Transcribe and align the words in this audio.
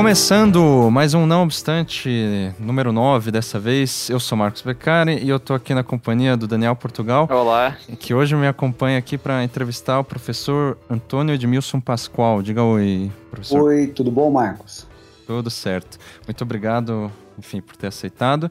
Começando 0.00 0.88
mais 0.90 1.12
um 1.12 1.26
Não 1.26 1.42
Obstante, 1.42 2.54
número 2.58 2.90
9 2.90 3.30
dessa 3.30 3.60
vez. 3.60 4.08
Eu 4.08 4.18
sou 4.18 4.36
Marcos 4.36 4.62
Beccari 4.62 5.22
e 5.22 5.28
eu 5.28 5.38
tô 5.38 5.52
aqui 5.52 5.74
na 5.74 5.84
companhia 5.84 6.38
do 6.38 6.48
Daniel 6.48 6.74
Portugal. 6.74 7.28
Olá. 7.30 7.76
Que 7.98 8.14
hoje 8.14 8.34
me 8.34 8.46
acompanha 8.46 8.96
aqui 8.96 9.18
para 9.18 9.44
entrevistar 9.44 10.00
o 10.00 10.04
professor 10.04 10.78
Antônio 10.88 11.34
Edmilson 11.34 11.80
Pascoal. 11.80 12.40
Diga 12.40 12.62
oi, 12.62 13.12
professor. 13.30 13.60
Oi, 13.60 13.88
tudo 13.88 14.10
bom, 14.10 14.30
Marcos? 14.30 14.86
Tudo 15.26 15.50
certo. 15.50 15.98
Muito 16.26 16.42
obrigado, 16.42 17.12
enfim, 17.38 17.60
por 17.60 17.76
ter 17.76 17.88
aceitado. 17.88 18.50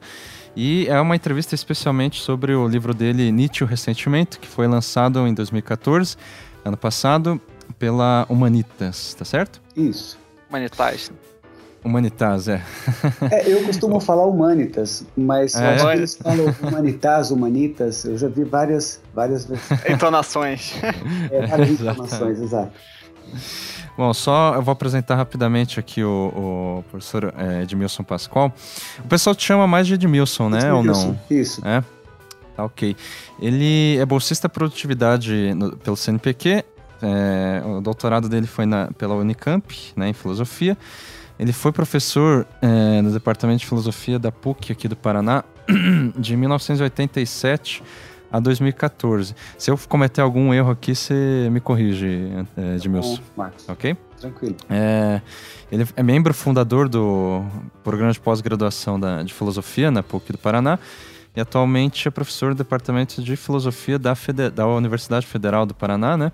E 0.54 0.86
é 0.86 1.00
uma 1.00 1.16
entrevista 1.16 1.56
especialmente 1.56 2.20
sobre 2.22 2.54
o 2.54 2.68
livro 2.68 2.94
dele, 2.94 3.32
Nietzsche, 3.32 3.64
o 3.64 3.66
Ressentimento, 3.66 4.38
que 4.38 4.46
foi 4.46 4.68
lançado 4.68 5.26
em 5.26 5.34
2014, 5.34 6.16
ano 6.64 6.76
passado, 6.76 7.40
pela 7.76 8.24
Humanitas, 8.28 9.14
tá 9.14 9.24
certo? 9.24 9.60
Isso. 9.76 10.16
Humanitas. 10.48 11.10
Humanitas, 11.82 12.46
é. 12.46 12.62
é. 13.30 13.50
Eu 13.50 13.64
costumo 13.64 14.00
falar 14.00 14.26
humanitas, 14.26 15.04
mas 15.16 15.54
é. 15.54 15.74
acho 15.74 15.86
que 15.86 15.92
eles 15.92 16.14
falam 16.14 16.54
humanitas, 16.62 17.30
humanitas. 17.30 18.04
Eu 18.04 18.18
já 18.18 18.28
vi 18.28 18.44
várias, 18.44 19.00
várias 19.14 19.48
entonações. 19.88 20.74
É, 21.30 21.46
várias 21.46 21.70
entonações, 21.80 22.40
exato. 22.40 22.72
Bom, 23.96 24.12
só 24.12 24.54
eu 24.54 24.62
vou 24.62 24.72
apresentar 24.72 25.16
rapidamente 25.16 25.80
aqui 25.80 26.02
o, 26.02 26.32
o 26.34 26.84
professor 26.90 27.32
é, 27.36 27.62
Edmilson 27.62 28.02
Pascoal. 28.02 28.52
O 28.98 29.08
pessoal 29.08 29.34
te 29.34 29.44
chama 29.44 29.66
mais 29.66 29.86
de 29.86 29.94
Edmilson, 29.94 30.48
né? 30.48 30.58
Edmilson, 30.58 31.08
ou 31.08 31.12
não? 31.12 31.20
Isso. 31.30 31.66
É? 31.66 31.82
Tá 32.56 32.64
ok. 32.64 32.94
Ele 33.40 33.96
é 33.98 34.04
bolsista 34.04 34.48
produtividade 34.48 35.54
no, 35.54 35.76
pelo 35.76 35.96
CNPq. 35.96 36.64
É, 37.02 37.62
o 37.64 37.80
doutorado 37.80 38.28
dele 38.28 38.46
foi 38.46 38.66
na, 38.66 38.88
pela 38.92 39.14
Unicamp, 39.14 39.74
né, 39.96 40.10
em 40.10 40.12
filosofia. 40.12 40.76
Ele 41.40 41.54
foi 41.54 41.72
professor 41.72 42.46
é, 42.60 43.00
no 43.00 43.10
Departamento 43.10 43.60
de 43.60 43.66
Filosofia 43.66 44.18
da 44.18 44.30
PUC 44.30 44.72
aqui 44.72 44.86
do 44.86 44.94
Paraná 44.94 45.42
de 46.14 46.36
1987 46.36 47.82
a 48.30 48.38
2014. 48.38 49.34
Se 49.56 49.70
eu 49.70 49.78
cometer 49.88 50.20
algum 50.20 50.52
erro 50.52 50.70
aqui, 50.70 50.94
você 50.94 51.48
me 51.50 51.58
corrige, 51.58 52.28
é, 52.58 52.76
Edmilson. 52.76 53.22
Marcos. 53.34 53.66
Ok? 53.66 53.96
Tranquilo. 54.20 54.54
É, 54.68 55.22
ele 55.72 55.88
é 55.96 56.02
membro 56.02 56.34
fundador 56.34 56.90
do 56.90 57.42
programa 57.82 58.12
de 58.12 58.20
pós-graduação 58.20 59.00
de 59.24 59.32
filosofia 59.32 59.90
na 59.90 60.02
PUC 60.02 60.32
do 60.32 60.38
Paraná 60.38 60.78
e 61.34 61.40
atualmente 61.40 62.06
é 62.06 62.10
professor 62.10 62.52
do 62.52 62.58
Departamento 62.58 63.22
de 63.22 63.34
Filosofia 63.34 63.98
da, 63.98 64.14
Fede 64.14 64.50
da 64.50 64.66
Universidade 64.66 65.26
Federal 65.26 65.64
do 65.64 65.72
Paraná, 65.72 66.18
né? 66.18 66.32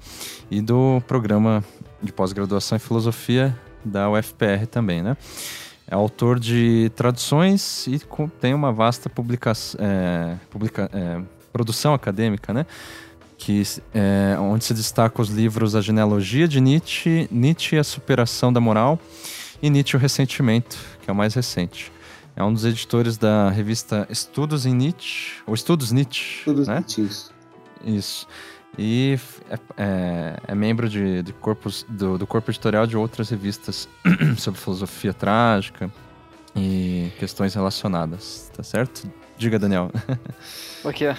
E 0.51 0.61
do 0.61 1.01
programa 1.07 1.63
de 2.03 2.13
pós-graduação 2.13 2.75
em 2.75 2.81
filosofia 2.81 3.57
da 3.87 4.11
UFPR 4.11 4.67
também, 4.71 5.03
né? 5.03 5.17
É 5.89 5.95
autor 5.95 6.41
de 6.41 6.91
traduções 6.97 7.87
e 7.87 8.01
tem 8.41 8.53
uma 8.53 8.73
vasta 8.73 9.09
publicação, 9.09 9.81
é, 9.81 10.37
publica, 10.51 10.91
é, 10.93 11.21
produção 11.53 11.95
acadêmica, 11.95 12.53
né? 12.53 12.67
Que, 13.39 13.63
é, 13.95 14.37
onde 14.41 14.65
se 14.65 14.75
destaca 14.75 15.23
os 15.23 15.29
livros 15.29 15.77
A 15.77 15.81
Genealogia 15.81 16.49
de 16.49 16.61
Nietzsche, 16.61 17.29
Nietzsche 17.31 17.77
e 17.77 17.79
a 17.79 17.85
Superação 17.85 18.53
da 18.53 18.61
Moral 18.61 18.99
e 19.63 19.71
Nietzsche 19.71 19.97
o 19.97 20.01
Ressentimento, 20.01 20.77
que 21.03 21.11
é 21.11 21.13
o 21.13 21.17
mais 21.17 21.35
recente. 21.35 21.93
É 22.35 22.43
um 22.43 22.53
dos 22.53 22.65
editores 22.65 23.17
da 23.17 23.49
revista 23.51 24.07
Estudos 24.11 24.67
em 24.67 24.75
Nietzsche, 24.75 25.35
ou 25.47 25.55
Estudos 25.55 25.93
Nietzsche. 25.93 26.39
Estudos 26.41 26.67
né? 26.67 26.77
Nietzsche, 26.77 27.03
isso. 27.85 28.27
E 28.79 29.19
é, 29.49 29.59
é, 29.77 30.37
é 30.49 30.55
membro 30.55 30.89
de, 30.89 31.23
de 31.23 31.33
corpos, 31.33 31.85
do, 31.89 32.19
do, 32.19 32.27
corpo 32.27 32.51
editorial 32.51 32.87
de 32.87 32.97
outras 32.97 33.31
revistas 33.31 33.89
sobre 34.37 34.61
filosofia 34.61 35.15
trágica 35.15 35.91
e 36.55 37.11
questões 37.19 37.55
relacionadas, 37.55 38.51
tá 38.55 38.63
certo? 38.63 39.11
Diga, 39.39 39.59
Daniel. 39.59 39.91
O 40.85 40.93
que 40.93 41.05
é? 41.05 41.17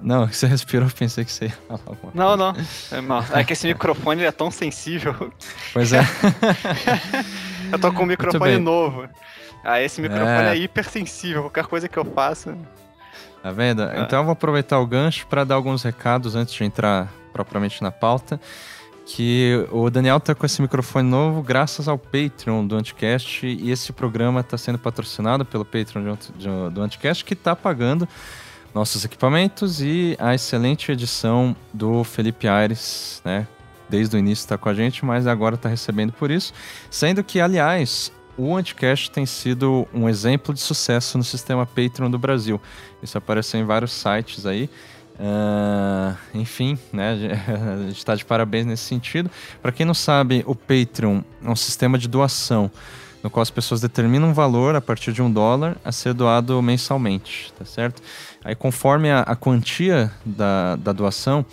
Não, 0.00 0.28
você 0.28 0.46
respirou, 0.46 0.88
pensei 0.88 1.24
que 1.24 1.32
você 1.32 1.46
ia 1.46 1.58
falar 1.66 1.80
alguma 1.86 2.12
Não, 2.14 2.36
não. 2.36 2.54
É, 3.34 3.40
é 3.40 3.44
que 3.44 3.52
esse 3.52 3.66
microfone 3.66 4.22
é 4.22 4.30
tão 4.30 4.48
sensível. 4.48 5.32
Pois 5.72 5.92
é. 5.92 6.02
eu 7.72 7.78
tô 7.80 7.92
com 7.92 8.04
um 8.04 8.06
microfone 8.06 8.58
novo. 8.58 9.08
Ah, 9.64 9.82
esse 9.82 10.00
microfone 10.00 10.28
é, 10.28 10.52
é 10.52 10.56
hipersensível. 10.56 11.42
Qualquer 11.42 11.64
coisa 11.64 11.88
que 11.88 11.96
eu 11.96 12.04
faça. 12.04 12.56
Tá 13.46 13.52
vendo? 13.52 13.84
É. 13.84 14.00
Então 14.00 14.18
eu 14.18 14.24
vou 14.24 14.32
aproveitar 14.32 14.80
o 14.80 14.86
gancho 14.88 15.24
para 15.28 15.44
dar 15.44 15.54
alguns 15.54 15.84
recados 15.84 16.34
antes 16.34 16.52
de 16.52 16.64
entrar 16.64 17.12
propriamente 17.32 17.80
na 17.80 17.92
pauta. 17.92 18.40
Que 19.06 19.64
o 19.70 19.88
Daniel 19.88 20.18
tá 20.18 20.34
com 20.34 20.44
esse 20.44 20.60
microfone 20.60 21.08
novo 21.08 21.42
graças 21.44 21.86
ao 21.86 21.96
Patreon 21.96 22.66
do 22.66 22.74
Anticast 22.74 23.46
e 23.46 23.70
esse 23.70 23.92
programa 23.92 24.40
está 24.40 24.58
sendo 24.58 24.78
patrocinado 24.80 25.44
pelo 25.44 25.64
Patreon 25.64 26.16
do 26.72 26.82
Anticast 26.82 27.24
que 27.24 27.34
está 27.34 27.54
pagando 27.54 28.08
nossos 28.74 29.04
equipamentos 29.04 29.80
e 29.80 30.16
a 30.18 30.34
excelente 30.34 30.90
edição 30.90 31.54
do 31.72 32.02
Felipe 32.02 32.48
Aires, 32.48 33.22
né? 33.24 33.46
Desde 33.88 34.16
o 34.16 34.18
início 34.18 34.42
está 34.42 34.58
com 34.58 34.68
a 34.68 34.74
gente, 34.74 35.04
mas 35.04 35.24
agora 35.24 35.54
está 35.54 35.68
recebendo 35.68 36.12
por 36.12 36.32
isso. 36.32 36.52
Sendo 36.90 37.22
que, 37.22 37.40
aliás, 37.40 38.10
o 38.36 38.54
Anticast 38.54 39.10
tem 39.10 39.24
sido 39.24 39.86
um 39.92 40.08
exemplo 40.08 40.52
de 40.52 40.60
sucesso 40.60 41.16
no 41.16 41.24
sistema 41.24 41.66
Patreon 41.66 42.10
do 42.10 42.18
Brasil. 42.18 42.60
Isso 43.02 43.16
apareceu 43.16 43.60
em 43.60 43.64
vários 43.64 43.92
sites 43.92 44.46
aí. 44.46 44.68
Uh, 45.18 46.14
enfim, 46.34 46.78
né, 46.92 47.12
a 47.12 47.82
gente 47.84 47.96
está 47.96 48.14
de 48.14 48.24
parabéns 48.24 48.66
nesse 48.66 48.84
sentido. 48.84 49.30
Para 49.62 49.72
quem 49.72 49.86
não 49.86 49.94
sabe, 49.94 50.44
o 50.46 50.54
Patreon 50.54 51.22
é 51.42 51.48
um 51.48 51.56
sistema 51.56 51.98
de 51.98 52.06
doação 52.06 52.70
no 53.22 53.30
qual 53.30 53.42
as 53.42 53.50
pessoas 53.50 53.80
determinam 53.80 54.28
um 54.28 54.32
valor 54.32 54.76
a 54.76 54.80
partir 54.80 55.12
de 55.12 55.20
um 55.20 55.28
dólar 55.28 55.76
a 55.84 55.90
ser 55.90 56.14
doado 56.14 56.62
mensalmente, 56.62 57.52
tá 57.58 57.64
certo? 57.64 58.00
Aí, 58.44 58.54
conforme 58.54 59.10
a, 59.10 59.20
a 59.22 59.34
quantia 59.34 60.12
da, 60.24 60.76
da 60.76 60.92
doação, 60.92 61.44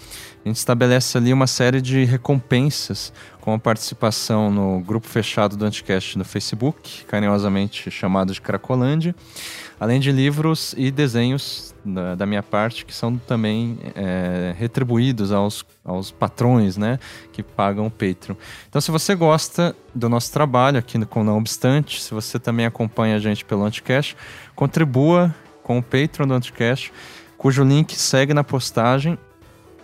a 0.45 0.47
gente 0.47 0.57
estabelece 0.57 1.17
ali 1.17 1.33
uma 1.33 1.47
série 1.47 1.81
de 1.81 2.03
recompensas 2.03 3.11
com 3.43 3.53
a 3.53 3.59
participação 3.59 4.49
no 4.49 4.79
grupo 4.79 5.05
fechado 5.05 5.57
do 5.57 5.65
Anticast 5.65 6.17
no 6.17 6.23
Facebook, 6.23 7.03
carinhosamente 7.03 7.91
chamado 7.91 8.31
de 8.31 8.39
Cracolândia, 8.39 9.13
além 9.77 9.99
de 9.99 10.13
livros 10.13 10.73
e 10.77 10.89
desenhos 10.89 11.75
da, 11.83 12.15
da 12.15 12.25
minha 12.25 12.41
parte 12.41 12.85
que 12.85 12.95
são 12.95 13.17
também 13.17 13.77
é, 13.95 14.55
retribuídos 14.57 15.33
aos, 15.33 15.65
aos 15.83 16.09
patrões 16.09 16.77
né, 16.77 16.97
que 17.33 17.43
pagam 17.43 17.87
o 17.87 17.91
Patreon. 17.91 18.37
Então, 18.69 18.79
se 18.79 18.89
você 18.89 19.13
gosta 19.13 19.75
do 19.93 20.07
nosso 20.07 20.31
trabalho 20.31 20.79
aqui 20.79 20.97
no 20.97 21.05
Não 21.21 21.37
Obstante, 21.37 22.01
se 22.01 22.13
você 22.13 22.39
também 22.39 22.65
acompanha 22.65 23.17
a 23.17 23.19
gente 23.19 23.43
pelo 23.43 23.65
Anticast, 23.65 24.15
contribua 24.55 25.35
com 25.63 25.79
o 25.79 25.83
Patreon 25.83 26.27
do 26.27 26.33
Anticast, 26.33 26.93
cujo 27.37 27.61
link 27.61 27.93
segue 27.93 28.33
na 28.33 28.41
postagem 28.41 29.19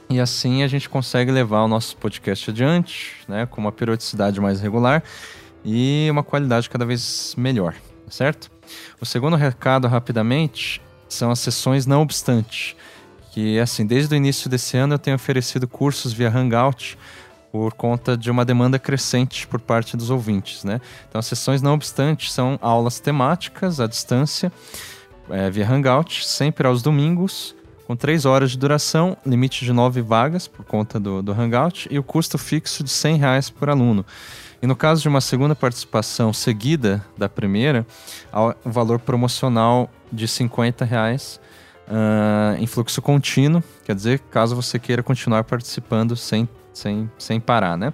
e 0.09 0.19
assim 0.19 0.63
a 0.63 0.67
gente 0.67 0.89
consegue 0.89 1.31
levar 1.31 1.63
o 1.63 1.67
nosso 1.67 1.95
podcast 1.97 2.49
adiante, 2.49 3.15
né, 3.27 3.45
com 3.45 3.61
uma 3.61 3.71
periodicidade 3.71 4.41
mais 4.41 4.59
regular 4.59 5.03
e 5.63 6.07
uma 6.09 6.23
qualidade 6.23 6.69
cada 6.69 6.85
vez 6.85 7.35
melhor, 7.37 7.75
certo? 8.09 8.50
O 9.00 9.06
segundo 9.06 9.35
recado, 9.35 9.88
rapidamente, 9.88 10.81
são 11.07 11.29
as 11.29 11.39
sessões 11.39 11.85
não 11.85 12.01
obstante, 12.01 12.75
que 13.31 13.59
assim, 13.59 13.85
desde 13.85 14.13
o 14.13 14.17
início 14.17 14.50
desse 14.50 14.77
ano 14.77 14.95
eu 14.95 15.00
tenho 15.00 15.15
oferecido 15.15 15.67
cursos 15.67 16.12
via 16.12 16.29
Hangout 16.29 16.97
por 17.51 17.73
conta 17.73 18.15
de 18.15 18.29
uma 18.29 18.45
demanda 18.45 18.77
crescente 18.77 19.47
por 19.47 19.59
parte 19.59 19.97
dos 19.97 20.09
ouvintes, 20.09 20.63
né? 20.63 20.79
Então, 21.07 21.17
as 21.17 21.25
sessões 21.25 21.62
não 21.62 21.73
obstante 21.73 22.31
são 22.31 22.59
aulas 22.62 23.00
temáticas 23.00 23.79
à 23.79 23.88
distância, 23.88 24.51
é, 25.29 25.50
via 25.50 25.67
Hangout, 25.67 26.27
sempre 26.27 26.67
aos 26.67 26.81
domingos, 26.81 27.55
com 27.89 27.95
3 27.95 28.24
horas 28.27 28.51
de 28.51 28.57
duração, 28.59 29.18
limite 29.25 29.65
de 29.65 29.74
9 29.74 30.03
vagas 30.03 30.47
por 30.47 30.63
conta 30.63 31.00
do, 31.00 31.24
do 31.24 31.31
Hangout 31.31 31.88
e 31.89 31.97
o 31.97 32.03
custo 32.03 32.38
fixo 32.38 32.83
de 32.83 32.89
100 32.91 33.18
reais 33.18 33.50
por 33.50 33.68
aluno. 33.68 34.06
E 34.62 34.68
no 34.68 34.75
caso 34.75 35.01
de 35.01 35.07
uma 35.07 35.19
segunda 35.19 35.56
participação 35.56 36.31
seguida 36.31 37.03
da 37.18 37.27
primeira, 37.27 37.88
o 38.63 38.69
valor 38.69 39.00
promocional 39.00 39.89
de 40.12 40.27
50 40.27 40.86
reais 40.86 41.41
uh, 41.88 42.62
em 42.62 42.68
fluxo 42.68 43.01
contínuo, 43.01 43.63
quer 43.83 43.95
dizer, 43.95 44.19
caso 44.30 44.56
você 44.56 44.77
queira 44.77 45.01
continuar 45.01 45.44
participando 45.44 46.15
sem, 46.15 46.47
sem, 46.71 47.09
sem 47.18 47.39
parar, 47.39 47.75
né? 47.75 47.91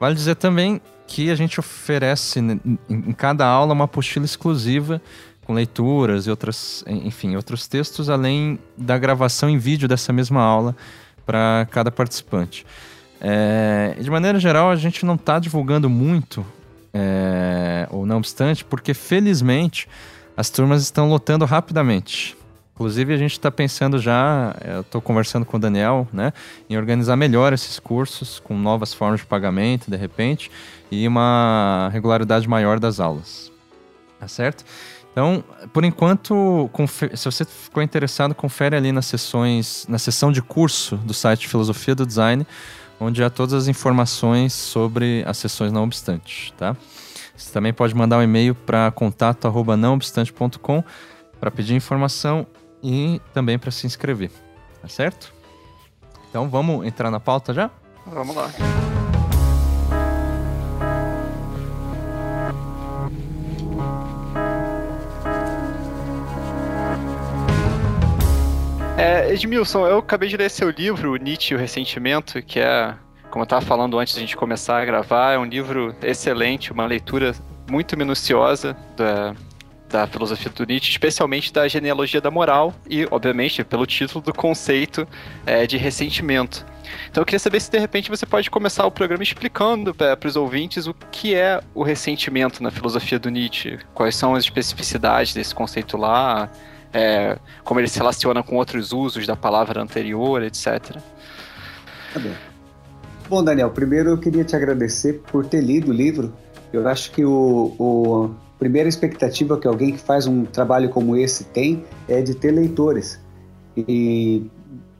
Vale 0.00 0.14
dizer 0.14 0.36
também 0.36 0.80
que 1.06 1.30
a 1.30 1.34
gente 1.34 1.60
oferece 1.60 2.40
em 2.88 3.12
cada 3.12 3.46
aula 3.46 3.74
uma 3.74 3.84
apostila 3.84 4.24
exclusiva 4.24 5.02
com 5.48 5.54
leituras 5.54 6.26
e 6.26 6.30
outras, 6.30 6.84
enfim, 6.86 7.34
outros 7.34 7.66
textos, 7.66 8.10
além 8.10 8.58
da 8.76 8.98
gravação 8.98 9.48
em 9.48 9.56
vídeo 9.56 9.88
dessa 9.88 10.12
mesma 10.12 10.42
aula 10.42 10.76
para 11.24 11.66
cada 11.70 11.90
participante. 11.90 12.66
É, 13.18 13.96
de 13.98 14.10
maneira 14.10 14.38
geral, 14.38 14.70
a 14.70 14.76
gente 14.76 15.06
não 15.06 15.14
está 15.14 15.38
divulgando 15.38 15.88
muito, 15.88 16.44
é, 16.92 17.88
ou 17.90 18.04
não 18.04 18.18
obstante, 18.18 18.62
porque 18.62 18.92
felizmente 18.92 19.88
as 20.36 20.50
turmas 20.50 20.82
estão 20.82 21.08
lotando 21.08 21.46
rapidamente. 21.46 22.36
Inclusive, 22.74 23.14
a 23.14 23.16
gente 23.16 23.32
está 23.32 23.50
pensando 23.50 23.98
já, 23.98 24.54
é, 24.60 24.76
eu 24.76 24.80
estou 24.82 25.00
conversando 25.00 25.46
com 25.46 25.56
o 25.56 25.60
Daniel, 25.60 26.06
né, 26.12 26.30
em 26.68 26.76
organizar 26.76 27.16
melhor 27.16 27.54
esses 27.54 27.78
cursos, 27.78 28.38
com 28.38 28.54
novas 28.54 28.92
formas 28.92 29.20
de 29.20 29.26
pagamento, 29.26 29.90
de 29.90 29.96
repente, 29.96 30.50
e 30.90 31.08
uma 31.08 31.88
regularidade 31.90 32.46
maior 32.46 32.78
das 32.78 33.00
aulas. 33.00 33.50
Tá 34.20 34.28
certo? 34.28 34.64
Então, 35.18 35.42
por 35.72 35.84
enquanto, 35.84 36.70
se 37.16 37.24
você 37.24 37.44
ficou 37.44 37.82
interessado, 37.82 38.36
confere 38.36 38.76
ali 38.76 38.92
nas 38.92 39.04
sessões, 39.06 39.84
na 39.88 39.98
sessão 39.98 40.30
de 40.30 40.40
curso 40.40 40.96
do 40.98 41.12
site 41.12 41.48
Filosofia 41.48 41.92
do 41.92 42.06
Design, 42.06 42.46
onde 43.00 43.24
há 43.24 43.28
todas 43.28 43.52
as 43.52 43.66
informações 43.66 44.52
sobre 44.52 45.24
as 45.26 45.36
sessões 45.36 45.72
não 45.72 45.82
obstante, 45.82 46.54
tá? 46.56 46.76
Você 47.36 47.52
também 47.52 47.72
pode 47.72 47.96
mandar 47.96 48.18
um 48.18 48.22
e-mail 48.22 48.54
para 48.54 48.92
contato@nãoobstante.com 48.92 50.84
para 51.40 51.50
pedir 51.50 51.74
informação 51.74 52.46
e 52.80 53.20
também 53.34 53.58
para 53.58 53.72
se 53.72 53.88
inscrever, 53.88 54.30
tá 54.80 54.86
certo? 54.86 55.34
Então, 56.30 56.48
vamos 56.48 56.86
entrar 56.86 57.10
na 57.10 57.18
pauta 57.18 57.52
já? 57.52 57.72
Vamos 58.06 58.36
lá. 58.36 58.48
É, 68.98 69.32
Edmilson, 69.32 69.86
eu 69.86 69.98
acabei 69.98 70.28
de 70.28 70.36
ler 70.36 70.50
seu 70.50 70.70
livro, 70.70 71.14
Nietzsche 71.14 71.54
e 71.54 71.56
o 71.56 71.60
Ressentimento, 71.60 72.42
que 72.42 72.58
é, 72.58 72.92
como 73.30 73.42
eu 73.42 73.44
estava 73.44 73.64
falando 73.64 73.96
antes 73.96 74.12
da 74.12 74.20
gente 74.20 74.36
começar 74.36 74.82
a 74.82 74.84
gravar, 74.84 75.34
é 75.34 75.38
um 75.38 75.44
livro 75.44 75.94
excelente, 76.02 76.72
uma 76.72 76.84
leitura 76.84 77.32
muito 77.70 77.96
minuciosa 77.96 78.76
da, 78.96 79.36
da 79.88 80.04
filosofia 80.08 80.50
do 80.50 80.66
Nietzsche, 80.66 80.90
especialmente 80.90 81.52
da 81.52 81.68
genealogia 81.68 82.20
da 82.20 82.28
moral 82.28 82.74
e, 82.90 83.06
obviamente, 83.08 83.62
pelo 83.62 83.86
título 83.86 84.20
do 84.20 84.34
conceito 84.34 85.06
é, 85.46 85.64
de 85.64 85.76
ressentimento. 85.76 86.66
Então 87.08 87.20
eu 87.20 87.24
queria 87.24 87.38
saber 87.38 87.60
se 87.60 87.70
de 87.70 87.78
repente 87.78 88.10
você 88.10 88.26
pode 88.26 88.50
começar 88.50 88.84
o 88.84 88.90
programa 88.90 89.22
explicando 89.22 89.94
para 89.94 90.18
os 90.26 90.34
ouvintes 90.34 90.88
o 90.88 90.94
que 91.12 91.36
é 91.36 91.60
o 91.72 91.84
ressentimento 91.84 92.60
na 92.64 92.72
filosofia 92.72 93.20
do 93.20 93.30
Nietzsche, 93.30 93.78
quais 93.94 94.16
são 94.16 94.34
as 94.34 94.42
especificidades 94.42 95.34
desse 95.34 95.54
conceito 95.54 95.96
lá, 95.96 96.50
é, 96.92 97.38
como 97.64 97.80
ele 97.80 97.88
se 97.88 97.98
relaciona 97.98 98.42
com 98.42 98.56
outros 98.56 98.92
usos 98.92 99.26
da 99.26 99.36
palavra 99.36 99.82
anterior, 99.82 100.42
etc. 100.42 100.96
Tá 102.12 102.20
bom. 102.20 102.32
Bom, 103.28 103.44
Daniel, 103.44 103.70
primeiro 103.70 104.10
eu 104.10 104.18
queria 104.18 104.44
te 104.44 104.56
agradecer 104.56 105.20
por 105.30 105.44
ter 105.46 105.60
lido 105.60 105.90
o 105.90 105.94
livro. 105.94 106.32
Eu 106.72 106.86
acho 106.88 107.10
que 107.10 107.24
o, 107.24 107.74
o 107.78 108.34
primeira 108.58 108.88
expectativa 108.88 109.58
que 109.58 109.68
alguém 109.68 109.92
que 109.92 109.98
faz 109.98 110.26
um 110.26 110.44
trabalho 110.44 110.88
como 110.88 111.16
esse 111.16 111.44
tem 111.44 111.84
é 112.08 112.22
de 112.22 112.34
ter 112.34 112.50
leitores. 112.50 113.20
E 113.76 114.50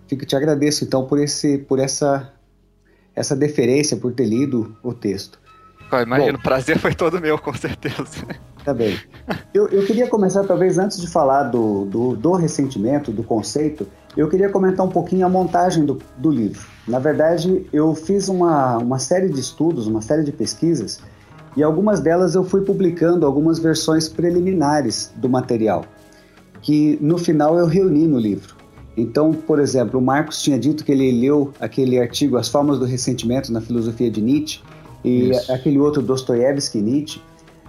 fico 0.06 0.25
te 0.25 0.37
agradeço 0.37 0.85
então 0.85 1.06
por 1.06 1.19
esse 1.19 1.58
por 1.58 1.79
essa 1.79 2.32
essa 3.14 3.35
deferência 3.35 3.96
por 3.96 4.12
ter 4.12 4.26
lido 4.26 4.76
o 4.82 4.94
texto. 4.94 5.40
imagino, 6.02 6.38
o 6.38 6.43
prazer 6.43 6.79
foi 6.79 6.94
todo 6.94 7.20
meu, 7.20 7.38
com 7.38 7.52
certeza. 7.52 8.26
Tá 8.68 8.74
bem. 8.74 8.98
Eu, 9.54 9.66
eu 9.68 9.86
queria 9.86 10.06
começar, 10.08 10.44
talvez, 10.44 10.76
antes 10.76 11.00
de 11.00 11.06
falar 11.06 11.44
do, 11.44 11.86
do, 11.86 12.14
do, 12.14 12.32
ressentimento, 12.32 13.10
do 13.10 13.22
conceito, 13.22 13.86
eu 14.14 14.28
queria 14.28 14.50
comentar 14.50 14.84
um 14.84 14.90
pouquinho 14.90 15.24
a 15.24 15.28
montagem 15.30 15.86
do, 15.86 15.98
do 16.18 16.30
livro. 16.30 16.66
Na 16.86 16.98
verdade, 16.98 17.64
eu 17.72 17.94
fiz 17.94 18.28
uma, 18.28 18.76
uma 18.76 18.98
série 18.98 19.30
de 19.30 19.40
estudos, 19.40 19.86
uma 19.86 20.02
série 20.02 20.22
de 20.22 20.32
pesquisas, 20.32 21.00
e 21.56 21.62
algumas 21.62 22.00
delas 22.00 22.34
eu 22.34 22.44
fui 22.44 22.60
publicando 22.60 23.24
algumas 23.24 23.58
versões 23.58 24.06
preliminares 24.06 25.14
do 25.16 25.30
material, 25.30 25.86
que 26.60 26.98
no 27.00 27.16
final 27.16 27.58
eu 27.58 27.64
reuni 27.64 28.06
no 28.06 28.18
livro. 28.18 28.54
Então, 28.98 29.32
por 29.32 29.60
exemplo, 29.60 29.98
o 29.98 30.02
Marcos 30.02 30.42
tinha 30.42 30.58
dito 30.58 30.84
que 30.84 30.92
ele 30.92 31.10
leu 31.10 31.54
aquele 31.58 31.98
artigo 31.98 32.36
As 32.36 32.48
Formas 32.48 32.78
do 32.78 32.84
Ressentimento 32.84 33.50
na 33.50 33.62
Filosofia 33.62 34.10
de 34.10 34.20
Nietzsche, 34.20 34.60
e 35.02 35.30
Isso. 35.30 35.50
aquele 35.50 35.78
outro 35.78 36.02
Dostoiévski 36.02 36.82
Nietzsche, 36.82 37.22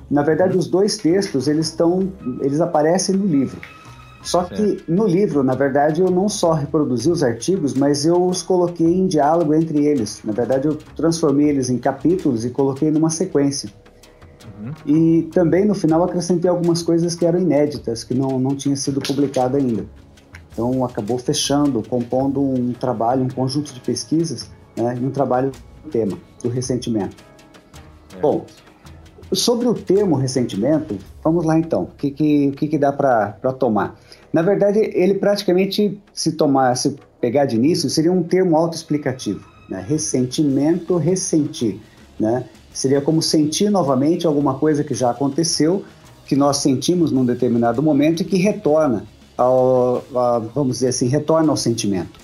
na 0.10 0.24
verdade, 0.24 0.58
os 0.58 0.68
dois 0.68 0.98
textos 0.98 1.48
eles 1.48 1.68
estão, 1.68 2.12
eles 2.42 2.60
aparecem 2.60 3.16
no 3.16 3.26
livro. 3.26 3.60
Só 4.22 4.44
que 4.44 4.84
no 4.88 5.08
livro, 5.08 5.44
na 5.44 5.56
verdade, 5.56 6.02
eu 6.02 6.12
não 6.12 6.28
só 6.28 6.52
reproduzi 6.52 7.10
os 7.10 7.24
artigos, 7.24 7.74
mas 7.74 8.06
eu 8.06 8.22
os 8.22 8.42
coloquei 8.42 8.86
em 8.86 9.08
diálogo 9.08 9.54
entre 9.54 9.86
eles. 9.86 10.22
Na 10.26 10.34
verdade, 10.34 10.68
eu 10.68 10.76
transformei 10.96 11.50
eles 11.50 11.70
em 11.70 11.78
capítulos 11.78 12.44
e 12.44 12.50
coloquei 12.50 12.92
numa 12.92 13.10
sequência. 13.10 13.70
Uhum. 14.60 14.74
E 14.86 15.24
também 15.32 15.64
no 15.64 15.74
final 15.74 16.04
acrescentei 16.04 16.50
algumas 16.50 16.82
coisas 16.82 17.16
que 17.16 17.26
eram 17.26 17.40
inéditas, 17.40 18.04
que 18.04 18.14
não, 18.14 18.38
não 18.40 18.56
tinha 18.56 18.76
sido 18.76 19.00
publicado 19.00 19.56
ainda. 19.56 19.86
Então 20.52 20.84
acabou 20.84 21.18
fechando, 21.18 21.82
compondo 21.88 22.42
um 22.42 22.74
trabalho, 22.74 23.24
um 23.24 23.30
conjunto 23.30 23.74
de 23.74 23.80
pesquisas 23.80 24.50
né, 24.76 24.98
e 25.00 25.06
um 25.06 25.12
trabalho 25.12 25.52
do 25.84 25.90
tema, 25.90 26.18
do 26.44 26.50
ressentimento. 26.50 27.16
É. 28.18 28.20
Bom, 28.20 28.46
Sobre 29.32 29.68
o 29.68 29.74
termo 29.74 30.16
ressentimento, 30.16 30.98
vamos 31.24 31.46
lá 31.46 31.58
então. 31.58 31.84
O 31.84 31.88
que, 31.98 32.10
que, 32.10 32.52
que, 32.52 32.68
que 32.68 32.78
dá 32.78 32.92
para 32.92 33.54
tomar? 33.54 34.00
Na 34.34 34.42
verdade, 34.42 34.80
ele 34.80 35.16
praticamente, 35.16 36.02
se 36.14 36.32
tomar, 36.32 36.76
se 36.76 36.96
pegar 37.22 37.46
de 37.46 37.56
início, 37.56 37.90
seria 37.90 38.12
um 38.12 38.24
termo 38.24 38.56
autoexplicativo. 38.56 39.46
Né? 39.70 39.86
Ressentimento, 39.88 40.98
ressentir. 40.98 41.80
Né? 42.20 42.46
Seria 42.74 43.02
como 43.02 43.22
sentir 43.22 43.70
novamente 43.70 44.26
alguma 44.26 44.56
coisa 44.56 44.84
que 44.84 44.96
já 44.96 45.12
aconteceu, 45.12 45.84
que 46.26 46.36
nós 46.36 46.58
sentimos 46.58 47.12
num 47.12 47.26
determinado 47.26 47.84
momento 47.84 48.22
e 48.22 48.26
que 48.26 48.38
retorna 48.38 49.06
ao, 49.38 50.04
a, 50.16 50.40
vamos 50.40 50.78
dizer 50.78 50.90
assim, 50.90 51.08
retorna 51.08 51.52
ao 51.52 51.58
sentimento. 51.58 52.20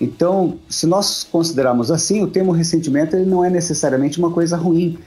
Então, 0.00 0.58
se 0.68 0.86
nós 0.86 1.24
considerarmos 1.24 1.90
assim, 1.90 2.22
o 2.22 2.26
termo 2.26 2.52
ressentimento 2.52 3.14
ele 3.14 3.26
não 3.28 3.44
é 3.44 3.50
necessariamente 3.50 4.18
uma 4.18 4.30
coisa 4.30 4.56
ruim, 4.56 4.98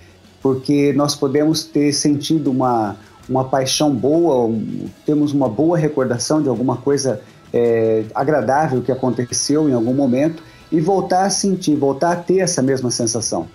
porque 0.44 0.92
nós 0.92 1.16
podemos 1.16 1.64
ter 1.64 1.94
sentido 1.94 2.52
uma, 2.52 2.98
uma 3.30 3.46
paixão 3.46 3.96
boa, 3.96 4.46
um, 4.46 4.90
temos 5.06 5.32
uma 5.32 5.48
boa 5.48 5.78
recordação 5.78 6.42
de 6.42 6.50
alguma 6.50 6.76
coisa 6.76 7.22
é, 7.54 8.04
agradável 8.14 8.82
que 8.82 8.92
aconteceu 8.92 9.70
em 9.70 9.74
algum 9.74 9.94
momento 9.94 10.44
e 10.70 10.82
voltar 10.82 11.26
a 11.26 11.30
sentir, 11.30 11.78
voltar 11.78 12.12
a 12.12 12.16
ter 12.18 12.40
essa 12.40 12.62
mesma 12.62 12.92
sensação. 12.92 13.48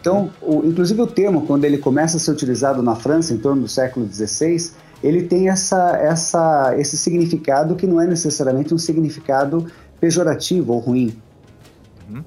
Então, 0.00 0.30
o, 0.40 0.64
inclusive 0.64 1.02
o 1.02 1.06
termo, 1.06 1.42
quando 1.42 1.66
ele 1.66 1.76
começa 1.76 2.16
a 2.16 2.20
ser 2.20 2.30
utilizado 2.30 2.82
na 2.82 2.94
França, 2.94 3.34
em 3.34 3.38
torno 3.38 3.62
do 3.62 3.68
século 3.68 4.08
XVI, 4.10 4.70
ele 5.02 5.24
tem 5.24 5.50
essa, 5.50 5.96
essa, 5.98 6.74
esse 6.78 6.96
significado 6.96 7.76
que 7.76 7.86
não 7.86 8.00
é 8.00 8.06
necessariamente 8.06 8.72
um 8.72 8.78
significado 8.78 9.66
pejorativo 10.00 10.72
ou 10.72 10.78
ruim. 10.78 11.14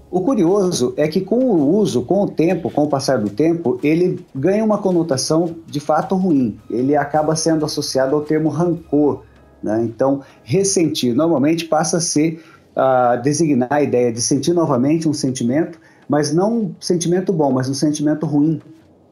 O 0.10 0.22
curioso 0.22 0.94
é 0.96 1.08
que 1.08 1.22
com 1.22 1.38
o 1.38 1.76
uso, 1.78 2.04
com 2.04 2.24
o 2.24 2.28
tempo, 2.30 2.70
com 2.70 2.84
o 2.84 2.90
passar 2.90 3.18
do 3.18 3.30
tempo, 3.30 3.80
ele 3.84 4.24
ganha 4.34 4.64
uma 4.64 4.78
conotação 4.78 5.56
de 5.66 5.80
fato 5.80 6.16
ruim. 6.16 6.60
Ele 6.70 6.96
acaba 6.96 7.36
sendo 7.36 7.66
associado 7.66 8.16
ao 8.16 8.22
termo 8.22 8.50
rancor. 8.50 9.24
Né? 9.62 9.84
Então, 9.84 10.22
ressentir 10.44 11.16
normalmente 11.16 11.66
passa 11.66 11.98
a 11.98 12.02
ser 12.02 12.44
a 12.76 13.18
designar 13.18 13.68
a 13.72 13.82
ideia 13.82 14.12
de 14.12 14.22
sentir 14.22 14.54
novamente 14.54 15.08
um 15.08 15.14
sentimento, 15.14 15.80
mas 16.08 16.34
não 16.34 16.58
um 16.58 16.76
sentimento 16.80 17.34
bom, 17.34 17.52
mas 17.52 17.68
um 17.68 17.74
sentimento 17.74 18.26
ruim. 18.26 18.62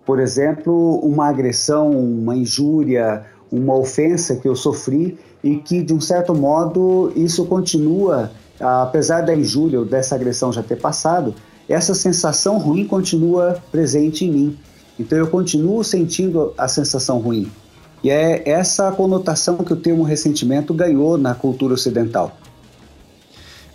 Por 0.06 0.20
exemplo, 0.20 0.96
uma 1.00 1.28
agressão, 1.28 1.92
uma 1.92 2.36
injúria, 2.36 3.26
uma 3.52 3.76
ofensa 3.76 4.36
que 4.36 4.48
eu 4.48 4.56
sofri 4.56 5.18
e 5.44 5.58
que, 5.58 5.82
de 5.84 5.94
um 5.94 6.02
certo 6.02 6.34
modo, 6.34 7.12
isso 7.16 7.46
continua 7.46 8.32
apesar 8.60 9.22
da 9.22 9.36
injúria 9.36 9.80
ou 9.80 9.86
dessa 9.86 10.16
agressão 10.16 10.51
já 10.51 10.62
ter 10.62 10.75
passado, 10.75 11.34
essa 11.68 11.94
sensação 11.94 12.58
ruim 12.58 12.86
continua 12.86 13.62
presente 13.72 14.25
em 14.25 14.32
mim. 14.32 14.60
Então 15.00 15.18
eu 15.18 15.28
continuo 15.28 15.84
sentindo 15.84 16.54
a 16.58 16.68
sensação 16.68 17.20
ruim. 17.20 17.50
E 18.04 18.10
é 18.10 18.50
essa 18.50 18.92
conotação 18.92 19.58
que 19.58 19.74
o 19.74 19.75
termo 19.75 20.04
ressentimento 20.04 20.74
ganhou 20.74 21.18
na 21.18 21.36
cultura 21.36 21.74
ocidental. 21.74 22.38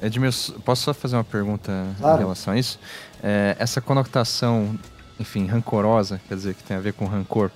Edmilson, 0.03 0.55
posso 0.65 0.83
só 0.83 0.95
fazer 0.95 1.17
uma 1.17 1.25
pergunta 1.25 1.87
claro. 1.99 2.17
em 2.17 2.21
relação 2.21 2.53
a 2.53 2.59
isso? 2.59 2.79
É, 3.23 3.57
essa 3.59 3.81
conotação, 3.81 4.79
enfim, 5.19 5.47
rancorosa, 5.47 6.21
quer 6.29 6.35
dizer, 6.35 6.55
que 6.55 6.63
tem 6.63 6.77
a 6.77 6.81
ver 6.81 6.93
com 6.93 7.07
rancor, 7.07 7.51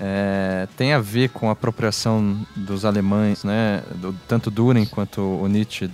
é, 0.00 0.66
tem 0.76 0.92
a 0.92 0.98
ver 0.98 1.30
com 1.30 1.48
a 1.48 1.52
apropriação 1.52 2.44
dos 2.56 2.84
alemães, 2.84 3.44
né, 3.44 3.82
do, 3.94 4.12
tanto 4.26 4.50
Düren 4.50 4.84
quanto 4.84 5.20
o 5.20 5.46
Nietzsche, 5.46 5.90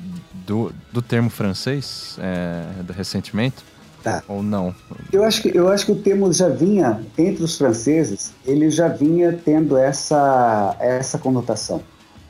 do, 0.52 0.70
do 0.92 1.00
termo 1.00 1.30
francês, 1.30 2.18
é, 2.20 2.82
do 2.82 2.92
ressentimento? 2.92 3.64
Tá. 4.02 4.22
Ou 4.28 4.42
não? 4.42 4.74
Eu 5.10 5.24
acho, 5.24 5.40
que, 5.40 5.56
eu 5.56 5.68
acho 5.68 5.86
que 5.86 5.92
o 5.92 5.96
termo 5.96 6.30
já 6.30 6.48
vinha, 6.48 7.00
entre 7.16 7.42
os 7.42 7.56
franceses, 7.56 8.32
ele 8.44 8.68
já 8.68 8.88
vinha 8.88 9.32
tendo 9.32 9.78
essa, 9.78 10.76
essa 10.78 11.18
conotação. 11.18 11.80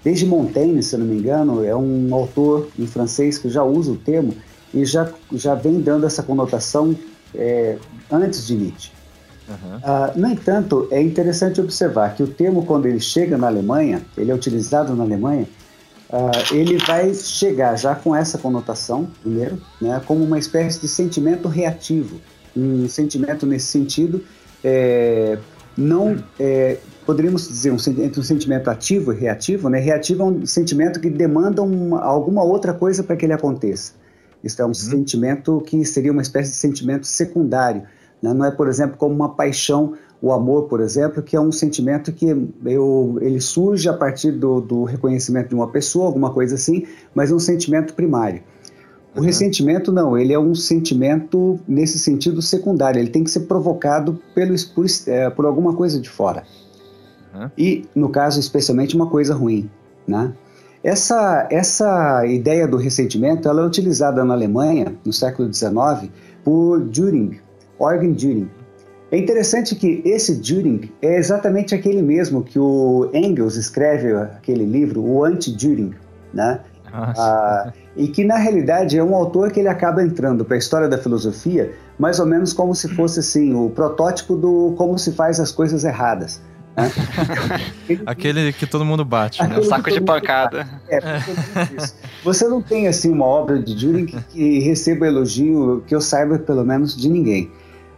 Desde 0.05 0.25
Montaigne, 0.25 0.83
se 0.83 0.97
não 0.97 1.07
me 1.07 1.17
engano, 1.17 1.65
é 1.65 1.75
um 1.75 2.15
autor 2.15 2.69
em 2.79 2.87
francês 2.87 3.39
que 3.39 3.49
já 3.49 3.65
usa 3.65 3.91
o 3.91 3.97
termo 3.97 4.35
e 4.73 4.85
já, 4.85 5.11
já 5.33 5.55
vem 5.55 5.81
dando 5.81 6.07
essa 6.07 6.23
conotação 6.23 6.95
é, 7.35 7.77
antes 8.11 8.47
de 8.47 8.55
Nietzsche. 8.55 8.93
Uhum. 9.49 9.77
Uh, 9.79 10.21
no 10.21 10.29
entanto, 10.29 10.87
é 10.91 11.03
interessante 11.03 11.61
observar 11.61 12.15
que 12.15 12.23
o 12.23 12.29
termo, 12.29 12.65
quando 12.65 12.87
ele 12.87 13.01
chega 13.01 13.37
na 13.37 13.49
Alemanha, 13.49 14.01
ele 14.17 14.31
é 14.31 14.35
utilizado 14.35 14.95
na 14.95 15.03
Alemanha, 15.03 15.49
uh, 16.13 16.55
ele 16.55 16.77
vai 16.79 17.15
chegar 17.15 17.77
já 17.77 17.95
com 17.95 18.15
essa 18.15 18.39
conotação, 18.39 19.09
primeiro, 19.23 19.61
né, 19.81 20.01
como 20.07 20.25
uma 20.25 20.39
espécie 20.39 20.81
de 20.81 20.89
sentimento 20.89 21.49
reativo. 21.49 22.21
Um 22.57 22.87
sentimento 22.89 23.47
nesse 23.47 23.67
sentido, 23.67 24.23
é, 24.63 25.39
não 25.77 26.23
é, 26.39 26.77
poderíamos 27.07 27.49
dizer 27.49 27.71
um, 27.71 27.77
entre 27.77 28.21
um 28.21 28.23
sentimento 28.23 28.69
ativo 28.69 29.13
e 29.13 29.17
reativo, 29.17 29.69
né? 29.69 29.79
Reativo 29.81 30.23
é 30.23 30.27
um 30.27 30.47
sentimento 30.47 31.01
que 31.01 31.09
demanda 31.09 31.63
uma, 31.63 32.01
alguma 32.03 32.45
outra 32.45 32.73
coisa 32.75 33.03
para 33.03 33.17
que 33.17 33.25
ele 33.25 33.33
aconteça. 33.33 33.95
Isso 34.43 34.61
é 34.61 34.65
um 34.65 34.69
uhum. 34.69 34.75
sentimento 34.75 35.63
que 35.67 35.85
seria 35.85 36.13
uma 36.13 36.23
espécie 36.23 36.51
de 36.51 36.57
sentimento 36.57 37.07
secundário. 37.07 37.83
Né? 38.21 38.33
Não 38.35 38.45
é, 38.45 38.51
por 38.51 38.69
exemplo, 38.69 38.97
como 38.97 39.15
uma 39.15 39.35
paixão, 39.35 39.95
o 40.23 40.33
amor, 40.33 40.69
por 40.69 40.81
exemplo, 40.81 41.21
que 41.21 41.35
é 41.35 41.41
um 41.41 41.51
sentimento 41.51 42.13
que 42.13 42.27
eu, 42.65 43.19
ele 43.21 43.41
surge 43.41 43.89
a 43.89 43.93
partir 43.93 44.31
do, 44.31 44.61
do 44.61 44.85
reconhecimento 44.85 45.49
de 45.49 45.55
uma 45.57 45.67
pessoa, 45.67 46.07
alguma 46.07 46.33
coisa 46.33 46.55
assim, 46.55 46.87
mas 47.13 47.33
é 47.33 47.35
um 47.35 47.41
sentimento 47.41 47.93
primário. 47.93 48.41
O 49.17 49.19
uhum. 49.19 49.27
ressentimento 49.27 49.91
não, 49.91 50.17
ele 50.17 50.33
é 50.33 50.39
um 50.39 50.55
sentimento 50.55 51.59
nesse 51.67 51.99
sentido 51.99 52.41
secundário, 52.41 53.01
ele 53.01 53.11
tem 53.11 53.25
que 53.25 53.33
ser 53.33 53.41
provocado 53.41 54.17
pelo, 54.33 54.55
por, 54.73 54.87
é, 55.09 55.29
por 55.29 55.45
alguma 55.45 55.75
coisa 55.75 56.01
de 56.01 56.09
fora. 56.09 56.45
Uhum. 57.35 57.51
E, 57.59 57.85
no 57.93 58.09
caso, 58.09 58.39
especialmente 58.39 58.95
uma 58.95 59.09
coisa 59.09 59.35
ruim. 59.35 59.69
Né? 60.07 60.33
Essa, 60.85 61.49
essa 61.51 62.25
ideia 62.27 62.69
do 62.69 62.77
ressentimento 62.77 63.49
ela 63.49 63.63
é 63.63 63.67
utilizada 63.67 64.25
na 64.25 64.35
Alemanha, 64.35 64.95
no 65.05 65.13
século 65.13 65.53
XIX, 65.53 66.13
por 66.45 66.81
Düring, 66.81 67.41
Eugen 67.81 68.13
Düring. 68.13 68.62
É 69.13 69.19
interessante 69.19 69.77
que 69.77 70.01
esse 70.07 70.37
Düring 70.37 70.91
é 71.03 71.19
exatamente 71.19 71.75
aquele 71.75 72.01
mesmo 72.01 72.43
que 72.43 72.59
o 72.59 73.11
Engels 73.13 73.57
escreve 73.57 74.15
aquele 74.15 74.65
livro, 74.65 75.03
o 75.03 75.23
Anti-Düring, 75.23 75.93
né? 76.33 76.61
Ah, 76.95 77.73
e 77.95 78.09
que 78.09 78.25
na 78.25 78.37
realidade 78.37 78.99
é 78.99 79.05
um 79.05 79.15
autor 79.15 79.51
que 79.51 79.61
ele 79.61 79.69
acaba 79.69 80.03
entrando 80.03 80.45
para 80.45 80.57
a 80.57 80.59
história 80.59 80.89
da 80.89 80.99
filosofia 80.99 81.73
mais 81.99 82.19
ou 82.19 82.27
menos 82.27 82.53
como 82.53 82.75
se 82.75 82.89
fosse 82.89 83.21
assim 83.21 83.55
o 83.55 83.71
protótipo 83.71 84.37
do 84.37 84.75
como 84.77 84.99
se 84.99 85.13
faz 85.13 85.39
as 85.39 85.53
coisas 85.53 85.85
erradas. 85.85 86.41
Né? 86.77 86.91
Aquele 88.07 88.53
que 88.53 88.67
todo 88.67 88.85
mundo 88.85 89.05
bate, 89.05 89.43
né? 89.47 89.63
Saco 89.63 89.91
de 89.91 90.01
pancada. 90.01 90.67
É, 90.89 91.01
Você 92.25 92.49
não 92.49 92.63
tem 92.63 92.89
assim 92.89 93.11
uma 93.11 93.27
obra 93.27 93.59
de 93.59 93.75
Düring 93.75 94.07
que, 94.07 94.21
que 94.23 94.59
receba 94.61 95.07
elogio 95.07 95.85
que 95.87 95.95
eu 95.95 96.01
saiba 96.01 96.39
pelo 96.39 96.65
menos 96.65 96.97
de 96.97 97.09
ninguém. 97.09 97.51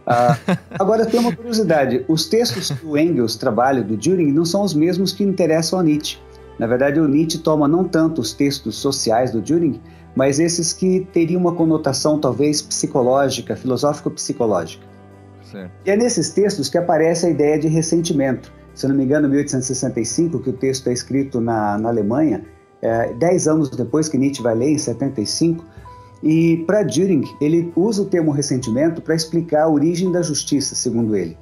Uh, 0.05 0.57
agora 0.79 1.05
tem 1.05 1.19
uma 1.19 1.35
curiosidade: 1.35 2.05
os 2.07 2.27
textos 2.27 2.71
que 2.71 2.85
o 2.85 2.97
Engels 2.97 3.35
trabalha 3.35 3.81
do 3.81 3.97
Düring 3.97 4.31
não 4.31 4.45
são 4.45 4.63
os 4.63 4.73
mesmos 4.73 5.11
que 5.11 5.23
interessam 5.23 5.79
a 5.79 5.83
Nietzsche. 5.83 6.17
Na 6.59 6.67
verdade, 6.67 6.99
o 6.99 7.07
Nietzsche 7.07 7.39
toma 7.39 7.67
não 7.67 7.83
tanto 7.83 8.21
os 8.21 8.31
textos 8.31 8.75
sociais 8.75 9.31
do 9.31 9.41
Düring, 9.41 9.81
mas 10.15 10.39
esses 10.39 10.71
que 10.71 11.05
teriam 11.11 11.41
uma 11.41 11.53
conotação 11.53 12.19
talvez 12.19 12.61
psicológica, 12.61 13.55
filosófico-psicológica. 13.55 14.85
E 15.85 15.89
é 15.89 15.95
nesses 15.95 16.29
textos 16.31 16.69
que 16.69 16.77
aparece 16.77 17.25
a 17.25 17.29
ideia 17.29 17.57
de 17.57 17.67
ressentimento. 17.67 18.51
Se 18.73 18.87
não 18.87 18.95
me 18.95 19.05
engano, 19.05 19.29
1865, 19.29 20.39
que 20.39 20.49
o 20.49 20.53
texto 20.53 20.89
é 20.89 20.93
escrito 20.93 21.39
na, 21.39 21.77
na 21.77 21.89
Alemanha, 21.89 22.43
é, 22.81 23.13
dez 23.13 23.47
anos 23.47 23.69
depois 23.69 24.09
que 24.09 24.17
Nietzsche 24.17 24.41
vai 24.41 24.53
ler, 24.53 24.71
em 24.71 24.77
75, 24.77 25.63
e 26.25 26.57
para 26.65 26.81
Düring, 26.81 27.23
ele 27.39 27.71
usa 27.75 28.01
o 28.01 28.05
termo 28.05 28.31
ressentimento 28.31 28.99
para 28.99 29.13
explicar 29.13 29.65
a 29.65 29.69
origem 29.69 30.11
da 30.11 30.23
justiça, 30.23 30.73
segundo 30.73 31.15
ele. 31.15 31.37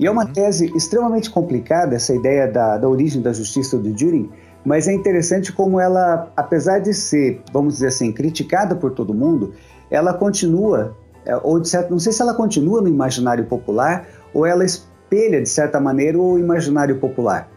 E 0.00 0.06
é 0.06 0.10
uma 0.10 0.24
uhum. 0.24 0.32
tese 0.32 0.72
extremamente 0.74 1.28
complicada, 1.28 1.94
essa 1.94 2.14
ideia 2.14 2.50
da, 2.50 2.78
da 2.78 2.88
origem 2.88 3.20
da 3.20 3.34
justiça 3.34 3.76
do 3.76 3.92
Düring, 3.92 4.30
mas 4.64 4.88
é 4.88 4.94
interessante 4.94 5.52
como 5.52 5.78
ela, 5.78 6.32
apesar 6.34 6.78
de 6.78 6.94
ser, 6.94 7.42
vamos 7.52 7.74
dizer 7.74 7.88
assim, 7.88 8.10
criticada 8.10 8.74
por 8.74 8.92
todo 8.92 9.12
mundo, 9.12 9.52
ela 9.90 10.14
continua, 10.14 10.96
é, 11.26 11.36
ou 11.36 11.60
de 11.60 11.68
certo, 11.68 11.90
não 11.90 11.98
sei 11.98 12.12
se 12.12 12.22
ela 12.22 12.32
continua 12.32 12.80
no 12.80 12.88
imaginário 12.88 13.44
popular 13.44 14.06
ou 14.32 14.46
ela 14.46 14.64
espelha, 14.64 15.42
de 15.42 15.48
certa 15.50 15.78
maneira, 15.78 16.18
o 16.18 16.38
imaginário 16.38 16.98
popular. 16.98 17.50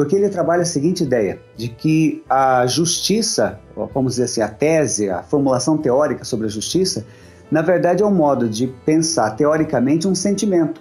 Porque 0.00 0.16
ele 0.16 0.30
trabalha 0.30 0.62
a 0.62 0.64
seguinte 0.64 1.04
ideia, 1.04 1.38
de 1.54 1.68
que 1.68 2.24
a 2.26 2.66
justiça, 2.66 3.60
vamos 3.92 4.12
dizer 4.12 4.24
assim, 4.24 4.40
a 4.40 4.48
tese, 4.48 5.10
a 5.10 5.22
formulação 5.22 5.76
teórica 5.76 6.24
sobre 6.24 6.46
a 6.46 6.48
justiça, 6.48 7.04
na 7.50 7.60
verdade 7.60 8.02
é 8.02 8.06
um 8.06 8.10
modo 8.10 8.48
de 8.48 8.66
pensar 8.66 9.32
teoricamente 9.32 10.08
um 10.08 10.14
sentimento. 10.14 10.80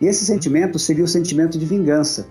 E 0.00 0.06
esse 0.06 0.24
sentimento 0.24 0.78
seria 0.78 1.02
o 1.02 1.08
sentimento 1.08 1.58
de 1.58 1.66
vingança. 1.66 2.28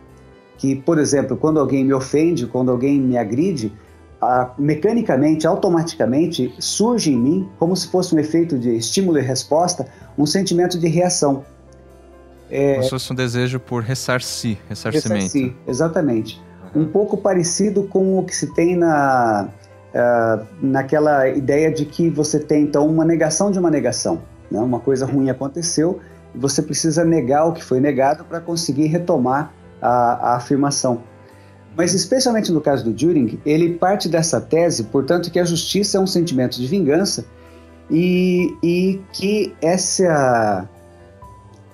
Que, 0.57 0.77
por 0.77 0.97
exemplo, 0.97 1.35
quando 1.35 1.59
alguém 1.59 1.83
me 1.83 1.93
ofende, 1.93 2.47
quando 2.47 2.71
alguém 2.71 3.01
me 3.01 3.17
agride, 3.17 3.73
a, 4.21 4.53
mecanicamente, 4.57 5.45
automaticamente, 5.45 6.55
surge 6.57 7.11
em 7.11 7.17
mim, 7.17 7.49
como 7.59 7.75
se 7.75 7.89
fosse 7.89 8.15
um 8.15 8.19
efeito 8.19 8.57
de 8.57 8.73
estímulo 8.77 9.19
e 9.19 9.21
resposta, 9.21 9.87
um 10.17 10.25
sentimento 10.25 10.79
de 10.79 10.87
reação. 10.87 11.43
É, 12.55 12.73
como 12.73 12.83
se 12.83 12.89
fosse 12.91 13.11
um 13.11 13.15
desejo 13.15 13.59
por 13.59 13.81
ressarcir, 13.81 14.59
ressarcimento. 14.69 15.23
Ressarcir, 15.23 15.55
exatamente. 15.67 16.39
Um 16.75 16.85
pouco 16.85 17.17
parecido 17.17 17.83
com 17.83 18.19
o 18.19 18.23
que 18.23 18.35
se 18.35 18.53
tem 18.53 18.75
na, 18.75 19.49
uh, 19.93 20.45
naquela 20.61 21.27
ideia 21.27 21.71
de 21.71 21.83
que 21.83 22.11
você 22.11 22.39
tem, 22.39 22.63
então, 22.63 22.87
uma 22.87 23.03
negação 23.03 23.49
de 23.49 23.57
uma 23.57 23.71
negação. 23.71 24.21
Né? 24.51 24.59
Uma 24.59 24.79
coisa 24.79 25.03
ruim 25.03 25.31
aconteceu, 25.31 25.99
você 26.35 26.61
precisa 26.61 27.03
negar 27.03 27.45
o 27.45 27.53
que 27.53 27.63
foi 27.63 27.79
negado 27.79 28.23
para 28.23 28.39
conseguir 28.39 28.85
retomar 28.85 29.51
a, 29.81 29.89
a, 30.33 30.35
afirmação. 30.35 31.01
Mas, 31.75 31.95
especialmente 31.95 32.51
no 32.51 32.61
caso 32.61 32.83
do 32.83 32.93
Düring, 32.93 33.39
ele 33.43 33.73
parte 33.73 34.07
dessa 34.07 34.39
tese, 34.39 34.83
portanto, 34.83 35.31
que 35.31 35.39
a 35.39 35.45
justiça 35.45 35.97
é 35.97 35.99
um 35.99 36.05
sentimento 36.05 36.57
de 36.57 36.67
vingança 36.67 37.25
e, 37.89 38.55
e 38.61 39.01
que 39.11 39.55
essa, 39.59 40.69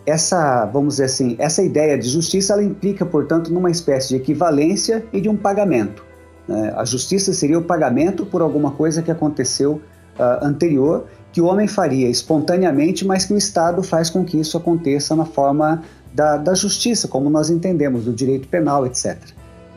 essa, 0.10 0.66
vamos 0.66 0.96
dizer 0.96 1.06
assim, 1.06 1.36
essa 1.40 1.62
ideia 1.62 1.98
de 1.98 2.08
justiça, 2.08 2.54
ela 2.54 2.64
implica, 2.64 3.06
portanto, 3.06 3.54
numa 3.54 3.70
espécie 3.70 4.10
de 4.10 4.16
equivalência 4.16 5.06
e 5.14 5.22
de 5.22 5.30
um 5.30 5.38
pagamento. 5.38 6.04
Né? 6.48 6.74
A 6.76 6.84
justiça 6.84 7.34
seria 7.34 7.58
o 7.60 7.64
pagamento 7.64 8.26
por 8.26 8.42
alguma 8.42 8.72
coisa 8.72 9.02
que 9.02 9.12
aconteceu 9.12 9.82
uh, 10.18 10.44
anterior 10.46 11.06
que 11.32 11.42
o 11.42 11.46
homem 11.46 11.68
faria 11.68 12.10
espontaneamente, 12.10 13.06
mas 13.06 13.26
que 13.26 13.34
o 13.34 13.38
Estado 13.38 13.84
faz 13.84 14.10
com 14.10 14.26
que 14.26 14.40
isso 14.40 14.58
aconteça 14.58 15.16
na 15.16 15.26
forma 15.26 15.84
da, 16.14 16.38
da 16.38 16.56
justiça, 16.56 17.08
como 17.08 17.30
nós 17.30 17.50
entendemos, 17.50 18.06
do 18.06 18.14
direito 18.14 18.48
penal, 18.48 18.86
etc. 18.86 19.16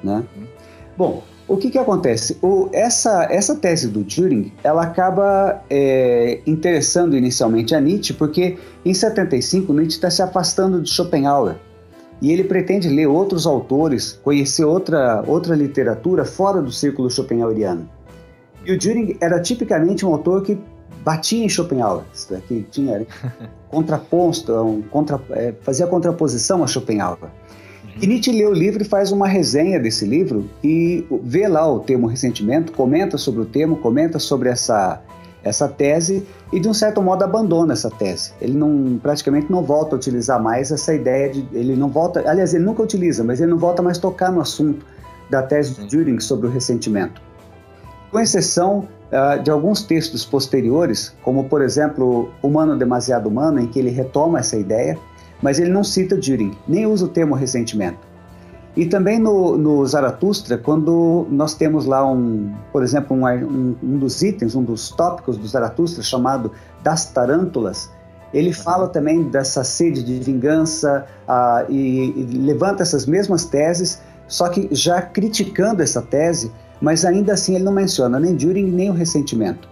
Né? 0.03 0.25
Bom, 0.97 1.23
o 1.49 1.57
que, 1.57 1.71
que 1.71 1.79
acontece? 1.79 2.39
O, 2.41 2.69
essa, 2.73 3.27
essa 3.31 3.57
tese 3.57 3.89
do 3.89 4.05
Turing, 4.05 4.53
ela 4.63 4.83
acaba 4.83 5.63
é, 5.69 6.41
interessando 6.47 7.17
inicialmente 7.17 7.75
a 7.75 7.81
Nietzsche, 7.81 8.13
porque 8.13 8.59
em 8.85 8.95
75 8.95 9.73
Nietzsche 9.73 9.97
está 9.97 10.11
se 10.11 10.23
afastando 10.23 10.81
de 10.81 10.91
Schopenhauer 10.91 11.57
e 12.23 12.31
ele 12.31 12.45
pretende 12.45 12.89
ler 12.89 13.09
outros 13.09 13.47
autores, 13.47 14.13
conhecer 14.23 14.65
outra, 14.65 15.25
outra 15.27 15.57
literatura 15.57 16.25
fora 16.25 16.63
do 16.63 16.71
círculo 16.71 17.11
schopenhaueriano. 17.11 17.91
E 18.65 18.73
o 18.73 18.79
Turing 18.79 19.17
era 19.21 19.41
tipicamente 19.41 20.07
um 20.07 20.13
autor 20.13 20.45
que 20.45 20.57
batia 21.05 21.45
em 21.45 21.49
Schopenhauer, 21.49 22.05
que 22.47 22.65
tinha 22.71 23.05
contraposto, 23.69 24.53
um, 24.55 24.83
contra, 24.83 25.21
é, 25.31 25.53
fazia 25.63 25.85
contraposição 25.89 26.63
a 26.63 26.69
Schopenhauer. 26.69 27.29
E 28.01 28.07
Nietzsche 28.07 28.33
lê 28.33 28.47
o 28.47 28.53
livro 28.53 28.83
e 28.83 28.85
faz 28.85 29.13
uma 29.13 29.29
resenha 29.29 29.79
desse 29.79 30.07
livro 30.07 30.49
e 30.65 31.07
vê 31.23 31.47
lá 31.47 31.71
o 31.71 31.81
termo 31.81 32.07
ressentimento, 32.07 32.73
comenta 32.73 33.19
sobre 33.19 33.43
o 33.43 33.45
termo, 33.45 33.77
comenta 33.77 34.19
sobre 34.19 34.49
essa, 34.49 35.01
essa 35.45 35.69
tese 35.69 36.27
e 36.53 36.59
de 36.59 36.69
um 36.69 36.75
certo 36.75 37.03
modo 37.03 37.23
abandona 37.23 37.75
essa 37.75 37.91
tese. 37.91 38.33
Ele 38.41 38.57
não 38.57 38.99
praticamente 39.03 39.51
não 39.51 39.63
volta 39.63 39.95
a 39.95 39.99
utilizar 39.99 40.43
mais 40.43 40.71
essa 40.71 40.95
ideia 40.95 41.31
de 41.31 41.47
ele 41.53 41.77
não 41.77 41.89
volta, 41.89 42.29
aliás, 42.29 42.55
ele 42.55 42.65
nunca 42.65 42.83
utiliza, 42.83 43.23
mas 43.23 43.41
ele 43.41 43.51
não 43.51 43.59
volta 43.59 43.83
mais 43.83 43.99
a 43.99 44.01
tocar 44.01 44.33
no 44.33 44.41
assunto 44.41 44.85
da 45.29 45.43
tese 45.43 45.75
de 45.75 45.87
Düring 45.87 46.19
sobre 46.19 46.47
o 46.47 46.51
ressentimento. 46.51 47.21
Com 48.11 48.21
exceção 48.21 48.89
uh, 49.11 49.43
de 49.43 49.51
alguns 49.51 49.83
textos 49.83 50.25
posteriores, 50.25 51.15
como 51.23 51.45
por 51.45 51.63
exemplo 51.63 52.31
Humano 52.43 52.77
Demasiado 52.77 53.29
Humano, 53.29 53.61
em 53.61 53.67
que 53.67 53.79
ele 53.79 53.91
retoma 53.91 54.41
essa 54.41 54.57
ideia, 54.57 54.99
mas 55.43 55.59
ele 55.59 55.71
não 55.71 55.83
cita 55.83 56.17
Düring, 56.17 56.57
nem 56.67 56.87
usa 56.87 57.05
o 57.05 57.09
termo 57.09 57.35
ressentimento. 57.35 58.13
E 58.75 58.87
também 58.87 59.19
no, 59.19 59.59
no 59.59 59.85
Zaratustra, 59.85 60.57
quando 60.57 61.27
nós 61.31 61.53
temos 61.53 61.85
lá 61.85 62.11
um, 62.11 62.51
por 62.73 62.83
exemplo, 62.83 63.15
um, 63.15 63.27
um, 63.27 63.77
um, 63.83 63.99
dos 63.99 64.23
itens, 64.23 64.55
um 64.55 64.63
dos 64.63 64.89
tópicos 64.91 65.37
do 65.37 65.47
Zaratustra 65.47 66.03
chamado 66.03 66.53
das 66.83 67.05
tarântulas, 67.07 67.91
Ele 68.33 68.51
fala 68.51 68.89
também 68.89 69.25
dessa 69.25 69.63
sede 69.63 70.03
de 70.03 70.19
vingança 70.21 71.07
uh, 71.29 71.71
e, 71.71 72.15
e 72.17 72.25
levanta 72.39 72.83
essas 72.83 73.05
mesmas 73.05 73.45
teses, 73.45 74.01
só 74.27 74.49
que 74.49 74.69
já 74.71 75.03
criticando 75.03 75.83
essa 75.83 76.01
tese, 76.01 76.51
mas 76.81 77.05
ainda 77.05 77.35
assim 77.35 77.55
ele 77.55 77.65
não 77.65 77.73
menciona 77.73 78.19
nem 78.19 78.35
Düring 78.35 78.71
nem 78.71 78.89
o 78.89 78.95
ressentimento. 78.95 79.69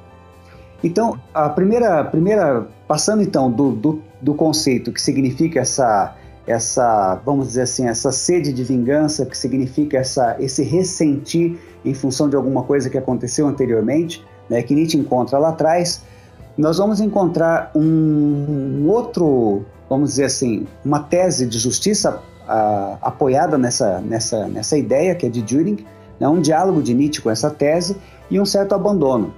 Então, 0.82 1.20
a 1.34 1.48
primeira, 1.48 2.04
primeira 2.04 2.66
passando 2.88 3.22
então 3.22 3.50
do, 3.50 3.72
do, 3.72 4.02
do, 4.20 4.34
conceito 4.34 4.92
que 4.92 5.00
significa 5.00 5.60
essa, 5.60 6.16
essa, 6.46 7.20
vamos 7.24 7.48
dizer 7.48 7.62
assim, 7.62 7.86
essa 7.86 8.10
sede 8.10 8.52
de 8.52 8.64
vingança, 8.64 9.26
que 9.26 9.36
significa 9.36 9.98
essa, 9.98 10.36
esse 10.40 10.62
ressentir 10.62 11.58
em 11.84 11.92
função 11.92 12.28
de 12.28 12.36
alguma 12.36 12.62
coisa 12.62 12.88
que 12.88 12.96
aconteceu 12.96 13.46
anteriormente, 13.46 14.24
né, 14.48 14.62
que 14.62 14.74
Nietzsche 14.74 14.98
encontra 14.98 15.38
lá 15.38 15.50
atrás, 15.50 16.02
nós 16.56 16.78
vamos 16.78 17.00
encontrar 17.00 17.70
um, 17.74 17.80
um 18.82 18.88
outro, 18.88 19.64
vamos 19.88 20.10
dizer 20.10 20.24
assim, 20.24 20.66
uma 20.84 21.00
tese 21.00 21.46
de 21.46 21.58
justiça 21.58 22.22
a, 22.48 22.98
apoiada 23.02 23.58
nessa, 23.58 24.00
nessa, 24.00 24.48
nessa 24.48 24.78
ideia 24.78 25.14
que 25.14 25.26
é 25.26 25.28
de 25.28 25.42
Düring, 25.42 25.84
né, 26.18 26.26
um 26.26 26.40
diálogo 26.40 26.82
de 26.82 26.94
Nietzsche 26.94 27.20
com 27.20 27.30
essa 27.30 27.50
tese 27.50 27.96
e 28.30 28.40
um 28.40 28.46
certo 28.46 28.74
abandono. 28.74 29.34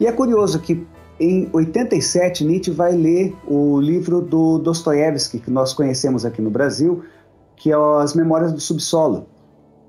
E 0.00 0.06
é 0.06 0.12
curioso 0.12 0.58
que 0.58 0.86
em 1.20 1.46
87 1.52 2.42
Nietzsche 2.42 2.70
vai 2.70 2.92
ler 2.92 3.36
o 3.46 3.78
livro 3.78 4.22
do 4.22 4.58
Dostoiévski 4.58 5.38
que 5.38 5.50
nós 5.50 5.74
conhecemos 5.74 6.24
aqui 6.24 6.40
no 6.40 6.48
Brasil, 6.48 7.04
que 7.54 7.70
é 7.70 7.74
As 7.74 8.14
Memórias 8.14 8.50
do 8.50 8.60
Subsolo. 8.60 9.26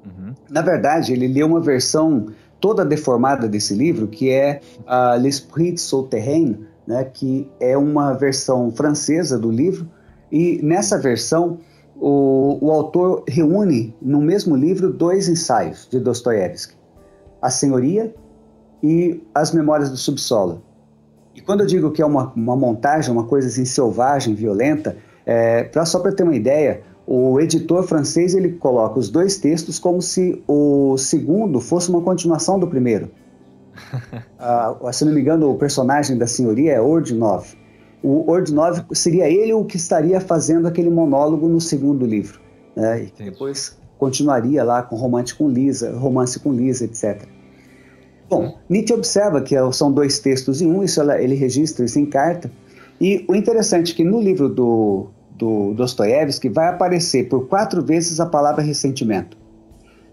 Uhum. 0.05 0.35
Na 0.49 0.61
verdade, 0.61 1.13
ele 1.13 1.29
leu 1.29 1.47
uma 1.47 1.61
versão 1.61 2.27
toda 2.59 2.83
deformada 2.83 3.47
desse 3.47 3.73
livro, 3.73 4.07
que 4.07 4.29
é 4.29 4.59
uh, 4.81 5.17
L'Esprit 5.17 5.79
Souterrain, 5.79 6.59
né, 6.85 7.05
que 7.05 7.49
é 7.61 7.77
uma 7.77 8.11
versão 8.11 8.69
francesa 8.71 9.39
do 9.39 9.49
livro, 9.49 9.89
e 10.29 10.59
nessa 10.61 10.97
versão 10.97 11.59
o, 11.95 12.57
o 12.59 12.71
autor 12.71 13.23
reúne 13.27 13.95
no 14.01 14.19
mesmo 14.19 14.55
livro 14.55 14.91
dois 14.91 15.29
ensaios 15.29 15.87
de 15.89 15.99
Dostoiévski, 15.99 16.75
A 17.41 17.49
Senhoria 17.49 18.13
e 18.83 19.21
As 19.33 19.51
Memórias 19.51 19.89
do 19.89 19.97
Subsolo. 19.97 20.61
E 21.35 21.41
quando 21.41 21.61
eu 21.61 21.67
digo 21.67 21.91
que 21.91 22.01
é 22.01 22.05
uma, 22.05 22.31
uma 22.35 22.55
montagem, 22.55 23.11
uma 23.11 23.23
coisa 23.23 23.47
assim 23.47 23.65
selvagem, 23.65 24.35
violenta, 24.35 24.97
é, 25.25 25.63
pra, 25.63 25.85
só 25.85 25.99
para 25.99 26.11
ter 26.11 26.23
uma 26.23 26.35
ideia, 26.35 26.81
o 27.07 27.39
editor 27.39 27.83
francês 27.83 28.35
ele 28.35 28.53
coloca 28.53 28.99
os 28.99 29.09
dois 29.09 29.37
textos 29.37 29.79
como 29.79 30.01
se 30.01 30.43
o 30.47 30.97
segundo 30.97 31.59
fosse 31.59 31.89
uma 31.89 32.01
continuação 32.01 32.59
do 32.59 32.67
primeiro. 32.67 33.09
uh, 34.39 34.91
se 34.91 35.05
não 35.05 35.13
me 35.13 35.21
engano, 35.21 35.49
o 35.49 35.57
personagem 35.57 36.17
da 36.17 36.27
senhoria 36.27 36.73
é 36.73 36.81
Ordinov. 36.81 37.47
O 38.03 38.29
Ordinov 38.31 38.83
seria 38.93 39.29
ele 39.29 39.53
o 39.53 39.63
que 39.63 39.77
estaria 39.77 40.19
fazendo 40.19 40.67
aquele 40.67 40.89
monólogo 40.89 41.47
no 41.47 41.61
segundo 41.61 42.05
livro. 42.05 42.41
Né? 42.75 43.03
E 43.03 43.23
depois 43.23 43.77
continuaria 43.97 44.63
lá 44.63 44.81
com 44.81 44.95
romance 44.95 45.33
com 45.35 45.47
Lisa, 45.47 45.95
romance 45.95 46.39
com 46.39 46.51
Lisa, 46.51 46.85
etc. 46.85 47.27
Bom, 48.31 48.57
Nietzsche 48.67 48.93
observa 48.93 49.41
que 49.41 49.55
são 49.73 49.91
dois 49.91 50.17
textos 50.17 50.61
em 50.61 50.71
um, 50.71 50.83
isso 50.83 51.01
ele 51.11 51.35
registra 51.35 51.85
isso 51.85 51.99
em 51.99 52.05
carta. 52.05 52.49
E 52.99 53.23
o 53.27 53.35
interessante 53.35 53.93
é 53.93 53.95
que 53.95 54.03
no 54.03 54.19
livro 54.19 54.49
do 54.49 55.09
do 55.41 55.73
Dostoiévski, 55.73 56.49
vai 56.49 56.67
aparecer 56.67 57.27
por 57.27 57.47
quatro 57.47 57.83
vezes 57.83 58.19
a 58.19 58.27
palavra 58.27 58.61
ressentimento. 58.61 59.35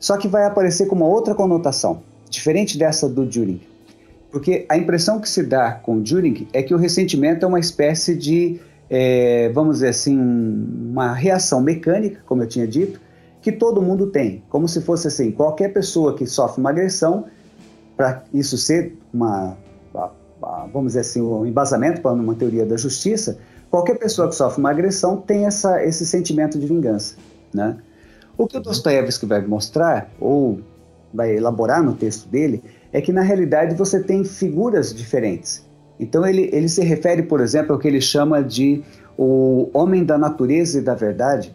Só 0.01 0.17
que 0.17 0.27
vai 0.27 0.47
aparecer 0.47 0.87
com 0.87 0.97
uma 0.97 1.07
outra 1.07 1.35
conotação, 1.35 2.03
diferente 2.31 2.79
dessa 2.79 3.07
do 3.07 3.27
Düring. 3.27 3.61
Porque 4.31 4.65
a 4.71 4.79
impressão 4.79 5.21
que 5.21 5.29
se 5.29 5.43
dá 5.43 5.73
com 5.73 6.01
Düring 6.01 6.49
é 6.53 6.63
que 6.63 6.73
o 6.75 6.79
ressentimento 6.79 7.45
é 7.45 7.49
uma 7.49 7.61
espécie 7.61 8.15
de, 8.15 8.59
é, 8.89 9.51
vamos 9.53 9.77
dizer 9.77 9.89
assim, 9.89 10.19
uma 10.19 11.13
reação 11.13 11.61
mecânica, 11.61 12.21
como 12.25 12.43
eu 12.43 12.49
tinha 12.49 12.67
dito, 12.67 12.99
que 13.43 13.53
todo 13.53 13.83
mundo 13.83 14.07
tem. 14.07 14.43
Como 14.49 14.67
se 14.67 14.81
fosse 14.81 15.09
assim, 15.09 15.31
qualquer 15.31 15.75
pessoa 15.75 16.17
que 16.17 16.27
sofre 16.27 16.61
uma 16.61 16.71
agressão, 16.71 17.27
para 17.99 18.23
isso 18.33 18.57
ser 18.57 18.97
uma, 19.13 19.59
vamos 20.73 20.93
dizer 20.93 21.01
assim, 21.01 21.21
um 21.21 21.45
embasamento 21.45 22.01
para 22.01 22.13
uma 22.13 22.35
teoria 22.35 22.65
da 22.65 22.79
justiça, 22.79 23.39
Qualquer 23.71 23.99
pessoa 23.99 24.29
que 24.29 24.35
sofre 24.35 24.61
uma 24.61 24.71
agressão 24.71 25.19
tem 25.19 25.45
essa, 25.45 25.85
esse 25.85 26.07
sentimento 26.07 26.59
de 26.59 26.67
vingança, 26.67 27.17
né? 27.53 27.77
O 28.37 28.47
que 28.47 28.57
o 28.57 28.61
Dostoiévski 28.61 29.27
vai 29.27 29.43
mostrar, 29.43 30.11
ou 30.19 30.61
vai 31.13 31.37
elaborar 31.37 31.83
no 31.83 31.95
texto 31.95 32.29
dele, 32.29 32.63
é 32.93 33.01
que 33.01 33.13
na 33.13 33.21
realidade 33.21 33.75
você 33.75 34.03
tem 34.03 34.25
figuras 34.25 34.95
diferentes. 34.95 35.67
Então 36.01 36.25
ele, 36.27 36.49
ele 36.53 36.69
se 36.69 36.83
refere, 36.83 37.23
por 37.25 37.41
exemplo, 37.41 37.73
ao 37.73 37.79
que 37.79 37.89
ele 37.89 38.01
chama 38.01 38.43
de 38.43 38.83
o 39.19 39.69
homem 39.75 40.05
da 40.05 40.17
natureza 40.17 40.79
e 40.79 40.83
da 40.83 40.95
verdade. 40.95 41.55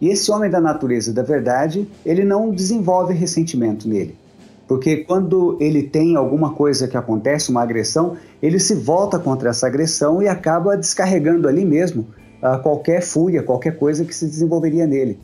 E 0.00 0.08
esse 0.08 0.30
homem 0.30 0.50
da 0.50 0.60
natureza 0.60 1.12
e 1.12 1.14
da 1.14 1.22
verdade, 1.22 1.88
ele 2.04 2.24
não 2.24 2.50
desenvolve 2.50 3.14
ressentimento 3.14 3.88
nele. 3.88 4.18
Porque 4.66 4.98
quando 4.98 5.56
ele 5.60 5.82
tem 5.82 6.16
alguma 6.16 6.54
coisa 6.54 6.88
que 6.88 6.96
acontece, 6.96 7.50
uma 7.50 7.62
agressão, 7.62 8.16
ele 8.42 8.58
se 8.58 8.74
volta 8.74 9.18
contra 9.18 9.50
essa 9.50 9.66
agressão 9.66 10.22
e 10.22 10.28
acaba 10.28 10.76
descarregando 10.76 11.46
ali 11.46 11.64
mesmo 11.64 12.06
uh, 12.42 12.62
qualquer 12.62 13.02
fúria, 13.02 13.42
qualquer 13.42 13.76
coisa 13.78 14.04
que 14.04 14.14
se 14.14 14.26
desenvolveria 14.26 14.86
nele. 14.86 15.18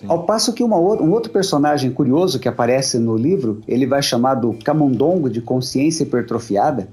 Sim. 0.00 0.06
Ao 0.08 0.24
passo 0.24 0.52
que 0.52 0.62
um 0.62 1.10
outro 1.10 1.32
personagem 1.32 1.90
curioso 1.90 2.38
que 2.38 2.48
aparece 2.48 2.98
no 2.98 3.16
livro, 3.16 3.60
ele 3.66 3.86
vai 3.86 4.02
chamar 4.02 4.34
do 4.34 4.52
camundongo 4.64 5.28
de 5.30 5.40
consciência 5.40 6.04
hipertrofiada, 6.04 6.88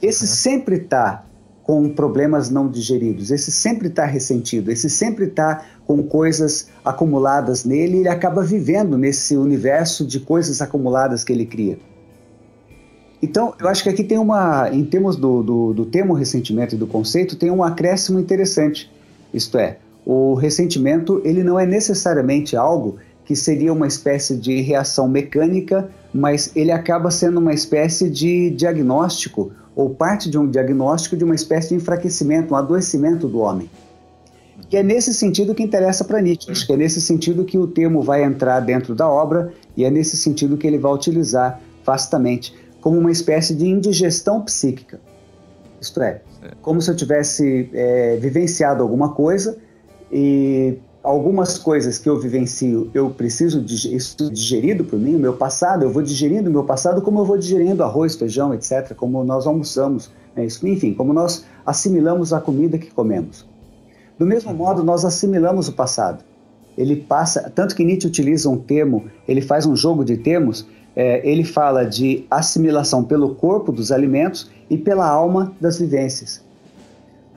esse 0.00 0.22
uhum. 0.22 0.30
sempre 0.30 0.76
está 0.76 1.24
com 1.66 1.88
problemas 1.88 2.48
não 2.48 2.68
digeridos, 2.68 3.32
esse 3.32 3.50
sempre 3.50 3.88
está 3.88 4.04
ressentido, 4.06 4.70
esse 4.70 4.88
sempre 4.88 5.24
está 5.24 5.64
com 5.84 6.00
coisas 6.00 6.68
acumuladas 6.84 7.64
nele 7.64 7.96
e 7.96 8.00
ele 8.00 8.08
acaba 8.08 8.40
vivendo 8.40 8.96
nesse 8.96 9.36
universo 9.36 10.06
de 10.06 10.20
coisas 10.20 10.62
acumuladas 10.62 11.24
que 11.24 11.32
ele 11.32 11.44
cria. 11.44 11.76
Então, 13.20 13.52
eu 13.58 13.66
acho 13.66 13.82
que 13.82 13.88
aqui 13.88 14.04
tem 14.04 14.16
uma, 14.16 14.70
em 14.70 14.84
termos 14.84 15.16
do, 15.16 15.42
do, 15.42 15.72
do 15.74 15.86
termo 15.86 16.14
ressentimento 16.14 16.76
e 16.76 16.78
do 16.78 16.86
conceito, 16.86 17.34
tem 17.34 17.50
um 17.50 17.64
acréscimo 17.64 18.20
interessante. 18.20 18.88
Isto 19.34 19.58
é, 19.58 19.78
o 20.04 20.34
ressentimento 20.34 21.20
ele 21.24 21.42
não 21.42 21.58
é 21.58 21.66
necessariamente 21.66 22.56
algo 22.56 22.96
que 23.24 23.34
seria 23.34 23.72
uma 23.72 23.88
espécie 23.88 24.36
de 24.36 24.60
reação 24.60 25.08
mecânica, 25.08 25.90
mas 26.14 26.52
ele 26.54 26.70
acaba 26.70 27.10
sendo 27.10 27.40
uma 27.40 27.52
espécie 27.52 28.08
de 28.08 28.50
diagnóstico 28.50 29.50
ou 29.76 29.90
parte 29.90 30.30
de 30.30 30.38
um 30.38 30.48
diagnóstico 30.48 31.16
de 31.16 31.22
uma 31.22 31.34
espécie 31.34 31.68
de 31.68 31.74
enfraquecimento, 31.74 32.54
um 32.54 32.56
adoecimento 32.56 33.28
do 33.28 33.40
homem. 33.40 33.70
E 34.72 34.76
é 34.76 34.82
nesse 34.82 35.12
sentido 35.12 35.54
que 35.54 35.62
interessa 35.62 36.02
para 36.02 36.20
Nietzsche, 36.22 36.66
que 36.66 36.72
é 36.72 36.76
nesse 36.76 37.00
sentido 37.00 37.44
que 37.44 37.58
o 37.58 37.66
termo 37.66 38.02
vai 38.02 38.24
entrar 38.24 38.58
dentro 38.60 38.94
da 38.94 39.06
obra 39.06 39.52
e 39.76 39.84
é 39.84 39.90
nesse 39.90 40.16
sentido 40.16 40.56
que 40.56 40.66
ele 40.66 40.78
vai 40.78 40.92
utilizar 40.92 41.60
vastamente, 41.84 42.54
como 42.80 42.98
uma 42.98 43.12
espécie 43.12 43.54
de 43.54 43.66
indigestão 43.66 44.40
psíquica. 44.40 44.98
Isto 45.78 46.02
é, 46.02 46.22
como 46.62 46.80
se 46.80 46.90
eu 46.90 46.96
tivesse 46.96 47.68
é, 47.74 48.16
vivenciado 48.16 48.82
alguma 48.82 49.12
coisa 49.12 49.58
e 50.10 50.78
algumas 51.06 51.56
coisas 51.56 51.98
que 51.98 52.08
eu 52.08 52.18
vivencio, 52.18 52.90
eu 52.92 53.08
preciso 53.10 53.62
de 53.62 53.94
isso 53.94 54.28
digerido 54.28 54.82
por 54.82 54.98
mim, 54.98 55.14
o 55.14 55.20
meu 55.20 55.34
passado, 55.34 55.84
eu 55.84 55.90
vou 55.90 56.02
digerindo 56.02 56.50
o 56.50 56.52
meu 56.52 56.64
passado 56.64 57.00
como 57.00 57.20
eu 57.20 57.24
vou 57.24 57.38
digerindo 57.38 57.84
arroz, 57.84 58.16
feijão, 58.16 58.52
etc., 58.52 58.92
como 58.96 59.22
nós 59.22 59.46
almoçamos, 59.46 60.10
né? 60.34 60.48
enfim, 60.64 60.92
como 60.92 61.12
nós 61.12 61.44
assimilamos 61.64 62.32
a 62.32 62.40
comida 62.40 62.76
que 62.76 62.90
comemos. 62.90 63.46
Do 64.18 64.26
mesmo 64.26 64.52
modo, 64.52 64.82
nós 64.82 65.04
assimilamos 65.04 65.68
o 65.68 65.74
passado. 65.74 66.24
Ele 66.76 66.96
passa, 66.96 67.52
tanto 67.54 67.76
que 67.76 67.84
Nietzsche 67.84 68.08
utiliza 68.08 68.50
um 68.50 68.58
termo, 68.58 69.04
ele 69.28 69.40
faz 69.40 69.64
um 69.64 69.76
jogo 69.76 70.04
de 70.04 70.16
termos, 70.16 70.66
é, 70.96 71.20
ele 71.24 71.44
fala 71.44 71.84
de 71.84 72.26
assimilação 72.28 73.04
pelo 73.04 73.36
corpo 73.36 73.70
dos 73.70 73.92
alimentos 73.92 74.50
e 74.68 74.76
pela 74.76 75.08
alma 75.08 75.54
das 75.60 75.78
vivências. 75.78 76.44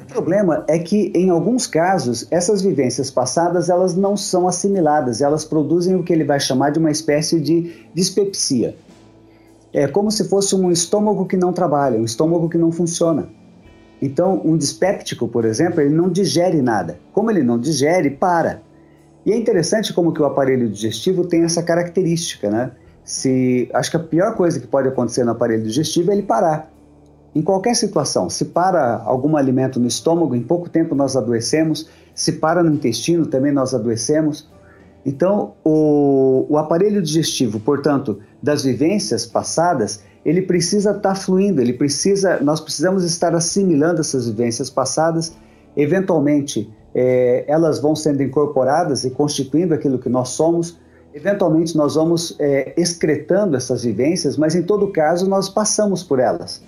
Problema 0.09 0.65
é 0.67 0.79
que, 0.79 1.11
em 1.13 1.29
alguns 1.29 1.67
casos, 1.67 2.27
essas 2.31 2.61
vivências 2.63 3.11
passadas 3.11 3.69
elas 3.69 3.95
não 3.95 4.17
são 4.17 4.47
assimiladas, 4.47 5.21
elas 5.21 5.45
produzem 5.45 5.95
o 5.95 6.03
que 6.03 6.11
ele 6.11 6.23
vai 6.23 6.39
chamar 6.39 6.71
de 6.71 6.79
uma 6.79 6.89
espécie 6.89 7.39
de 7.39 7.85
dispepsia. 7.93 8.75
É 9.71 9.87
como 9.87 10.09
se 10.09 10.27
fosse 10.27 10.55
um 10.55 10.71
estômago 10.71 11.25
que 11.25 11.37
não 11.37 11.53
trabalha, 11.53 11.99
um 11.99 12.05
estômago 12.05 12.49
que 12.49 12.57
não 12.57 12.71
funciona. 12.71 13.29
Então, 14.01 14.41
um 14.43 14.57
dispéptico, 14.57 15.27
por 15.27 15.45
exemplo, 15.45 15.79
ele 15.79 15.93
não 15.93 16.09
digere 16.09 16.61
nada. 16.61 16.97
Como 17.13 17.29
ele 17.29 17.43
não 17.43 17.59
digere, 17.59 18.09
para. 18.09 18.61
E 19.25 19.31
é 19.31 19.37
interessante 19.37 19.93
como 19.93 20.11
que 20.11 20.21
o 20.21 20.25
aparelho 20.25 20.67
digestivo 20.69 21.27
tem 21.27 21.43
essa 21.43 21.61
característica, 21.61 22.49
né? 22.49 22.71
Se, 23.03 23.69
acho 23.73 23.91
que 23.91 23.97
a 23.97 23.99
pior 23.99 24.35
coisa 24.35 24.59
que 24.59 24.65
pode 24.65 24.87
acontecer 24.87 25.23
no 25.23 25.31
aparelho 25.31 25.63
digestivo 25.63 26.09
é 26.09 26.13
ele 26.15 26.23
parar. 26.23 26.71
Em 27.33 27.41
qualquer 27.41 27.75
situação, 27.75 28.29
se 28.29 28.45
para 28.45 29.01
algum 29.05 29.37
alimento 29.37 29.79
no 29.79 29.87
estômago, 29.87 30.35
em 30.35 30.41
pouco 30.41 30.69
tempo 30.69 30.95
nós 30.95 31.15
adoecemos, 31.15 31.87
se 32.15 32.33
para 32.33 32.63
no 32.63 32.73
intestino, 32.73 33.25
também 33.27 33.51
nós 33.51 33.73
adoecemos. 33.73 34.49
Então, 35.05 35.53
o, 35.63 36.45
o 36.49 36.57
aparelho 36.57 37.01
digestivo, 37.01 37.59
portanto, 37.59 38.19
das 38.41 38.63
vivências 38.63 39.25
passadas, 39.25 40.03
ele 40.25 40.41
precisa 40.41 40.89
estar 40.91 41.01
tá 41.01 41.15
fluindo, 41.15 41.61
ele 41.61 41.73
precisa, 41.73 42.39
nós 42.41 42.59
precisamos 42.59 43.03
estar 43.03 43.33
assimilando 43.33 44.01
essas 44.01 44.27
vivências 44.27 44.69
passadas, 44.69 45.33
eventualmente 45.77 46.69
é, 46.93 47.45
elas 47.47 47.79
vão 47.79 47.95
sendo 47.95 48.21
incorporadas 48.23 49.05
e 49.05 49.11
constituindo 49.11 49.73
aquilo 49.73 49.99
que 49.99 50.09
nós 50.09 50.29
somos, 50.29 50.77
eventualmente 51.13 51.77
nós 51.77 51.95
vamos 51.95 52.35
é, 52.39 52.73
excretando 52.75 53.55
essas 53.55 53.83
vivências, 53.83 54.35
mas 54.35 54.55
em 54.55 54.63
todo 54.63 54.91
caso 54.91 55.27
nós 55.29 55.47
passamos 55.47 56.03
por 56.03 56.19
elas. 56.19 56.61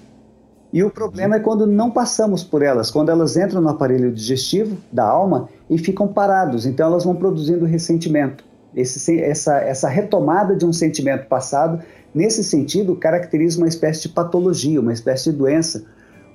E 0.74 0.84
o 0.84 0.90
problema 0.90 1.36
é 1.36 1.40
quando 1.40 1.68
não 1.68 1.92
passamos 1.92 2.44
por 2.44 2.62
elas, 2.62 2.90
quando 2.90 3.10
elas 3.10 3.36
entram 3.36 3.62
no 3.62 3.68
aparelho 3.68 4.12
digestivo 4.12 4.78
da 4.92 5.04
alma 5.04 5.50
e 5.70 5.78
ficam 5.78 6.08
parados, 6.08 6.66
então 6.66 6.88
elas 6.88 7.04
vão 7.04 7.14
produzindo 7.14 7.66
ressentimento. 7.66 8.46
Esse, 8.74 9.20
essa, 9.20 9.58
essa 9.58 9.90
retomada 9.90 10.56
de 10.56 10.66
um 10.66 10.72
sentimento 10.72 11.28
passado, 11.28 11.84
nesse 12.16 12.42
sentido, 12.42 12.96
caracteriza 12.96 13.58
uma 13.58 13.68
espécie 13.68 14.04
de 14.04 14.10
patologia, 14.10 14.80
uma 14.80 14.94
espécie 14.94 15.30
de 15.30 15.38
doença, 15.38 15.84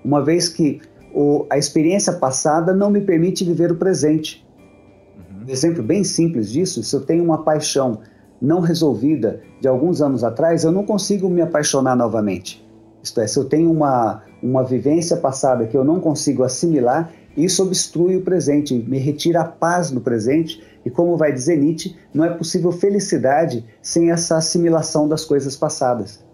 uma 0.05 0.23
vez 0.23 0.51
que 0.51 0.83
o, 1.15 1.47
a 1.49 1.57
experiência 1.57 2.13
passada 2.13 2.75
não 2.75 2.91
me 2.91 3.01
permite 3.01 3.43
viver 3.43 3.73
o 3.73 3.77
presente. 3.77 4.47
Uhum. 5.17 5.47
Um 5.47 5.51
exemplo 5.51 5.83
bem 5.83 6.05
simples 6.05 6.51
disso: 6.51 6.83
se 6.83 6.95
eu 6.95 7.01
tenho 7.01 7.25
uma 7.25 7.43
paixão 7.43 8.01
não 8.41 8.61
resolvida 8.61 9.41
de 9.63 9.67
alguns 9.67 10.03
anos 10.03 10.23
atrás, 10.23 10.63
eu 10.63 10.71
não 10.71 10.85
consigo 10.85 11.31
me 11.31 11.41
apaixonar 11.41 11.97
novamente. 11.97 12.66
Isto 13.07 13.21
é, 13.21 13.27
se 13.27 13.39
eu 13.39 13.45
tenho 13.45 13.71
uma, 13.71 14.23
uma 14.43 14.65
vivência 14.65 15.17
passada 15.17 15.67
que 15.67 15.77
eu 15.77 15.85
não 15.85 16.01
consigo 16.01 16.43
assimilar, 16.43 17.13
isso 17.37 17.63
obstrui 17.63 18.17
o 18.17 18.23
presente, 18.23 18.75
me 18.75 18.99
retira 18.99 19.43
a 19.43 19.45
paz 19.45 19.93
no 19.93 20.01
presente, 20.01 20.61
e 20.85 20.91
como 20.91 21.17
vai 21.17 21.33
dizer 21.33 21.57
Nietzsche, 21.57 21.95
não 22.13 22.25
é 22.25 22.31
possível 22.31 22.73
felicidade 22.73 23.65
sem 23.81 24.11
essa 24.11 24.37
assimilação 24.37 25.09
das 25.09 25.25
coisas 25.25 25.55
passadas. 25.55 26.25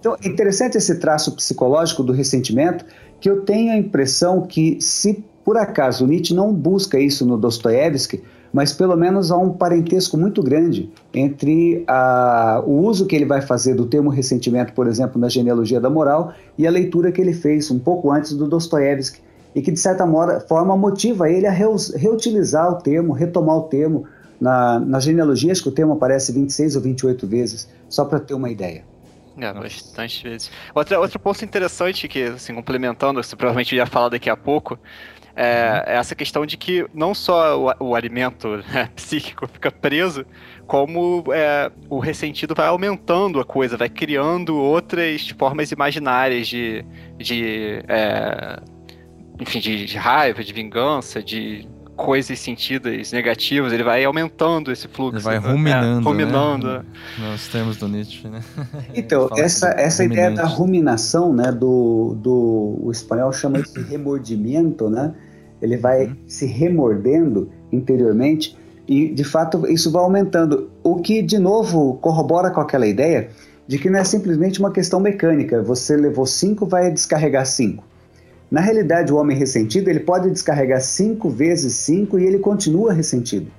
Então, 0.00 0.16
é 0.22 0.28
interessante 0.28 0.76
esse 0.76 0.98
traço 0.98 1.34
psicológico 1.34 2.02
do 2.02 2.12
ressentimento, 2.12 2.84
que 3.18 3.30
eu 3.30 3.42
tenho 3.42 3.72
a 3.72 3.76
impressão 3.76 4.42
que, 4.42 4.78
se 4.80 5.24
por 5.44 5.56
acaso 5.56 6.06
Nietzsche 6.06 6.34
não 6.34 6.52
busca 6.52 6.98
isso 6.98 7.24
no 7.24 7.38
Dostoiévski, 7.38 8.22
mas 8.52 8.72
pelo 8.72 8.96
menos 8.96 9.30
há 9.30 9.36
um 9.36 9.52
parentesco 9.52 10.16
muito 10.16 10.42
grande 10.42 10.90
entre 11.14 11.84
a, 11.86 12.62
o 12.66 12.84
uso 12.84 13.06
que 13.06 13.16
ele 13.16 13.24
vai 13.24 13.40
fazer 13.40 13.74
do 13.74 13.86
termo 13.86 14.10
ressentimento, 14.10 14.72
por 14.72 14.86
exemplo, 14.86 15.20
na 15.20 15.28
genealogia 15.28 15.80
da 15.80 15.88
moral, 15.88 16.34
e 16.58 16.66
a 16.66 16.70
leitura 16.70 17.10
que 17.10 17.20
ele 17.20 17.32
fez 17.32 17.70
um 17.70 17.78
pouco 17.78 18.10
antes 18.10 18.34
do 18.34 18.46
Dostoiévski, 18.46 19.20
e 19.54 19.62
que 19.62 19.70
de 19.70 19.80
certa 19.80 20.06
forma 20.48 20.76
motiva 20.76 21.30
ele 21.30 21.46
a 21.46 21.50
reutilizar 21.50 22.70
o 22.70 22.76
termo, 22.76 23.12
retomar 23.12 23.56
o 23.56 23.62
termo. 23.62 24.06
Na, 24.40 24.80
na 24.80 24.98
genealogia, 24.98 25.52
acho 25.52 25.62
que 25.62 25.68
o 25.68 25.72
termo 25.72 25.92
aparece 25.92 26.32
26 26.32 26.74
ou 26.74 26.82
28 26.82 27.26
vezes, 27.28 27.68
só 27.88 28.04
para 28.04 28.18
ter 28.18 28.34
uma 28.34 28.50
ideia. 28.50 28.82
É, 29.38 29.52
bastante 29.52 30.24
vezes. 30.24 30.50
Outra, 30.74 30.98
outro 30.98 31.18
ponto 31.20 31.44
interessante 31.44 32.08
que, 32.08 32.24
assim, 32.24 32.52
complementando, 32.52 33.22
você 33.22 33.36
provavelmente 33.36 33.76
ia 33.76 33.86
falar 33.86 34.08
daqui 34.08 34.28
a 34.28 34.36
pouco, 34.36 34.76
é, 35.34 35.84
é, 35.86 35.96
essa 35.96 36.14
questão 36.14 36.44
de 36.44 36.56
que 36.56 36.86
não 36.92 37.14
só 37.14 37.58
o, 37.58 37.90
o 37.90 37.94
alimento 37.94 38.62
né, 38.72 38.90
psíquico 38.94 39.46
fica 39.46 39.70
preso, 39.70 40.26
como 40.66 41.24
é, 41.32 41.70
o 41.88 41.98
ressentido 41.98 42.54
vai 42.54 42.66
aumentando 42.66 43.40
a 43.40 43.44
coisa, 43.44 43.76
vai 43.76 43.88
criando 43.88 44.56
outras 44.56 45.28
formas 45.30 45.72
imaginárias 45.72 46.46
de, 46.46 46.84
de 47.16 47.82
é, 47.88 48.60
enfim, 49.40 49.58
de, 49.58 49.86
de, 49.86 49.96
raiva, 49.96 50.44
de 50.44 50.52
vingança, 50.52 51.22
de 51.22 51.68
coisas 52.04 52.38
sentidas 52.38 53.12
negativas, 53.12 53.72
ele 53.72 53.82
vai 53.82 54.04
aumentando 54.04 54.70
esse 54.70 54.88
fluxo. 54.88 55.16
Ele 55.16 55.24
vai 55.24 55.40
né? 55.40 55.48
ruminando. 55.48 56.00
É, 56.00 56.10
ruminando. 56.10 56.66
Né? 56.66 56.84
Nós 57.18 57.48
temos 57.48 57.76
do 57.76 57.88
Nietzsche, 57.88 58.28
né? 58.28 58.42
Então, 58.94 59.28
essa, 59.36 59.68
essa 59.70 60.04
ideia 60.04 60.30
da 60.30 60.44
ruminação, 60.44 61.32
né, 61.32 61.50
do, 61.50 62.16
do 62.20 62.78
o 62.82 62.90
espanhol 62.90 63.32
chama 63.32 63.58
isso 63.58 63.74
de 63.74 63.82
remordimento, 63.88 64.88
né? 64.90 65.14
Ele 65.60 65.76
vai 65.76 66.06
uhum. 66.06 66.16
se 66.26 66.44
remordendo 66.46 67.50
interiormente 67.70 68.56
e, 68.86 69.08
de 69.08 69.24
fato, 69.24 69.66
isso 69.70 69.90
vai 69.90 70.02
aumentando. 70.02 70.70
O 70.82 70.96
que, 70.96 71.22
de 71.22 71.38
novo, 71.38 71.94
corrobora 71.94 72.50
com 72.50 72.60
aquela 72.60 72.86
ideia 72.86 73.30
de 73.66 73.78
que 73.78 73.88
não 73.88 73.98
é 73.98 74.04
simplesmente 74.04 74.58
uma 74.58 74.72
questão 74.72 74.98
mecânica. 74.98 75.62
Você 75.62 75.96
levou 75.96 76.26
cinco, 76.26 76.66
vai 76.66 76.90
descarregar 76.90 77.46
cinco. 77.46 77.84
Na 78.52 78.60
realidade, 78.60 79.10
o 79.10 79.16
homem 79.16 79.34
ressentido 79.34 79.88
ele 79.88 80.00
pode 80.00 80.28
descarregar 80.30 80.82
cinco 80.82 81.30
vezes 81.30 81.72
cinco 81.72 82.18
e 82.18 82.26
ele 82.26 82.38
continua 82.38 82.92
ressentido. 82.92 83.50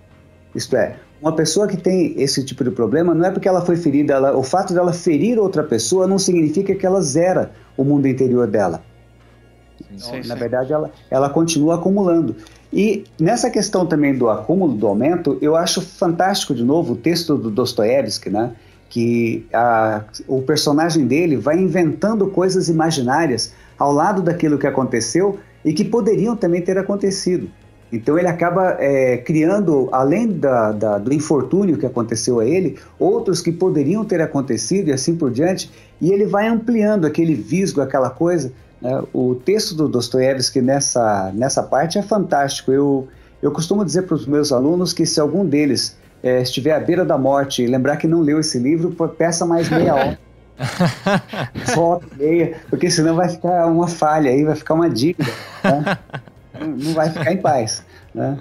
Isto 0.53 0.77
é, 0.77 0.97
uma 1.19 1.36
pessoa 1.36 1.67
que 1.67 1.75
tem 1.75 2.13
esse 2.21 2.45
tipo 2.45 2.63
de 2.63 2.69
problema 2.69 3.15
não 3.15 3.25
é 3.25 3.32
porque 3.32 3.47
ela 3.47 3.65
foi 3.65 3.75
ferida, 3.75 4.13
ela, 4.13 4.38
o 4.38 4.43
fato 4.43 4.71
dela 4.71 4.93
ferir 4.93 5.39
outra 5.39 5.63
pessoa 5.63 6.06
não 6.06 6.19
significa 6.19 6.75
que 6.75 6.86
ela 6.86 7.01
zera 7.01 7.51
o 7.75 7.84
mundo 7.84 8.08
interior 8.08 8.45
dela. 8.45 8.84
Então, 9.91 10.12
na 10.27 10.36
verdade, 10.36 10.71
ela, 10.71 10.91
ela 11.10 11.27
continua 11.27 11.73
acumulando. 11.73 12.36
E 12.71 13.03
nessa 13.19 13.49
questão 13.49 13.88
também 13.88 14.15
do 14.15 14.29
acúmulo, 14.29 14.75
do 14.75 14.86
aumento, 14.86 15.39
eu 15.41 15.56
acho 15.56 15.82
fantástico, 15.82 16.53
de 16.53 16.63
novo, 16.63 16.93
o 16.93 16.95
texto 16.95 17.36
do 17.36 17.49
Dostoiévski, 17.49 18.29
né? 18.29 18.56
que 18.93 19.47
a, 19.51 20.03
o 20.27 20.43
personagem 20.43 21.08
dele 21.08 21.36
vai 21.36 21.58
inventando 21.58 22.27
coisas 22.27 22.69
imaginárias 22.69 23.56
ao 23.84 23.91
lado 23.91 24.22
daquilo 24.22 24.58
que 24.58 24.65
aconteceu 24.65 25.38
e 25.63 25.74
que 25.74 25.84
poderiam 25.84 26.38
também 26.38 26.62
ter 26.62 26.78
acontecido. 26.78 27.50
Então 27.91 28.17
ele 28.17 28.30
acaba 28.30 28.78
é, 28.80 29.17
criando, 29.17 29.89
além 29.91 30.30
da, 30.30 30.72
da, 30.72 30.98
do 30.98 31.13
infortúnio 31.13 31.78
que 31.78 31.86
aconteceu 31.86 32.39
a 32.39 32.46
ele, 32.46 32.80
outros 32.98 33.41
que 33.41 33.52
poderiam 33.52 34.06
ter 34.06 34.22
acontecido 34.22 34.88
e 34.88 34.93
assim 34.93 35.17
por 35.17 35.30
diante, 35.30 35.69
e 36.00 36.13
ele 36.13 36.26
vai 36.26 36.48
ampliando 36.48 37.06
aquele 37.06 37.36
visgo, 37.36 37.82
aquela 37.82 38.10
coisa. 38.10 38.54
Né? 38.82 39.04
O 39.12 39.36
texto 39.36 39.76
do 39.76 39.89
Dostoiévski 39.89 40.62
nessa, 40.62 41.30
nessa 41.36 41.62
parte 41.62 41.98
é 41.98 42.02
fantástico. 42.02 42.72
Eu, 42.72 43.10
eu 43.41 43.52
costumo 43.52 43.84
dizer 43.84 44.04
para 44.04 44.15
os 44.15 44.26
meus 44.26 44.54
alunos 44.54 44.93
que 44.93 45.06
se 45.06 45.19
algum 45.19 45.46
deles 45.46 45.98
é, 46.24 46.41
estiver 46.41 46.72
à 46.72 46.80
beira 46.80 47.04
da 47.04 47.17
morte 47.17 47.62
e 47.62 47.67
lembrar 47.67 47.98
que 47.98 48.08
não 48.08 48.22
leu 48.22 48.39
esse 48.39 48.58
livro, 48.58 48.96
peça 49.17 49.46
mais 49.46 49.69
meia 49.69 49.93
hora 49.93 50.22
Volta 51.75 52.07
meia, 52.15 52.59
porque 52.69 52.89
senão 52.89 53.15
vai 53.15 53.29
ficar 53.29 53.67
uma 53.67 53.87
falha 53.87 54.31
aí, 54.31 54.43
vai 54.43 54.55
ficar 54.55 54.73
uma 54.73 54.89
dívida. 54.89 55.31
Né? 55.63 55.97
não 56.59 56.93
vai 56.93 57.09
ficar 57.09 57.31
em 57.31 57.37
paz. 57.37 57.83
Né? 58.13 58.37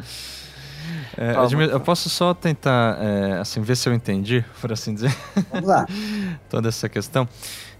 É, 1.17 1.35
eu 1.73 1.81
posso 1.81 2.09
só 2.09 2.33
tentar, 2.35 2.99
é, 3.01 3.39
assim, 3.39 3.61
ver 3.61 3.77
se 3.77 3.89
eu 3.89 3.95
entendi, 3.95 4.45
por 4.61 4.73
assim 4.73 4.95
dizer. 4.95 5.15
Vamos 5.51 5.69
lá. 5.69 5.87
Toda 6.49 6.69
essa 6.69 6.89
questão. 6.89 7.29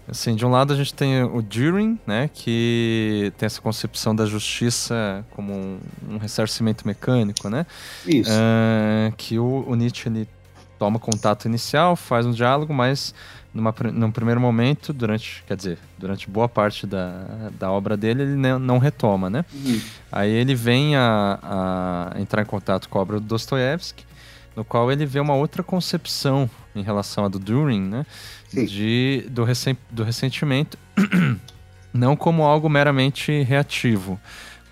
Assim, 0.07 0.35
de 0.35 0.45
um 0.45 0.49
lado 0.49 0.73
a 0.73 0.75
gente 0.75 0.93
tem 0.93 1.23
o 1.23 1.41
Düring, 1.41 1.97
né, 2.05 2.29
que 2.33 3.31
tem 3.37 3.45
essa 3.45 3.61
concepção 3.61 4.13
da 4.13 4.25
justiça 4.25 5.23
como 5.31 5.53
um, 5.53 5.79
um 6.09 6.17
ressarcimento 6.17 6.85
mecânico, 6.85 7.49
né? 7.49 7.65
Isso. 8.05 8.29
É, 8.29 9.13
que 9.15 9.39
o, 9.39 9.63
o 9.65 9.75
Nietzsche 9.75 10.09
ele 10.09 10.27
toma 10.83 10.99
contato 10.99 11.45
inicial, 11.45 11.95
faz 11.95 12.25
um 12.25 12.31
diálogo, 12.31 12.73
mas 12.73 13.15
numa, 13.53 13.73
num 13.93 14.11
primeiro 14.11 14.41
momento, 14.41 14.91
durante, 14.91 15.41
quer 15.47 15.55
dizer, 15.55 15.77
durante 15.97 16.29
boa 16.29 16.49
parte 16.49 16.85
da, 16.85 17.49
da 17.57 17.71
obra 17.71 17.95
dele, 17.95 18.23
ele 18.23 18.35
não, 18.35 18.77
retoma, 18.79 19.29
né? 19.29 19.45
Uhum. 19.53 19.79
Aí 20.11 20.29
ele 20.29 20.53
vem 20.53 20.97
a, 20.97 21.39
a, 22.11 22.19
entrar 22.19 22.41
em 22.41 22.45
contato 22.45 22.89
com 22.89 22.99
a 22.99 23.01
obra 23.01 23.17
do 23.17 23.25
Dostoiévski, 23.25 24.03
no 24.57 24.65
qual 24.65 24.91
ele 24.91 25.05
vê 25.05 25.21
uma 25.21 25.35
outra 25.35 25.63
concepção 25.63 26.49
em 26.75 26.81
relação 26.81 27.23
à 27.23 27.29
do 27.29 27.39
Düring, 27.39 27.79
né? 27.79 28.05
De, 28.51 29.25
do, 29.29 29.45
ressent, 29.45 29.77
do 29.89 30.03
ressentimento, 30.03 30.77
não 31.93 32.13
como 32.17 32.43
algo 32.43 32.67
meramente 32.67 33.41
reativo, 33.43 34.19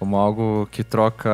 como 0.02 0.18
algo 0.18 0.68
que 0.72 0.84
troca 0.84 1.30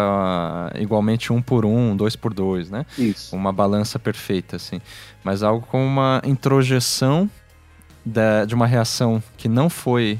igualmente 0.75 1.31
um 1.31 1.41
por 1.41 1.65
um, 1.65 1.95
dois 1.95 2.17
por 2.17 2.33
dois, 2.33 2.69
né? 2.69 2.85
Isso. 2.97 3.33
Uma 3.33 3.53
balança 3.53 3.97
perfeita, 3.97 4.57
assim. 4.57 4.81
Mas 5.23 5.41
algo 5.41 5.65
com 5.65 5.87
uma 5.87 6.21
introjeção 6.25 7.31
da, 8.05 8.43
de 8.43 8.53
uma 8.53 8.67
reação 8.67 9.23
que 9.37 9.47
não 9.47 9.69
foi 9.69 10.19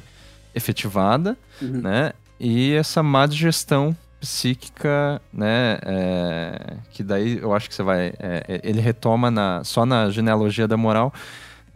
efetivada, 0.55 1.38
uhum. 1.62 1.81
né? 1.81 2.13
E 2.39 2.71
essa 2.71 3.03
má 3.03 3.25
digestão 3.25 3.93
psíquica, 4.17 5.21
né? 5.33 5.79
É, 5.83 6.77
que 6.91 7.03
daí 7.03 7.39
eu 7.39 7.53
acho 7.53 7.67
que 7.67 7.75
você 7.75 7.83
vai. 7.83 8.13
É, 8.17 8.45
é 8.47 8.62
ele 8.63 8.79
retoma 8.79 9.29
na, 9.29 9.62
só 9.65 9.86
na 9.86 10.10
genealogia 10.10 10.69
da 10.69 10.77
moral. 10.77 11.13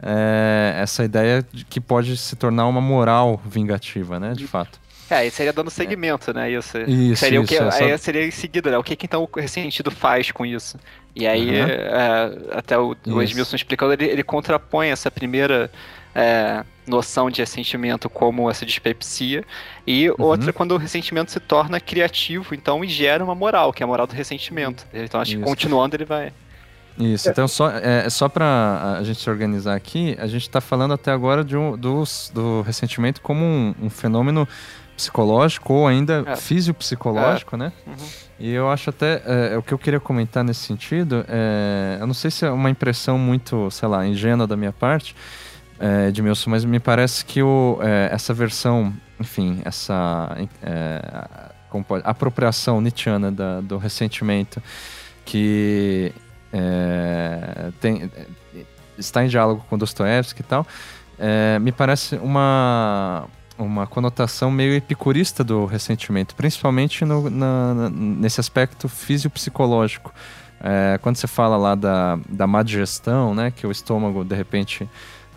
É, 0.02 0.78
essa 0.78 1.04
ideia 1.04 1.46
de 1.52 1.66
que 1.66 1.82
pode 1.82 2.16
se 2.16 2.34
tornar 2.34 2.66
uma 2.66 2.80
moral 2.80 3.38
vingativa, 3.44 4.18
né? 4.18 4.32
De 4.32 4.46
fato. 4.46 4.80
É, 5.12 5.16
aí 5.16 5.30
seria 5.30 5.52
dando 5.52 5.70
segmento, 5.70 6.30
é. 6.30 6.34
né? 6.34 6.50
Isso. 6.50 6.78
isso 6.78 7.16
seria 7.16 7.40
isso, 7.40 7.44
o 7.44 7.46
que, 7.46 7.56
é 7.56 7.70
só... 7.70 7.84
Aí 7.84 7.98
seria 7.98 8.26
em 8.26 8.30
seguida, 8.30 8.70
né? 8.70 8.78
O 8.78 8.82
que, 8.82 8.96
que 8.96 9.04
então 9.04 9.28
o 9.30 9.40
ressentido 9.40 9.90
faz 9.90 10.30
com 10.30 10.46
isso? 10.46 10.78
E 11.14 11.26
aí, 11.26 11.60
uhum. 11.60 11.66
é, 11.68 12.32
até 12.52 12.78
o, 12.78 12.96
o 13.06 13.22
Edmilson 13.22 13.56
explicando, 13.56 13.92
ele, 13.92 14.06
ele 14.06 14.22
contrapõe 14.22 14.88
essa 14.88 15.10
primeira 15.10 15.70
é, 16.14 16.64
noção 16.86 17.30
de 17.30 17.42
ressentimento 17.42 18.08
como 18.08 18.50
essa 18.50 18.64
dispepsia, 18.64 19.44
e 19.86 20.08
uhum. 20.08 20.16
outra 20.18 20.52
quando 20.52 20.72
o 20.72 20.78
ressentimento 20.78 21.30
se 21.30 21.40
torna 21.40 21.78
criativo, 21.78 22.54
então, 22.54 22.82
e 22.82 22.88
gera 22.88 23.22
uma 23.22 23.34
moral, 23.34 23.72
que 23.72 23.82
é 23.82 23.84
a 23.84 23.86
moral 23.86 24.06
do 24.06 24.14
ressentimento. 24.14 24.86
Então, 24.94 25.20
acho 25.20 25.36
que 25.36 25.42
continuando 25.42 25.94
ele 25.94 26.06
vai. 26.06 26.32
Isso, 26.98 27.30
então 27.30 27.48
só, 27.48 27.70
é, 27.70 28.08
só 28.10 28.28
para 28.28 28.98
a 28.98 29.02
gente 29.02 29.18
se 29.20 29.28
organizar 29.28 29.74
aqui, 29.74 30.14
a 30.18 30.26
gente 30.26 30.42
está 30.42 30.60
falando 30.60 30.92
até 30.92 31.10
agora 31.10 31.42
de 31.42 31.56
um, 31.56 31.76
do, 31.76 32.04
do 32.34 32.60
ressentimento 32.62 33.22
como 33.22 33.42
um, 33.42 33.74
um 33.82 33.90
fenômeno 33.90 34.46
psicológico 34.96 35.72
ou 35.72 35.86
ainda 35.86 36.24
é. 36.26 36.36
fisiopsicológico, 36.36 37.56
é. 37.56 37.58
né? 37.58 37.72
Uhum. 37.86 37.94
E 38.38 38.50
eu 38.50 38.68
acho 38.70 38.90
até, 38.90 39.22
é, 39.24 39.56
o 39.56 39.62
que 39.62 39.72
eu 39.72 39.78
queria 39.78 40.00
comentar 40.00 40.42
nesse 40.42 40.60
sentido, 40.60 41.24
é, 41.28 41.98
eu 42.00 42.06
não 42.06 42.14
sei 42.14 42.30
se 42.30 42.44
é 42.44 42.50
uma 42.50 42.70
impressão 42.70 43.16
muito, 43.16 43.70
sei 43.70 43.88
lá, 43.88 44.04
ingênua 44.06 44.46
da 44.46 44.56
minha 44.56 44.72
parte, 44.72 45.14
é, 45.78 46.08
Edmilson, 46.08 46.50
mas 46.50 46.64
me 46.64 46.80
parece 46.80 47.24
que 47.24 47.42
o, 47.42 47.78
é, 47.80 48.08
essa 48.12 48.34
versão, 48.34 48.92
enfim, 49.18 49.60
essa 49.64 50.36
é, 50.62 51.00
pode, 51.86 52.02
apropriação 52.04 52.80
nietzschiana 52.80 53.30
da, 53.30 53.60
do 53.60 53.78
ressentimento, 53.78 54.62
que 55.24 56.12
é, 56.52 57.70
tem, 57.80 58.10
está 58.98 59.24
em 59.24 59.28
diálogo 59.28 59.64
com 59.68 59.78
Dostoevsky 59.78 60.40
e 60.40 60.44
tal, 60.44 60.66
é, 61.18 61.58
me 61.58 61.72
parece 61.72 62.16
uma 62.16 63.28
uma 63.62 63.86
conotação 63.86 64.50
meio 64.50 64.74
epicurista 64.74 65.42
do 65.42 65.64
ressentimento, 65.64 66.34
principalmente 66.34 67.04
no, 67.04 67.30
na, 67.30 67.74
na, 67.74 67.90
nesse 67.90 68.40
aspecto 68.40 68.88
fisiopsicológico. 68.88 70.12
É, 70.60 70.98
quando 71.02 71.16
você 71.16 71.26
fala 71.26 71.56
lá 71.56 71.74
da, 71.74 72.18
da 72.28 72.46
má 72.46 72.62
digestão, 72.62 73.34
né, 73.34 73.50
que 73.50 73.66
o 73.66 73.70
estômago, 73.70 74.24
de 74.24 74.34
repente, 74.34 74.88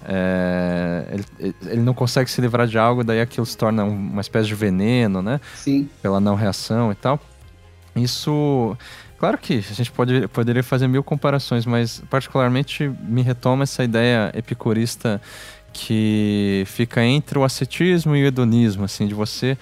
é, 0.03 1.05
ele, 1.39 1.55
ele 1.65 1.81
não 1.81 1.93
consegue 1.93 2.29
se 2.29 2.39
livrar 2.41 2.67
de 2.67 2.77
algo, 2.77 3.03
daí 3.03 3.21
aquilo 3.21 3.45
se 3.45 3.57
torna 3.57 3.83
uma 3.83 4.21
espécie 4.21 4.47
de 4.47 4.55
veneno, 4.55 5.21
né? 5.21 5.41
Sim. 5.55 5.89
Pela 6.01 6.19
não 6.19 6.35
reação 6.35 6.91
e 6.91 6.95
tal. 6.95 7.19
Isso 7.95 8.77
Claro 9.17 9.37
que 9.37 9.55
a 9.55 9.73
gente 9.73 9.91
pode, 9.91 10.27
poderia 10.27 10.61
fazer 10.61 10.87
mil 10.87 11.03
comparações, 11.03 11.65
mas 11.65 12.03
particularmente 12.09 12.87
me 12.87 13.21
retoma 13.21 13.63
essa 13.63 13.83
ideia 13.83 14.31
epicurista 14.35 15.21
que 15.77 16.63
fica 16.67 17.03
entre 17.03 17.37
o 17.37 17.43
ascetismo 17.43 18.15
e 18.15 18.23
o 18.23 18.25
hedonismo, 18.25 18.85
assim, 18.85 19.05
de 19.05 19.13
você 19.13 19.57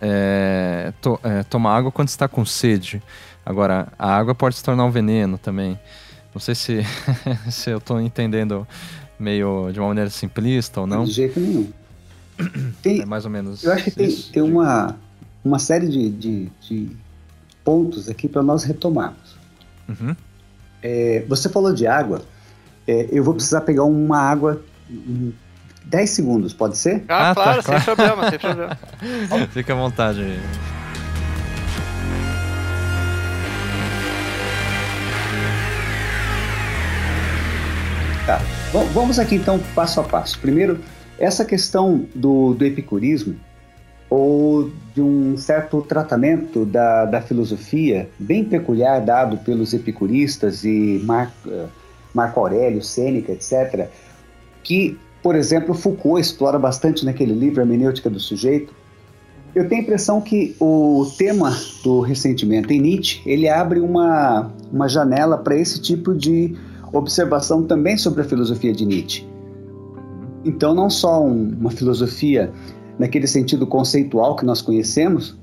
é, 0.00 0.92
to, 1.02 1.18
é, 1.20 1.42
tomar 1.42 1.76
água 1.76 1.90
quando 1.90 2.06
está 2.06 2.28
com 2.28 2.44
sede. 2.44 3.02
Agora, 3.44 3.88
a 3.98 4.16
água 4.16 4.36
pode 4.36 4.54
se 4.54 4.62
tornar 4.62 4.84
um 4.84 4.90
veneno 4.90 5.36
também. 5.36 5.76
Não 6.32 6.40
sei 6.40 6.54
se, 6.54 6.82
se 7.50 7.70
eu 7.70 7.78
estou 7.78 8.00
entendendo 8.00 8.64
meio 9.18 9.72
de 9.72 9.80
uma 9.80 9.88
maneira 9.88 10.10
simplista 10.10 10.80
ou 10.80 10.86
não. 10.86 11.04
De 11.04 11.10
jeito 11.10 11.40
nenhum. 11.40 11.68
Tem, 12.80 13.02
é 13.02 13.04
mais 13.04 13.24
ou 13.24 13.30
menos. 13.30 13.64
Eu 13.64 13.72
acho 13.72 13.84
que 13.84 13.90
tem, 13.90 14.10
tem 14.32 14.42
uma, 14.42 14.96
uma 15.44 15.58
série 15.58 15.88
de, 15.88 16.08
de, 16.08 16.52
de 16.60 16.96
pontos 17.64 18.08
aqui 18.08 18.28
para 18.28 18.44
nós 18.44 18.62
retomarmos. 18.62 19.36
Uhum. 19.88 20.14
É, 20.80 21.24
você 21.28 21.48
falou 21.48 21.74
de 21.74 21.84
água. 21.84 22.22
É, 22.86 23.08
eu 23.10 23.24
vou 23.24 23.34
precisar 23.34 23.62
pegar 23.62 23.84
uma 23.84 24.18
água 24.18 24.62
10 25.84 26.10
segundos, 26.10 26.52
pode 26.52 26.76
ser? 26.76 27.04
Ah, 27.08 27.30
ah 27.30 27.34
claro, 27.34 27.62
tá, 27.62 27.80
sem 27.80 27.94
claro. 27.94 28.16
problema, 28.16 28.30
sem 28.30 28.38
problema. 28.38 28.78
Fica 29.52 29.72
à 29.72 29.76
vontade 29.76 30.20
aí. 30.20 30.40
Tá, 38.26 38.40
vamos 38.94 39.18
aqui 39.18 39.34
então 39.34 39.58
passo 39.74 40.00
a 40.00 40.04
passo. 40.04 40.38
Primeiro, 40.38 40.78
essa 41.18 41.44
questão 41.44 42.06
do, 42.14 42.54
do 42.54 42.64
epicurismo 42.64 43.36
ou 44.08 44.70
de 44.94 45.00
um 45.00 45.36
certo 45.38 45.80
tratamento 45.80 46.66
da, 46.66 47.06
da 47.06 47.22
filosofia 47.22 48.10
bem 48.18 48.44
peculiar 48.44 49.00
dado 49.00 49.38
pelos 49.38 49.72
epicuristas 49.72 50.64
e 50.64 51.00
Mar, 51.02 51.32
eh, 51.46 51.64
Marco 52.14 52.38
Aurélio, 52.38 52.82
Sêneca, 52.82 53.32
etc., 53.32 53.88
que, 54.62 54.98
por 55.22 55.34
exemplo, 55.34 55.74
Foucault 55.74 56.20
explora 56.20 56.58
bastante 56.58 57.04
naquele 57.04 57.32
livro 57.32 57.60
Hermenêutica 57.60 58.08
do 58.08 58.20
Sujeito. 58.20 58.74
Eu 59.54 59.68
tenho 59.68 59.82
a 59.82 59.84
impressão 59.84 60.20
que 60.20 60.56
o 60.58 61.06
tema 61.18 61.54
do 61.84 62.00
ressentimento 62.00 62.72
em 62.72 62.80
Nietzsche, 62.80 63.20
ele 63.26 63.48
abre 63.48 63.80
uma, 63.80 64.50
uma 64.72 64.88
janela 64.88 65.36
para 65.36 65.56
esse 65.56 65.80
tipo 65.80 66.14
de 66.14 66.56
observação 66.92 67.64
também 67.64 67.96
sobre 67.96 68.22
a 68.22 68.24
filosofia 68.24 68.72
de 68.72 68.86
Nietzsche. 68.86 69.26
Então, 70.44 70.74
não 70.74 70.88
só 70.90 71.22
um, 71.22 71.50
uma 71.58 71.70
filosofia 71.70 72.52
naquele 72.98 73.26
sentido 73.26 73.66
conceitual 73.66 74.36
que 74.36 74.44
nós 74.44 74.60
conhecemos, 74.60 75.38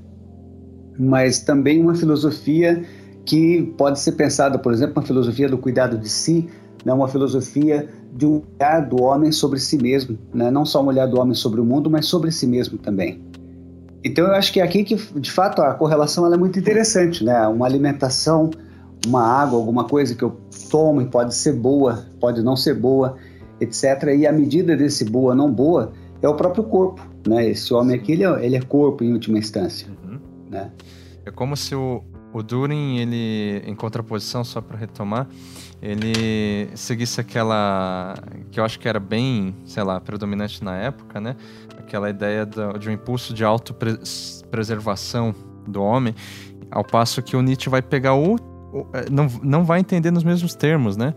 mas 0.98 1.40
também 1.40 1.80
uma 1.80 1.94
filosofia 1.94 2.82
que 3.24 3.62
pode 3.76 4.00
ser 4.00 4.12
pensada, 4.12 4.58
por 4.58 4.72
exemplo, 4.72 4.94
uma 4.96 5.06
filosofia 5.06 5.48
do 5.48 5.56
cuidado 5.56 5.96
de 5.96 6.08
si, 6.08 6.48
né, 6.84 6.92
uma 6.92 7.08
filosofia 7.08 7.88
de 8.12 8.26
um 8.26 8.42
olhar 8.58 8.80
do 8.80 9.02
homem 9.02 9.30
sobre 9.32 9.58
si 9.58 9.76
mesmo, 9.76 10.18
né? 10.32 10.50
não 10.50 10.64
só 10.64 10.82
um 10.82 10.86
olhar 10.86 11.06
do 11.06 11.18
homem 11.20 11.34
sobre 11.34 11.60
o 11.60 11.64
mundo, 11.64 11.90
mas 11.90 12.06
sobre 12.06 12.30
si 12.30 12.46
mesmo 12.46 12.78
também. 12.78 13.20
Então 14.02 14.26
eu 14.26 14.32
acho 14.32 14.52
que 14.52 14.60
é 14.60 14.62
aqui 14.62 14.82
que, 14.82 14.96
de 14.96 15.30
fato, 15.30 15.60
a 15.60 15.74
correlação 15.74 16.24
ela 16.24 16.34
é 16.34 16.38
muito 16.38 16.58
interessante, 16.58 17.22
né? 17.22 17.46
Uma 17.46 17.66
alimentação, 17.66 18.50
uma 19.06 19.22
água, 19.22 19.58
alguma 19.58 19.84
coisa 19.84 20.14
que 20.14 20.22
eu 20.22 20.36
tomo 20.70 21.02
e 21.02 21.06
pode 21.06 21.34
ser 21.34 21.52
boa, 21.52 22.06
pode 22.18 22.42
não 22.42 22.56
ser 22.56 22.74
boa, 22.74 23.16
etc. 23.60 24.14
E 24.18 24.26
a 24.26 24.32
medida 24.32 24.74
desse 24.74 25.04
boa, 25.04 25.34
não 25.34 25.52
boa, 25.52 25.92
é 26.22 26.28
o 26.28 26.34
próprio 26.34 26.64
corpo, 26.64 27.06
né? 27.26 27.46
Esse 27.50 27.74
homem 27.74 27.96
aqui, 27.96 28.12
ele 28.12 28.24
é, 28.24 28.44
ele 28.44 28.56
é 28.56 28.62
corpo 28.62 29.04
em 29.04 29.12
última 29.12 29.38
instância, 29.38 29.88
uhum. 30.02 30.18
né? 30.48 30.70
É 31.26 31.30
como 31.30 31.54
se 31.54 31.74
o, 31.74 32.02
o 32.32 32.42
Durin, 32.42 32.98
ele, 32.98 33.62
em 33.66 33.74
contraposição, 33.74 34.44
só 34.44 34.60
para 34.60 34.76
retomar, 34.76 35.26
ele 35.82 36.68
seguisse 36.74 37.20
aquela 37.20 38.14
que 38.50 38.60
eu 38.60 38.64
acho 38.64 38.78
que 38.78 38.88
era 38.88 39.00
bem, 39.00 39.54
sei 39.64 39.82
lá, 39.82 40.00
predominante 40.00 40.62
na 40.62 40.76
época, 40.76 41.20
né? 41.20 41.36
Aquela 41.78 42.08
ideia 42.08 42.46
do, 42.46 42.78
de 42.78 42.88
um 42.88 42.92
impulso 42.92 43.34
de 43.34 43.44
autopreservação 43.44 45.34
do 45.66 45.82
homem, 45.82 46.14
ao 46.70 46.84
passo 46.84 47.22
que 47.22 47.36
o 47.36 47.42
Nietzsche 47.42 47.68
vai 47.68 47.82
pegar 47.82 48.14
o, 48.14 48.36
o 48.36 48.86
é, 48.92 49.10
não, 49.10 49.26
não 49.42 49.64
vai 49.64 49.80
entender 49.80 50.10
nos 50.10 50.22
mesmos 50.22 50.54
termos, 50.54 50.96
né? 50.96 51.14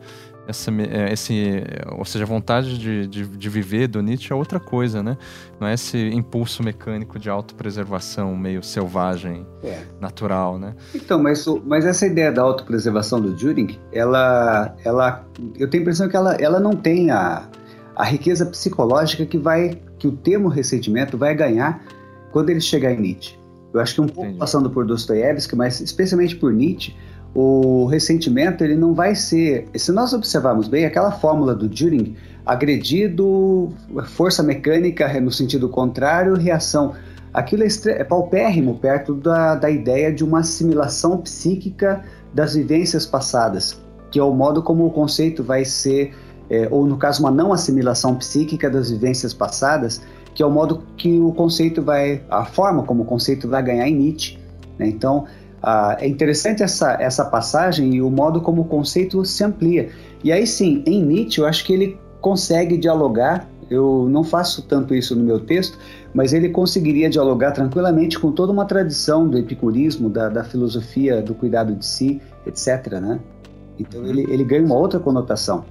Essa, 0.48 0.72
é, 0.72 1.14
esse, 1.14 1.64
ou 1.98 2.04
seja, 2.06 2.26
a 2.26 2.28
vontade 2.28 2.78
de, 2.78 3.08
de, 3.08 3.26
de, 3.26 3.50
viver 3.50 3.88
do 3.88 4.02
Nietzsche 4.02 4.32
é 4.32 4.36
outra 4.36 4.60
coisa, 4.60 5.02
né? 5.02 5.18
Não 5.60 5.68
é 5.68 5.74
esse 5.74 5.98
impulso 6.10 6.62
mecânico 6.62 7.18
de 7.18 7.30
autopreservação 7.30 8.36
meio 8.36 8.62
selvagem, 8.62 9.46
é. 9.64 9.84
natural, 10.02 10.60
né? 10.60 10.76
Então, 10.94 11.22
mas, 11.22 11.46
mas 11.66 11.86
essa 11.86 12.06
ideia 12.06 12.32
da 12.32 12.42
autopreservação 12.42 13.22
do 13.22 13.34
Düring, 13.34 13.80
ela, 13.92 14.76
ela, 14.84 15.26
eu 15.58 15.70
tenho 15.70 15.82
a 15.82 15.84
impressão 15.84 16.10
que 16.10 16.16
ela, 16.16 16.36
ela 16.36 16.60
não 16.60 16.76
tem 16.76 17.10
a, 17.10 17.48
a 17.96 18.04
riqueza 18.04 18.46
psicológica 18.46 19.26
que 19.26 19.38
vai, 19.38 19.80
que 19.98 20.08
o 20.08 20.12
termo 20.12 20.50
ressentimento 20.50 21.18
vai 21.18 21.34
ganhar 21.34 21.84
quando 22.32 22.50
ele 22.50 22.62
chegar 22.62 22.92
em 22.92 23.00
Nietzsche. 23.00 23.38
Eu 23.74 23.80
acho 23.80 23.96
que 23.96 24.02
um 24.02 24.08
pouco 24.08 24.26
Entendi. 24.26 24.40
passando 24.40 24.70
por 24.70 24.86
Dostoiévski, 24.86 25.56
mas 25.56 25.80
especialmente 25.80 26.36
por 26.36 26.54
Nietzsche, 26.54 26.96
o 27.36 27.86
ressentimento 27.86 28.64
ele 28.64 28.76
não 28.76 28.94
vai 28.94 29.16
ser, 29.16 29.68
se 29.76 29.92
nós 29.92 30.14
observarmos 30.14 30.68
bem, 30.68 30.86
aquela 30.86 31.12
fórmula 31.12 31.56
do 31.56 31.68
Düring, 31.68 32.16
agredido, 32.46 33.70
força 34.06 34.44
mecânica 34.44 35.08
no 35.20 35.32
sentido 35.32 35.68
contrário, 35.68 36.36
reação, 36.36 36.94
aquilo 37.34 37.64
é, 37.64 37.68
é 37.88 38.04
paupérrimo 38.04 38.78
perto 38.78 39.16
da, 39.16 39.56
da 39.56 39.70
ideia 39.70 40.14
de 40.14 40.24
uma 40.24 40.40
assimilação 40.40 41.18
psíquica 41.18 42.04
das 42.34 42.54
vivências 42.54 43.06
passadas, 43.06 43.82
que 44.12 44.20
é 44.20 44.24
o 44.24 44.34
modo 44.34 44.62
como 44.62 44.86
o 44.86 44.92
conceito 44.92 45.44
vai 45.44 45.66
ser, 45.66 46.14
é, 46.50 46.68
ou 46.70 46.86
no 46.86 46.98
caso 46.98 47.22
uma 47.22 47.32
não 47.32 47.52
assimilação 47.52 48.16
psíquica 48.16 48.70
das 48.70 48.92
vivências 48.92 49.34
passadas, 49.34 50.02
que 50.36 50.44
é 50.44 50.46
o 50.46 50.52
modo 50.52 50.84
que 50.98 51.20
o 51.20 51.32
conceito 51.32 51.82
vai, 51.82 52.22
a 52.30 52.46
forma 52.46 52.84
como 52.84 53.04
o 53.04 53.06
conceito 53.06 53.48
vai 53.48 53.64
ganhar 53.64 53.88
em 53.88 53.96
Nietzsche. 53.96 54.38
Né? 54.78 54.88
Então, 54.88 55.26
ah, 55.64 55.96
é 55.98 56.08
interessante 56.08 56.62
essa, 56.62 56.98
essa 57.00 57.24
passagem 57.24 57.96
e 57.96 58.02
o 58.02 58.10
modo 58.10 58.42
como 58.42 58.64
o 58.64 58.66
conceito 58.66 59.24
se 59.24 59.46
amplia. 59.46 59.90
E 60.22 60.30
aí 60.30 60.46
sim, 60.46 60.84
em 60.86 61.02
Nietzsche, 61.02 61.40
eu 61.40 61.48
acho 61.48 61.64
que 61.64 61.72
ele 61.72 61.98
consegue 62.20 62.78
dialogar. 62.78 63.48
Eu 63.70 64.08
não 64.10 64.26
faço 64.26 64.64
tanto 64.64 64.94
isso 64.94 65.16
no 65.16 65.24
meu 65.24 65.40
texto, 65.40 65.80
mas 66.14 66.34
ele 66.34 66.50
conseguiria 66.50 67.10
dialogar 67.10 67.52
tranquilamente 67.52 68.20
com 68.20 68.30
toda 68.30 68.52
uma 68.52 68.66
tradição 68.66 69.28
do 69.28 69.38
epicurismo, 69.38 70.10
da, 70.10 70.28
da 70.28 70.44
filosofia 70.44 71.22
do 71.22 71.34
cuidado 71.34 71.74
de 71.74 71.86
si, 71.86 72.22
etc. 72.46 73.00
Né? 73.02 73.20
Então 73.80 74.06
ele, 74.06 74.24
ele 74.30 74.44
ganha 74.44 74.66
uma 74.66 74.76
outra 74.76 75.00
conotação. 75.00 75.64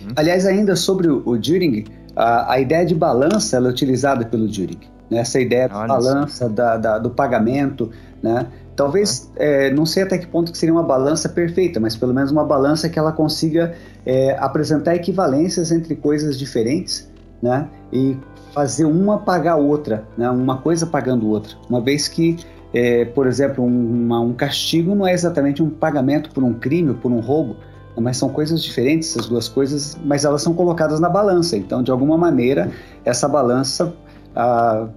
Uhum. 0.00 0.12
Aliás, 0.14 0.46
ainda 0.46 0.76
sobre 0.76 1.08
o, 1.08 1.22
o 1.26 1.36
Düring, 1.36 1.84
a, 2.14 2.52
a, 2.52 2.60
ideia 2.60 2.86
de 2.86 2.94
balança 2.94 3.56
é 3.56 3.60
utilizada 3.60 4.24
pelo 4.24 4.46
Düring. 4.46 4.80
Né? 5.10 5.18
Essa 5.18 5.40
ideia 5.40 5.68
de 5.68 5.74
balança, 5.74 6.48
da, 6.48 6.76
da, 6.76 6.98
do 6.98 7.10
pagamento, 7.10 7.90
né? 8.22 8.46
Talvez, 8.74 9.32
é, 9.36 9.70
não 9.70 9.86
sei 9.86 10.02
até 10.02 10.18
que 10.18 10.26
ponto 10.26 10.52
que 10.52 10.58
seria 10.58 10.74
uma 10.74 10.82
balança 10.82 11.30
perfeita, 11.30 11.80
mas 11.80 11.96
pelo 11.96 12.12
menos 12.12 12.30
uma 12.30 12.44
balança 12.44 12.90
que 12.90 12.98
ela 12.98 13.10
consiga 13.10 13.74
é, 14.04 14.36
apresentar 14.38 14.94
equivalências 14.94 15.72
entre 15.72 15.96
coisas 15.96 16.38
diferentes, 16.38 17.10
né? 17.42 17.68
E 17.90 18.18
fazer 18.52 18.84
uma 18.84 19.18
pagar 19.18 19.52
a 19.52 19.56
outra, 19.56 20.04
né? 20.16 20.28
Uma 20.28 20.58
coisa 20.58 20.86
pagando 20.86 21.26
outra. 21.28 21.56
Uma 21.70 21.80
vez 21.80 22.06
que, 22.06 22.36
é, 22.74 23.06
por 23.06 23.26
exemplo, 23.26 23.64
um, 23.64 24.04
uma, 24.04 24.20
um 24.20 24.34
castigo 24.34 24.94
não 24.94 25.06
é 25.06 25.14
exatamente 25.14 25.62
um 25.62 25.70
pagamento 25.70 26.30
por 26.30 26.44
um 26.44 26.52
crime, 26.52 26.92
por 26.92 27.10
um 27.10 27.20
roubo, 27.20 27.56
mas 27.98 28.18
são 28.18 28.28
coisas 28.28 28.62
diferentes 28.62 29.10
essas 29.10 29.26
duas 29.26 29.48
coisas, 29.48 29.96
mas 30.04 30.26
elas 30.26 30.42
são 30.42 30.52
colocadas 30.52 31.00
na 31.00 31.08
balança. 31.08 31.56
Então, 31.56 31.82
de 31.82 31.90
alguma 31.90 32.18
maneira, 32.18 32.70
essa 33.06 33.26
balança 33.26 33.94
ah, 34.36 34.88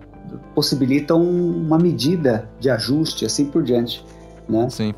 possibilita 0.53 1.15
um, 1.15 1.65
uma 1.65 1.77
medida 1.77 2.49
de 2.59 2.69
ajuste, 2.69 3.25
assim 3.25 3.45
por 3.45 3.63
diante. 3.63 4.03
Né? 4.47 4.69
Sim. 4.69 4.93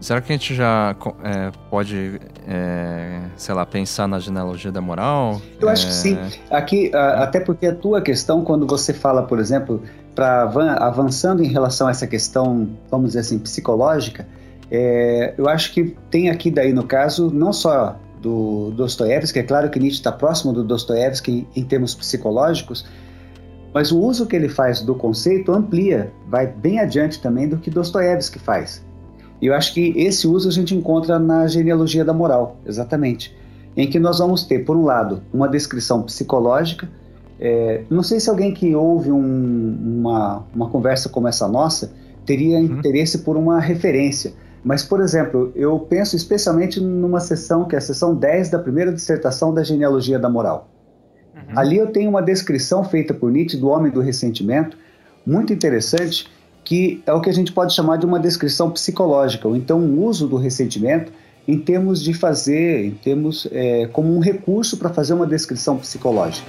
Será 0.00 0.20
que 0.20 0.32
a 0.32 0.36
gente 0.36 0.54
já 0.54 0.96
é, 1.22 1.52
pode, 1.68 2.20
é, 2.48 3.20
sei 3.36 3.54
lá, 3.54 3.66
pensar 3.66 4.08
na 4.08 4.18
genealogia 4.18 4.72
da 4.72 4.80
moral? 4.80 5.40
Eu 5.60 5.68
acho 5.68 5.86
que 5.86 5.92
sim. 5.92 6.16
É. 6.50 6.56
Aqui, 6.56 6.90
a, 6.94 7.24
até 7.24 7.38
porque 7.38 7.66
a 7.66 7.74
tua 7.74 8.00
questão, 8.00 8.42
quando 8.42 8.66
você 8.66 8.94
fala, 8.94 9.22
por 9.22 9.38
exemplo, 9.38 9.82
para 10.14 10.42
avançando 10.78 11.42
em 11.42 11.48
relação 11.48 11.86
a 11.86 11.90
essa 11.90 12.06
questão, 12.06 12.68
vamos 12.90 13.08
dizer 13.08 13.20
assim, 13.20 13.38
psicológica, 13.38 14.26
é, 14.70 15.34
eu 15.36 15.48
acho 15.48 15.72
que 15.72 15.96
tem 16.10 16.30
aqui 16.30 16.50
daí 16.50 16.72
no 16.72 16.84
caso 16.84 17.30
não 17.30 17.52
só 17.52 17.96
do 18.22 18.70
Dostoiévski, 18.70 19.38
é 19.38 19.42
claro 19.42 19.68
que 19.68 19.78
Nietzsche 19.78 19.98
está 19.98 20.12
próximo 20.12 20.52
do 20.52 20.62
Dostoiévski 20.62 21.46
em 21.56 21.64
termos 21.64 21.94
psicológicos, 21.94 22.86
mas 23.72 23.92
o 23.92 23.98
uso 24.00 24.26
que 24.26 24.34
ele 24.34 24.48
faz 24.48 24.80
do 24.80 24.94
conceito 24.94 25.52
amplia, 25.52 26.12
vai 26.28 26.46
bem 26.46 26.80
adiante 26.80 27.20
também 27.20 27.48
do 27.48 27.56
que 27.56 27.70
Dostoiévski 27.70 28.38
faz. 28.38 28.84
E 29.40 29.46
eu 29.46 29.54
acho 29.54 29.72
que 29.72 29.94
esse 29.96 30.26
uso 30.26 30.48
a 30.48 30.52
gente 30.52 30.74
encontra 30.74 31.18
na 31.18 31.46
genealogia 31.46 32.04
da 32.04 32.12
moral, 32.12 32.56
exatamente, 32.66 33.34
em 33.76 33.88
que 33.88 33.98
nós 33.98 34.18
vamos 34.18 34.44
ter, 34.44 34.64
por 34.64 34.76
um 34.76 34.84
lado, 34.84 35.22
uma 35.32 35.48
descrição 35.48 36.02
psicológica. 36.02 36.88
É, 37.38 37.82
não 37.88 38.02
sei 38.02 38.20
se 38.20 38.28
alguém 38.28 38.52
que 38.52 38.74
ouve 38.74 39.10
um, 39.10 39.78
uma, 40.00 40.44
uma 40.54 40.68
conversa 40.68 41.08
como 41.08 41.26
essa 41.26 41.48
nossa 41.48 41.92
teria 42.26 42.58
uhum. 42.58 42.64
interesse 42.64 43.18
por 43.18 43.36
uma 43.36 43.58
referência. 43.60 44.32
Mas, 44.62 44.84
por 44.84 45.00
exemplo, 45.00 45.50
eu 45.54 45.78
penso 45.78 46.14
especialmente 46.14 46.80
numa 46.80 47.20
sessão 47.20 47.64
que 47.64 47.74
é 47.74 47.78
a 47.78 47.80
sessão 47.80 48.14
10 48.14 48.50
da 48.50 48.58
primeira 48.58 48.92
dissertação 48.92 49.54
da 49.54 49.62
genealogia 49.62 50.18
da 50.18 50.28
moral. 50.28 50.69
Uhum. 51.50 51.58
Ali 51.58 51.76
eu 51.76 51.88
tenho 51.88 52.10
uma 52.10 52.22
descrição 52.22 52.84
feita 52.84 53.12
por 53.12 53.30
Nietzsche 53.30 53.56
do 53.56 53.68
homem 53.68 53.90
do 53.90 54.00
ressentimento, 54.00 54.76
muito 55.26 55.52
interessante, 55.52 56.28
que 56.64 57.02
é 57.04 57.12
o 57.12 57.20
que 57.20 57.28
a 57.28 57.32
gente 57.32 57.52
pode 57.52 57.74
chamar 57.74 57.96
de 57.96 58.06
uma 58.06 58.18
descrição 58.18 58.70
psicológica, 58.70 59.48
ou 59.48 59.56
então 59.56 59.78
um 59.78 60.04
uso 60.04 60.28
do 60.28 60.36
ressentimento 60.36 61.12
em 61.48 61.58
termos 61.58 62.02
de 62.02 62.14
fazer, 62.14 62.84
em 62.84 62.92
termos 62.92 63.48
é, 63.50 63.88
como 63.92 64.14
um 64.14 64.20
recurso 64.20 64.76
para 64.76 64.90
fazer 64.90 65.14
uma 65.14 65.26
descrição 65.26 65.76
psicológica. 65.78 66.46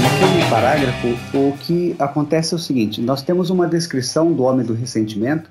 Naquele 0.00 0.50
parágrafo, 0.50 1.08
o 1.34 1.56
que 1.58 1.96
acontece 1.98 2.54
é 2.54 2.56
o 2.56 2.60
seguinte: 2.60 3.00
nós 3.00 3.22
temos 3.22 3.50
uma 3.50 3.66
descrição 3.66 4.32
do 4.32 4.44
homem 4.44 4.64
do 4.64 4.74
ressentimento 4.74 5.50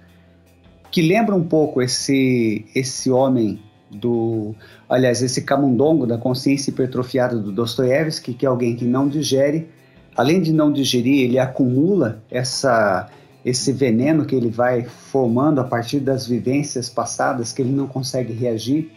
que 0.91 1.01
lembra 1.01 1.33
um 1.33 1.43
pouco 1.43 1.81
esse, 1.81 2.65
esse 2.75 3.09
homem 3.09 3.59
do, 3.89 4.53
aliás, 4.89 5.21
esse 5.21 5.41
camundongo 5.41 6.05
da 6.05 6.17
consciência 6.17 6.69
hipertrofiada 6.69 7.37
do 7.37 7.51
Dostoiévski, 7.51 8.33
que 8.33 8.45
é 8.45 8.49
alguém 8.49 8.75
que 8.75 8.85
não 8.85 9.07
digere, 9.07 9.69
além 10.15 10.41
de 10.41 10.51
não 10.51 10.71
digerir, 10.71 11.23
ele 11.23 11.39
acumula 11.39 12.21
essa 12.29 13.09
esse 13.43 13.71
veneno 13.71 14.23
que 14.23 14.35
ele 14.35 14.51
vai 14.51 14.83
formando 14.83 15.59
a 15.59 15.63
partir 15.63 15.99
das 15.99 16.27
vivências 16.27 16.87
passadas 16.91 17.51
que 17.51 17.63
ele 17.63 17.71
não 17.71 17.87
consegue 17.87 18.31
reagir. 18.33 18.91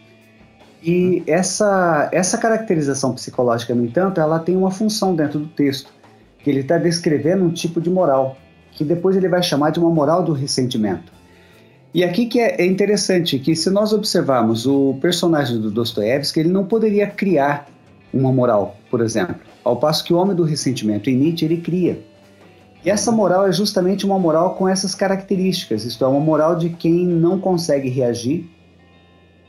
E 0.83 1.23
essa 1.25 2.09
essa 2.11 2.37
caracterização 2.37 3.11
psicológica, 3.13 3.73
no 3.73 3.83
entanto, 3.83 4.21
ela 4.21 4.37
tem 4.37 4.55
uma 4.55 4.69
função 4.69 5.15
dentro 5.15 5.39
do 5.39 5.47
texto, 5.47 5.91
que 6.43 6.49
ele 6.49 6.59
está 6.59 6.77
descrevendo 6.77 7.43
um 7.43 7.49
tipo 7.49 7.81
de 7.81 7.89
moral, 7.89 8.37
que 8.71 8.83
depois 8.83 9.15
ele 9.15 9.27
vai 9.27 9.41
chamar 9.41 9.71
de 9.71 9.79
uma 9.79 9.89
moral 9.89 10.21
do 10.21 10.31
ressentimento. 10.31 11.14
E 11.95 12.03
aqui 12.03 12.25
que 12.25 12.41
é, 12.41 12.61
é 12.61 12.65
interessante 12.65 13.39
que 13.39 13.55
se 13.55 13.69
nós 13.69 13.93
observarmos 13.93 14.67
o 14.67 14.97
personagem 14.99 15.61
do 15.61 15.71
Dostoiévski, 15.71 16.41
ele 16.41 16.49
não 16.49 16.65
poderia 16.65 17.07
criar 17.07 17.69
uma 18.13 18.33
moral, 18.33 18.75
por 18.91 18.99
exemplo, 18.99 19.37
ao 19.63 19.77
passo 19.77 20.03
que 20.03 20.13
o 20.13 20.17
homem 20.17 20.35
do 20.35 20.43
ressentimento 20.43 21.09
em 21.09 21.15
Nietzsche 21.15 21.45
ele 21.45 21.55
cria. 21.55 22.03
E 22.83 22.89
essa 22.89 23.13
moral 23.13 23.47
é 23.47 23.51
justamente 23.53 24.05
uma 24.05 24.19
moral 24.19 24.55
com 24.55 24.67
essas 24.67 24.93
características, 24.93 25.85
isto 25.85 26.03
é, 26.03 26.07
uma 26.09 26.19
moral 26.19 26.57
de 26.57 26.69
quem 26.69 27.07
não 27.07 27.39
consegue 27.39 27.87
reagir, 27.87 28.45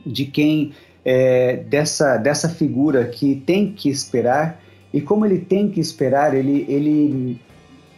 de 0.05 0.23
quem 0.23 0.71
é, 1.03 1.57
dessa, 1.57 2.15
dessa 2.15 2.47
figura 2.47 3.03
que 3.09 3.35
tem 3.45 3.73
que 3.73 3.89
esperar, 3.89 4.63
e 4.93 5.01
como 5.01 5.25
ele 5.25 5.39
tem 5.39 5.69
que 5.69 5.81
esperar, 5.81 6.33
ele, 6.33 6.65
ele 6.69 7.41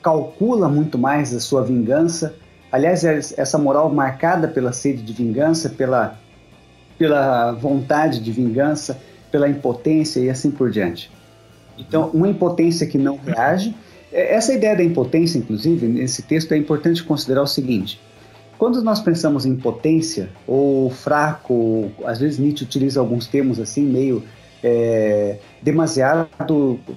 calcula 0.02 0.68
muito 0.68 0.98
mais 0.98 1.36
a 1.36 1.40
sua 1.40 1.64
vingança, 1.64 2.34
Aliás, 2.72 3.04
é 3.04 3.18
essa 3.38 3.58
moral 3.58 3.90
marcada 3.92 4.48
pela 4.48 4.72
sede 4.72 5.02
de 5.02 5.14
vingança, 5.14 5.70
pela, 5.70 6.18
pela 6.98 7.52
vontade 7.54 8.20
de 8.20 8.32
vingança, 8.32 9.00
pela 9.32 9.50
impotência 9.50 10.20
e 10.20 10.30
assim 10.30 10.52
por 10.52 10.70
diante. 10.70 11.12
Então, 11.78 12.10
uma 12.14 12.28
impotência 12.28 12.86
que 12.86 12.98
não 12.98 13.18
reage. 13.18 13.76
É, 14.12 14.36
essa 14.36 14.54
ideia 14.54 14.76
da 14.76 14.84
impotência, 14.84 15.38
inclusive, 15.38 15.88
nesse 15.88 16.22
texto 16.24 16.52
é 16.52 16.58
importante 16.58 17.04
considerar 17.04 17.42
o 17.42 17.48
seguinte: 17.48 18.00
quando 18.58 18.82
nós 18.84 19.00
pensamos 19.00 19.46
em 19.46 19.56
potência 19.56 20.30
ou 20.46 20.90
fraco, 20.90 21.92
às 22.04 22.20
vezes 22.20 22.38
Nietzsche 22.38 22.66
utiliza 22.66 23.00
alguns 23.00 23.26
termos 23.28 23.60
assim 23.60 23.84
meio 23.84 24.24
é, 24.64 25.38
demasiado, 25.62 26.28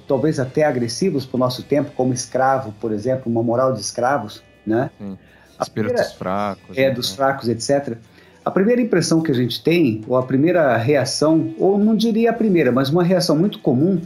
talvez 0.09 0.41
até 0.41 0.65
agressivos 0.65 1.25
para 1.25 1.37
o 1.37 1.41
nosso 1.41 1.63
tempo, 1.63 1.93
como 1.97 2.13
escravo, 2.13 2.75
por 2.81 2.93
exemplo, 2.93 3.31
uma 3.31 3.43
moral 3.43 3.73
de 3.73 3.81
escravos, 3.81 4.43
né? 4.67 4.91
Espírito 5.62 5.90
primeira, 5.90 6.09
dos 6.09 6.18
fracos. 6.18 6.79
É, 6.79 6.88
né? 6.88 6.90
dos 6.90 7.14
fracos, 7.14 7.48
etc. 7.48 7.96
A 8.44 8.51
primeira 8.51 8.81
impressão 8.81 9.20
que 9.20 9.31
a 9.31 9.35
gente 9.35 9.62
tem, 9.62 10.03
ou 10.07 10.16
a 10.16 10.22
primeira 10.22 10.77
reação, 10.77 11.55
ou 11.59 11.79
não 11.79 11.94
diria 11.94 12.31
a 12.31 12.33
primeira, 12.33 12.72
mas 12.72 12.90
uma 12.90 13.05
reação 13.05 13.37
muito 13.37 13.61
comum, 13.61 14.01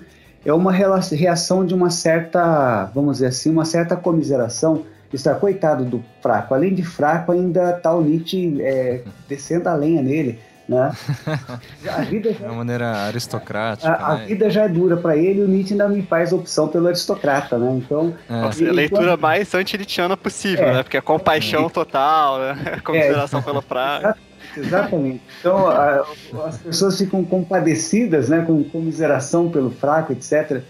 é 0.45 0.53
uma 0.53 0.73
reação 0.73 1.67
de 1.67 1.75
uma 1.75 1.91
certa, 1.91 2.85
vamos 2.95 3.15
dizer 3.15 3.27
assim, 3.27 3.51
uma 3.51 3.65
certa 3.65 3.97
comiseração. 3.97 4.85
Está 5.13 5.35
coitado 5.35 5.85
do 5.85 6.05
fraco. 6.21 6.53
Além 6.53 6.75
de 6.75 6.83
fraco, 6.83 7.33
ainda 7.33 7.71
está 7.71 7.95
o 7.95 8.03
Nietzsche 8.03 8.61
é, 8.61 9.03
descendo 9.29 9.69
a 9.69 9.75
lenha 9.75 10.03
nele. 10.03 10.39
Né? 10.69 10.93
A 11.89 12.01
vida 12.03 12.33
já, 12.33 12.39
de 12.39 12.45
uma 12.45 12.55
maneira 12.55 12.91
aristocrática. 13.07 13.89
A, 13.89 14.13
a 14.13 14.19
né? 14.19 14.27
vida 14.27 14.51
já 14.51 14.65
é 14.65 14.69
dura 14.69 14.97
para 14.97 15.17
ele 15.17 15.41
e 15.41 15.45
o 15.45 15.49
Nietzsche 15.49 15.75
ainda 15.75 15.89
me 15.89 16.03
faz 16.03 16.33
opção 16.33 16.67
pelo 16.67 16.89
aristocrata, 16.89 17.57
né? 17.57 17.71
Então. 17.77 18.13
É. 18.29 18.41
Nossa, 18.41 18.69
a 18.69 18.73
leitura 18.73 19.13
quando... 19.13 19.21
mais 19.21 19.55
anti-Nietzschiana 19.55 20.17
possível, 20.17 20.67
é. 20.67 20.75
né? 20.75 20.83
Porque 20.83 20.97
é 20.97 21.01
compaixão 21.01 21.67
é. 21.67 21.71
total, 21.71 22.39
né? 22.41 22.81
Consideração 22.83 23.41
é. 23.41 23.43
pelo 23.43 23.63
prato. 23.63 24.19
Exatamente. 24.57 25.23
Então 25.39 25.69
a, 25.69 26.05
as 26.47 26.59
pessoas 26.59 26.99
ficam 26.99 27.25
compadecidas, 27.25 28.29
né? 28.29 28.43
Com 28.45 28.65
comiseração 28.65 29.49
pelo 29.49 29.71
fraco, 29.71 30.13
etc. 30.13 30.63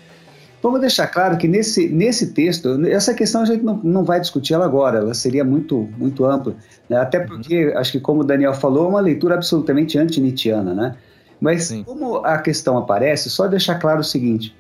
Vamos 0.63 0.81
deixar 0.81 1.07
claro 1.07 1.37
que 1.37 1.47
nesse, 1.47 1.89
nesse 1.89 2.33
texto, 2.33 2.85
essa 2.87 3.15
questão 3.15 3.43
a 3.43 3.45
gente 3.45 3.63
não, 3.63 3.77
não 3.85 4.05
vai 4.05 4.21
discutir 4.21 4.55
ela 4.55 4.65
agora, 4.65 4.99
ela 4.99 5.15
seria 5.15 5.45
muito, 5.45 5.89
muito 5.99 6.25
ampla, 6.25 6.57
né? 6.89 6.97
até 6.97 7.21
uhum. 7.21 7.27
porque, 7.27 7.73
acho 7.77 7.93
que 7.93 8.01
como 8.01 8.23
o 8.23 8.25
Daniel 8.25 8.55
falou, 8.55 8.87
é 8.87 8.89
uma 8.89 9.01
leitura 9.01 9.35
absolutamente 9.35 9.99
anti-Nietzscheana, 9.99 10.75
né? 10.75 10.97
Mas 11.41 11.65
Sim. 11.65 11.85
como 11.85 12.17
a 12.25 12.39
questão 12.39 12.79
aparece, 12.79 13.29
só 13.29 13.47
deixar 13.47 13.77
claro 13.79 14.01
o 14.01 14.05
seguinte, 14.05 14.57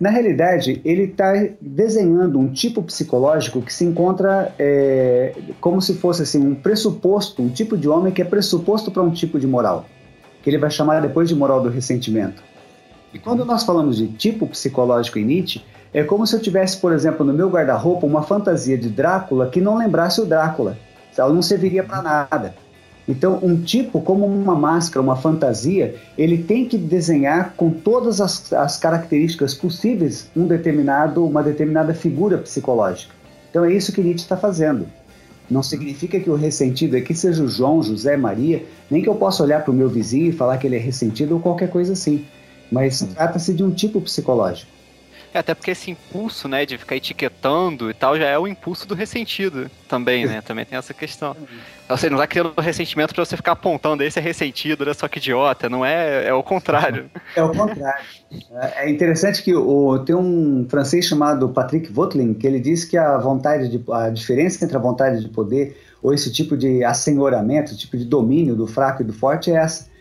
na 0.00 0.10
realidade, 0.10 0.80
ele 0.84 1.04
está 1.04 1.32
desenhando 1.60 2.38
um 2.38 2.52
tipo 2.52 2.82
psicológico 2.82 3.62
que 3.62 3.72
se 3.72 3.84
encontra 3.84 4.52
é, 4.58 5.34
como 5.60 5.80
se 5.80 5.94
fosse 5.94 6.22
assim 6.22 6.44
um 6.44 6.54
pressuposto, 6.54 7.42
um 7.42 7.48
tipo 7.48 7.76
de 7.76 7.88
homem 7.88 8.12
que 8.12 8.20
é 8.20 8.24
pressuposto 8.24 8.90
para 8.90 9.02
um 9.02 9.10
tipo 9.10 9.38
de 9.38 9.46
moral, 9.46 9.86
que 10.42 10.50
ele 10.50 10.58
vai 10.58 10.70
chamar 10.70 11.00
depois 11.00 11.28
de 11.28 11.34
moral 11.34 11.62
do 11.62 11.68
ressentimento. 11.68 12.42
E 13.14 13.18
quando 13.20 13.44
nós 13.44 13.62
falamos 13.62 13.96
de 13.96 14.08
tipo 14.08 14.44
psicológico 14.44 15.20
em 15.20 15.24
Nietzsche, 15.24 15.62
é 15.92 16.02
como 16.02 16.26
se 16.26 16.34
eu 16.34 16.40
tivesse, 16.40 16.76
por 16.78 16.92
exemplo, 16.92 17.24
no 17.24 17.32
meu 17.32 17.48
guarda-roupa 17.48 18.04
uma 18.04 18.24
fantasia 18.24 18.76
de 18.76 18.88
Drácula 18.88 19.48
que 19.48 19.60
não 19.60 19.78
lembrasse 19.78 20.20
o 20.20 20.26
Drácula. 20.26 20.76
Ela 21.16 21.32
não 21.32 21.40
serviria 21.40 21.84
para 21.84 22.02
nada. 22.02 22.56
Então, 23.06 23.38
um 23.40 23.60
tipo, 23.60 24.00
como 24.00 24.26
uma 24.26 24.56
máscara, 24.56 25.00
uma 25.00 25.14
fantasia, 25.14 25.94
ele 26.18 26.38
tem 26.38 26.66
que 26.66 26.76
desenhar 26.76 27.54
com 27.56 27.70
todas 27.70 28.20
as, 28.20 28.52
as 28.52 28.78
características 28.78 29.54
possíveis 29.54 30.28
um 30.34 30.48
determinado, 30.48 31.24
uma 31.24 31.42
determinada 31.42 31.94
figura 31.94 32.38
psicológica. 32.38 33.14
Então, 33.48 33.64
é 33.64 33.72
isso 33.72 33.92
que 33.92 34.00
Nietzsche 34.00 34.24
está 34.24 34.36
fazendo. 34.36 34.88
Não 35.48 35.62
significa 35.62 36.18
que 36.18 36.30
o 36.30 36.34
ressentido 36.34 36.96
aqui 36.96 37.14
seja 37.14 37.44
o 37.44 37.48
João, 37.48 37.80
José, 37.80 38.16
Maria, 38.16 38.64
nem 38.90 39.02
que 39.02 39.08
eu 39.08 39.14
possa 39.14 39.44
olhar 39.44 39.62
para 39.62 39.70
o 39.70 39.74
meu 39.74 39.88
vizinho 39.88 40.30
e 40.30 40.32
falar 40.32 40.58
que 40.58 40.66
ele 40.66 40.74
é 40.76 40.80
ressentido 40.80 41.34
ou 41.34 41.40
qualquer 41.40 41.70
coisa 41.70 41.92
assim 41.92 42.24
mas 42.74 43.00
trata-se 43.14 43.54
de 43.54 43.62
um 43.62 43.70
tipo 43.70 44.00
psicológico. 44.00 44.74
É, 45.32 45.38
até 45.40 45.52
porque 45.52 45.72
esse 45.72 45.90
impulso, 45.90 46.46
né, 46.46 46.64
de 46.64 46.78
ficar 46.78 46.94
etiquetando 46.94 47.90
e 47.90 47.94
tal, 47.94 48.16
já 48.16 48.26
é 48.26 48.38
o 48.38 48.46
impulso 48.46 48.86
do 48.86 48.94
ressentido 48.94 49.68
também, 49.88 50.26
né? 50.26 50.40
Também 50.46 50.64
tem 50.64 50.78
essa 50.78 50.94
questão. 50.94 51.36
Você 51.88 52.08
não 52.08 52.18
tá 52.18 52.26
criando 52.26 52.54
ressentimento 52.60 53.12
para 53.12 53.24
você 53.24 53.36
ficar 53.36 53.52
apontando 53.52 54.04
esse 54.04 54.16
é 54.18 54.22
ressentido, 54.22 54.82
olha 54.82 54.94
só 54.94 55.08
que 55.08 55.18
idiota, 55.18 55.68
não 55.68 55.84
é, 55.84 56.28
é 56.28 56.32
o 56.32 56.42
contrário. 56.42 57.10
É 57.34 57.42
o 57.42 57.50
contrário. 57.52 58.04
É, 58.52 58.84
é 58.84 58.90
interessante 58.90 59.42
que 59.42 59.52
o, 59.52 59.98
tem 59.98 60.14
um 60.14 60.66
francês 60.68 61.04
chamado 61.04 61.48
Patrick 61.48 61.92
Vautlin 61.92 62.32
que 62.34 62.46
ele 62.46 62.60
diz 62.60 62.84
que 62.84 62.96
a 62.96 63.18
vontade 63.18 63.68
de, 63.68 63.84
a 63.92 64.10
diferença 64.10 64.64
entre 64.64 64.76
a 64.76 64.80
vontade 64.80 65.20
de 65.20 65.28
poder 65.28 65.76
ou 66.00 66.14
esse 66.14 66.30
tipo 66.30 66.56
de 66.56 66.84
assenhoramento, 66.84 67.76
tipo 67.76 67.96
de 67.96 68.04
domínio 68.04 68.54
do 68.54 68.68
fraco 68.68 69.02
e 69.02 69.04
do 69.04 69.12
forte 69.12 69.50
é 69.50 69.56
essa. 69.56 69.92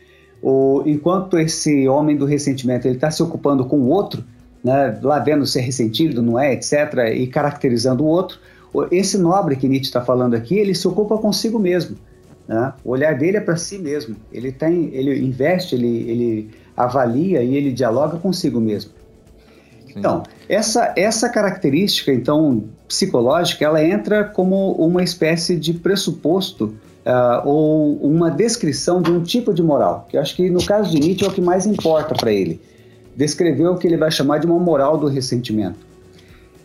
O, 0.44 0.84
enquanto 0.86 1.40
esse 1.40 1.88
homem 1.88 2.18
do 2.18 2.26
ressentimento 2.26 2.86
ele 2.86 2.96
está 2.96 3.10
se 3.10 3.24
ocupando 3.24 3.64
com 3.64 3.78
o 3.78 3.88
outro, 3.88 4.26
né, 4.62 5.00
lá 5.02 5.18
vendo 5.20 5.46
ser 5.46 5.62
ressentido, 5.62 6.22
não 6.22 6.38
é, 6.38 6.52
etc., 6.52 7.14
e 7.16 7.26
caracterizando 7.28 8.04
o 8.04 8.08
outro, 8.08 8.38
esse 8.92 9.18
nobre 9.18 9.56
que 9.56 9.70
Nietzsche 9.70 9.88
está 9.88 10.02
falando 10.02 10.34
aqui, 10.34 10.56
ele 10.56 10.76
se 10.76 10.86
ocupa 10.86 11.18
consigo 11.18 11.58
mesmo. 11.58 11.96
Né? 12.46 12.74
O 12.84 12.92
olhar 12.92 13.18
dele 13.18 13.38
é 13.38 13.40
para 13.40 13.56
si 13.56 13.78
mesmo. 13.78 14.18
Ele 14.34 14.52
tem, 14.52 14.90
ele 14.94 15.18
investe, 15.20 15.76
ele, 15.76 16.10
ele 16.10 16.50
avalia 16.76 17.42
e 17.42 17.56
ele 17.56 17.72
dialoga 17.72 18.18
consigo 18.18 18.60
mesmo. 18.60 18.92
Sim. 19.88 20.00
Então, 20.00 20.24
essa, 20.50 20.94
essa 20.98 21.30
característica, 21.30 22.12
então, 22.12 22.66
psicológica, 22.88 23.64
ela 23.64 23.82
entra 23.82 24.24
como 24.24 24.74
uma 24.74 25.04
espécie 25.04 25.56
de 25.56 25.74
pressuposto 25.74 26.74
uh, 27.06 27.48
ou 27.48 27.96
uma 27.98 28.30
descrição 28.30 29.02
de 29.02 29.12
um 29.12 29.24
tipo 29.24 29.54
de 29.54 29.62
moral, 29.62 30.06
que 30.10 30.18
eu 30.18 30.22
acho 30.22 30.36
que 30.36 30.50
no 30.50 30.64
caso 30.66 30.92
de 30.92 31.00
Nietzsche 31.00 31.26
é 31.26 31.28
o 31.28 31.32
que 31.32 31.42
mais 31.42 31.66
importa 31.66 32.16
para 32.16 32.32
ele 32.32 32.62
descreveu 33.16 33.74
o 33.74 33.78
que 33.78 33.88
ele 33.88 33.98
vai 33.98 34.12
chamar 34.12 34.40
de 34.40 34.48
uma 34.48 34.60
moral 34.60 34.98
do 34.98 35.08
ressentimento. 35.08 35.80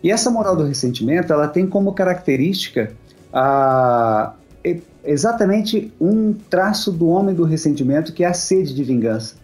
E 0.03 0.11
essa 0.11 0.30
moral 0.30 0.57
do 0.57 0.64
ressentimento, 0.64 1.32
ela 1.32 1.49
tem 1.49 1.66
como 1.66 1.93
característica 1.93 2.93
a, 3.32 4.32
exatamente 5.05 5.93
um 6.01 6.32
traço 6.32 6.93
do 6.93 7.09
homem 7.09 7.34
do 7.34 7.45
ressentimento, 7.45 8.12
que 8.12 8.24
é 8.24 8.28
a 8.28 8.32
sede 8.32 8.74
de 8.74 8.84
vingança. 8.84 9.36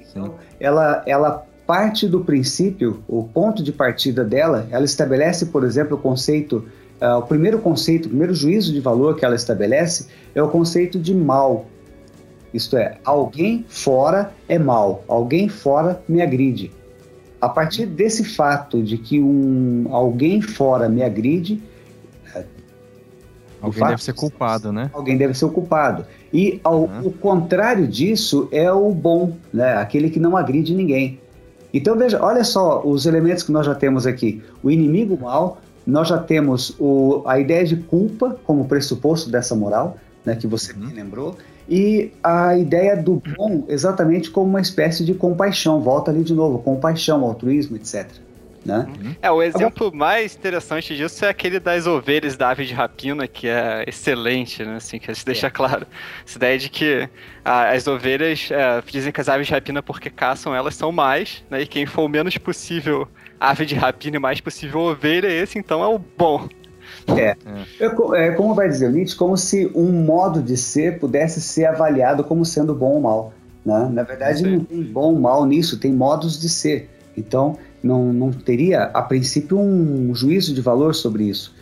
Então, 0.00 0.34
ela, 0.58 1.02
ela 1.06 1.44
parte 1.66 2.08
do 2.08 2.20
princípio, 2.20 3.02
o 3.06 3.24
ponto 3.24 3.62
de 3.62 3.72
partida 3.72 4.24
dela, 4.24 4.66
ela 4.70 4.84
estabelece, 4.84 5.46
por 5.46 5.64
exemplo, 5.64 5.96
o 5.96 6.00
conceito, 6.00 6.64
uh, 7.00 7.18
o 7.18 7.22
primeiro 7.22 7.58
conceito, 7.58 8.06
o 8.06 8.08
primeiro 8.08 8.34
juízo 8.34 8.72
de 8.72 8.80
valor 8.80 9.16
que 9.16 9.24
ela 9.24 9.34
estabelece 9.34 10.08
é 10.34 10.42
o 10.42 10.48
conceito 10.48 10.98
de 10.98 11.14
mal. 11.14 11.66
Isto 12.52 12.76
é, 12.76 12.98
alguém 13.04 13.64
fora 13.68 14.32
é 14.48 14.58
mal, 14.58 15.04
alguém 15.06 15.48
fora 15.48 16.02
me 16.08 16.20
agride. 16.20 16.72
A 17.40 17.48
partir 17.48 17.86
desse 17.86 18.24
fato 18.24 18.82
de 18.82 18.98
que 18.98 19.20
um 19.20 19.86
alguém 19.90 20.42
fora 20.42 20.88
me 20.88 21.02
agride, 21.02 21.62
alguém 23.62 23.80
fato, 23.80 23.90
deve 23.90 24.04
ser 24.04 24.12
culpado, 24.12 24.72
né? 24.72 24.90
Alguém 24.92 25.16
deve 25.16 25.32
ser 25.34 25.44
o 25.44 25.50
culpado. 25.50 26.04
E 26.32 26.60
ao, 26.62 26.82
uhum. 26.82 27.06
o 27.06 27.12
contrário 27.12 27.86
disso 27.86 28.48
é 28.52 28.70
o 28.70 28.90
bom, 28.90 29.36
né? 29.52 29.76
Aquele 29.76 30.10
que 30.10 30.20
não 30.20 30.36
agride 30.36 30.74
ninguém. 30.74 31.18
Então 31.72 31.96
veja, 31.96 32.22
olha 32.22 32.42
só 32.42 32.82
os 32.84 33.06
elementos 33.06 33.42
que 33.42 33.52
nós 33.52 33.64
já 33.64 33.74
temos 33.74 34.06
aqui. 34.06 34.42
O 34.62 34.70
inimigo 34.70 35.18
mal, 35.18 35.60
nós 35.90 36.08
já 36.08 36.18
temos 36.18 36.74
o, 36.78 37.22
a 37.26 37.38
ideia 37.38 37.64
de 37.64 37.76
culpa 37.76 38.38
como 38.44 38.66
pressuposto 38.66 39.30
dessa 39.30 39.54
moral, 39.54 39.98
né, 40.24 40.36
que 40.36 40.46
você 40.46 40.72
uhum. 40.72 40.86
me 40.86 40.94
lembrou 40.94 41.36
e 41.70 42.12
a 42.22 42.56
ideia 42.56 42.96
do 42.96 43.22
bom 43.36 43.64
exatamente 43.68 44.28
como 44.28 44.48
uma 44.48 44.60
espécie 44.60 45.04
de 45.04 45.14
compaixão. 45.14 45.80
Volta 45.80 46.10
ali 46.10 46.24
de 46.24 46.34
novo, 46.34 46.58
compaixão, 46.58 47.24
altruísmo, 47.24 47.76
etc. 47.76 48.08
Né? 48.66 48.86
Uhum. 48.88 49.16
É, 49.22 49.30
o 49.30 49.40
exemplo 49.40 49.86
Agora... 49.86 49.96
mais 49.96 50.34
interessante 50.34 50.94
disso 50.94 51.24
é 51.24 51.28
aquele 51.28 51.58
das 51.58 51.86
ovelhas 51.86 52.36
da 52.36 52.50
ave 52.50 52.66
de 52.66 52.74
rapina, 52.74 53.26
que 53.26 53.46
é 53.46 53.84
excelente, 53.86 54.62
né? 54.64 54.76
Assim, 54.76 54.98
que 54.98 55.14
se 55.14 55.24
deixa 55.24 55.46
é. 55.46 55.50
claro. 55.50 55.86
Essa 56.26 56.36
ideia 56.36 56.58
de 56.58 56.68
que 56.68 57.08
ah, 57.44 57.70
as 57.70 57.86
ovelhas 57.86 58.50
é, 58.50 58.82
dizem 58.86 59.12
que 59.12 59.20
as 59.20 59.28
aves 59.28 59.46
de 59.46 59.52
rapina, 59.52 59.82
porque 59.82 60.10
caçam, 60.10 60.54
elas 60.54 60.74
são 60.74 60.92
mais, 60.92 61.42
né? 61.48 61.62
E 61.62 61.66
quem 61.66 61.86
for 61.86 62.02
o 62.02 62.08
menos 62.08 62.36
possível 62.36 63.08
ave 63.40 63.64
de 63.64 63.74
rapina 63.74 64.16
e 64.16 64.20
mais 64.20 64.40
possível 64.40 64.80
ovelha, 64.80 65.26
esse 65.28 65.58
então 65.58 65.82
é 65.82 65.88
o 65.88 65.98
bom. 65.98 66.46
É. 67.08 67.36
é. 67.80 68.26
é. 68.26 68.30
Como 68.32 68.54
vai 68.54 68.68
dizer 68.68 68.88
o 68.88 68.92
Nietzsche, 68.92 69.16
como 69.16 69.36
se 69.36 69.70
um 69.74 69.90
modo 69.90 70.42
de 70.42 70.56
ser 70.56 70.98
pudesse 70.98 71.40
ser 71.40 71.64
avaliado 71.64 72.22
como 72.22 72.44
sendo 72.44 72.74
bom 72.74 72.94
ou 72.94 73.00
mal. 73.00 73.32
Né? 73.64 73.90
Na 73.92 74.02
verdade, 74.02 74.42
não 74.42 74.64
tem 74.64 74.82
bom 74.82 75.14
ou 75.14 75.18
mal 75.18 75.46
nisso, 75.46 75.78
tem 75.78 75.92
modos 75.92 76.38
de 76.38 76.48
ser. 76.48 76.90
Então, 77.16 77.56
não, 77.82 78.12
não 78.12 78.30
teria, 78.30 78.84
a 78.84 79.02
princípio, 79.02 79.58
um 79.58 80.14
juízo 80.14 80.54
de 80.54 80.60
valor 80.60 80.94
sobre 80.94 81.24
isso. 81.24 81.54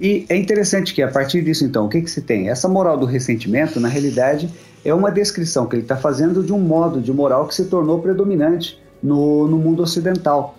E 0.00 0.24
é 0.28 0.36
interessante 0.36 0.94
que, 0.94 1.02
a 1.02 1.08
partir 1.08 1.42
disso, 1.42 1.64
então, 1.64 1.86
o 1.86 1.88
que, 1.88 2.00
que 2.00 2.10
se 2.10 2.22
tem? 2.22 2.48
Essa 2.48 2.68
moral 2.68 2.96
do 2.96 3.04
ressentimento, 3.04 3.80
na 3.80 3.88
realidade, 3.88 4.48
é 4.84 4.94
uma 4.94 5.10
descrição 5.10 5.66
que 5.66 5.74
ele 5.74 5.82
está 5.82 5.96
fazendo 5.96 6.42
de 6.42 6.52
um 6.52 6.60
modo 6.60 7.00
de 7.00 7.12
moral 7.12 7.48
que 7.48 7.54
se 7.54 7.64
tornou 7.64 8.00
predominante 8.00 8.80
no, 9.02 9.48
no 9.48 9.58
mundo 9.58 9.82
ocidental. 9.82 10.56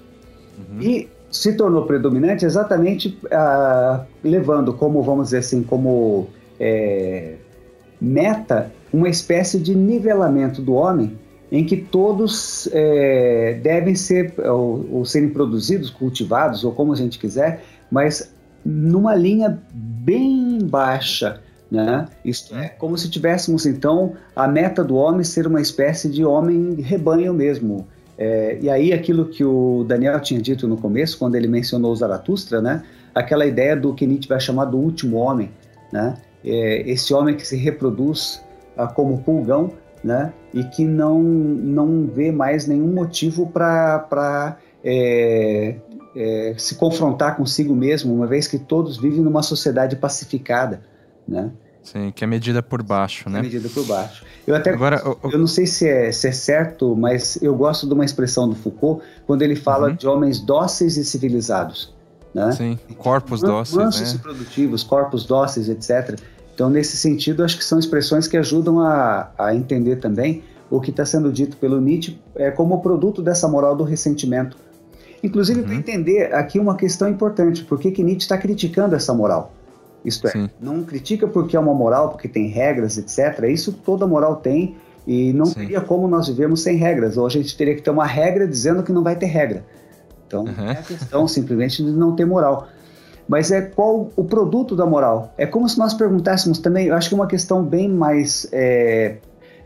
Uhum. 0.79 0.89
E 0.89 1.09
se 1.31 1.53
tornou 1.53 1.85
predominante 1.85 2.45
exatamente 2.45 3.17
ah, 3.31 4.05
levando 4.23 4.73
como, 4.73 5.01
vamos 5.03 5.25
dizer 5.25 5.39
assim, 5.39 5.61
como 5.61 6.27
é, 6.59 7.35
meta 8.01 8.71
uma 8.91 9.07
espécie 9.07 9.59
de 9.59 9.75
nivelamento 9.75 10.61
do 10.61 10.73
homem 10.73 11.17
em 11.51 11.65
que 11.65 11.77
todos 11.77 12.69
é, 12.71 13.59
devem 13.61 13.95
ser 13.95 14.33
ou, 14.37 14.85
ou, 14.91 15.05
serem 15.05 15.29
produzidos, 15.29 15.89
cultivados 15.89 16.63
ou 16.63 16.71
como 16.71 16.93
a 16.93 16.95
gente 16.95 17.17
quiser, 17.17 17.63
mas 17.89 18.33
numa 18.63 19.15
linha 19.15 19.59
bem 19.73 20.59
baixa, 20.61 21.41
né? 21.71 22.07
Isto 22.23 22.55
é 22.55 22.67
como 22.67 22.97
se 22.97 23.09
tivéssemos 23.09 23.65
então 23.65 24.13
a 24.35 24.47
meta 24.47 24.83
do 24.83 24.95
homem 24.95 25.23
ser 25.23 25.47
uma 25.47 25.61
espécie 25.61 26.09
de 26.09 26.23
homem 26.23 26.75
rebanho 26.81 27.33
mesmo, 27.33 27.87
é, 28.21 28.57
e 28.61 28.69
aí 28.69 28.91
aquilo 28.91 29.29
que 29.29 29.45
o 29.45 29.85
Daniel 29.87 30.19
tinha 30.19 30.41
dito 30.41 30.67
no 30.67 30.75
começo, 30.75 31.17
quando 31.17 31.35
ele 31.35 31.47
mencionou 31.47 31.95
Zaratustra, 31.95 32.61
né? 32.61 32.83
Aquela 33.15 33.45
ideia 33.45 33.77
do 33.77 33.93
que 33.93 34.05
Nietzsche 34.05 34.27
vai 34.27 34.41
chamar 34.41 34.65
do 34.65 34.77
último 34.77 35.15
homem, 35.15 35.49
né? 35.89 36.15
É, 36.43 36.81
esse 36.81 37.13
homem 37.13 37.33
que 37.37 37.47
se 37.47 37.55
reproduz 37.55 38.43
ah, 38.75 38.87
como 38.87 39.19
pulgão, 39.19 39.71
né? 40.03 40.33
E 40.53 40.65
que 40.65 40.83
não, 40.83 41.23
não 41.23 42.07
vê 42.07 42.29
mais 42.29 42.67
nenhum 42.67 42.91
motivo 42.91 43.47
para 43.47 44.57
é, 44.83 45.75
é, 46.13 46.53
se 46.57 46.75
confrontar 46.75 47.37
consigo 47.37 47.73
mesmo, 47.73 48.13
uma 48.13 48.27
vez 48.27 48.49
que 48.49 48.59
todos 48.59 48.97
vivem 48.97 49.21
numa 49.21 49.41
sociedade 49.41 49.95
pacificada, 49.95 50.81
né? 51.25 51.49
Sim, 51.91 52.11
que 52.11 52.23
é 52.23 52.27
medida 52.27 52.61
por 52.61 52.83
baixo, 52.83 53.27
né? 53.29 53.39
É 53.39 53.41
medida 53.41 53.67
por 53.67 53.83
baixo. 53.83 54.23
Eu 54.45 54.55
até 54.55 54.69
Agora, 54.69 55.01
eu, 55.03 55.31
eu 55.31 55.39
não 55.39 55.47
sei 55.47 55.65
se 55.65 55.87
é, 55.87 56.11
se 56.11 56.27
é 56.27 56.31
certo, 56.31 56.95
mas 56.95 57.41
eu 57.41 57.55
gosto 57.55 57.87
de 57.87 57.93
uma 57.95 58.05
expressão 58.05 58.47
do 58.47 58.53
Foucault 58.53 59.03
quando 59.25 59.41
ele 59.41 59.55
fala 59.55 59.89
uhum. 59.89 59.95
de 59.95 60.07
homens 60.07 60.39
dóceis 60.39 60.97
e 60.97 61.03
civilizados. 61.03 61.91
Né? 62.31 62.51
Sim, 62.51 62.79
corpos 62.95 63.41
dóceis. 63.41 63.75
Mansos 63.75 64.13
né? 64.13 64.19
e 64.19 64.21
produtivos, 64.21 64.83
corpos 64.83 65.25
dóceis, 65.25 65.67
etc. 65.67 66.19
Então, 66.53 66.69
nesse 66.69 66.95
sentido, 66.95 67.43
acho 67.43 67.57
que 67.57 67.65
são 67.65 67.79
expressões 67.79 68.27
que 68.27 68.37
ajudam 68.37 68.79
a, 68.81 69.31
a 69.35 69.55
entender 69.55 69.95
também 69.95 70.43
o 70.69 70.79
que 70.79 70.91
está 70.91 71.03
sendo 71.05 71.31
dito 71.31 71.57
pelo 71.57 71.81
Nietzsche 71.81 72.19
é, 72.35 72.51
como 72.51 72.81
produto 72.83 73.23
dessa 73.23 73.47
moral 73.47 73.75
do 73.75 73.83
ressentimento. 73.83 74.55
Inclusive, 75.23 75.61
uhum. 75.61 75.65
para 75.65 75.75
entender 75.75 76.35
aqui 76.35 76.59
uma 76.59 76.75
questão 76.75 77.09
importante: 77.09 77.63
por 77.63 77.79
que, 77.79 77.89
que 77.89 78.03
Nietzsche 78.03 78.25
está 78.25 78.37
criticando 78.37 78.95
essa 78.95 79.11
moral? 79.11 79.53
Isto 80.03 80.27
é, 80.27 80.31
Sim. 80.31 80.49
não 80.61 80.83
critica 80.83 81.27
porque 81.27 81.55
é 81.55 81.59
uma 81.59 81.73
moral, 81.73 82.09
porque 82.09 82.27
tem 82.27 82.47
regras, 82.47 82.97
etc. 82.97 83.43
Isso 83.49 83.73
toda 83.73 84.07
moral 84.07 84.37
tem 84.37 84.77
e 85.05 85.33
não 85.33 85.45
Sim. 85.45 85.55
teria 85.55 85.81
como 85.81 86.07
nós 86.07 86.27
vivemos 86.27 86.61
sem 86.61 86.77
regras. 86.77 87.17
Ou 87.17 87.25
a 87.25 87.29
gente 87.29 87.55
teria 87.57 87.75
que 87.75 87.81
ter 87.81 87.89
uma 87.89 88.05
regra 88.05 88.47
dizendo 88.47 88.83
que 88.83 88.91
não 88.91 89.03
vai 89.03 89.15
ter 89.15 89.25
regra. 89.25 89.65
Então, 90.27 90.43
uhum. 90.43 90.69
é 90.69 90.71
a 90.71 90.83
questão 90.83 91.27
simplesmente 91.27 91.83
de 91.83 91.91
não 91.91 92.15
ter 92.15 92.25
moral. 92.25 92.67
Mas 93.27 93.51
é 93.51 93.61
qual 93.61 94.09
o 94.15 94.23
produto 94.23 94.75
da 94.75 94.85
moral? 94.85 95.33
É 95.37 95.45
como 95.45 95.67
se 95.69 95.77
nós 95.77 95.93
perguntássemos 95.93 96.59
também, 96.59 96.87
eu 96.87 96.95
acho 96.95 97.09
que 97.09 97.15
é 97.15 97.17
uma 97.17 97.27
questão 97.27 97.63
bem 97.63 97.87
mais 97.87 98.47
é, 98.51 99.17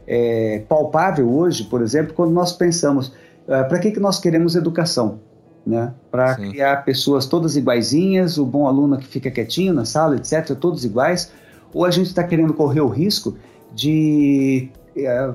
é, 0.06 0.64
palpável 0.68 1.30
hoje, 1.30 1.64
por 1.66 1.82
exemplo, 1.82 2.14
quando 2.14 2.32
nós 2.32 2.52
pensamos, 2.52 3.08
uh, 3.48 3.68
para 3.68 3.80
que, 3.80 3.92
que 3.92 4.00
nós 4.00 4.20
queremos 4.20 4.56
educação? 4.56 5.20
Né? 5.66 5.94
Para 6.12 6.36
criar 6.36 6.84
pessoas 6.84 7.26
todas 7.26 7.56
iguaizinhas, 7.56 8.38
o 8.38 8.46
bom 8.46 8.68
aluno 8.68 8.98
que 8.98 9.08
fica 9.08 9.32
quietinho 9.32 9.74
na 9.74 9.86
sala, 9.86 10.16
etc., 10.16 10.56
todos 10.56 10.84
iguais, 10.84 11.32
ou 11.74 11.86
a 11.86 11.92
gente 11.92 12.08
está 12.08 12.24
querendo 12.24 12.54
correr 12.54 12.82
o 12.82 12.88
risco 12.90 13.36
de, 13.74 14.70
é, 14.96 15.34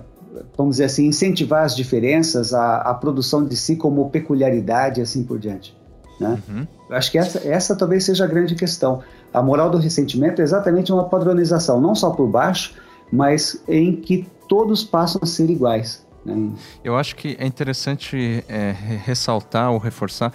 vamos 0.57 0.77
dizer 0.77 0.85
assim, 0.85 1.07
incentivar 1.07 1.65
as 1.65 1.75
diferenças, 1.75 2.55
a, 2.55 2.77
a, 2.77 2.95
produção 2.95 3.45
de 3.45 3.57
si 3.57 3.75
como 3.75 4.11
peculiaridade 4.11 5.01
e 5.01 5.03
assim 5.03 5.25
por 5.25 5.39
diante. 5.39 5.77
Né? 6.21 6.39
Uhum. 6.49 6.67
Eu 6.91 6.97
acho 6.97 7.11
que 7.11 7.19
essa, 7.19 7.47
essa 7.49 7.77
talvez 7.77 8.05
seja 8.05 8.25
a 8.25 8.27
grande 8.27 8.55
questão. 8.55 9.03
A 9.33 9.43
moral 9.43 9.71
do 9.71 9.79
ressentimento 9.79 10.41
é 10.41 10.45
exatamente 10.45 10.93
uma 10.93 11.05
padronização, 11.05 11.81
não 11.81 11.95
só 11.95 12.11
por 12.11 12.29
baixo, 12.29 12.75
mas 13.11 13.63
em 13.67 13.97
que 13.97 14.29
todos 14.49 14.85
passam 14.85 15.21
a 15.23 15.27
ser 15.27 15.51
iguais. 15.51 16.07
Né? 16.35 16.57
Eu 16.83 16.97
acho 16.97 17.17
que 17.17 17.37
é 17.39 17.47
interessante 17.47 18.45
é, 18.49 18.75
ressaltar 19.05 19.71
ou 19.71 19.79
reforçar 19.79 20.33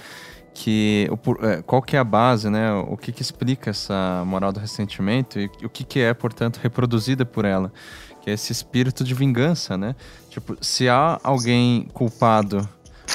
que 0.54 1.10
é, 1.42 1.62
qual 1.64 1.82
que 1.82 1.96
é 1.96 2.00
a 2.00 2.04
base, 2.04 2.50
né? 2.50 2.72
O 2.74 2.96
que, 2.96 3.12
que 3.12 3.22
explica 3.22 3.72
essa 3.72 4.24
moral 4.26 4.52
do 4.52 4.60
ressentimento 4.60 5.40
e 5.40 5.50
o 5.64 5.70
que, 5.70 5.84
que 5.84 6.00
é, 6.00 6.14
portanto, 6.14 6.60
reproduzida 6.62 7.26
por 7.26 7.44
ela, 7.44 7.74
que 8.22 8.30
é 8.30 8.34
esse 8.34 8.52
espírito 8.52 9.04
de 9.04 9.14
vingança, 9.14 9.78
né? 9.78 9.96
Tipo, 10.30 10.56
se 10.62 10.88
há 10.88 11.20
alguém 11.24 11.88
culpado 11.94 12.68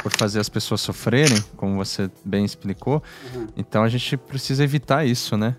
por 0.03 0.13
fazer 0.13 0.41
as 0.41 0.49
pessoas 0.49 0.81
sofrerem, 0.81 1.39
como 1.57 1.77
você 1.77 2.11
bem 2.25 2.45
explicou, 2.45 3.03
uhum. 3.35 3.47
então 3.57 3.83
a 3.83 3.89
gente 3.89 4.17
precisa 4.17 4.65
evitar 4.65 5.07
isso, 5.07 5.37
né? 5.37 5.57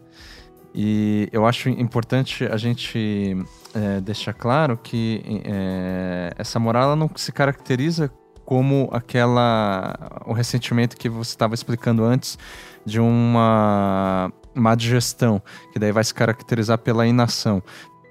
E 0.74 1.28
eu 1.32 1.46
acho 1.48 1.70
importante 1.70 2.46
a 2.46 2.58
gente 2.58 3.36
é, 3.74 4.02
deixar 4.02 4.34
claro 4.34 4.78
que 4.78 5.42
é, 5.46 6.34
essa 6.38 6.60
moral 6.60 6.96
não 6.96 7.10
se 7.16 7.32
caracteriza 7.32 8.12
como 8.46 8.90
aquela 8.92 9.96
o 10.26 10.34
ressentimento 10.34 10.98
que 10.98 11.08
você 11.08 11.32
estava 11.32 11.54
explicando 11.54 12.04
antes 12.04 12.38
de 12.84 13.00
uma 13.00 14.32
má 14.56 14.74
digestão, 14.74 15.42
que 15.72 15.78
daí 15.78 15.92
vai 15.92 16.04
se 16.04 16.14
caracterizar 16.14 16.80
pela 16.80 17.06
inação, 17.06 17.62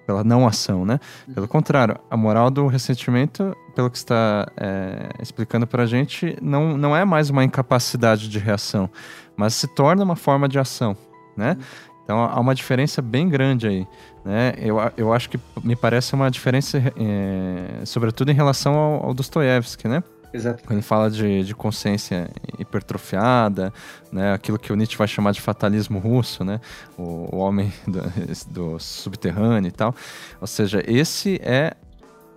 pela 0.06 0.22
não 0.22 0.46
ação, 0.46 0.86
né? 0.86 1.00
Pelo 1.34 1.48
contrário, 1.48 1.98
a 2.08 2.16
moral 2.16 2.50
do 2.50 2.66
ressentimento, 2.68 3.54
pelo 3.74 3.90
que 3.90 3.98
está 3.98 4.46
é, 4.56 5.08
explicando 5.20 5.66
para 5.66 5.82
a 5.82 5.86
gente, 5.86 6.36
não, 6.40 6.78
não 6.78 6.96
é 6.96 7.04
mais 7.04 7.30
uma 7.30 7.42
incapacidade 7.42 8.28
de 8.28 8.38
reação, 8.38 8.88
mas 9.36 9.54
se 9.54 9.66
torna 9.66 10.04
uma 10.04 10.16
forma 10.16 10.48
de 10.48 10.58
ação, 10.58 10.96
né? 11.36 11.56
Então 12.04 12.22
há 12.22 12.40
uma 12.40 12.54
diferença 12.54 13.02
bem 13.02 13.28
grande 13.28 13.66
aí. 13.68 13.86
Né? 14.28 14.52
Eu, 14.58 14.76
eu 14.94 15.10
acho 15.10 15.30
que 15.30 15.40
me 15.64 15.74
parece 15.74 16.12
uma 16.12 16.30
diferença, 16.30 16.76
é, 16.76 17.82
sobretudo 17.86 18.30
em 18.30 18.34
relação 18.34 18.74
ao, 18.74 19.06
ao 19.06 19.14
Dostoiévski, 19.14 19.88
né? 19.88 20.04
Exato. 20.34 20.62
Quando 20.64 20.72
ele 20.72 20.82
fala 20.82 21.10
de, 21.10 21.42
de 21.42 21.54
consciência 21.54 22.28
hipertrofiada, 22.58 23.72
né, 24.12 24.34
aquilo 24.34 24.58
que 24.58 24.70
o 24.70 24.76
Nietzsche 24.76 24.98
vai 24.98 25.08
chamar 25.08 25.32
de 25.32 25.40
fatalismo 25.40 25.98
russo, 25.98 26.44
né, 26.44 26.60
o, 26.98 27.34
o 27.34 27.38
homem 27.38 27.72
do, 27.88 28.74
do, 28.74 28.78
subterrâneo 28.78 29.68
e 29.68 29.72
tal. 29.72 29.94
Ou 30.38 30.46
seja, 30.46 30.82
esse 30.86 31.40
é 31.42 31.72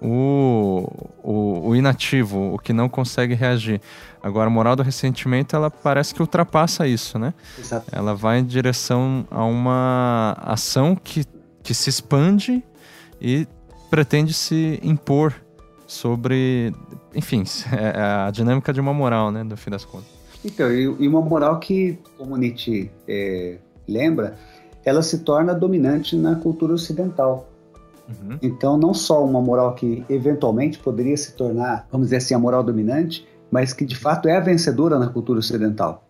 o, 0.01 0.87
o, 1.21 1.67
o, 1.67 1.75
inativo, 1.75 2.53
o 2.53 2.57
que 2.57 2.71
não 2.71 2.87
consegue 2.87 3.33
reagir. 3.33 3.81
Agora, 4.23 4.47
a 4.47 4.49
moral 4.49 4.77
do 4.77 4.81
ressentimento, 4.81 5.57
ela 5.57 5.69
parece 5.69 6.15
que 6.15 6.21
ultrapassa 6.21 6.87
isso, 6.87 7.19
né? 7.19 7.33
Exato. 7.59 7.85
Ela 7.91 8.15
vai 8.15 8.39
em 8.39 8.45
direção 8.45 9.27
a 9.29 9.43
uma 9.43 10.37
ação 10.39 10.95
que, 10.95 11.25
que 11.63 11.73
se 11.73 11.89
expande 11.89 12.63
e 13.19 13.47
pretende 13.89 14.33
se 14.33 14.79
impor 14.83 15.33
sobre, 15.85 16.73
enfim, 17.13 17.43
é, 17.71 17.99
é 17.99 18.01
a 18.01 18.31
dinâmica 18.31 18.71
de 18.73 18.79
uma 18.79 18.93
moral, 18.93 19.31
né, 19.31 19.43
no 19.43 19.57
fim 19.57 19.69
das 19.69 19.85
contas. 19.85 20.09
Então, 20.43 20.71
e 20.71 21.07
uma 21.07 21.21
moral 21.21 21.59
que, 21.59 21.99
como 22.17 22.35
Nietzsche 22.35 22.89
é, 23.07 23.57
lembra, 23.87 24.35
ela 24.83 25.03
se 25.03 25.19
torna 25.19 25.53
dominante 25.53 26.15
na 26.15 26.35
cultura 26.35 26.73
ocidental. 26.73 27.47
Uhum. 28.09 28.37
Então, 28.41 28.77
não 28.77 28.93
só 28.93 29.23
uma 29.23 29.39
moral 29.39 29.75
que 29.75 30.03
eventualmente 30.09 30.79
poderia 30.79 31.15
se 31.15 31.33
tornar, 31.33 31.87
vamos 31.91 32.07
dizer 32.07 32.17
assim, 32.17 32.33
a 32.33 32.39
moral 32.39 32.63
dominante, 32.63 33.27
mas 33.51 33.73
que 33.73 33.85
de 33.85 33.95
fato 33.95 34.27
é 34.27 34.37
a 34.37 34.39
vencedora 34.39 34.97
na 34.97 35.07
cultura 35.07 35.39
ocidental. 35.39 36.03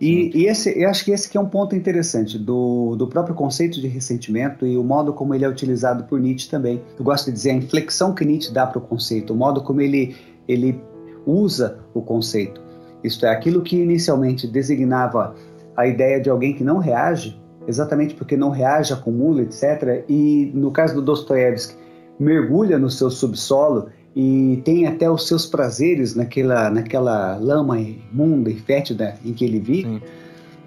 E, 0.00 0.30
e, 0.32 0.46
esse, 0.46 0.80
eu 0.80 0.88
acho 0.88 1.04
que 1.04 1.10
esse 1.10 1.28
que 1.28 1.36
é 1.36 1.40
um 1.40 1.48
ponto 1.48 1.74
interessante 1.74 2.38
do, 2.38 2.94
do 2.96 3.08
próprio 3.08 3.34
conceito 3.34 3.80
de 3.80 3.88
ressentimento 3.88 4.64
e 4.64 4.76
o 4.76 4.84
modo 4.84 5.12
como 5.12 5.34
ele 5.34 5.44
é 5.44 5.48
utilizado 5.48 6.04
por 6.04 6.20
Nietzsche 6.20 6.48
também. 6.48 6.80
Eu 6.96 7.04
gosto 7.04 7.26
de 7.26 7.32
dizer 7.32 7.50
a 7.50 7.54
inflexão 7.54 8.14
que 8.14 8.24
Nietzsche 8.24 8.52
dá 8.52 8.66
para 8.66 8.78
o 8.78 8.80
conceito, 8.80 9.32
o 9.32 9.36
modo 9.36 9.60
como 9.60 9.80
ele, 9.80 10.14
ele 10.46 10.80
usa 11.26 11.78
o 11.92 12.00
conceito. 12.00 12.60
Isto 13.02 13.26
é, 13.26 13.30
aquilo 13.30 13.62
que 13.62 13.76
inicialmente 13.76 14.46
designava 14.46 15.34
a 15.76 15.86
ideia 15.86 16.20
de 16.20 16.30
alguém 16.30 16.54
que 16.54 16.62
não 16.62 16.78
reage, 16.78 17.40
exatamente 17.66 18.14
porque 18.14 18.36
não 18.36 18.50
reage, 18.50 18.92
acumula, 18.92 19.42
etc. 19.42 20.04
E 20.08 20.50
no 20.54 20.70
caso 20.70 20.94
do 20.94 21.02
Dostoiévski, 21.02 21.74
mergulha 22.18 22.78
no 22.78 22.90
seu 22.90 23.10
subsolo 23.10 23.88
e 24.20 24.60
tem 24.64 24.84
até 24.84 25.08
os 25.08 25.28
seus 25.28 25.46
prazeres 25.46 26.16
naquela, 26.16 26.68
naquela 26.68 27.36
lama 27.36 27.78
imunda 27.78 28.50
e 28.50 28.56
fétida 28.56 29.14
em 29.24 29.32
que 29.32 29.44
ele 29.44 29.60
vive. 29.60 29.88
Sim. 29.88 30.00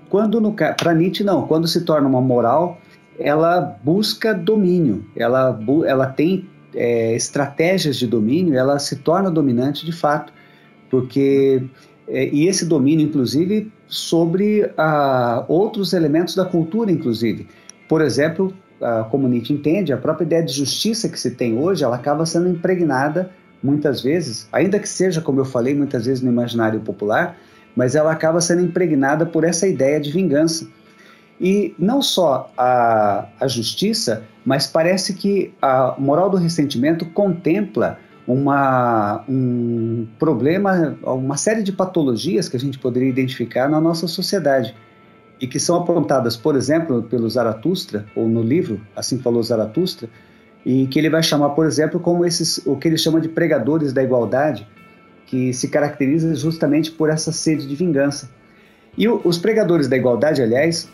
Quando 0.10 0.42
para 0.54 0.94
Nietzsche 0.94 1.22
não, 1.22 1.46
quando 1.46 1.68
se 1.68 1.82
torna 1.82 2.08
uma 2.08 2.22
moral, 2.22 2.80
ela 3.20 3.60
busca 3.84 4.34
domínio, 4.34 5.06
ela, 5.18 5.60
ela 5.86 6.06
tem 6.06 6.48
é, 6.74 7.14
estratégias 7.14 7.98
de 7.98 8.08
domínio, 8.08 8.56
ela 8.58 8.80
se 8.80 8.96
torna 9.00 9.30
dominante 9.30 9.86
de 9.86 9.92
fato, 9.92 10.32
porque 10.90 11.62
é, 12.08 12.30
e 12.30 12.48
esse 12.48 12.66
domínio, 12.66 13.06
inclusive, 13.06 13.70
sobre 13.86 14.72
ah, 14.78 15.44
outros 15.50 15.92
elementos 15.92 16.36
da 16.36 16.46
cultura, 16.46 16.90
inclusive. 16.90 17.50
Por 17.90 18.00
exemplo, 18.02 18.54
como 19.12 19.28
Nietzsche 19.28 19.54
entende, 19.54 19.92
a 19.92 19.98
própria 19.98 20.24
ideia 20.24 20.44
de 20.44 20.54
justiça 20.54 21.10
que 21.10 21.20
se 21.20 21.32
tem 21.32 21.58
hoje, 21.58 21.84
ela 21.84 21.98
acaba 21.98 22.26
sendo 22.26 22.48
impregnada 22.48 23.30
muitas 23.62 24.02
vezes, 24.02 24.48
ainda 24.52 24.80
que 24.80 24.90
seja, 24.90 25.22
como 25.22 25.40
eu 25.40 25.46
falei, 25.46 25.76
muitas 25.76 26.06
vezes 26.06 26.24
no 26.24 26.32
imaginário 26.32 26.80
popular, 26.80 27.38
mas 27.76 27.96
ela 27.96 28.12
acaba 28.12 28.42
sendo 28.42 28.62
impregnada 28.62 29.26
por 29.26 29.44
essa 29.44 29.68
ideia 29.68 30.00
de 30.00 30.12
vingança. 30.12 30.68
E 31.40 31.74
não 31.80 32.02
só 32.02 32.52
a, 32.58 33.28
a 33.40 33.48
justiça, 33.48 34.24
mas 34.46 34.68
parece 34.68 35.14
que 35.14 35.54
a 35.62 35.96
moral 35.98 36.30
do 36.30 36.38
ressentimento 36.38 37.06
contempla 37.06 37.98
uma, 38.28 39.24
um 39.28 40.08
problema, 40.20 40.98
uma 41.02 41.38
série 41.38 41.64
de 41.64 41.72
patologias 41.72 42.48
que 42.48 42.56
a 42.56 42.60
gente 42.60 42.78
poderia 42.78 43.10
identificar 43.10 43.68
na 43.68 43.82
nossa 43.82 44.08
sociedade 44.08 44.76
e 45.40 45.48
que 45.48 45.60
são 45.60 45.76
apontadas, 45.78 46.38
por 46.38 46.56
exemplo, 46.56 47.02
pelo 47.02 47.28
Zaratustra, 47.28 48.06
ou 48.16 48.30
no 48.30 48.44
livro 48.44 48.80
Assim 48.96 49.18
Falou 49.18 49.42
Zaratustra, 49.42 50.08
e 50.66 50.88
que 50.88 51.00
ele 51.00 51.10
vai 51.10 51.24
chamar, 51.24 51.50
por 51.50 51.66
exemplo, 51.66 52.00
como 52.00 52.26
esses, 52.26 52.62
o 52.66 52.76
que 52.76 52.88
ele 52.88 52.98
chama 52.98 53.20
de 53.20 53.30
pregadores 53.30 53.94
da 53.94 54.04
igualdade, 54.04 54.68
que 55.26 55.54
se 55.54 55.70
caracteriza 55.70 56.36
justamente 56.36 56.92
por 56.92 57.10
essa 57.10 57.32
sede 57.32 57.68
de 57.68 57.76
vingança. 57.76 58.30
E 58.98 59.08
o, 59.08 59.22
os 59.24 59.38
pregadores 59.38 59.88
da 59.88 59.96
igualdade, 59.96 60.42
aliás, 60.42 60.90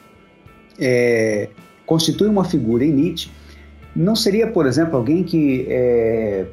é, 0.80 1.49
constituem 1.86 2.30
uma 2.30 2.43
figura 2.43 2.86
em 2.86 2.91
Nietzsche. 2.91 3.30
Não 3.95 4.15
seria, 4.15 4.47
por 4.47 4.68
exemplo, 4.68 4.95
alguém 4.95 5.24
que, 5.24 5.65
é, 5.68 6.45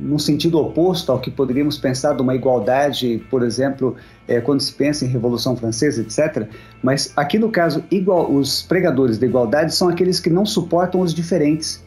no 0.00 0.18
sentido 0.18 0.58
oposto 0.58 1.12
ao 1.12 1.20
que 1.20 1.30
poderíamos 1.30 1.78
pensar 1.78 2.14
de 2.14 2.22
uma 2.22 2.34
igualdade, 2.34 3.24
por 3.30 3.42
exemplo, 3.44 3.94
é, 4.26 4.40
quando 4.40 4.60
se 4.60 4.72
pensa 4.72 5.04
em 5.04 5.08
Revolução 5.08 5.56
Francesa, 5.56 6.02
etc. 6.02 6.48
Mas 6.82 7.12
aqui 7.16 7.38
no 7.38 7.50
caso, 7.50 7.84
igual, 7.90 8.30
os 8.30 8.62
pregadores 8.62 9.16
da 9.16 9.26
igualdade 9.26 9.72
são 9.74 9.88
aqueles 9.88 10.18
que 10.18 10.28
não 10.28 10.44
suportam 10.44 11.00
os 11.00 11.14
diferentes 11.14 11.85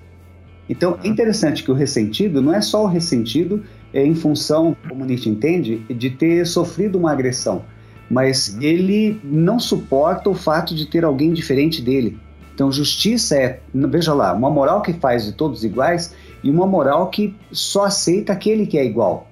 então, 0.70 1.00
é 1.04 1.08
interessante 1.08 1.64
que 1.64 1.72
o 1.72 1.74
ressentido 1.74 2.42
não 2.42 2.54
é 2.54 2.62
só 2.62 2.84
o 2.84 2.88
ressentido 2.88 3.64
é, 3.92 4.06
em 4.06 4.14
função, 4.14 4.78
como 4.88 5.04
Nietzsche 5.04 5.28
entende, 5.28 5.78
de 5.90 6.12
ter 6.12 6.46
sofrido 6.46 6.98
uma 6.98 7.12
agressão, 7.12 7.64
mas 8.10 8.50
uhum. 8.50 8.62
ele 8.62 9.20
não 9.24 9.60
suporta 9.60 10.30
o 10.30 10.36
fato 10.36 10.76
de 10.76 10.86
ter 10.86 11.04
alguém 11.04 11.34
diferente 11.34 11.82
dele. 11.82 12.20
Então, 12.54 12.72
justiça 12.72 13.36
é, 13.36 13.62
veja 13.74 14.14
lá, 14.14 14.34
uma 14.34 14.50
moral 14.50 14.82
que 14.82 14.94
faz 14.94 15.26
de 15.26 15.32
todos 15.32 15.64
iguais 15.64 16.14
e 16.44 16.52
uma 16.52 16.68
moral 16.68 17.10
que 17.10 17.36
só 17.52 17.86
aceita 17.86 18.34
aquele 18.34 18.68
que 18.68 18.78
é 18.78 18.86
igual 18.86 19.28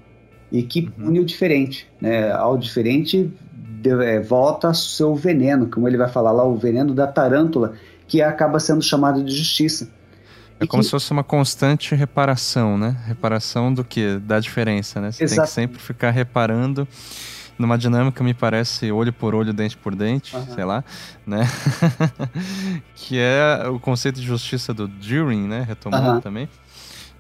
e 0.52 0.64
que 0.64 0.80
uhum. 0.80 1.06
pune 1.06 1.20
o 1.20 1.26
diferente. 1.26 1.88
Né? 2.02 2.32
Ao 2.32 2.58
diferente 2.58 3.32
é, 3.86 4.20
volta 4.22 4.74
seu 4.74 5.14
veneno, 5.14 5.68
como 5.68 5.88
ele 5.88 5.98
vai 5.98 6.10
falar 6.10 6.32
lá, 6.32 6.44
o 6.44 6.56
veneno 6.56 6.94
da 6.96 7.06
tarântula, 7.06 7.74
que 8.08 8.22
acaba 8.22 8.60
sendo 8.60 8.82
chamado 8.82 9.24
de 9.24 9.32
justiça. 9.32 9.90
É 10.60 10.66
como 10.66 10.82
que... 10.82 10.86
se 10.86 10.92
fosse 10.92 11.12
uma 11.12 11.24
constante 11.24 11.94
reparação, 11.96 12.78
né? 12.78 12.96
Reparação 13.06 13.74
do 13.74 13.84
que? 13.84 14.18
Da 14.20 14.40
diferença, 14.40 15.00
né? 15.00 15.12
Você 15.12 15.24
Exato. 15.24 15.42
tem 15.42 15.46
que 15.48 15.52
sempre 15.54 15.80
ficar 15.80 16.12
reparando 16.12 16.88
numa 17.58 17.78
dinâmica, 17.78 18.24
me 18.24 18.34
parece, 18.34 18.92
olho 18.92 19.12
por 19.12 19.34
olho, 19.34 19.52
dente 19.52 19.76
por 19.76 19.96
dente, 19.96 20.36
uhum. 20.36 20.46
sei 20.54 20.64
lá, 20.64 20.84
né? 21.26 21.48
que 22.96 23.18
é 23.18 23.68
o 23.68 23.80
conceito 23.80 24.20
de 24.20 24.26
justiça 24.26 24.74
do 24.74 24.88
During, 24.88 25.48
né? 25.48 25.64
Retomando 25.68 26.12
uhum. 26.12 26.22
também. 26.22 26.50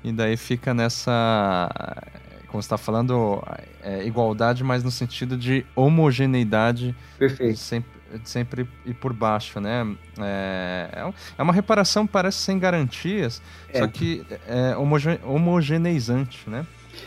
E 0.03 0.11
daí 0.11 0.37
fica 0.37 0.73
nessa 0.73 1.69
como 2.47 2.61
você 2.61 2.67
está 2.67 2.77
falando, 2.77 3.43
é, 3.83 4.05
igualdade, 4.05 4.63
mas 4.63 4.83
no 4.83 4.89
sentido 4.89 5.37
de 5.37 5.65
homogeneidade 5.75 6.95
Perfeito. 7.19 7.57
Sempre, 7.57 7.91
sempre 8.23 8.67
ir 8.85 8.93
por 8.93 9.13
baixo, 9.13 9.59
né? 9.59 9.85
É, 10.19 10.89
é, 10.93 11.13
é 11.37 11.43
uma 11.43 11.53
reparação, 11.53 12.05
parece 12.07 12.39
sem 12.39 12.59
garantias, 12.59 13.41
é. 13.73 13.79
só 13.79 13.87
que 13.87 14.25
é 14.47 14.75
homoge 14.75 15.19
homogeneizante, 15.23 16.49
né? 16.49 16.65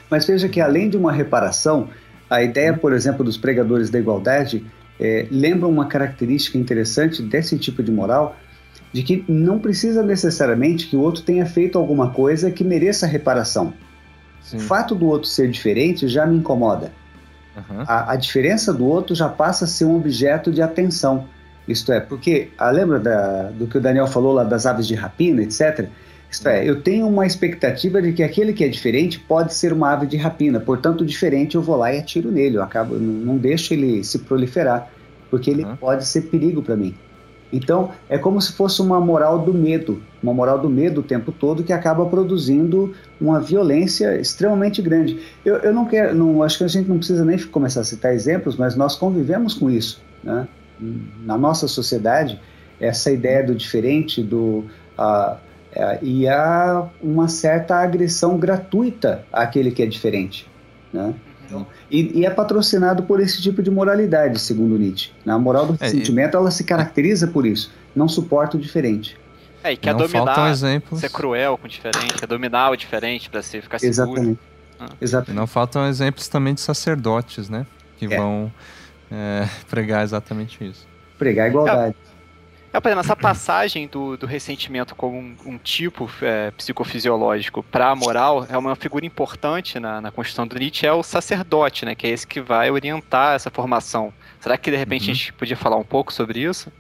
Mas 0.09 0.27
veja 0.27 0.49
que 0.49 0.61
além 0.61 0.89
de 0.89 0.97
uma 0.97 1.13
reparação, 1.13 1.89
a 2.29 2.43
ideia, 2.43 2.73
por 2.77 2.93
exemplo, 2.93 3.25
dos 3.25 3.37
pregadores 3.37 3.91
da 3.91 3.99
igualdade 3.99 4.65
é, 4.99 5.27
lembra 5.31 5.67
uma 5.67 5.87
característica 5.87 6.59
interessante 6.59 7.23
desse 7.23 7.59
tipo 7.59 7.83
de 7.83 7.91
moral, 7.91 8.37
de 8.93 9.03
que 9.03 9.25
não 9.29 9.59
precisa 9.59 10.03
necessariamente 10.03 10.87
que 10.87 10.97
o 10.97 11.01
outro 11.01 11.23
tenha 11.23 11.47
feito 11.47 11.79
alguma 11.79 12.11
coisa 12.11 12.51
que 12.51 12.63
mereça 12.63 13.07
reparação. 13.07 13.73
Sim. 14.43 14.59
O 14.59 14.61
fato 14.61 14.95
do 14.95 15.07
outro 15.07 15.29
ser 15.29 15.51
diferente 15.51 16.09
já 16.09 16.27
me 16.27 16.37
incomoda. 16.37 16.93
Uhum. 17.57 17.83
A, 17.87 18.13
a, 18.13 18.17
diferença 18.17 18.73
do 18.73 18.87
outro 18.87 19.15
já 19.15 19.29
passa 19.29 19.65
a 19.65 19.69
ser 19.69 19.85
um 19.85 19.97
objeto 19.97 20.53
de 20.53 20.63
atenção. 20.63 21.27
Isto 21.67 21.93
é, 21.93 22.01
porque, 22.01 22.49
ah, 22.59 22.71
lembra 22.71 22.99
da, 22.99 23.51
do 23.51 23.67
que 23.67 23.79
o 23.79 23.81
Daniel 23.81 24.07
falou 24.07 24.33
lá 24.33 24.45
das 24.45 24.67
aves 24.67 24.87
de 24.87 24.95
rapina, 24.95 25.43
etc.? 25.43 25.89
Isto 26.31 26.49
é, 26.49 26.69
eu 26.69 26.81
tenho 26.81 27.09
uma 27.09 27.27
expectativa 27.27 28.01
de 28.01 28.13
que 28.13 28.23
aquele 28.23 28.53
que 28.53 28.63
é 28.63 28.69
diferente 28.69 29.19
pode 29.19 29.53
ser 29.53 29.73
uma 29.73 29.93
ave 29.93 30.07
de 30.07 30.17
rapina, 30.17 30.61
portanto, 30.61 31.05
diferente 31.05 31.57
eu 31.57 31.63
vou 31.63 31.77
lá 31.77 31.93
e 31.93 31.99
atiro 31.99 32.31
nele, 32.31 32.57
eu 32.57 32.63
acabo, 32.63 32.95
não, 32.95 33.13
não 33.13 33.37
deixo 33.37 33.75
ele 33.75 34.05
se 34.05 34.21
proliferar, 34.21 34.89
porque 35.29 35.51
ele 35.51 35.65
uhum. 35.65 35.77
pode 35.77 36.07
ser 36.07 36.23
perigo 36.23 36.63
para 36.63 36.77
mim. 36.77 36.95
Então, 37.53 37.91
é 38.09 38.17
como 38.17 38.41
se 38.41 38.53
fosse 38.53 38.81
uma 38.81 39.01
moral 39.01 39.41
do 39.41 39.53
medo, 39.53 40.01
uma 40.23 40.33
moral 40.33 40.59
do 40.59 40.69
medo 40.69 41.01
o 41.01 41.05
tempo 41.05 41.33
todo 41.33 41.65
que 41.65 41.73
acaba 41.73 42.07
produzindo 42.07 42.95
uma 43.21 43.41
violência 43.41 44.21
extremamente 44.21 44.81
grande. 44.81 45.21
Eu, 45.45 45.57
eu 45.57 45.73
não 45.73 45.85
quero, 45.85 46.15
não, 46.15 46.43
acho 46.43 46.59
que 46.59 46.65
a 46.65 46.69
gente 46.69 46.89
não 46.89 46.99
precisa 46.99 47.25
nem 47.25 47.39
começar 47.39 47.81
a 47.81 47.85
citar 47.85 48.15
exemplos, 48.15 48.57
mas 48.57 48.77
nós 48.77 48.95
convivemos 48.95 49.55
com 49.55 49.71
isso, 49.71 50.01
né? 50.23 50.47
Na 51.25 51.37
nossa 51.37 51.69
sociedade, 51.69 52.41
essa 52.81 53.11
ideia 53.11 53.45
do 53.45 53.55
diferente, 53.55 54.23
do 54.23 54.65
uh, 54.99 55.37
e 56.03 56.27
há 56.27 56.89
uma 57.03 57.29
certa 57.29 57.77
agressão 57.77 58.39
gratuita 58.39 59.25
àquele 59.33 59.71
que 59.71 59.83
é 59.83 59.87
diferente. 59.87 60.47
Né? 60.93 61.15
Então, 61.51 61.67
e, 61.91 62.21
e, 62.21 62.25
é 62.25 62.31
patrocinado 62.31 63.03
por 63.03 63.19
esse 63.19 63.43
tipo 63.43 63.61
de 63.61 63.71
moralidade, 63.71 64.39
segundo 64.39 64.79
Nietzsche. 64.79 65.11
Né? 65.25 65.33
A 65.33 65.39
moral 65.39 65.67
do 65.67 65.73
ressentimento 65.73 66.37
ela 66.37 66.51
se 66.51 66.63
caracteriza 66.63 67.27
por 67.27 67.45
isso. 67.45 67.73
Não 67.95 68.09
suporta 68.09 68.57
o 68.57 68.61
diferente. 68.61 69.19
É, 69.65 69.73
e 69.73 69.77
quer 69.77 69.93
não 69.93 69.99
dominar, 69.99 70.57
ser 70.57 71.11
cruel 71.11 71.59
com 71.59 71.67
o 71.67 71.69
diferente, 71.69 72.15
quer 72.15 72.27
dominar 72.27 72.71
o 72.71 72.77
diferente 72.77 73.29
para 73.29 73.43
se 73.43 73.61
ficar 73.61 73.79
seguro. 73.79 74.13
Exatamente. 74.13 74.41
Ah. 74.79 74.89
Exatamente. 75.01 75.37
Não 75.37 75.47
faltam 75.47 75.87
exemplos 75.87 76.29
também 76.29 76.55
de 76.55 76.61
sacerdotes, 76.61 77.51
né? 77.51 77.67
Que 77.99 78.07
é. 78.07 78.17
vão 78.17 78.51
é, 79.11 79.47
pregar 79.69 80.05
exatamente 80.05 80.65
isso. 80.65 80.87
Pregar 81.19 81.47
a 81.47 81.49
igualdade. 81.49 81.97
É. 82.07 82.10
É, 82.73 82.79
por 82.79 82.89
exemplo, 82.89 83.05
essa 83.05 83.17
passagem 83.17 83.89
do, 83.89 84.17
do 84.17 84.27
ressentimento 84.27 84.95
como 84.95 85.19
um, 85.19 85.37
um 85.45 85.59
tipo 85.59 86.09
é, 86.23 86.53
psicofisiológico 86.53 87.63
para 87.65 87.91
a 87.91 87.97
moral 87.97 88.47
é 88.49 88.57
uma 88.57 88.77
figura 88.77 89.05
importante 89.05 89.81
na, 89.81 90.01
na 90.01 90.11
construção 90.13 90.47
do 90.47 90.57
Nietzsche, 90.57 90.87
é 90.87 90.93
o 90.93 91.03
sacerdote, 91.03 91.85
né? 91.85 91.97
Que 91.97 92.07
é 92.07 92.11
esse 92.11 92.27
que 92.27 92.41
vai 92.41 92.71
orientar 92.71 93.35
essa 93.35 93.51
formação. 93.51 94.13
Será 94.39 94.57
que 94.57 94.71
de 94.71 94.77
repente 94.77 95.07
uhum. 95.07 95.11
a 95.11 95.15
gente 95.15 95.33
podia 95.33 95.57
falar 95.57 95.77
um 95.77 95.85
pouco 95.85 96.13
sobre 96.13 96.41
isso? 96.41 96.73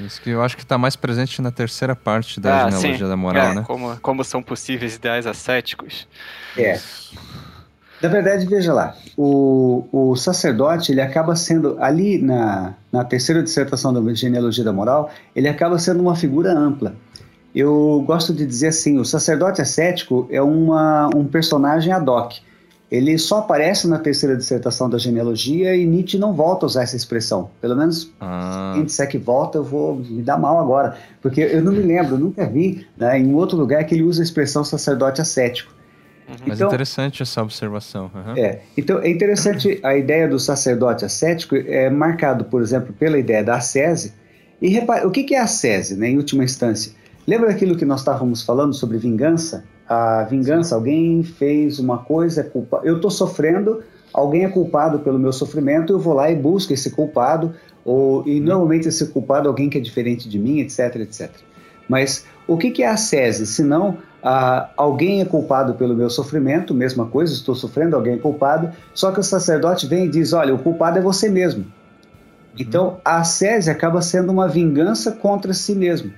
Isso 0.00 0.20
que 0.20 0.30
eu 0.30 0.42
acho 0.42 0.56
que 0.56 0.62
está 0.62 0.76
mais 0.76 0.96
presente 0.96 1.40
na 1.40 1.50
terceira 1.50 1.94
parte 1.94 2.40
da 2.40 2.66
ah, 2.66 2.70
genealogia 2.70 3.04
sim. 3.04 3.08
da 3.08 3.16
moral, 3.16 3.46
é, 3.46 3.54
né? 3.54 3.64
Como, 3.66 3.96
como 4.00 4.24
são 4.24 4.42
possíveis 4.42 4.96
ideais 4.96 5.26
ascéticos. 5.26 6.08
É. 6.56 6.80
Na 8.06 8.12
verdade, 8.12 8.46
veja 8.46 8.72
lá, 8.72 8.94
o, 9.16 9.84
o 9.90 10.14
sacerdote, 10.14 10.92
ele 10.92 11.00
acaba 11.00 11.34
sendo, 11.34 11.76
ali 11.80 12.22
na, 12.22 12.72
na 12.92 13.02
terceira 13.02 13.42
dissertação 13.42 13.92
da 13.92 14.14
genealogia 14.14 14.62
da 14.62 14.72
moral, 14.72 15.10
ele 15.34 15.48
acaba 15.48 15.76
sendo 15.76 16.00
uma 16.00 16.14
figura 16.14 16.52
ampla. 16.56 16.94
Eu 17.52 18.04
gosto 18.06 18.32
de 18.32 18.46
dizer 18.46 18.68
assim, 18.68 18.96
o 18.96 19.04
sacerdote 19.04 19.60
ascético 19.60 20.28
é 20.30 20.40
uma, 20.40 21.10
um 21.16 21.24
personagem 21.24 21.92
ad 21.92 22.08
hoc. 22.08 22.34
Ele 22.88 23.18
só 23.18 23.38
aparece 23.38 23.88
na 23.88 23.98
terceira 23.98 24.36
dissertação 24.36 24.88
da 24.88 24.98
genealogia 24.98 25.74
e 25.74 25.84
Nietzsche 25.84 26.16
não 26.16 26.32
volta 26.32 26.64
a 26.64 26.68
usar 26.68 26.84
essa 26.84 26.94
expressão. 26.94 27.50
Pelo 27.60 27.74
menos, 27.74 28.12
ah. 28.20 28.70
quem 28.74 28.84
disser 28.84 29.08
que 29.08 29.18
volta, 29.18 29.58
eu 29.58 29.64
vou 29.64 29.96
me 29.96 30.22
dar 30.22 30.38
mal 30.38 30.60
agora. 30.60 30.96
Porque 31.20 31.40
eu 31.40 31.60
não 31.60 31.72
me 31.72 31.82
lembro, 31.82 32.16
nunca 32.16 32.46
vi 32.46 32.86
né, 32.96 33.18
em 33.18 33.34
outro 33.34 33.58
lugar 33.58 33.82
que 33.82 33.96
ele 33.96 34.04
usa 34.04 34.22
a 34.22 34.24
expressão 34.24 34.62
sacerdote 34.62 35.20
ascético. 35.20 35.74
Uhum. 36.28 36.36
Mas 36.46 36.58
então, 36.58 36.68
interessante 36.68 37.22
essa 37.22 37.42
observação. 37.42 38.10
Uhum. 38.14 38.36
É, 38.36 38.60
então 38.76 38.98
é 38.98 39.08
interessante 39.08 39.78
a 39.82 39.96
ideia 39.96 40.28
do 40.28 40.38
sacerdote 40.38 41.04
ascético 41.04 41.54
é 41.56 41.88
marcado, 41.88 42.44
por 42.44 42.60
exemplo, 42.60 42.92
pela 42.92 43.18
ideia 43.18 43.44
da 43.44 43.56
ascese. 43.56 44.12
E 44.60 44.68
repare, 44.68 45.06
o 45.06 45.10
que 45.10 45.34
é 45.34 45.38
a 45.38 45.44
ascese, 45.44 45.96
né, 45.96 46.08
em 46.08 46.16
última 46.16 46.42
instância? 46.42 46.92
Lembra 47.26 47.48
daquilo 47.48 47.76
que 47.76 47.84
nós 47.84 48.00
estávamos 48.00 48.42
falando 48.42 48.74
sobre 48.74 48.98
vingança? 48.98 49.64
A 49.88 50.24
vingança, 50.24 50.74
alguém 50.74 51.22
fez 51.22 51.78
uma 51.78 51.98
coisa, 51.98 52.40
é 52.40 52.44
culpa... 52.44 52.80
eu 52.82 52.96
estou 52.96 53.10
sofrendo, 53.10 53.82
alguém 54.12 54.44
é 54.44 54.48
culpado 54.48 55.00
pelo 55.00 55.18
meu 55.18 55.32
sofrimento, 55.32 55.92
eu 55.92 55.98
vou 55.98 56.14
lá 56.14 56.30
e 56.30 56.34
busco 56.34 56.72
esse 56.72 56.90
culpado, 56.90 57.54
ou, 57.84 58.26
e 58.26 58.40
uhum. 58.40 58.46
normalmente 58.46 58.88
esse 58.88 59.06
culpado 59.08 59.46
é 59.46 59.48
alguém 59.48 59.68
que 59.68 59.78
é 59.78 59.80
diferente 59.80 60.28
de 60.28 60.38
mim, 60.38 60.60
etc, 60.60 60.96
etc. 60.96 61.30
Mas 61.88 62.24
o 62.48 62.56
que, 62.56 62.70
que 62.70 62.82
é 62.82 62.88
a 62.88 62.92
ascese, 62.92 63.46
se 63.46 63.62
não 63.62 63.98
ah, 64.22 64.70
alguém 64.76 65.20
é 65.20 65.24
culpado 65.24 65.74
pelo 65.74 65.94
meu 65.94 66.10
sofrimento, 66.10 66.74
mesma 66.74 67.06
coisa, 67.06 67.32
estou 67.32 67.54
sofrendo, 67.54 67.94
alguém 67.94 68.14
é 68.14 68.18
culpado, 68.18 68.70
só 68.94 69.12
que 69.12 69.20
o 69.20 69.22
sacerdote 69.22 69.86
vem 69.86 70.06
e 70.06 70.08
diz: 70.08 70.32
olha, 70.32 70.54
o 70.54 70.58
culpado 70.58 70.98
é 70.98 71.02
você 71.02 71.28
mesmo. 71.28 71.64
Então, 72.58 72.98
a 73.04 73.18
ascese 73.18 73.70
acaba 73.70 74.00
sendo 74.00 74.32
uma 74.32 74.48
vingança 74.48 75.12
contra 75.12 75.52
si 75.52 75.74
mesmo. 75.74 76.10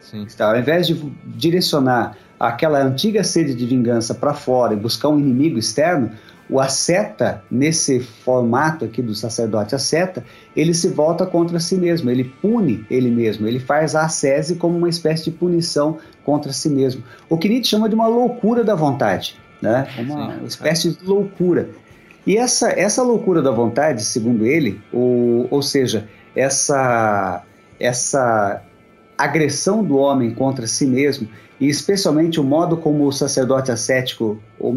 Sim. 0.00 0.24
Tá? 0.36 0.50
Ao 0.50 0.56
invés 0.56 0.86
de 0.86 0.94
direcionar 1.24 2.16
aquela 2.38 2.80
antiga 2.80 3.24
sede 3.24 3.54
de 3.54 3.66
vingança 3.66 4.14
para 4.14 4.32
fora 4.32 4.74
e 4.74 4.76
buscar 4.76 5.08
um 5.08 5.18
inimigo 5.18 5.58
externo, 5.58 6.10
o 6.48 6.60
asceta, 6.60 7.42
nesse 7.50 8.00
formato 8.00 8.84
aqui 8.84 9.02
do 9.02 9.14
sacerdote 9.14 9.74
asceta, 9.74 10.24
ele 10.54 10.72
se 10.72 10.88
volta 10.88 11.26
contra 11.26 11.58
si 11.58 11.76
mesmo, 11.76 12.08
ele 12.08 12.24
pune 12.24 12.86
ele 12.88 13.10
mesmo, 13.10 13.48
ele 13.48 13.58
faz 13.58 13.96
a 13.96 14.04
ascese 14.04 14.54
como 14.54 14.78
uma 14.78 14.88
espécie 14.88 15.24
de 15.24 15.32
punição 15.32 15.98
contra 16.24 16.52
si 16.52 16.68
mesmo. 16.68 17.02
O 17.28 17.36
que 17.36 17.48
Nietzsche 17.48 17.70
chama 17.70 17.88
de 17.88 17.94
uma 17.94 18.06
loucura 18.06 18.62
da 18.62 18.74
vontade, 18.74 19.36
né? 19.60 19.88
uma 19.98 20.36
Sim. 20.38 20.44
espécie 20.44 20.90
de 20.92 21.04
loucura. 21.04 21.68
E 22.24 22.36
essa, 22.36 22.70
essa 22.70 23.02
loucura 23.02 23.42
da 23.42 23.50
vontade, 23.50 24.04
segundo 24.04 24.46
ele, 24.46 24.80
ou, 24.92 25.48
ou 25.50 25.62
seja, 25.62 26.08
essa, 26.34 27.42
essa 27.78 28.62
agressão 29.18 29.82
do 29.82 29.96
homem 29.96 30.32
contra 30.32 30.66
si 30.66 30.86
mesmo, 30.86 31.28
e 31.60 31.68
especialmente 31.68 32.38
o 32.38 32.44
modo 32.44 32.76
como 32.76 33.06
o 33.06 33.12
sacerdote 33.12 33.70
ascético, 33.70 34.38
ou 34.58 34.72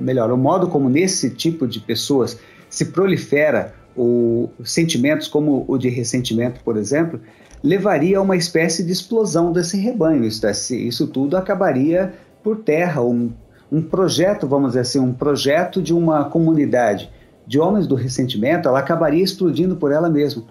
melhor, 0.00 0.30
o 0.30 0.36
modo 0.36 0.68
como 0.68 0.88
nesse 0.88 1.30
tipo 1.30 1.66
de 1.66 1.80
pessoas 1.80 2.38
se 2.68 2.86
prolifera 2.86 3.74
o, 3.96 4.48
sentimentos 4.64 5.28
como 5.28 5.64
o 5.66 5.78
de 5.78 5.88
ressentimento, 5.88 6.60
por 6.64 6.76
exemplo, 6.76 7.20
levaria 7.62 8.18
a 8.18 8.22
uma 8.22 8.36
espécie 8.36 8.84
de 8.84 8.92
explosão 8.92 9.52
desse 9.52 9.76
rebanho. 9.76 10.24
Isso, 10.24 10.46
isso 10.74 11.06
tudo 11.06 11.36
acabaria 11.36 12.12
por 12.42 12.58
terra, 12.58 13.02
um, 13.02 13.32
um 13.72 13.80
projeto, 13.82 14.46
vamos 14.46 14.70
dizer 14.70 14.80
assim, 14.80 14.98
um 14.98 15.12
projeto 15.12 15.80
de 15.80 15.94
uma 15.94 16.24
comunidade 16.26 17.10
de 17.46 17.58
homens 17.58 17.86
do 17.86 17.94
ressentimento, 17.94 18.68
ela 18.68 18.78
acabaria 18.78 19.22
explodindo 19.22 19.76
por 19.76 19.92
ela 19.92 20.08
mesma. 20.08 20.44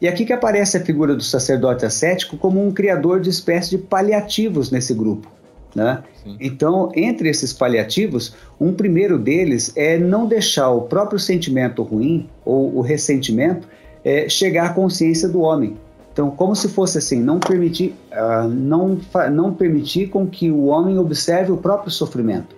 E 0.00 0.06
aqui 0.06 0.24
que 0.24 0.32
aparece 0.32 0.76
a 0.76 0.80
figura 0.80 1.14
do 1.14 1.22
sacerdote 1.22 1.84
ascético 1.84 2.36
como 2.36 2.64
um 2.64 2.72
criador 2.72 3.20
de 3.20 3.30
espécie 3.30 3.70
de 3.70 3.78
paliativos 3.78 4.70
nesse 4.70 4.94
grupo. 4.94 5.28
Né? 5.74 6.02
Então, 6.40 6.90
entre 6.94 7.28
esses 7.28 7.52
paliativos, 7.52 8.34
um 8.60 8.72
primeiro 8.72 9.18
deles 9.18 9.72
é 9.76 9.98
não 9.98 10.26
deixar 10.26 10.70
o 10.70 10.82
próprio 10.82 11.18
sentimento 11.18 11.82
ruim 11.82 12.28
ou 12.44 12.76
o 12.76 12.80
ressentimento 12.80 13.68
é, 14.04 14.28
chegar 14.28 14.66
à 14.66 14.72
consciência 14.72 15.28
do 15.28 15.40
homem. 15.40 15.76
Então, 16.12 16.30
como 16.30 16.54
se 16.56 16.68
fosse 16.68 16.98
assim, 16.98 17.20
não 17.20 17.38
permitir, 17.38 17.94
uh, 18.10 18.48
não, 18.48 18.98
não 19.30 19.54
permitir 19.54 20.08
com 20.08 20.26
que 20.26 20.50
o 20.50 20.64
homem 20.64 20.98
observe 20.98 21.52
o 21.52 21.56
próprio 21.56 21.92
sofrimento. 21.92 22.56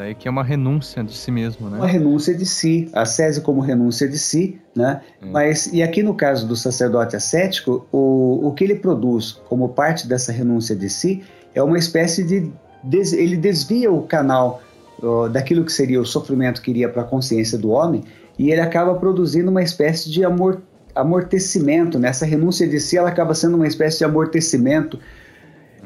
Daí 0.00 0.14
que 0.14 0.26
é 0.26 0.30
uma 0.30 0.42
renúncia 0.42 1.04
de 1.04 1.14
si 1.14 1.30
mesmo, 1.30 1.68
né? 1.68 1.76
Uma 1.76 1.86
renúncia 1.86 2.34
de 2.34 2.46
si, 2.46 2.88
a 2.90 3.04
sese 3.04 3.42
como 3.42 3.60
renúncia 3.60 4.08
de 4.08 4.18
si, 4.18 4.58
né? 4.74 5.02
É. 5.20 5.26
Mas, 5.26 5.66
e 5.74 5.82
aqui 5.82 6.02
no 6.02 6.14
caso 6.14 6.48
do 6.48 6.56
sacerdote 6.56 7.16
ascético, 7.16 7.86
o, 7.92 8.48
o 8.48 8.52
que 8.54 8.64
ele 8.64 8.76
produz 8.76 9.32
como 9.46 9.68
parte 9.68 10.08
dessa 10.08 10.32
renúncia 10.32 10.74
de 10.74 10.88
si 10.88 11.22
é 11.54 11.62
uma 11.62 11.76
espécie 11.76 12.24
de. 12.24 12.50
Des, 12.82 13.12
ele 13.12 13.36
desvia 13.36 13.92
o 13.92 14.04
canal 14.04 14.62
ó, 15.02 15.28
daquilo 15.28 15.66
que 15.66 15.72
seria 15.72 16.00
o 16.00 16.06
sofrimento 16.06 16.62
que 16.62 16.70
iria 16.70 16.88
para 16.88 17.02
a 17.02 17.04
consciência 17.04 17.58
do 17.58 17.68
homem 17.68 18.02
e 18.38 18.50
ele 18.50 18.62
acaba 18.62 18.94
produzindo 18.94 19.50
uma 19.50 19.62
espécie 19.62 20.10
de 20.10 20.24
amor, 20.24 20.62
amortecimento. 20.94 21.98
Nessa 21.98 22.24
né? 22.24 22.30
renúncia 22.30 22.66
de 22.66 22.80
si, 22.80 22.96
ela 22.96 23.10
acaba 23.10 23.34
sendo 23.34 23.54
uma 23.54 23.66
espécie 23.66 23.98
de 23.98 24.04
amortecimento 24.06 24.98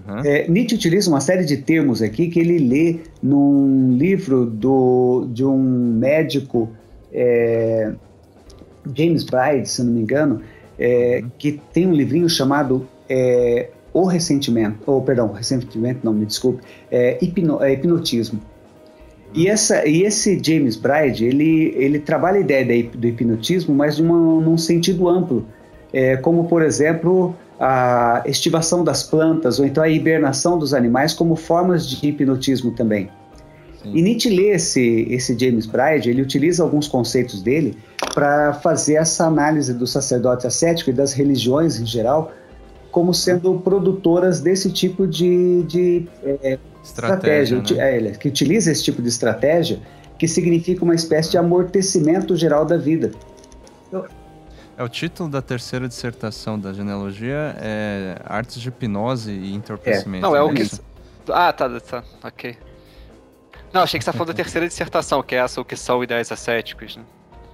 Uhum. 0.06 0.20
É, 0.24 0.46
Nietzsche 0.48 0.74
utiliza 0.74 1.08
uma 1.08 1.20
série 1.20 1.44
de 1.44 1.56
termos 1.56 2.02
aqui 2.02 2.28
que 2.28 2.38
ele 2.38 2.58
lê 2.58 3.00
num 3.22 3.96
livro 3.96 4.44
do, 4.44 5.26
de 5.32 5.44
um 5.44 5.58
médico, 5.58 6.68
é, 7.12 7.92
James 8.94 9.24
Bride, 9.24 9.68
se 9.68 9.82
não 9.82 9.92
me 9.92 10.00
engano, 10.02 10.42
é, 10.78 11.20
uhum. 11.22 11.30
que 11.38 11.60
tem 11.72 11.86
um 11.86 11.92
livrinho 11.92 12.28
chamado 12.28 12.86
é, 13.08 13.70
O 13.92 14.04
Ressentimento, 14.04 14.78
ou 14.86 15.00
perdão, 15.00 15.32
Ressentimento, 15.32 16.00
não, 16.04 16.12
me 16.12 16.26
desculpe, 16.26 16.62
é, 16.90 17.18
hipno, 17.22 17.62
é, 17.62 17.72
Hipnotismo. 17.72 18.40
E, 19.32 19.46
uhum. 19.46 19.52
essa, 19.52 19.88
e 19.88 20.02
esse 20.02 20.38
James 20.42 20.76
Bride, 20.76 21.24
ele, 21.24 21.74
ele 21.76 21.98
trabalha 21.98 22.36
a 22.36 22.40
ideia 22.40 22.90
do 22.94 23.06
hipnotismo, 23.06 23.74
mas 23.74 23.96
de 23.96 24.02
uma, 24.02 24.16
num 24.40 24.58
sentido 24.58 25.08
amplo, 25.08 25.46
é, 25.94 26.16
como, 26.18 26.44
por 26.44 26.60
exemplo, 26.60 27.34
a 27.58 28.22
estivação 28.26 28.82
das 28.82 29.02
plantas 29.02 29.58
ou 29.58 29.66
então 29.66 29.82
a 29.82 29.88
hibernação 29.88 30.58
dos 30.58 30.74
animais 30.74 31.12
como 31.14 31.36
formas 31.36 31.86
de 31.86 32.06
hipnotismo 32.06 32.72
também. 32.72 33.08
Sim. 33.82 33.92
E 33.94 34.02
Nietzsche 34.02 34.30
lê 34.30 34.50
esse, 34.50 35.06
esse 35.10 35.38
James 35.38 35.66
Bride, 35.66 36.10
ele 36.10 36.22
utiliza 36.22 36.62
alguns 36.62 36.88
conceitos 36.88 37.42
dele 37.42 37.76
para 38.12 38.54
fazer 38.54 38.94
essa 38.94 39.26
análise 39.26 39.72
do 39.74 39.86
sacerdote 39.86 40.46
ascético 40.46 40.90
e 40.90 40.92
das 40.92 41.12
religiões 41.12 41.78
em 41.78 41.86
geral 41.86 42.32
como 42.90 43.12
sendo 43.12 43.58
produtoras 43.58 44.40
desse 44.40 44.70
tipo 44.70 45.04
de, 45.04 45.64
de 45.64 46.06
é, 46.22 46.58
estratégia, 46.80 47.56
estratégia 47.56 47.76
né? 47.76 48.08
é, 48.08 48.10
que 48.12 48.28
utiliza 48.28 48.70
esse 48.70 48.84
tipo 48.84 49.02
de 49.02 49.08
estratégia, 49.08 49.80
que 50.16 50.28
significa 50.28 50.84
uma 50.84 50.94
espécie 50.94 51.32
de 51.32 51.36
amortecimento 51.36 52.36
geral 52.36 52.64
da 52.64 52.76
vida. 52.76 53.10
É 54.76 54.82
o 54.82 54.88
título 54.88 55.28
da 55.28 55.40
terceira 55.40 55.86
dissertação 55.86 56.58
da 56.58 56.72
genealogia 56.72 57.54
é 57.60 58.16
Artes 58.24 58.60
de 58.60 58.68
hipnose 58.68 59.30
e 59.30 59.54
entorpecimento. 59.54 60.26
É. 60.26 60.28
Não, 60.28 60.34
é 60.34 60.42
o 60.42 60.48
né? 60.48 60.54
que. 60.54 60.80
Ah, 61.32 61.52
tá, 61.52 61.68
tá, 61.80 62.02
ok. 62.22 62.56
Não, 63.72 63.82
achei 63.82 63.98
que 63.98 64.04
você 64.04 64.10
tá 64.10 64.16
falando 64.16 64.28
da 64.28 64.34
terceira 64.34 64.66
dissertação, 64.66 65.22
que 65.22 65.34
é 65.34 65.38
essa, 65.38 65.60
o 65.60 65.64
que 65.64 65.76
são 65.76 66.02
ideais 66.02 66.30
ascéticos, 66.30 66.96
né? 66.96 67.02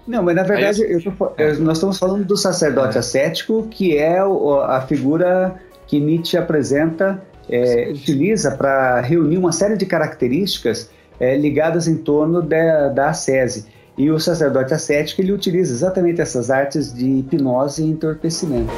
Não, 0.07 0.23
mas 0.23 0.35
na 0.35 0.43
verdade 0.43 0.83
é 0.83 0.99
tô, 0.99 1.33
é. 1.37 1.53
nós 1.55 1.77
estamos 1.77 1.99
falando 1.99 2.25
do 2.25 2.37
sacerdote 2.37 2.97
é. 2.97 3.01
ascético, 3.01 3.69
que 3.69 3.97
é 3.97 4.19
a 4.19 4.81
figura 4.89 5.61
que 5.87 6.01
Nietzsche 6.01 6.37
apresenta, 6.37 7.23
é, 7.49 7.91
utiliza 7.91 8.53
para 8.53 9.01
reunir 9.01 9.39
uma 9.39 9.53
série 9.53 9.77
de 9.77 9.87
características 9.87 10.91
é, 11.19 11.37
ligadas 11.37 11.87
em 11.87 11.97
torno 11.97 12.43
da, 12.43 12.89
da 12.89 13.11
ascese. 13.11 13.67
E 14.01 14.11
o 14.11 14.19
sacerdote 14.19 14.73
ascético 14.73 15.21
ele 15.21 15.31
utiliza 15.31 15.75
exatamente 15.75 16.23
essas 16.23 16.51
artes 16.51 16.91
de 16.91 17.19
hipnose 17.19 17.83
e 17.83 17.91
entorpecimento. 17.91 18.73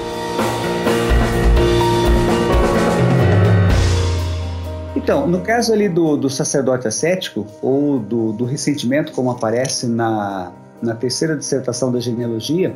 Então, 4.96 5.24
no 5.28 5.40
caso 5.42 5.72
ali 5.72 5.88
do, 5.88 6.16
do 6.16 6.28
sacerdote 6.28 6.88
ascético, 6.88 7.46
ou 7.62 8.00
do, 8.00 8.32
do 8.32 8.44
ressentimento, 8.44 9.12
como 9.12 9.30
aparece 9.30 9.86
na, 9.86 10.50
na 10.82 10.96
terceira 10.96 11.36
dissertação 11.36 11.92
da 11.92 12.00
genealogia, 12.00 12.74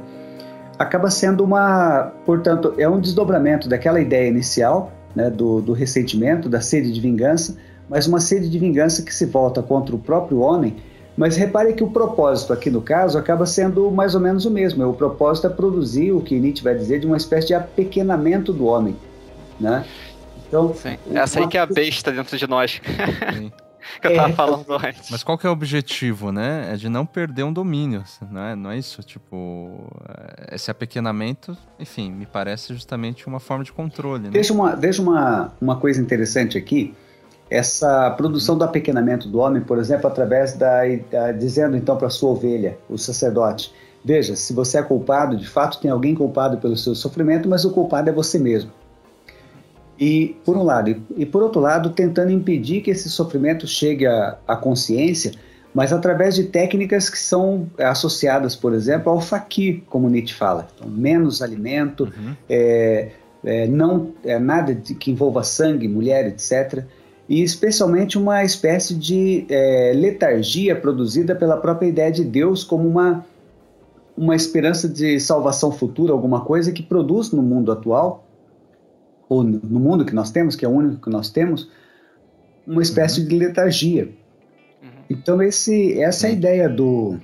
acaba 0.78 1.10
sendo 1.10 1.42
uma, 1.42 2.12
portanto, 2.24 2.74
é 2.78 2.88
um 2.88 3.00
desdobramento 3.00 3.68
daquela 3.68 4.00
ideia 4.00 4.28
inicial, 4.28 4.92
né, 5.16 5.28
do, 5.28 5.60
do 5.60 5.72
ressentimento, 5.72 6.48
da 6.48 6.60
sede 6.60 6.92
de 6.92 7.00
vingança, 7.00 7.56
mas 7.88 8.06
uma 8.06 8.20
sede 8.20 8.48
de 8.48 8.56
vingança 8.56 9.02
que 9.02 9.12
se 9.12 9.26
volta 9.26 9.60
contra 9.64 9.96
o 9.96 9.98
próprio 9.98 10.38
homem 10.38 10.76
mas 11.16 11.36
repare 11.36 11.72
que 11.72 11.82
o 11.82 11.90
propósito 11.90 12.52
aqui 12.52 12.70
no 12.70 12.82
caso 12.82 13.16
acaba 13.16 13.46
sendo 13.46 13.90
mais 13.90 14.14
ou 14.14 14.20
menos 14.20 14.44
o 14.44 14.50
mesmo. 14.50 14.86
O 14.86 14.92
propósito 14.92 15.46
é 15.46 15.50
produzir 15.50 16.12
o 16.12 16.20
que 16.20 16.38
Nietzsche 16.38 16.62
vai 16.62 16.74
dizer 16.74 17.00
de 17.00 17.06
uma 17.06 17.16
espécie 17.16 17.48
de 17.48 17.54
apequenamento 17.54 18.52
do 18.52 18.66
homem, 18.66 18.96
né? 19.58 19.84
Então, 20.46 20.74
Sim. 20.74 20.96
Essa 21.12 21.40
aí 21.40 21.48
que 21.48 21.56
é 21.56 21.60
a 21.60 21.66
besta 21.66 22.12
dentro 22.12 22.36
de 22.36 22.46
nós. 22.46 22.80
Que 24.00 24.08
eu 24.08 24.16
tava 24.16 24.30
é. 24.30 24.32
falando 24.32 24.72
antes. 24.72 25.10
Mas 25.10 25.22
qual 25.22 25.38
que 25.38 25.46
é 25.46 25.48
o 25.48 25.52
objetivo, 25.52 26.32
né? 26.32 26.72
É 26.72 26.76
de 26.76 26.88
não 26.88 27.06
perder 27.06 27.44
um 27.44 27.52
domínio, 27.52 28.02
não 28.30 28.42
é, 28.42 28.56
não 28.56 28.70
é 28.70 28.78
isso? 28.78 29.00
Tipo, 29.00 29.88
esse 30.50 30.70
apequenamento, 30.70 31.56
enfim, 31.78 32.10
me 32.10 32.26
parece 32.26 32.74
justamente 32.74 33.26
uma 33.26 33.38
forma 33.38 33.62
de 33.62 33.72
controle. 33.72 34.24
Né? 34.24 34.30
Veja, 34.32 34.52
uma, 34.52 34.74
veja 34.74 35.00
uma, 35.00 35.52
uma 35.60 35.76
coisa 35.76 36.00
interessante 36.00 36.58
aqui 36.58 36.94
essa 37.48 38.10
produção 38.10 38.58
do 38.58 38.64
apequenamento 38.64 39.28
do 39.28 39.38
homem, 39.38 39.62
por 39.62 39.78
exemplo, 39.78 40.06
através 40.08 40.54
da, 40.54 40.82
da 41.10 41.32
dizendo 41.32 41.76
então 41.76 41.96
para 41.96 42.10
sua 42.10 42.30
ovelha, 42.30 42.76
o 42.88 42.98
sacerdote, 42.98 43.72
veja, 44.04 44.34
se 44.34 44.52
você 44.52 44.78
é 44.78 44.82
culpado, 44.82 45.36
de 45.36 45.48
fato 45.48 45.80
tem 45.80 45.90
alguém 45.90 46.14
culpado 46.14 46.58
pelo 46.58 46.76
seu 46.76 46.94
sofrimento, 46.94 47.48
mas 47.48 47.64
o 47.64 47.70
culpado 47.70 48.10
é 48.10 48.12
você 48.12 48.38
mesmo. 48.38 48.70
E 49.98 50.36
por 50.44 50.56
um 50.56 50.62
lado, 50.62 50.90
e, 50.90 51.02
e 51.16 51.24
por 51.24 51.42
outro 51.42 51.60
lado, 51.60 51.90
tentando 51.90 52.30
impedir 52.30 52.82
que 52.82 52.90
esse 52.90 53.08
sofrimento 53.08 53.66
chegue 53.66 54.06
à, 54.06 54.56
consciência, 54.60 55.32
mas 55.72 55.92
através 55.92 56.34
de 56.34 56.44
técnicas 56.44 57.08
que 57.08 57.18
são 57.18 57.70
associadas, 57.78 58.56
por 58.56 58.74
exemplo, 58.74 59.10
ao 59.10 59.20
fakir, 59.20 59.82
como 59.88 60.08
Nietzsche 60.08 60.34
fala. 60.34 60.68
Então, 60.74 60.88
menos 60.88 61.40
alimento, 61.40 62.04
uhum. 62.04 62.34
é, 62.48 63.10
é, 63.44 63.66
não 63.66 64.12
é, 64.24 64.38
nada 64.38 64.74
de, 64.74 64.94
que 64.94 65.10
envolva 65.10 65.42
sangue, 65.42 65.86
mulher, 65.86 66.26
etc 66.26 66.84
e 67.28 67.42
especialmente 67.42 68.16
uma 68.16 68.44
espécie 68.44 68.94
de 68.94 69.46
é, 69.48 69.92
letargia 69.94 70.76
produzida 70.76 71.34
pela 71.34 71.56
própria 71.56 71.88
ideia 71.88 72.10
de 72.10 72.24
Deus 72.24 72.62
como 72.62 72.88
uma, 72.88 73.24
uma 74.16 74.36
esperança 74.36 74.88
de 74.88 75.18
salvação 75.18 75.72
futura, 75.72 76.12
alguma 76.12 76.42
coisa 76.42 76.70
que 76.70 76.82
produz 76.82 77.32
no 77.32 77.42
mundo 77.42 77.72
atual, 77.72 78.24
ou 79.28 79.42
no 79.42 79.80
mundo 79.80 80.04
que 80.04 80.14
nós 80.14 80.30
temos, 80.30 80.54
que 80.54 80.64
é 80.64 80.68
o 80.68 80.72
único 80.72 81.02
que 81.02 81.10
nós 81.10 81.28
temos, 81.30 81.68
uma 82.64 82.82
espécie 82.82 83.20
uhum. 83.20 83.28
de 83.28 83.38
letargia. 83.38 84.04
Uhum. 84.82 84.88
Então 85.10 85.42
esse, 85.42 86.00
essa 86.00 86.28
é 86.28 86.30
a 86.30 86.32
ideia 86.32 86.68
do, 86.68 87.18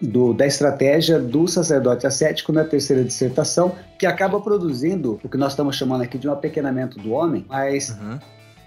do, 0.00 0.32
da 0.32 0.46
estratégia 0.46 1.18
do 1.18 1.48
sacerdote 1.48 2.06
ascético 2.06 2.52
na 2.52 2.62
terceira 2.62 3.02
dissertação, 3.02 3.74
que 3.98 4.06
acaba 4.06 4.40
produzindo 4.40 5.18
o 5.24 5.28
que 5.28 5.36
nós 5.36 5.52
estamos 5.52 5.74
chamando 5.74 6.02
aqui 6.02 6.16
de 6.16 6.28
um 6.28 6.32
apequenamento 6.32 6.96
do 7.00 7.10
homem, 7.10 7.44
mas 7.48 7.90
uhum. 7.90 8.18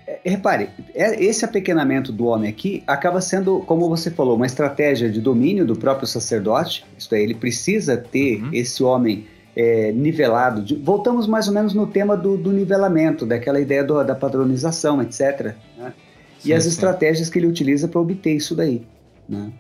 É, 0.06 0.20
repare, 0.26 0.70
é, 0.94 1.24
esse 1.24 1.46
apequenamento 1.46 2.12
do 2.12 2.26
homem 2.26 2.50
aqui 2.50 2.84
acaba 2.86 3.22
sendo, 3.22 3.60
como 3.62 3.88
você 3.88 4.12
falou, 4.12 4.36
uma 4.36 4.46
estratégia 4.46 5.10
de 5.10 5.22
domínio 5.22 5.66
do 5.66 5.76
próprio 5.76 6.08
sacerdote. 6.08 6.86
Isto 6.98 7.16
é, 7.16 7.22
ele 7.22 7.34
precisa 7.34 7.96
ter 7.98 8.42
uhum. 8.42 8.50
esse 8.52 8.84
homem 8.84 9.26
é, 9.56 9.92
nivelado. 9.92 10.62
De, 10.62 10.76
voltamos 10.76 11.28
mais 11.28 11.48
ou 11.48 11.54
menos 11.54 11.74
no 11.74 11.88
tema 11.88 12.18
do, 12.18 12.38
do 12.38 12.52
nivelamento, 12.52 13.26
daquela 13.26 13.60
ideia 13.60 13.84
do, 13.84 14.04
da 14.04 14.16
padronização, 14.16 15.02
etc. 15.02 15.56
Né? 15.78 15.94
Sim, 16.40 16.50
e 16.50 16.54
as 16.54 16.64
sim. 16.64 16.70
estratégias 16.70 17.30
que 17.30 17.40
ele 17.40 17.48
utiliza 17.48 17.88
para 17.88 18.02
obter 18.02 18.36
isso 18.36 18.56
daí. 18.56 18.86
Né? 19.28 19.52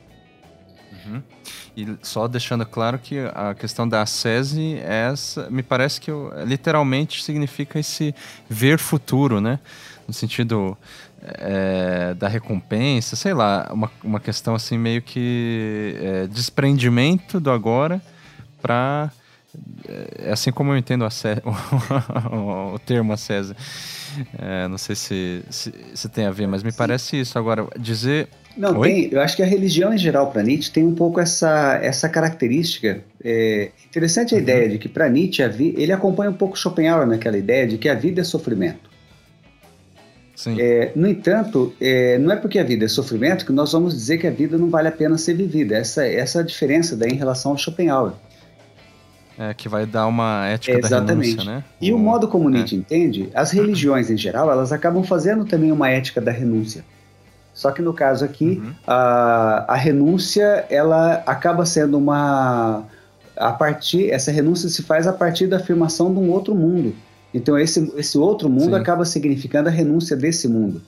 Uhum. 1.05 1.21
E 1.75 1.87
só 2.03 2.27
deixando 2.27 2.65
claro 2.65 2.99
que 2.99 3.17
a 3.33 3.55
questão 3.55 3.87
da 3.87 4.03
ascese, 4.03 4.77
essa, 4.79 5.49
me 5.49 5.63
parece 5.63 5.99
que 5.99 6.11
literalmente 6.45 7.23
significa 7.23 7.79
esse 7.79 8.13
ver 8.47 8.77
futuro, 8.77 9.41
né? 9.41 9.59
No 10.07 10.13
sentido 10.13 10.77
é, 11.21 12.13
da 12.15 12.27
recompensa, 12.27 13.15
sei 13.15 13.33
lá, 13.33 13.69
uma, 13.71 13.91
uma 14.03 14.19
questão 14.19 14.55
assim 14.55 14.77
meio 14.77 15.01
que 15.01 15.95
é, 16.01 16.27
desprendimento 16.27 17.39
do 17.39 17.51
agora 17.51 18.01
para 18.61 19.11
é 20.23 20.31
assim 20.31 20.51
como 20.51 20.71
eu 20.71 20.77
entendo 20.77 21.05
o, 21.05 21.09
o 22.75 22.79
termo 22.79 23.13
a 23.13 23.17
César. 23.17 23.55
É, 24.39 24.67
não 24.67 24.77
sei 24.77 24.95
se, 24.95 25.43
se, 25.49 25.73
se, 25.93 26.09
tem 26.09 26.25
a 26.25 26.31
ver, 26.31 26.47
mas 26.47 26.63
me 26.63 26.71
parece 26.71 27.19
isso. 27.19 27.37
Agora, 27.37 27.67
dizer. 27.79 28.27
Não, 28.55 28.77
Oi? 28.77 28.87
tem. 28.87 29.09
Eu 29.11 29.21
acho 29.21 29.35
que 29.35 29.43
a 29.43 29.45
religião 29.45 29.93
em 29.93 29.97
geral, 29.97 30.31
para 30.31 30.43
Nietzsche, 30.43 30.71
tem 30.71 30.83
um 30.83 30.93
pouco 30.93 31.19
essa, 31.19 31.79
essa 31.81 32.07
característica. 32.09 33.03
É, 33.23 33.71
interessante 33.85 34.33
a 34.33 34.37
uhum. 34.37 34.43
ideia 34.43 34.69
de 34.69 34.77
que, 34.77 34.87
para 34.87 35.09
Nietzsche, 35.09 35.47
vi, 35.47 35.73
ele 35.77 35.91
acompanha 35.91 36.29
um 36.29 36.35
pouco 36.35 36.57
Schopenhauer 36.57 37.07
naquela 37.07 37.37
ideia 37.37 37.67
de 37.67 37.77
que 37.77 37.89
a 37.89 37.95
vida 37.95 38.21
é 38.21 38.23
sofrimento. 38.23 38.92
É, 40.57 40.91
no 40.95 41.07
entanto, 41.07 41.73
é, 41.79 42.17
não 42.17 42.31
é 42.31 42.35
porque 42.35 42.57
a 42.57 42.63
vida 42.63 42.85
é 42.85 42.87
sofrimento 42.87 43.45
que 43.45 43.51
nós 43.51 43.71
vamos 43.71 43.93
dizer 43.93 44.17
que 44.17 44.25
a 44.25 44.31
vida 44.31 44.57
não 44.57 44.69
vale 44.69 44.87
a 44.87 44.91
pena 44.91 45.17
ser 45.17 45.35
vivida. 45.35 45.75
Essa, 45.75 46.07
essa 46.07 46.39
é 46.39 46.41
a 46.41 46.45
diferença 46.45 46.95
daí 46.95 47.11
em 47.11 47.15
relação 47.15 47.51
ao 47.51 47.57
Schopenhauer. 47.57 48.13
É, 49.37 49.53
que 49.53 49.67
vai 49.67 49.85
dar 49.85 50.07
uma 50.07 50.47
ética 50.47 50.77
Exatamente. 50.77 51.35
da 51.35 51.41
renúncia, 51.41 51.43
né? 51.43 51.63
E 51.81 51.91
o, 51.91 51.95
o 51.95 51.99
modo 51.99 52.27
como 52.27 52.49
é. 52.49 52.53
Nietzsche 52.53 52.75
entende, 52.75 53.29
as 53.33 53.51
religiões 53.51 54.09
em 54.09 54.17
geral, 54.17 54.51
elas 54.51 54.71
acabam 54.71 55.03
fazendo 55.03 55.45
também 55.45 55.71
uma 55.71 55.89
ética 55.89 56.19
da 56.21 56.31
renúncia. 56.31 56.83
Só 57.53 57.71
que 57.71 57.81
no 57.81 57.93
caso 57.93 58.25
aqui, 58.25 58.61
uhum. 58.63 58.73
a, 58.87 59.65
a 59.73 59.75
renúncia, 59.75 60.65
ela 60.69 61.23
acaba 61.25 61.65
sendo 61.65 61.97
uma... 61.97 62.85
A 63.35 63.51
partir, 63.51 64.11
essa 64.11 64.31
renúncia 64.31 64.69
se 64.69 64.83
faz 64.83 65.07
a 65.07 65.13
partir 65.13 65.47
da 65.47 65.57
afirmação 65.57 66.13
de 66.13 66.19
um 66.19 66.29
outro 66.29 66.53
mundo. 66.53 66.95
Então 67.33 67.57
esse, 67.57 67.91
esse 67.97 68.17
outro 68.17 68.49
mundo 68.49 68.75
Sim. 68.75 68.81
acaba 68.81 69.05
significando 69.05 69.69
a 69.69 69.71
renúncia 69.71 70.15
desse 70.15 70.47
mundo. 70.47 70.81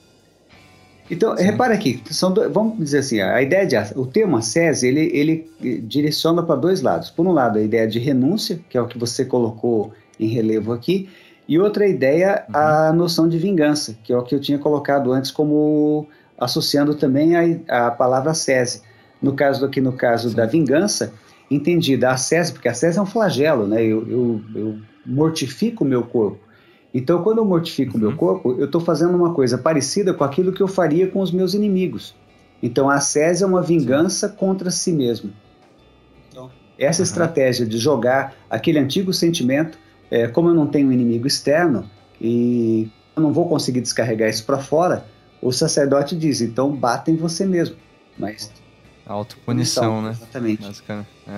Então, 1.10 1.38
Sim. 1.38 1.44
repara 1.44 1.74
aqui, 1.74 2.02
são 2.10 2.32
do, 2.34 2.50
vamos 2.50 2.78
dizer 2.80 3.00
assim, 3.00 3.22
a 3.22 3.42
ideia 3.42 3.66
de 3.66 3.76
o 3.96 4.08
termo 4.08 4.38
ascese, 4.38 4.88
ele, 4.88 5.12
ele 5.14 5.52
direciona 5.84 6.42
para 6.42 6.56
dois 6.56 6.82
lados. 6.82 7.12
Por 7.12 7.28
um 7.28 7.32
lado, 7.32 7.60
a 7.60 7.62
ideia 7.62 7.88
de 7.88 8.00
renúncia, 8.00 8.60
que 8.70 8.78
é 8.78 8.82
o 8.82 8.88
que 8.88 8.98
você 8.98 9.24
colocou 9.24 9.94
em 10.20 10.28
relevo 10.28 10.74
aqui, 10.74 11.08
e 11.48 11.60
outra 11.60 11.88
ideia, 11.88 12.44
uhum. 12.50 12.56
a 12.56 12.94
noção 12.94 13.30
de 13.30 13.38
vingança, 13.38 13.96
que 14.04 14.12
é 14.12 14.18
o 14.18 14.24
que 14.24 14.34
eu 14.34 14.40
tinha 14.40 14.58
colocado 14.58 15.12
antes 15.12 15.30
como 15.30 16.08
associando 16.38 16.96
também 16.96 17.36
a, 17.36 17.88
a 17.88 17.92
palavra 17.92 18.32
ascese. 18.32 18.82
No 19.22 19.34
caso 19.34 19.64
aqui, 19.64 19.80
no 19.80 19.94
caso 19.94 20.30
Sim. 20.30 20.36
da 20.36 20.46
vingança, 20.48 21.14
entendida 21.50 22.10
a 22.10 22.14
ascese, 22.14 22.52
porque 22.52 22.68
a 22.68 22.72
ascese 22.72 22.98
é 22.98 23.02
um 23.02 23.06
flagelo, 23.06 23.68
né? 23.68 23.84
Eu, 23.84 24.10
eu, 24.10 24.42
eu 24.56 24.76
mortifico 25.06 25.84
o 25.84 25.88
meu 25.88 26.04
corpo. 26.04 26.40
Então, 26.94 27.22
quando 27.22 27.40
eu 27.40 27.46
mortifico 27.46 27.94
o 27.94 27.96
uhum. 27.96 28.08
meu 28.08 28.18
corpo, 28.18 28.56
eu 28.58 28.66
estou 28.66 28.80
fazendo 28.80 29.16
uma 29.16 29.34
coisa 29.34 29.58
parecida 29.58 30.14
com 30.14 30.24
aquilo 30.24 30.54
que 30.54 30.62
eu 30.62 30.68
faria 30.68 31.08
com 31.08 31.20
os 31.20 31.32
meus 31.32 31.54
inimigos. 31.54 32.16
Então, 32.64 32.90
a 32.90 32.96
ascese 32.96 33.44
é 33.44 33.46
uma 33.46 33.62
vingança 33.62 34.30
contra 34.30 34.72
si 34.72 34.94
mesmo. 34.94 35.34
Então, 36.30 36.50
essa 36.80 37.02
uhum. 37.02 37.04
estratégia 37.04 37.66
de 37.66 37.78
jogar 37.78 38.34
aquele 38.50 38.80
antigo 38.80 39.14
sentimento, 39.14 39.78
é, 40.10 40.28
como 40.28 40.50
eu 40.50 40.54
não 40.54 40.68
tenho 40.68 40.88
um 40.88 40.92
inimigo 40.92 41.28
externo 41.28 41.90
e 42.20 42.90
eu 43.16 43.22
não 43.22 43.34
vou 43.34 43.50
conseguir 43.50 43.82
descarregar 43.82 44.30
isso 44.30 44.46
para 44.46 44.58
fora, 44.58 45.06
o 45.42 45.52
sacerdote 45.52 46.16
diz, 46.16 46.42
então 46.42 46.72
bata 46.72 47.12
em 47.12 47.16
você 47.16 47.46
mesmo. 47.46 47.76
Mas 48.18 48.52
Autopunição, 49.08 50.02
né? 50.02 50.10
Exatamente. 50.12 50.84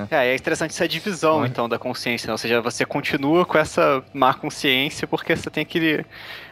É. 0.09 0.15
é, 0.15 0.27
é 0.27 0.35
interessante 0.35 0.71
essa 0.71 0.87
divisão, 0.87 1.45
então, 1.45 1.67
da 1.67 1.77
consciência. 1.77 2.27
Né? 2.27 2.31
Ou 2.31 2.37
seja, 2.37 2.61
você 2.61 2.85
continua 2.85 3.45
com 3.45 3.57
essa 3.57 4.03
má 4.13 4.33
consciência 4.33 5.05
porque 5.05 5.35
você 5.35 5.49
tem 5.49 5.63
aquele. 5.63 6.05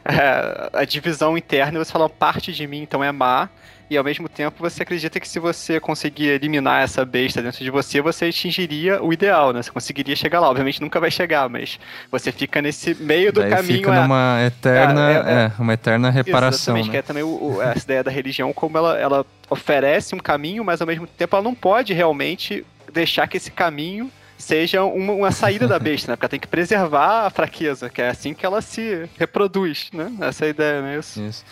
É, 0.03 0.69
a 0.73 0.85
divisão 0.85 1.37
interna 1.37 1.79
e 1.79 1.83
você 1.83 1.91
fala, 1.91 2.09
parte 2.09 2.53
de 2.53 2.67
mim 2.67 2.81
então 2.81 3.03
é 3.03 3.11
má, 3.11 3.49
e 3.89 3.97
ao 3.97 4.03
mesmo 4.03 4.27
tempo 4.27 4.57
você 4.59 4.83
acredita 4.83 5.19
que 5.19 5.27
se 5.27 5.39
você 5.39 5.79
conseguir 5.79 6.27
eliminar 6.27 6.83
essa 6.83 7.05
besta 7.05 7.41
dentro 7.41 7.63
de 7.63 7.69
você, 7.69 8.01
você 8.01 8.25
atingiria 8.25 9.01
o 9.01 9.13
ideal, 9.13 9.53
né? 9.53 9.61
Você 9.61 9.71
conseguiria 9.71 10.15
chegar 10.15 10.39
lá. 10.39 10.49
Obviamente 10.49 10.81
nunca 10.81 10.99
vai 10.99 11.11
chegar, 11.11 11.47
mas 11.47 11.79
você 12.11 12.31
fica 12.31 12.61
nesse 12.61 12.95
meio 12.95 13.31
do 13.31 13.41
Daí 13.41 13.51
caminho. 13.51 13.77
Fica 13.77 14.01
numa 14.01 14.41
eterna, 14.43 15.11
é, 15.11 15.13
é, 15.13 15.17
é, 15.17 15.51
uma 15.59 15.73
eterna 15.73 16.09
reparação. 16.09 16.75
Exatamente, 16.75 16.87
né? 16.87 16.91
que 16.91 16.97
é 16.97 17.01
também 17.01 17.23
o, 17.23 17.61
essa 17.61 17.83
ideia 17.83 18.03
da 18.03 18.11
religião, 18.11 18.51
como 18.53 18.77
ela, 18.77 18.97
ela 18.97 19.25
oferece 19.49 20.15
um 20.15 20.19
caminho, 20.19 20.63
mas 20.63 20.81
ao 20.81 20.87
mesmo 20.87 21.05
tempo 21.05 21.35
ela 21.35 21.43
não 21.43 21.53
pode 21.53 21.93
realmente 21.93 22.65
deixar 22.91 23.27
que 23.27 23.37
esse 23.37 23.51
caminho 23.51 24.09
seja 24.37 24.83
uma, 24.83 25.13
uma, 25.13 25.31
saída 25.31 25.67
da 25.67 25.79
besta, 25.79 26.11
né? 26.11 26.15
Porque 26.15 26.25
ela 26.25 26.29
tem 26.29 26.39
que 26.39 26.47
preservar 26.47 27.27
a 27.27 27.29
fraqueza, 27.29 27.89
que 27.89 28.01
é 28.01 28.09
assim 28.09 28.33
que 28.33 28.45
ela 28.45 28.61
se 28.61 29.07
reproduz, 29.17 29.89
né? 29.93 30.11
Essa 30.21 30.45
é 30.45 30.47
a 30.47 30.49
ideia, 30.49 30.81
né? 30.81 30.97
Isso. 30.97 31.21
Isso. 31.21 31.45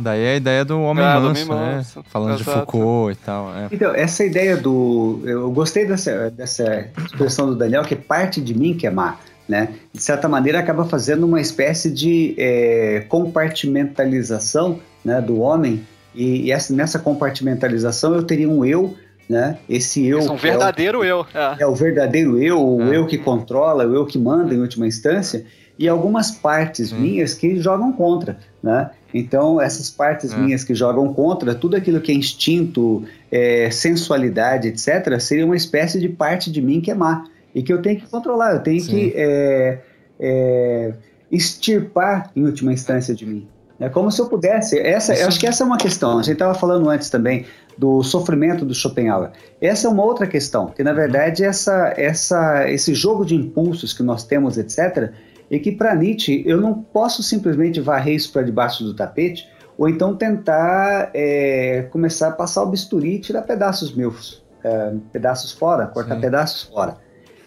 Daí 0.00 0.22
é 0.22 0.32
a 0.32 0.36
ideia 0.36 0.64
do 0.64 0.80
homem 0.80 1.04
ah, 1.04 1.20
manso, 1.20 1.48
né? 1.48 1.74
Manso. 1.76 2.04
Falando 2.08 2.40
Exato. 2.40 2.50
de 2.50 2.54
Foucault 2.56 3.12
e 3.12 3.24
tal. 3.24 3.54
É. 3.54 3.68
Então, 3.70 3.94
essa 3.94 4.24
ideia 4.24 4.56
do. 4.56 5.20
Eu 5.24 5.50
gostei 5.50 5.86
dessa, 5.86 6.30
dessa 6.30 6.86
expressão 7.04 7.46
do 7.46 7.54
Daniel, 7.54 7.82
que 7.82 7.94
é 7.94 7.96
parte 7.96 8.40
de 8.40 8.56
mim 8.56 8.74
que 8.74 8.86
é 8.86 8.90
má. 8.90 9.18
Né? 9.48 9.74
De 9.92 10.00
certa 10.00 10.28
maneira, 10.28 10.60
acaba 10.60 10.84
fazendo 10.84 11.26
uma 11.26 11.40
espécie 11.40 11.90
de 11.90 12.36
é, 12.38 13.04
compartimentalização 13.08 14.78
né, 15.04 15.20
do 15.20 15.40
homem. 15.40 15.84
E, 16.14 16.46
e 16.46 16.52
essa, 16.52 16.72
nessa 16.72 16.98
compartimentalização 16.98 18.14
eu 18.14 18.22
teria 18.22 18.48
um 18.48 18.64
eu 18.64 18.96
né? 19.30 19.58
Esse 19.68 20.04
eu. 20.04 20.18
é 20.18 20.30
um 20.32 20.34
verdadeiro 20.34 21.04
é 21.04 21.14
o, 21.14 21.20
eu. 21.20 21.26
É. 21.32 21.62
é. 21.62 21.66
o 21.66 21.72
verdadeiro 21.72 22.42
eu, 22.42 22.60
o 22.60 22.92
é. 22.92 22.96
eu 22.96 23.06
que 23.06 23.16
controla, 23.16 23.86
o 23.86 23.94
eu 23.94 24.04
que 24.04 24.18
manda 24.18 24.52
em 24.52 24.58
última 24.58 24.88
instância, 24.88 25.46
e 25.78 25.88
algumas 25.88 26.32
partes 26.32 26.92
minhas 26.92 27.32
que 27.32 27.56
jogam 27.60 27.92
contra, 27.92 28.38
né? 28.62 28.90
Então, 29.12 29.60
essas 29.60 29.90
partes 29.90 30.32
é. 30.32 30.36
minhas 30.36 30.62
que 30.62 30.74
jogam 30.74 31.12
contra, 31.12 31.54
tudo 31.54 31.76
aquilo 31.76 32.00
que 32.00 32.12
é 32.12 32.14
instinto, 32.14 33.04
é, 33.30 33.70
sensualidade, 33.70 34.68
etc., 34.68 35.18
seria 35.18 35.44
uma 35.44 35.56
espécie 35.56 35.98
de 35.98 36.08
parte 36.08 36.50
de 36.50 36.62
mim 36.62 36.80
que 36.80 36.90
é 36.90 36.94
má. 36.94 37.24
E 37.54 37.62
que 37.62 37.72
eu 37.72 37.82
tenho 37.82 37.98
que 37.98 38.06
controlar, 38.06 38.54
eu 38.54 38.60
tenho 38.60 38.80
Sim. 38.80 38.90
que 38.90 39.12
é, 39.16 39.78
é, 40.20 40.94
extirpar, 41.30 42.30
em 42.36 42.44
última 42.44 42.72
instância, 42.72 43.14
de 43.14 43.26
mim. 43.26 43.48
É 43.80 43.88
como 43.88 44.12
se 44.12 44.20
eu 44.20 44.26
pudesse. 44.26 44.78
Essa, 44.78 45.14
eu 45.14 45.26
acho 45.26 45.40
que 45.40 45.46
essa 45.46 45.64
é 45.64 45.66
uma 45.66 45.78
questão. 45.78 46.18
A 46.18 46.22
gente 46.22 46.34
estava 46.34 46.54
falando 46.54 46.88
antes 46.90 47.08
também 47.08 47.46
do 47.78 48.02
sofrimento 48.02 48.62
do 48.64 48.74
Schopenhauer. 48.74 49.30
Essa 49.58 49.88
é 49.88 49.90
uma 49.90 50.04
outra 50.04 50.26
questão, 50.26 50.66
que 50.66 50.84
na 50.84 50.92
verdade 50.92 51.42
essa, 51.42 51.94
essa, 51.96 52.70
esse 52.70 52.92
jogo 52.92 53.24
de 53.24 53.34
impulsos 53.34 53.94
que 53.94 54.02
nós 54.02 54.22
temos, 54.22 54.58
etc., 54.58 55.10
e 55.50 55.58
que 55.58 55.72
para 55.72 55.94
Nietzsche 55.94 56.42
eu 56.46 56.60
não 56.60 56.74
posso 56.74 57.22
simplesmente 57.22 57.80
varrer 57.80 58.14
isso 58.14 58.32
para 58.32 58.42
debaixo 58.42 58.84
do 58.84 58.94
tapete 58.94 59.48
ou 59.76 59.88
então 59.88 60.14
tentar 60.14 61.10
é, 61.14 61.88
começar 61.90 62.28
a 62.28 62.32
passar 62.32 62.62
o 62.62 62.66
bisturi 62.66 63.16
e 63.16 63.18
tirar 63.18 63.42
pedaços 63.42 63.94
meus, 63.94 64.44
é, 64.62 64.92
pedaços 65.12 65.52
fora, 65.52 65.86
cortar 65.86 66.16
Sim. 66.16 66.20
pedaços 66.20 66.62
fora. 66.62 66.96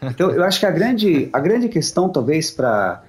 Então 0.01 0.31
eu 0.31 0.43
acho 0.43 0.59
que 0.59 0.65
a 0.65 0.71
grande, 0.71 1.29
a 1.31 1.39
grande 1.39 1.69
questão 1.69 2.09
talvez 2.09 2.51
para 2.51 3.03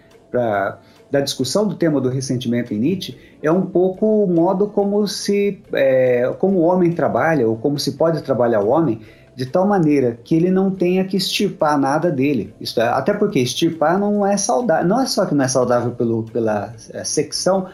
da 1.10 1.20
discussão 1.20 1.66
do 1.66 1.76
tema 1.76 2.00
do 2.00 2.08
ressentimento 2.08 2.74
em 2.74 2.78
Nietzsche 2.78 3.16
é 3.40 3.50
um 3.50 3.66
pouco 3.66 4.24
o 4.24 4.26
modo 4.26 4.66
como 4.66 5.06
se 5.06 5.62
é, 5.72 6.34
como 6.40 6.58
o 6.58 6.62
homem 6.62 6.92
trabalha 6.92 7.46
ou 7.46 7.56
como 7.56 7.78
se 7.78 7.92
pode 7.92 8.20
trabalhar 8.22 8.60
o 8.60 8.68
homem 8.68 9.00
de 9.36 9.46
tal 9.46 9.66
maneira 9.66 10.18
que 10.22 10.34
ele 10.34 10.50
não 10.50 10.70
tenha 10.70 11.04
que 11.04 11.16
extirpar 11.16 11.78
nada 11.78 12.10
dele. 12.10 12.54
Isso 12.60 12.80
é, 12.80 12.88
até 12.88 13.12
porque 13.12 13.40
extirpar 13.40 13.98
não 13.98 14.24
é 14.24 14.36
saudável, 14.36 14.86
não 14.86 15.00
é 15.00 15.06
só 15.06 15.26
que 15.26 15.34
não 15.34 15.44
é 15.44 15.48
saudável 15.48 15.92
pelo, 15.92 16.22
pela 16.24 16.72
é, 16.90 17.02
secção, 17.02 17.66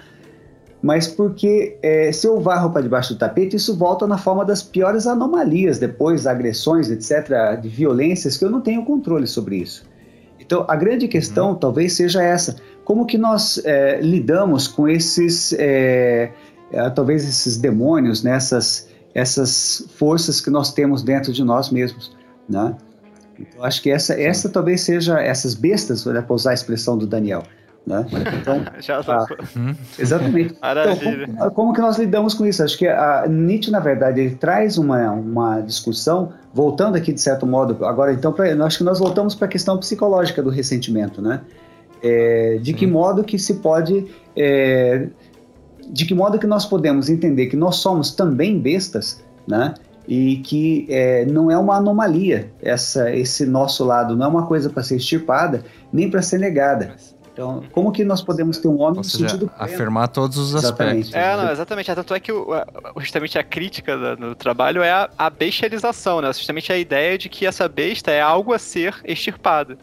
mas 0.83 1.07
porque 1.07 1.77
é, 1.83 2.11
se 2.11 2.27
eu 2.27 2.41
varro 2.41 2.71
para 2.71 2.81
debaixo 2.81 3.13
do 3.13 3.19
tapete, 3.19 3.57
isso 3.57 3.77
volta 3.77 4.07
na 4.07 4.17
forma 4.17 4.45
das 4.45 4.63
piores 4.63 5.07
anomalias, 5.07 5.79
depois 5.79 6.27
agressões, 6.27 6.91
etc., 6.91 7.61
de 7.61 7.69
violências, 7.69 8.39
que 8.39 8.45
eu 8.45 8.51
não 8.51 8.63
tenho 8.63 8.83
controle 8.85 9.27
sobre 9.27 9.57
isso. 9.57 9.85
Então, 10.41 10.65
a 10.67 10.75
grande 10.75 11.07
questão 11.07 11.51
uhum. 11.51 11.55
talvez 11.55 11.93
seja 11.93 12.23
essa: 12.23 12.57
como 12.83 13.05
que 13.05 13.19
nós 13.19 13.61
é, 13.65 14.01
lidamos 14.01 14.67
com 14.67 14.89
esses, 14.89 15.53
é, 15.59 16.33
é 16.73 16.91
talvez 16.91 17.29
esses 17.29 17.59
demônios, 17.59 18.23
nessas 18.23 18.87
né, 18.87 18.90
essas 19.15 19.85
forças 19.97 20.41
que 20.41 20.51
nós 20.51 20.73
temos 20.73 21.03
dentro 21.03 21.33
de 21.33 21.43
nós 21.45 21.71
mesmos, 21.71 22.17
né? 22.49 22.77
Então 23.39 23.65
acho 23.65 23.83
que 23.83 23.91
essa, 23.91 24.21
essa 24.21 24.49
talvez 24.49 24.83
seja 24.83 25.21
essas 25.21 25.55
bestas, 25.55 26.05
para 26.05 26.25
usar 26.31 26.51
a 26.51 26.55
expressão 26.55 26.97
do 26.97 27.07
Daniel, 27.07 27.43
né? 27.87 28.07
Então, 28.41 28.63
Já 28.81 29.01
ah, 29.01 29.27
hum. 29.57 29.75
exatamente. 29.99 30.55
Então, 30.63 31.37
como, 31.37 31.51
como, 31.51 31.73
que 31.73 31.81
nós 31.81 31.99
lidamos 31.99 32.35
com 32.35 32.47
isso? 32.47 32.63
Acho 32.63 32.77
que 32.77 32.87
a 32.87 33.27
Nietzsche, 33.29 33.71
na 33.71 33.81
verdade, 33.81 34.21
ele 34.21 34.35
traz 34.35 34.79
uma, 34.79 35.11
uma 35.13 35.61
discussão, 35.61 36.33
voltando 36.53 36.97
aqui 36.97 37.13
de 37.13 37.21
certo 37.21 37.47
modo, 37.47 37.85
agora 37.85 38.13
então, 38.13 38.33
pra, 38.33 38.53
acho 38.65 38.79
que 38.79 38.85
nós 38.85 38.99
voltamos 38.99 39.35
para 39.35 39.47
a 39.47 39.49
questão 39.49 39.79
psicológica 39.79 40.43
do 40.43 40.51
ressentimento, 40.51 41.23
né? 41.23 41.41
É, 42.03 42.59
de 42.63 42.73
que 42.73 42.87
modo 42.87 43.23
que 43.23 43.39
se 43.39 43.55
pode 43.57 44.07
é, 44.35 45.09
de 45.93 46.05
que 46.07 46.15
modo 46.15 46.39
que 46.39 46.47
nós 46.47 46.65
podemos 46.65 47.09
entender 47.09 47.47
que 47.47 47.57
nós 47.57 47.77
somos 47.77 48.13
também 48.13 48.59
bestas, 48.59 49.23
né? 49.47 49.75
E 50.09 50.39
que 50.39 50.87
é, 50.89 51.25
não 51.27 51.51
é 51.51 51.59
uma 51.59 51.77
anomalia 51.77 52.51
essa, 52.61 53.15
esse 53.15 53.47
nosso 53.47 53.85
lado, 53.85 54.17
não 54.17 54.27
é 54.27 54.29
uma 54.29 54.47
coisa 54.47 54.69
para 54.69 54.83
ser 54.83 54.97
extirpada 54.97 55.65
nem 55.93 56.11
para 56.11 56.23
ser 56.23 56.39
negada. 56.39 56.97
Então, 57.33 57.63
como 57.73 57.93
que 57.93 58.05
nós 58.05 58.21
podemos 58.21 58.59
ter 58.59 58.69
um 58.69 58.81
homem 58.81 58.99
Ou 58.99 59.05
seja, 59.05 59.25
no 59.25 59.31
sentido 59.31 59.49
pleno? 59.49 59.73
afirmar 59.73 60.09
todos 60.09 60.37
os 60.37 60.55
exatamente. 60.55 61.07
aspectos. 61.07 61.15
É, 61.15 61.37
não, 61.37 61.53
exatamente. 61.53 61.95
Tanto 61.95 62.15
é 62.15 62.21
que 62.21 62.33
o, 62.33 62.49
justamente 62.99 63.39
a 63.39 63.43
crítica 63.43 64.17
do, 64.17 64.35
trabalho 64.35 64.83
é 64.83 64.91
a, 64.91 65.09
a 65.17 65.31
bestialização, 65.31 66.21
né? 66.21 66.33
Justamente 66.33 66.73
a 66.73 66.77
ideia 66.77 67.17
de 67.17 67.29
que 67.29 67.47
essa 67.47 67.69
besta 67.69 68.11
é 68.11 68.21
algo 68.21 68.53
a 68.53 68.59
ser 68.59 68.97
extirpado. 69.05 69.79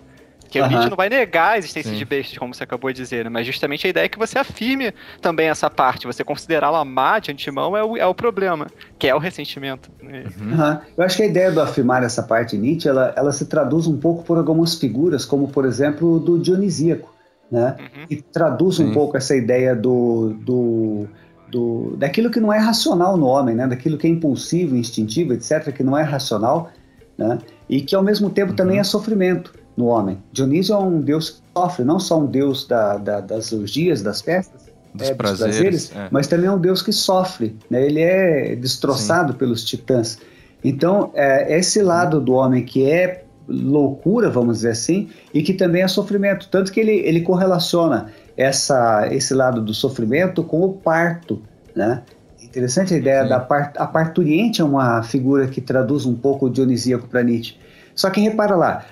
Que 0.49 0.61
o 0.61 0.67
Nietzsche 0.67 0.89
não 0.89 0.97
vai 0.97 1.09
negar 1.09 1.53
a 1.53 1.57
existência 1.57 1.91
Sim. 1.91 1.97
de 1.97 2.05
bestas, 2.05 2.37
como 2.37 2.53
você 2.53 2.63
acabou 2.63 2.91
de 2.91 3.01
dizer, 3.01 3.25
né? 3.25 3.29
mas 3.29 3.45
justamente 3.45 3.85
a 3.85 3.89
ideia 3.89 4.05
é 4.05 4.09
que 4.09 4.17
você 4.17 4.39
afirme 4.39 4.93
também 5.21 5.49
essa 5.49 5.69
parte, 5.69 6.07
você 6.07 6.23
considerá-la 6.23 6.83
má 6.85 7.19
de 7.19 7.31
antemão 7.31 7.75
é 7.75 7.83
o, 7.83 7.97
é 7.97 8.05
o 8.05 8.13
problema, 8.13 8.67
que 8.97 9.07
é 9.07 9.15
o 9.15 9.19
ressentimento. 9.19 9.91
Uhum. 10.01 10.79
Eu 10.97 11.03
acho 11.03 11.17
que 11.17 11.23
a 11.23 11.25
ideia 11.25 11.51
do 11.51 11.61
afirmar 11.61 12.03
essa 12.03 12.23
parte 12.23 12.57
Nietzsche, 12.57 12.87
ela, 12.87 13.13
ela 13.15 13.31
se 13.31 13.45
traduz 13.45 13.87
um 13.87 13.97
pouco 13.97 14.23
por 14.23 14.37
algumas 14.37 14.75
figuras, 14.75 15.25
como 15.25 15.47
por 15.47 15.65
exemplo 15.65 16.19
do 16.19 16.39
Dionisíaco, 16.39 17.13
né? 17.51 17.75
Uhum. 17.79 18.05
E 18.09 18.15
traduz 18.21 18.75
Sim. 18.75 18.85
um 18.85 18.93
pouco 18.93 19.17
essa 19.17 19.35
ideia 19.35 19.75
do, 19.75 20.35
do, 20.41 21.07
do, 21.49 21.95
daquilo 21.97 22.29
que 22.29 22.39
não 22.39 22.51
é 22.51 22.57
racional 22.57 23.17
no 23.17 23.25
homem, 23.25 23.55
né? 23.55 23.67
Daquilo 23.67 23.97
que 23.97 24.07
é 24.07 24.09
impulsivo, 24.09 24.75
instintivo, 24.75 25.33
etc., 25.33 25.71
que 25.73 25.83
não 25.83 25.97
é 25.97 26.03
racional, 26.03 26.71
né? 27.17 27.37
E 27.69 27.81
que 27.81 27.95
ao 27.95 28.03
mesmo 28.03 28.29
tempo 28.29 28.51
uhum. 28.51 28.55
também 28.55 28.79
é 28.79 28.83
sofrimento 28.83 29.53
no 29.78 29.86
homem. 29.86 30.17
Dionísio 30.34 30.73
é 30.73 30.80
um 30.80 30.99
deus 30.99 31.30
que 31.30 31.41
sofre, 31.55 31.86
não 31.86 31.99
só 31.99 32.19
um 32.19 32.25
deus 32.25 32.67
da, 32.67 32.97
da, 32.97 33.21
das 33.21 33.53
orgias, 33.53 34.01
das 34.01 34.21
festas, 34.21 34.67
dos, 34.93 35.09
é, 35.09 35.13
prazeres, 35.13 35.55
dos 35.55 35.59
prazeres 35.59 35.91
é. 35.95 36.07
mas 36.11 36.25
também 36.25 36.47
é 36.47 36.51
um 36.51 36.59
deus 36.59 36.82
que 36.82 36.91
sofre. 36.91 37.55
Né? 37.69 37.86
Ele 37.86 38.01
é 38.01 38.55
destroçado 38.55 39.34
Sim. 39.34 39.38
pelos 39.38 39.63
titãs. 39.63 40.17
Então, 40.63 41.11
é, 41.13 41.57
esse 41.57 41.82
lado 41.82 42.19
do 42.19 42.34
homem 42.34 42.65
que 42.65 42.89
é 42.89 43.23
loucura, 43.47 44.30
vamos 44.30 44.57
dizer 44.57 44.71
assim, 44.71 45.09
e 45.34 45.41
que 45.41 45.53
também 45.53 45.84
é 45.84 45.88
sofrimento. 45.88 46.49
Tanto 46.49 46.71
que 46.71 46.80
ele, 46.80 46.93
ele 46.93 47.21
correlaciona 47.21 48.11
essa, 48.36 49.07
esse 49.11 49.34
lado 49.34 49.61
do 49.61 49.73
sofrimento 49.73 50.43
com 50.43 50.61
o 50.61 50.73
parto. 50.73 51.41
Né? 51.75 52.01
Interessante 52.43 52.93
a 52.93 52.97
ideia 52.97 53.23
Sim. 53.23 53.30
da 53.30 53.39
part, 53.39 53.78
a 53.78 53.86
parturiente 53.86 54.61
é 54.61 54.65
uma 54.65 55.03
figura 55.03 55.47
que 55.47 55.61
traduz 55.61 56.05
um 56.05 56.15
pouco 56.15 56.47
o 56.47 56.49
dionisíaco 56.49 57.07
para 57.07 57.23
Nietzsche. 57.23 57.55
Só 57.95 58.09
que 58.09 58.21
repara 58.21 58.55
lá, 58.55 58.86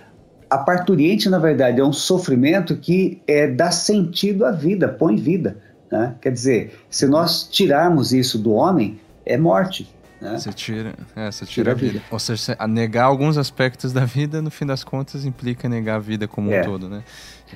a 0.49 0.57
parturiente, 0.57 1.29
na 1.29 1.39
verdade, 1.39 1.79
é 1.79 1.83
um 1.83 1.93
sofrimento 1.93 2.75
que 2.77 3.21
é, 3.27 3.47
dá 3.47 3.71
sentido 3.71 4.45
à 4.45 4.51
vida, 4.51 4.87
põe 4.87 5.15
vida. 5.15 5.57
Né? 5.91 6.15
Quer 6.21 6.31
dizer, 6.31 6.79
se 6.89 7.07
nós 7.07 7.47
tirarmos 7.47 8.13
isso 8.13 8.37
do 8.37 8.51
homem, 8.53 8.99
é 9.25 9.37
morte. 9.37 9.87
Né? 10.21 10.37
Você 10.37 10.51
tira, 10.53 10.93
é, 11.15 11.31
você 11.31 11.45
tira, 11.45 11.47
tira 11.47 11.71
a 11.71 11.75
vida. 11.75 11.93
vida. 11.93 12.05
Ou 12.09 12.19
seja, 12.19 12.57
negar 12.67 13.05
alguns 13.05 13.37
aspectos 13.37 13.91
da 13.91 14.05
vida, 14.05 14.41
no 14.41 14.49
fim 14.49 14.65
das 14.65 14.83
contas, 14.83 15.25
implica 15.25 15.67
negar 15.67 15.95
a 15.95 15.99
vida 15.99 16.27
como 16.27 16.51
é. 16.51 16.61
um 16.61 16.63
todo, 16.63 16.89
né? 16.89 17.03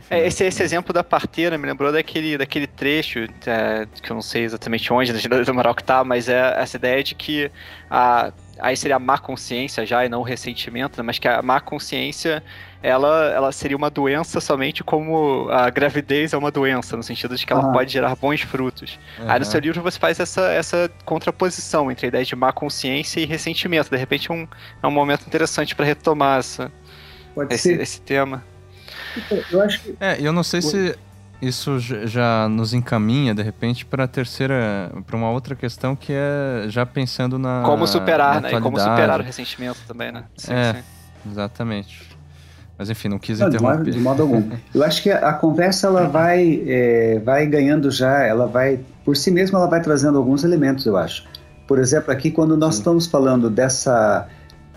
É, 0.10 0.26
esse, 0.28 0.44
esse 0.46 0.62
exemplo 0.62 0.94
da 0.94 1.04
parteira 1.04 1.58
me 1.58 1.66
lembrou 1.66 1.92
daquele, 1.92 2.38
daquele 2.38 2.68
trecho, 2.68 3.20
é, 3.46 3.88
que 4.02 4.12
eu 4.12 4.14
não 4.14 4.22
sei 4.22 4.44
exatamente 4.44 4.92
onde, 4.94 5.12
da 5.28 5.54
moral 5.54 5.74
que 5.74 5.84
tá, 5.84 6.04
mas 6.04 6.30
é 6.30 6.62
essa 6.62 6.78
ideia 6.78 7.04
de 7.04 7.16
que 7.16 7.52
a, 7.90 8.32
aí 8.60 8.76
seria 8.76 8.97
a 8.97 8.99
má 8.99 9.18
consciência 9.18 9.86
já 9.86 10.05
e 10.05 10.10
não 10.10 10.20
o 10.20 10.24
ressentimento, 10.24 10.97
né? 10.97 11.03
mas 11.03 11.20
que 11.20 11.28
a 11.28 11.41
má 11.41 11.60
consciência 11.60 12.43
ela, 12.82 13.32
ela 13.32 13.51
seria 13.51 13.76
uma 13.76 13.89
doença 13.89 14.39
somente 14.39 14.84
como 14.84 15.49
a 15.49 15.70
gravidez 15.70 16.34
é 16.34 16.38
uma 16.38 16.49
doença, 16.49 16.95
no 16.95 17.03
sentido 17.03 17.36
de 17.36 17.45
que 17.45 17.51
ela 17.51 17.72
pode 17.72 17.91
gerar 17.91 18.16
bons 18.16 18.41
frutos. 18.41 18.97
Uhum. 19.20 19.30
Aí 19.30 19.39
no 19.39 19.45
seu 19.45 19.60
livro 19.60 19.82
você 19.82 19.99
faz 19.99 20.20
essa, 20.20 20.49
essa 20.51 20.89
contraposição 21.03 21.91
entre 21.91 22.05
a 22.05 22.10
ideia 22.10 22.26
de 22.26 22.36
má 22.36 22.53
consciência 22.53 23.20
e 23.20 23.26
ressentimento. 23.26 23.89
De 23.89 23.97
repente 23.97 24.32
é 24.32 24.34
um, 24.34 24.47
é 24.82 24.88
um 24.88 24.91
momento 24.91 25.26
interessante 25.28 25.76
para 25.76 25.86
retomar 25.86 26.39
essa, 26.39 26.72
esse, 27.49 27.74
esse, 27.74 28.01
tema. 28.01 28.43
Eu 29.51 29.62
acho 29.62 29.82
que... 29.82 29.95
É, 29.99 30.18
eu 30.20 30.32
não 30.32 30.43
sei 30.43 30.62
se 30.62 30.97
isso 31.42 31.80
já 31.80 32.50
nos 32.50 32.74
encaminha 32.74 33.34
de 33.34 33.42
repente 33.42 33.86
para 33.86 34.04
a 34.04 34.08
terceira, 34.08 34.92
para 35.06 35.16
uma 35.16 35.30
outra 35.30 35.56
questão 35.56 35.96
que 35.96 36.12
é 36.14 36.66
já 36.68 36.86
pensando 36.86 37.40
na 37.40 37.64
como 37.66 37.88
superar, 37.88 38.36
na 38.36 38.50
né? 38.50 38.58
E 38.58 38.62
como 38.62 38.78
superar 38.80 39.20
o 39.20 39.24
ressentimento 39.24 39.80
também, 39.88 40.12
né? 40.12 40.24
Sim, 40.36 40.54
é, 40.54 40.74
sim. 40.74 40.80
exatamente. 41.32 42.10
Mas 42.78 42.90
enfim, 42.90 43.10
não 43.10 43.20
quis 43.20 43.40
não, 43.40 43.50
interromper. 43.50 43.92
De 43.92 43.92
modo, 43.92 43.92
de 43.92 44.00
modo 44.00 44.22
algum. 44.22 44.58
Eu 44.74 44.84
acho 44.84 45.04
que 45.04 45.12
a, 45.12 45.30
a 45.30 45.34
conversa 45.34 45.88
ela 45.88 46.08
vai, 46.08 46.64
é, 46.66 47.20
vai 47.20 47.46
ganhando 47.46 47.92
já, 47.92 48.24
ela 48.24 48.48
vai, 48.48 48.80
por 49.04 49.18
si 49.18 49.32
mesma, 49.32 49.60
ela 49.60 49.68
vai 49.68 49.82
trazendo 49.82 50.18
alguns 50.18 50.46
elementos, 50.46 50.86
eu 50.86 50.96
acho. 50.96 51.26
Por 51.68 51.78
exemplo, 51.78 52.12
aqui 52.12 52.32
quando 52.32 52.56
nós 52.56 52.76
Sim. 52.76 52.82
estamos 52.82 53.06
falando 53.06 53.50
dessa, 53.50 54.28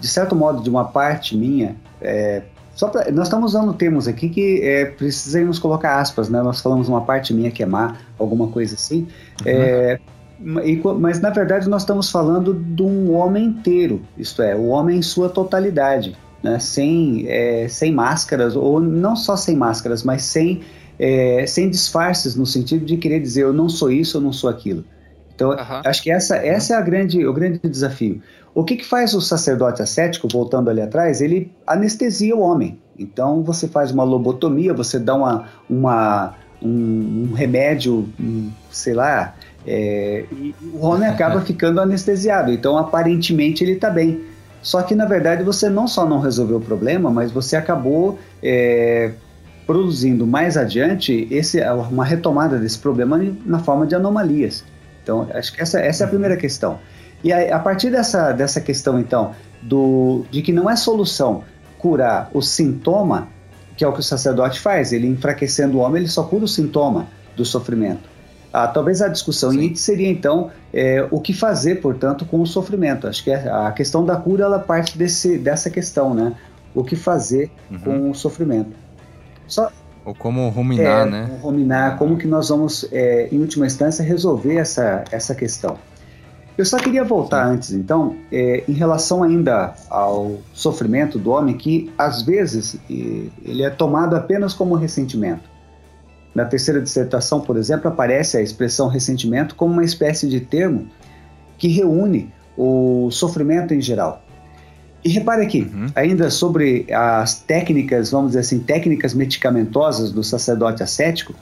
de 0.01 0.09
certo 0.09 0.35
modo, 0.35 0.63
de 0.63 0.69
uma 0.69 0.87
parte 0.87 1.37
minha, 1.37 1.77
é, 2.01 2.43
só 2.75 2.89
pra, 2.89 3.11
nós 3.11 3.27
estamos 3.27 3.55
usando 3.55 3.73
termos 3.75 4.09
aqui 4.09 4.29
que 4.29 4.61
é, 4.63 4.87
precisamos 4.87 5.59
colocar 5.59 6.01
aspas, 6.01 6.29
né? 6.29 6.43
Nós 6.43 6.61
falamos 6.61 6.89
uma 6.89 7.03
parte 7.03 7.35
minha 7.35 7.51
que 7.51 7.63
é 7.63 7.67
má, 7.67 7.97
alguma 8.19 8.49
coisa 8.49 8.75
assim. 8.75 9.07
Uhum. 9.45 9.47
É, 9.47 10.01
mas 10.41 11.21
na 11.21 11.31
verdade 11.31 11.69
nós 11.69 11.83
estamos 11.83 12.11
falando 12.11 12.53
de 12.53 12.83
um 12.83 13.15
homem 13.15 13.45
inteiro, 13.45 14.03
isto 14.19 14.43
é, 14.43 14.57
o 14.57 14.67
homem 14.67 14.99
em 14.99 15.03
sua 15.03 15.29
totalidade 15.29 16.17
né, 16.43 16.59
sem, 16.59 17.27
é, 17.29 17.69
sem 17.69 17.93
máscaras, 17.93 18.57
ou 18.57 18.81
não 18.81 19.15
só 19.15 19.37
sem 19.37 19.55
máscaras, 19.55 20.03
mas 20.03 20.23
sem, 20.23 20.61
é, 20.99 21.47
sem 21.47 21.71
disfarces, 21.71 22.35
no 22.35 22.45
sentido 22.45 22.85
de 22.85 22.97
querer 22.97 23.21
dizer 23.21 23.43
eu 23.43 23.53
não 23.53 23.69
sou 23.69 23.91
isso, 23.91 24.17
eu 24.17 24.21
não 24.21 24.33
sou 24.33 24.51
aquilo. 24.51 24.85
Então, 25.43 25.81
acho 25.85 26.03
que 26.03 26.11
essa, 26.11 26.37
essa 26.37 26.75
é 26.75 26.77
a 26.77 26.81
grande, 26.81 27.27
o 27.27 27.33
grande 27.33 27.59
desafio. 27.65 28.21
O 28.55 28.63
que, 28.63 28.77
que 28.77 28.85
faz 28.85 29.15
o 29.15 29.21
sacerdote 29.21 29.83
ascético, 29.83 30.29
voltando 30.31 30.69
ali 30.71 30.81
atrás? 30.81 31.21
Ele 31.21 31.51
anestesia 31.67 32.37
o 32.37 32.41
homem. 32.41 32.79
Então, 32.99 33.43
você 33.43 33.67
faz 33.67 33.91
uma 33.91 34.05
lobotomia, 34.05 34.75
você 34.75 34.99
dá 34.99 35.15
uma, 35.15 35.49
uma, 35.69 36.35
um, 36.63 37.29
um 37.31 37.35
remédio, 37.35 38.09
um, 38.21 38.51
sei 38.71 38.95
lá, 38.95 39.35
é, 39.67 40.25
e 40.31 40.55
o 40.73 40.85
homem 40.85 41.09
acaba 41.09 41.41
ficando 41.43 41.81
anestesiado. 41.81 42.53
Então, 42.53 42.77
aparentemente, 42.77 43.65
ele 43.65 43.73
está 43.73 43.91
bem. 43.91 44.21
Só 44.63 44.81
que 44.83 44.95
na 44.95 45.05
verdade 45.05 45.43
você 45.43 45.69
não 45.69 45.89
só 45.89 46.07
não 46.09 46.21
resolveu 46.21 46.59
o 46.59 46.61
problema, 46.61 47.11
mas 47.11 47.33
você 47.33 47.57
acabou 47.57 48.17
é, 48.41 49.11
produzindo 49.67 50.25
mais 50.25 50.57
adiante 50.57 51.27
esse, 51.33 51.61
uma 51.91 52.05
retomada 52.05 52.59
desse 52.59 52.79
problema 52.79 53.21
na 53.45 53.59
forma 53.59 53.87
de 53.87 53.97
anomalias. 53.97 54.65
Então, 55.03 55.29
acho 55.35 55.53
que 55.53 55.61
essa, 55.61 55.81
essa 55.81 56.05
é 56.05 56.07
a 56.07 56.09
primeira 56.09 56.37
questão. 56.37 56.79
E 57.23 57.33
a, 57.33 57.57
a 57.57 57.59
partir 57.59 57.91
dessa, 57.91 58.33
dessa 58.33 58.61
questão, 58.61 58.99
então, 58.99 59.35
do, 59.61 60.25
de 60.31 60.43
que 60.43 60.53
não 60.53 60.69
é 60.69 60.77
solução 60.77 61.45
curar 61.79 62.31
o 62.33 62.41
sintoma, 62.41 63.29
que 63.77 63.85
é 63.85 63.89
o 63.89 63.93
que 63.93 64.01
o 64.01 64.03
sacerdote 64.03 64.61
faz, 64.61 64.93
ele 64.93 65.07
enfraquecendo 65.07 65.79
o 65.79 65.81
homem, 65.81 66.03
ele 66.03 66.09
só 66.09 66.23
cura 66.23 66.45
o 66.45 66.49
sintoma 66.49 67.09
do 67.37 67.45
sofrimento. 67.45 68.13
Ah, 68.53 68.69
talvez 68.69 69.01
a 69.01 69.09
discussão 69.09 69.51
Sim. 69.51 69.65
em 69.65 69.75
seria 69.75 70.09
então 70.09 70.51
é, 70.75 71.07
o 71.11 71.21
que 71.21 71.33
fazer, 71.33 71.81
portanto, 71.81 72.27
com 72.27 72.41
o 72.41 72.47
sofrimento. 72.47 73.09
Acho 73.09 73.25
que 73.25 73.31
é, 73.31 73.49
a 73.51 73.73
questão 73.73 74.05
da 74.05 74.15
cura 74.17 74.45
ela 74.45 74.59
parte 74.59 74.99
desse, 74.99 75.39
dessa 75.39 75.71
questão, 75.71 76.13
né? 76.13 76.35
O 76.75 76.85
que 76.85 76.95
fazer 76.95 77.51
uhum. 77.71 77.79
com 77.79 78.11
o 78.11 78.15
sofrimento. 78.15 78.71
Só, 79.49 79.73
Ou 80.05 80.15
como 80.15 80.49
ruminar, 80.49 81.07
é, 81.07 81.11
né? 81.11 81.39
Ruminar, 81.41 81.97
como 81.97 82.17
que 82.17 82.27
nós 82.27 82.49
vamos, 82.49 82.87
é, 82.91 83.29
em 83.31 83.39
última 83.39 83.67
instância, 83.67 84.03
resolver 84.03 84.57
essa, 84.57 85.05
essa 85.11 85.35
questão. 85.35 85.79
Eu 86.59 86.67
só 86.67 86.77
queria 86.77 87.03
voltar 87.03 87.47
Sim. 87.47 87.55
antes, 87.55 87.73
então, 87.73 88.17
é, 88.31 88.63
em 88.69 88.73
relação 88.73 89.23
ainda 89.23 89.75
ao 89.89 90.39
sofrimento 90.53 91.19
do 91.19 91.31
homem, 91.31 91.57
que 91.57 91.91
às 91.97 92.23
vezes 92.23 92.77
ele 92.91 93.63
é 93.63 93.71
tomado 93.71 94.15
apenas 94.17 94.53
como 94.53 94.75
ressentimento. 94.75 95.51
Na 96.35 96.45
terceira 96.45 96.81
dissertação, 96.81 97.41
por 97.41 97.57
exemplo, 97.57 97.89
aparece 97.89 98.37
a 98.37 98.43
expressão 98.43 98.89
ressentimento 98.89 99.55
como 99.55 99.73
uma 99.73 99.85
espécie 99.85 100.29
de 100.29 100.41
termo 100.41 100.89
que 101.59 101.69
reúne 101.69 102.33
o 102.57 103.09
sofrimento 103.11 103.73
em 103.73 103.81
geral. 103.81 104.23
E 105.05 105.09
repare 105.09 105.43
aqui, 105.43 105.71
uhum. 105.73 105.87
ainda 105.95 106.31
sobre 106.31 106.87
as 106.93 107.41
técnicas, 107.41 108.11
vamos 108.11 108.29
dizer 108.29 108.41
assim, 108.41 108.61
técnicas 108.61 109.15
medicamentosas 109.15 110.13
do 110.13 110.23
sacerdote 110.23 110.83
ascético, 110.83 111.35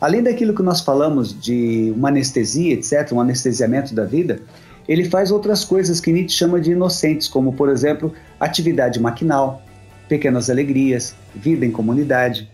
além 0.00 0.22
daquilo 0.22 0.54
que 0.54 0.62
nós 0.62 0.80
falamos 0.80 1.38
de 1.40 1.92
uma 1.96 2.08
anestesia, 2.08 2.74
etc., 2.74 3.12
um 3.12 3.20
anestesiamento 3.20 3.94
da 3.94 4.04
vida, 4.04 4.40
ele 4.88 5.04
faz 5.04 5.30
outras 5.30 5.64
coisas 5.64 6.00
que 6.00 6.12
Nietzsche 6.12 6.36
chama 6.36 6.60
de 6.60 6.72
inocentes, 6.72 7.28
como, 7.28 7.52
por 7.52 7.68
exemplo, 7.68 8.12
atividade 8.40 9.00
maquinal, 9.00 9.62
pequenas 10.08 10.50
alegrias, 10.50 11.14
vida 11.34 11.64
em 11.64 11.70
comunidade, 11.70 12.48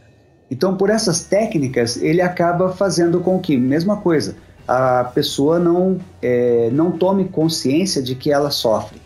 então, 0.52 0.76
por 0.76 0.90
essas 0.90 1.24
técnicas, 1.24 1.96
ele 1.96 2.20
acaba 2.20 2.74
fazendo 2.74 3.20
com 3.20 3.40
que, 3.40 3.56
mesma 3.56 3.96
coisa, 3.96 4.36
a 4.68 5.02
pessoa 5.02 5.58
não, 5.58 5.98
é, 6.20 6.68
não 6.70 6.92
tome 6.92 7.24
consciência 7.24 8.02
de 8.02 8.14
que 8.14 8.30
ela 8.30 8.50
sofre. 8.50 9.00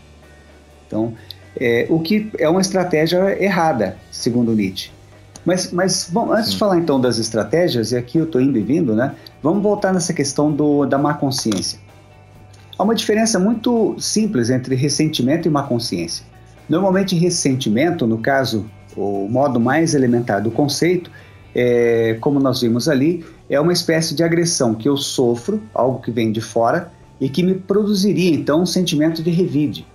Então, 0.84 1.14
é, 1.60 1.86
o 1.88 2.00
que 2.00 2.30
é 2.38 2.48
uma 2.48 2.60
estratégia 2.60 3.42
errada, 3.42 3.96
segundo 4.10 4.52
Nietzsche. 4.52 4.90
Mas, 5.44 5.70
mas 5.70 6.08
bom, 6.12 6.32
antes 6.32 6.46
Sim. 6.46 6.52
de 6.52 6.58
falar 6.58 6.78
então 6.78 7.00
das 7.00 7.18
estratégias, 7.18 7.92
e 7.92 7.96
aqui 7.96 8.18
eu 8.18 8.24
estou 8.24 8.40
indo 8.40 8.58
e 8.58 8.62
vindo, 8.62 8.94
né? 8.94 9.14
Vamos 9.42 9.62
voltar 9.62 9.92
nessa 9.92 10.12
questão 10.12 10.50
do, 10.50 10.84
da 10.86 10.98
má 10.98 11.14
consciência. 11.14 11.78
Há 12.76 12.82
uma 12.82 12.94
diferença 12.94 13.38
muito 13.38 13.96
simples 13.98 14.50
entre 14.50 14.74
ressentimento 14.74 15.46
e 15.46 15.50
má 15.50 15.62
consciência. 15.62 16.26
Normalmente, 16.68 17.14
ressentimento, 17.14 18.06
no 18.06 18.18
caso, 18.18 18.68
o 18.96 19.28
modo 19.30 19.60
mais 19.60 19.94
elementar 19.94 20.42
do 20.42 20.50
conceito, 20.50 21.10
é, 21.54 22.16
como 22.20 22.40
nós 22.40 22.60
vimos 22.60 22.88
ali, 22.88 23.24
é 23.48 23.58
uma 23.60 23.72
espécie 23.72 24.14
de 24.14 24.24
agressão 24.24 24.74
que 24.74 24.88
eu 24.88 24.96
sofro, 24.96 25.62
algo 25.72 26.00
que 26.00 26.10
vem 26.10 26.32
de 26.32 26.40
fora, 26.40 26.90
e 27.20 27.28
que 27.28 27.42
me 27.42 27.54
produziria 27.54 28.34
então 28.34 28.62
um 28.62 28.66
sentimento 28.66 29.22
de 29.22 29.30
revide. 29.30 29.86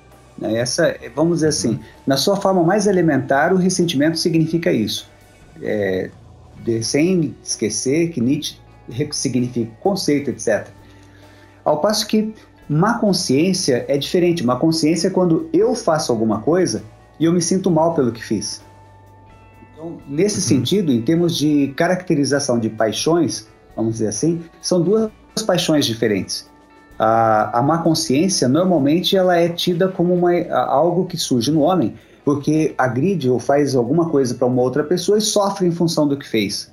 Né? 0.42 0.58
Essa, 0.58 0.96
vamos 1.16 1.38
dizer 1.38 1.50
assim, 1.50 1.80
na 2.06 2.18
sua 2.18 2.36
forma 2.36 2.64
mais 2.64 2.88
elementar, 2.88 3.54
o 3.54 3.58
ressentimento 3.58 4.18
significa 4.18 4.72
isso. 4.74 5.10
É, 5.62 6.10
de, 6.64 6.84
sem 6.84 7.36
esquecer 7.44 8.10
que 8.10 8.20
Nietzsche 8.20 8.58
significa 9.12 9.72
conceito, 9.80 10.32
etc. 10.32 10.68
Ao 11.64 11.80
passo 11.80 12.08
que 12.08 12.34
má 12.68 12.98
consciência 12.98 13.86
é 13.88 13.98
diferente. 13.98 14.44
Má 14.44 14.56
consciência 14.56 15.08
é 15.08 15.12
quando 15.12 15.50
eu 15.54 15.76
faço 15.76 16.12
alguma 16.12 16.39
coisa 16.42 16.84
e 17.20 17.26
eu 17.26 17.32
me 17.32 17.42
sinto 17.42 17.70
mal 17.70 17.94
pelo 17.94 18.12
que 18.12 18.24
fiz. 18.24 18.64
Então, 19.74 19.98
nesse 20.08 20.38
uhum. 20.38 20.42
sentido, 20.42 20.92
em 20.92 21.02
termos 21.02 21.38
de 21.38 21.74
caracterização 21.76 22.60
de 22.60 22.70
paixões, 22.70 23.48
vamos 23.76 23.94
dizer 23.94 24.08
assim, 24.08 24.44
são 24.62 24.82
duas 24.82 25.12
paixões 25.46 25.86
diferentes. 25.86 26.50
A, 27.04 27.58
a 27.58 27.62
má 27.64 27.80
consciência, 27.80 28.47
normalmente, 28.47 29.18
ela 29.18 29.36
é 29.36 29.49
tida 29.49 29.88
como 29.88 30.14
uma, 30.14 30.32
algo 30.52 31.08
que 31.08 31.18
surge 31.18 31.52
no 31.52 31.62
homem 31.62 31.95
porque 32.24 32.76
agride 32.78 33.28
ou 33.28 33.39
faz 33.39 33.76
alguma 33.76 34.08
coisa 34.08 34.36
para 34.36 34.45
uma 34.45 34.62
outra 34.62 34.84
pessoa 34.84 35.18
e 35.18 35.22
sofre 35.22 35.68
em 35.68 35.72
função 35.72 36.08
do 36.08 36.16
que 36.16 36.28
fez. 36.28 36.72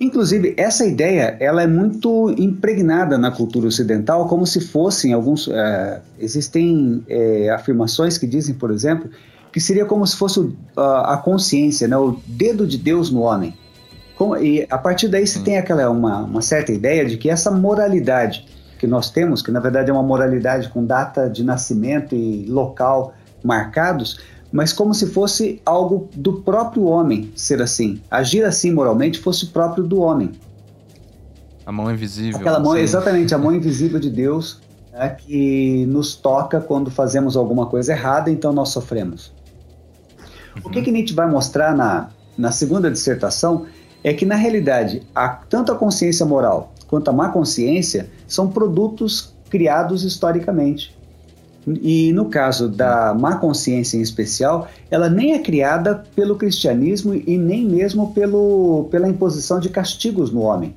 Inclusive, 0.00 0.54
essa 0.56 0.86
ideia 0.86 1.36
ela 1.40 1.60
é 1.60 1.66
muito 1.66 2.32
impregnada 2.38 3.18
na 3.18 3.32
cultura 3.32 3.66
ocidental, 3.66 4.28
como 4.28 4.46
se 4.46 4.60
fossem 4.60 5.12
alguns. 5.12 5.48
Uh, 5.48 6.00
existem 6.18 7.04
uh, 7.10 7.52
afirmações 7.54 8.16
que 8.16 8.28
dizem, 8.28 8.54
por 8.54 8.70
exemplo, 8.70 9.10
que 9.52 9.60
seria 9.60 9.84
como 9.84 10.06
se 10.06 10.16
fosse 10.16 10.38
uh, 10.38 10.56
a 10.76 11.16
consciência, 11.18 11.88
né, 11.88 11.96
o 11.96 12.16
dedo 12.26 12.64
de 12.64 12.78
Deus 12.78 13.10
no 13.10 13.22
homem. 13.22 13.52
Como, 14.16 14.36
e 14.36 14.66
a 14.70 14.78
partir 14.78 15.08
daí 15.08 15.26
você 15.26 15.40
hum. 15.40 15.42
tem 15.42 15.58
aquela 15.58 15.90
uma, 15.90 16.22
uma 16.22 16.42
certa 16.42 16.72
ideia 16.72 17.04
de 17.04 17.18
que 17.18 17.28
essa 17.28 17.50
moralidade 17.50 18.46
que 18.80 18.86
nós 18.86 19.10
temos, 19.10 19.42
que 19.42 19.50
na 19.50 19.60
verdade 19.60 19.90
é 19.90 19.92
uma 19.92 20.02
moralidade 20.02 20.70
com 20.70 20.82
data 20.82 21.28
de 21.28 21.44
nascimento 21.44 22.14
e 22.14 22.46
local 22.46 23.12
marcados, 23.44 24.18
mas 24.50 24.72
como 24.72 24.94
se 24.94 25.06
fosse 25.08 25.60
algo 25.66 26.08
do 26.14 26.40
próprio 26.40 26.84
homem 26.84 27.30
ser 27.36 27.60
assim. 27.60 28.00
Agir 28.10 28.42
assim 28.42 28.72
moralmente 28.72 29.18
fosse 29.18 29.46
próprio 29.48 29.84
do 29.84 30.00
homem. 30.00 30.32
A 31.66 31.70
mão 31.70 31.92
invisível. 31.92 32.40
Aquela 32.40 32.58
mão, 32.58 32.74
exatamente, 32.74 33.34
a 33.34 33.38
mão 33.38 33.52
invisível 33.54 34.00
de 34.00 34.08
Deus 34.08 34.62
né, 34.90 35.10
que 35.10 35.84
nos 35.84 36.16
toca 36.16 36.58
quando 36.58 36.90
fazemos 36.90 37.36
alguma 37.36 37.66
coisa 37.66 37.92
errada, 37.92 38.30
então 38.30 38.50
nós 38.50 38.70
sofremos. 38.70 39.30
Uhum. 40.56 40.62
O 40.64 40.70
que, 40.70 40.80
que 40.80 40.90
Nietzsche 40.90 41.14
vai 41.14 41.28
mostrar 41.28 41.76
na, 41.76 42.08
na 42.36 42.50
segunda 42.50 42.90
dissertação 42.90 43.66
é 44.02 44.14
que, 44.14 44.24
na 44.24 44.36
realidade, 44.36 45.02
a, 45.14 45.28
tanto 45.28 45.70
a 45.70 45.76
consciência 45.76 46.24
moral 46.24 46.72
quanto 46.90 47.08
a 47.08 47.12
má 47.12 47.28
consciência 47.28 48.10
são 48.26 48.48
produtos 48.48 49.32
criados 49.48 50.02
historicamente. 50.02 50.92
E 51.80 52.12
no 52.12 52.24
caso 52.24 52.68
da 52.68 53.14
má 53.14 53.36
consciência 53.36 53.96
em 53.96 54.00
especial, 54.00 54.68
ela 54.90 55.08
nem 55.08 55.34
é 55.34 55.38
criada 55.38 56.02
pelo 56.16 56.34
cristianismo 56.34 57.14
e 57.14 57.38
nem 57.38 57.64
mesmo 57.64 58.12
pelo, 58.12 58.88
pela 58.90 59.08
imposição 59.08 59.60
de 59.60 59.68
castigos 59.68 60.32
no 60.32 60.40
homem, 60.40 60.74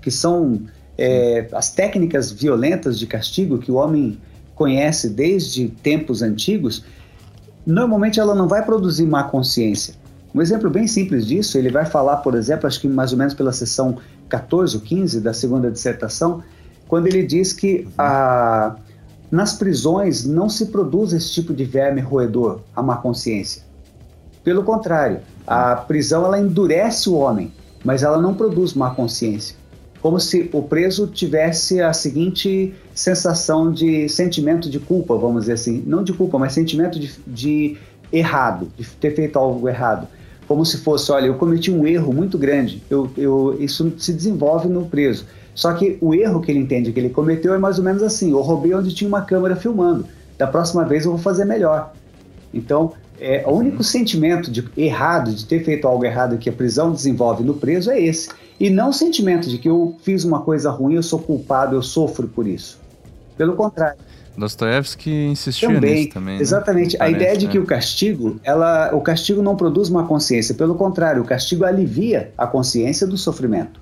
que 0.00 0.10
são 0.10 0.62
é, 0.96 1.46
as 1.52 1.70
técnicas 1.70 2.32
violentas 2.32 2.98
de 2.98 3.06
castigo 3.06 3.58
que 3.58 3.70
o 3.70 3.74
homem 3.74 4.18
conhece 4.54 5.10
desde 5.10 5.68
tempos 5.68 6.22
antigos. 6.22 6.84
Normalmente 7.66 8.18
ela 8.18 8.34
não 8.34 8.48
vai 8.48 8.64
produzir 8.64 9.04
má 9.04 9.24
consciência. 9.24 9.99
Um 10.34 10.40
exemplo 10.40 10.70
bem 10.70 10.86
simples 10.86 11.26
disso, 11.26 11.58
ele 11.58 11.70
vai 11.70 11.84
falar, 11.84 12.18
por 12.18 12.34
exemplo, 12.34 12.66
acho 12.66 12.80
que 12.80 12.88
mais 12.88 13.12
ou 13.12 13.18
menos 13.18 13.34
pela 13.34 13.52
sessão 13.52 13.98
14 14.28 14.76
ou 14.76 14.82
15 14.82 15.20
da 15.20 15.32
segunda 15.32 15.70
dissertação, 15.70 16.42
quando 16.86 17.06
ele 17.06 17.24
diz 17.24 17.52
que 17.52 17.88
a 17.98 18.76
nas 19.30 19.52
prisões 19.52 20.26
não 20.26 20.48
se 20.48 20.66
produz 20.66 21.12
esse 21.12 21.30
tipo 21.30 21.54
de 21.54 21.64
verme 21.64 22.00
roedor, 22.00 22.60
a 22.74 22.82
má 22.82 22.96
consciência. 22.96 23.62
Pelo 24.42 24.64
contrário, 24.64 25.20
a 25.46 25.76
prisão 25.76 26.24
ela 26.24 26.40
endurece 26.40 27.08
o 27.08 27.14
homem, 27.14 27.52
mas 27.84 28.02
ela 28.02 28.20
não 28.20 28.34
produz 28.34 28.74
má 28.74 28.90
consciência. 28.90 29.54
Como 30.02 30.18
se 30.18 30.48
o 30.52 30.62
preso 30.62 31.06
tivesse 31.06 31.80
a 31.80 31.92
seguinte 31.92 32.74
sensação 32.94 33.70
de 33.70 34.08
sentimento 34.08 34.68
de 34.68 34.80
culpa, 34.80 35.14
vamos 35.16 35.42
dizer 35.42 35.52
assim. 35.52 35.84
Não 35.86 36.02
de 36.02 36.12
culpa, 36.12 36.38
mas 36.38 36.54
sentimento 36.54 36.98
de, 36.98 37.12
de 37.26 37.76
errado, 38.10 38.68
de 38.76 38.84
ter 38.84 39.14
feito 39.14 39.38
algo 39.38 39.68
errado. 39.68 40.08
Como 40.50 40.66
se 40.66 40.78
fosse, 40.78 41.12
olha, 41.12 41.26
eu 41.26 41.36
cometi 41.36 41.70
um 41.70 41.86
erro 41.86 42.12
muito 42.12 42.36
grande. 42.36 42.82
Eu, 42.90 43.08
eu, 43.16 43.56
isso 43.60 43.92
se 43.98 44.12
desenvolve 44.12 44.68
no 44.68 44.84
preso. 44.84 45.24
Só 45.54 45.72
que 45.74 45.96
o 46.00 46.12
erro 46.12 46.40
que 46.40 46.50
ele 46.50 46.58
entende 46.58 46.90
que 46.90 46.98
ele 46.98 47.10
cometeu 47.10 47.54
é 47.54 47.58
mais 47.58 47.78
ou 47.78 47.84
menos 47.84 48.02
assim: 48.02 48.32
eu 48.32 48.40
roubei 48.40 48.74
onde 48.74 48.92
tinha 48.92 49.06
uma 49.06 49.22
câmera 49.22 49.54
filmando. 49.54 50.06
Da 50.36 50.48
próxima 50.48 50.84
vez 50.84 51.04
eu 51.04 51.12
vou 51.12 51.20
fazer 51.20 51.44
melhor. 51.44 51.92
Então, 52.52 52.94
é, 53.20 53.44
o 53.46 53.52
único 53.52 53.84
sentimento 53.84 54.50
de 54.50 54.68
errado, 54.76 55.30
de 55.30 55.46
ter 55.46 55.62
feito 55.62 55.86
algo 55.86 56.04
errado 56.04 56.36
que 56.36 56.50
a 56.50 56.52
prisão 56.52 56.90
desenvolve 56.90 57.44
no 57.44 57.54
preso 57.54 57.88
é 57.88 58.02
esse. 58.02 58.28
E 58.58 58.68
não 58.68 58.88
o 58.88 58.92
sentimento 58.92 59.48
de 59.48 59.56
que 59.56 59.68
eu 59.68 59.94
fiz 60.02 60.24
uma 60.24 60.40
coisa 60.40 60.68
ruim, 60.68 60.94
eu 60.94 61.02
sou 61.04 61.20
culpado, 61.20 61.76
eu 61.76 61.82
sofro 61.82 62.26
por 62.26 62.48
isso. 62.48 62.76
Pelo 63.38 63.54
contrário. 63.54 64.00
Dostoevsky 64.40 65.10
insistia 65.26 65.68
também, 65.68 65.94
nisso 65.94 66.14
também. 66.14 66.36
Né? 66.36 66.42
Exatamente. 66.42 66.96
Parece, 66.96 67.14
a 67.14 67.16
ideia 67.16 67.36
de 67.36 67.46
que 67.46 67.58
é. 67.58 67.60
o 67.60 67.64
castigo, 67.64 68.40
ela, 68.42 68.90
o 68.94 69.00
castigo 69.00 69.42
não 69.42 69.54
produz 69.54 69.88
uma 69.88 70.06
consciência. 70.06 70.54
Pelo 70.54 70.74
contrário, 70.74 71.22
o 71.22 71.24
castigo 71.24 71.64
alivia 71.64 72.32
a 72.36 72.46
consciência 72.46 73.06
do 73.06 73.16
sofrimento. 73.16 73.80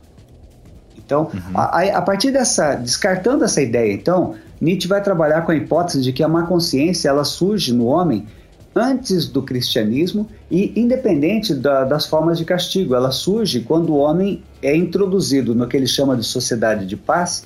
Então, 0.97 1.31
uhum. 1.33 1.41
a, 1.55 1.81
a, 1.97 2.03
partir 2.03 2.31
dessa, 2.31 2.75
descartando 2.75 3.43
essa 3.43 3.63
ideia, 3.63 3.95
então, 3.95 4.35
Nietzsche 4.61 4.87
vai 4.87 5.03
trabalhar 5.03 5.41
com 5.43 5.53
a 5.53 5.55
hipótese 5.55 6.03
de 6.03 6.13
que 6.13 6.23
a 6.23 6.29
má 6.29 6.43
consciência 6.43 7.09
ela 7.09 7.25
surge 7.25 7.73
no 7.73 7.87
homem 7.87 8.27
antes 8.75 9.27
do 9.27 9.43
cristianismo 9.43 10.29
e 10.51 10.79
independente 10.79 11.55
da, 11.55 11.85
das 11.85 12.07
formas 12.07 12.37
de 12.37 12.45
castigo. 12.45 12.95
Ela 12.95 13.11
surge 13.11 13.61
quando 13.61 13.91
o 13.91 13.97
homem 13.97 14.43
é 14.63 14.77
introduzido 14.77 15.55
no 15.55 15.67
que 15.67 15.77
ele 15.77 15.87
chama 15.87 16.17
de 16.17 16.25
sociedade 16.25 16.85
de 16.85 16.97
paz 16.97 17.45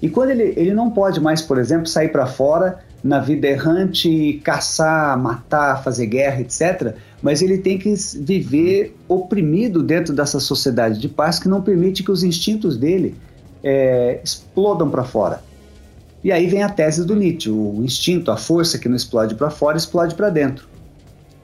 e 0.00 0.08
quando 0.08 0.30
ele, 0.30 0.54
ele 0.56 0.72
não 0.72 0.90
pode 0.90 1.20
mais, 1.20 1.42
por 1.42 1.58
exemplo, 1.58 1.86
sair 1.86 2.08
para 2.08 2.26
fora 2.26 2.78
na 3.02 3.20
vida 3.20 3.46
errante, 3.46 4.40
caçar, 4.44 5.18
matar, 5.18 5.82
fazer 5.82 6.06
guerra, 6.06 6.40
etc., 6.40 6.94
mas 7.20 7.42
ele 7.42 7.58
tem 7.58 7.78
que 7.78 7.92
viver 8.20 8.96
oprimido 9.08 9.82
dentro 9.82 10.14
dessa 10.14 10.38
sociedade 10.38 11.00
de 11.00 11.08
paz 11.08 11.38
que 11.38 11.48
não 11.48 11.62
permite 11.62 12.02
que 12.02 12.12
os 12.12 12.22
instintos 12.22 12.76
dele 12.76 13.16
é, 13.62 14.20
explodam 14.22 14.88
para 14.88 15.02
fora. 15.02 15.42
E 16.22 16.30
aí 16.30 16.46
vem 16.46 16.62
a 16.62 16.68
tese 16.68 17.04
do 17.04 17.16
Nietzsche: 17.16 17.50
o 17.50 17.82
instinto, 17.82 18.30
a 18.30 18.36
força 18.36 18.78
que 18.78 18.88
não 18.88 18.96
explode 18.96 19.34
para 19.34 19.50
fora, 19.50 19.76
explode 19.76 20.14
para 20.14 20.30
dentro. 20.30 20.68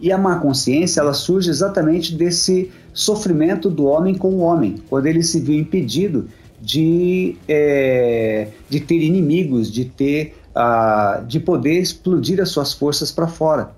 E 0.01 0.13
a 0.13 0.19
má 0.19 0.39
consciência 0.39 1.01
ela 1.01 1.13
surge 1.13 1.51
exatamente 1.51 2.15
desse 2.15 2.71
sofrimento 2.93 3.71
do 3.71 3.85
homem 3.85 4.15
com 4.15 4.29
o 4.29 4.39
homem, 4.39 4.77
quando 4.89 5.07
ele 5.07 5.23
se 5.23 5.41
viu 5.41 5.59
impedido 5.59 6.29
de, 6.65 7.37
é, 7.47 8.49
de 8.69 8.81
ter 8.81 9.03
inimigos, 9.03 9.71
de 9.71 9.85
ter 9.85 10.35
uh, 10.55 11.25
de 11.27 11.39
poder 11.41 11.81
explodir 11.81 12.41
as 12.41 12.49
suas 12.49 12.73
forças 12.73 13.12
para 13.12 13.27
fora. 13.27 13.71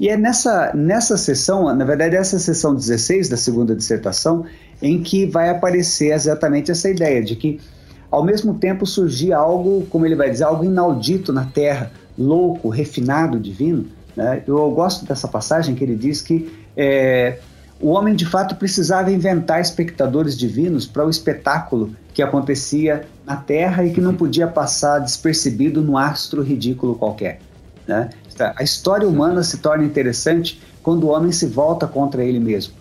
E 0.00 0.08
é 0.08 0.16
nessa, 0.16 0.72
nessa 0.74 1.16
sessão, 1.16 1.74
na 1.74 1.84
verdade, 1.84 2.14
essa 2.14 2.38
sessão 2.38 2.74
16 2.74 3.28
da 3.28 3.36
segunda 3.36 3.74
dissertação, 3.74 4.46
em 4.80 5.02
que 5.02 5.26
vai 5.26 5.50
aparecer 5.50 6.12
exatamente 6.12 6.70
essa 6.70 6.88
ideia 6.88 7.22
de 7.22 7.34
que, 7.34 7.60
ao 8.08 8.24
mesmo 8.24 8.54
tempo, 8.54 8.86
surgia 8.86 9.36
algo, 9.36 9.86
como 9.90 10.06
ele 10.06 10.14
vai 10.14 10.30
dizer, 10.30 10.44
algo 10.44 10.64
inaudito 10.64 11.32
na 11.32 11.46
Terra, 11.46 11.90
louco, 12.16 12.68
refinado, 12.68 13.40
divino. 13.40 13.86
Né? 14.16 14.42
Eu 14.46 14.70
gosto 14.70 15.04
dessa 15.04 15.26
passagem 15.26 15.74
que 15.74 15.82
ele 15.82 15.96
diz 15.96 16.22
que 16.22 16.48
é, 16.76 17.38
o 17.80 17.90
homem 17.90 18.14
de 18.14 18.26
fato 18.26 18.56
precisava 18.56 19.10
inventar 19.12 19.60
espectadores 19.60 20.36
divinos 20.36 20.86
para 20.86 21.06
o 21.06 21.10
espetáculo 21.10 21.94
que 22.12 22.22
acontecia 22.22 23.06
na 23.24 23.36
Terra 23.36 23.84
e 23.84 23.92
que 23.92 24.00
não 24.00 24.14
podia 24.14 24.48
passar 24.48 24.98
despercebido 24.98 25.80
num 25.80 25.96
astro 25.96 26.42
ridículo 26.42 26.96
qualquer. 26.96 27.40
Né? 27.86 28.10
A 28.56 28.62
história 28.62 29.06
humana 29.06 29.42
se 29.42 29.58
torna 29.58 29.84
interessante 29.84 30.60
quando 30.82 31.04
o 31.04 31.08
homem 31.08 31.30
se 31.30 31.46
volta 31.46 31.86
contra 31.86 32.24
ele 32.24 32.40
mesmo. 32.40 32.74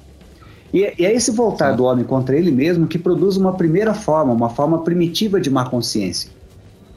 E, 0.73 0.93
e 0.97 1.05
é 1.05 1.13
esse 1.13 1.31
voltar 1.31 1.73
do 1.73 1.83
homem 1.83 2.03
contra 2.03 2.35
ele 2.35 2.51
mesmo 2.51 2.87
que 2.87 2.97
produz 2.97 3.37
uma 3.37 3.53
primeira 3.53 3.93
forma, 3.93 4.33
uma 4.33 4.49
forma 4.49 4.83
primitiva 4.83 5.39
de 5.39 5.49
má 5.49 5.69
consciência. 5.69 6.31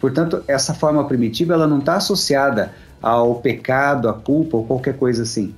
Portanto, 0.01 0.43
essa 0.49 0.73
forma 0.73 1.05
primitiva 1.05 1.53
ela 1.53 1.67
não 1.67 1.79
está 1.79 1.97
associada 1.97 2.73
ao 3.03 3.37
pecado, 3.37 4.09
à 4.09 4.15
culpa 4.15 4.57
ou 4.57 4.65
qualquer 4.65 4.97
coisa 4.97 5.23
assim. 5.23 5.55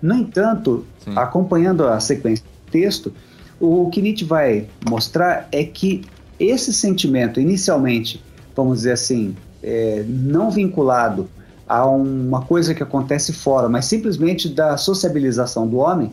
No 0.00 0.14
entanto, 0.14 0.84
Sim. 1.04 1.12
acompanhando 1.16 1.86
a 1.86 1.98
sequência 2.00 2.44
do 2.44 2.70
texto, 2.70 3.12
o 3.60 3.88
que 3.90 4.02
Nietzsche 4.02 4.24
vai 4.24 4.66
mostrar 4.88 5.48
é 5.50 5.64
que 5.64 6.04
esse 6.38 6.72
sentimento, 6.72 7.40
inicialmente, 7.40 8.22
vamos 8.54 8.78
dizer 8.78 8.92
assim, 8.92 9.34
é, 9.62 10.04
não 10.06 10.50
vinculado 10.50 11.28
a 11.66 11.86
uma 11.86 12.42
coisa 12.42 12.74
que 12.74 12.82
acontece 12.82 13.32
fora, 13.32 13.68
mas 13.68 13.86
simplesmente 13.86 14.48
da 14.48 14.76
sociabilização 14.76 15.66
do 15.66 15.78
homem, 15.78 16.12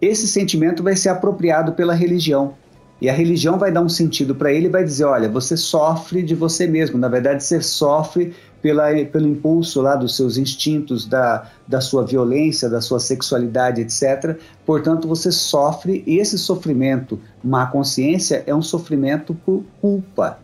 esse 0.00 0.26
sentimento 0.26 0.82
vai 0.82 0.96
ser 0.96 1.10
apropriado 1.10 1.72
pela 1.72 1.94
religião. 1.94 2.54
E 3.00 3.10
a 3.10 3.12
religião 3.12 3.58
vai 3.58 3.70
dar 3.70 3.82
um 3.82 3.88
sentido 3.88 4.34
para 4.34 4.50
ele 4.52 4.66
e 4.66 4.70
vai 4.70 4.82
dizer: 4.82 5.04
olha, 5.04 5.28
você 5.28 5.56
sofre 5.56 6.22
de 6.22 6.34
você 6.34 6.66
mesmo. 6.66 6.98
Na 6.98 7.08
verdade, 7.08 7.44
você 7.44 7.60
sofre 7.60 8.34
pela, 8.62 8.92
pelo 9.06 9.26
impulso 9.28 9.80
lá 9.80 9.96
dos 9.96 10.16
seus 10.16 10.36
instintos, 10.36 11.06
da, 11.06 11.50
da 11.66 11.80
sua 11.80 12.04
violência, 12.04 12.68
da 12.68 12.80
sua 12.80 12.98
sexualidade, 12.98 13.80
etc. 13.80 14.38
Portanto, 14.64 15.06
você 15.06 15.30
sofre, 15.30 16.02
e 16.06 16.18
esse 16.18 16.38
sofrimento, 16.38 17.20
má 17.42 17.66
consciência, 17.66 18.42
é 18.46 18.54
um 18.54 18.62
sofrimento 18.62 19.34
por 19.34 19.64
culpa. 19.80 20.38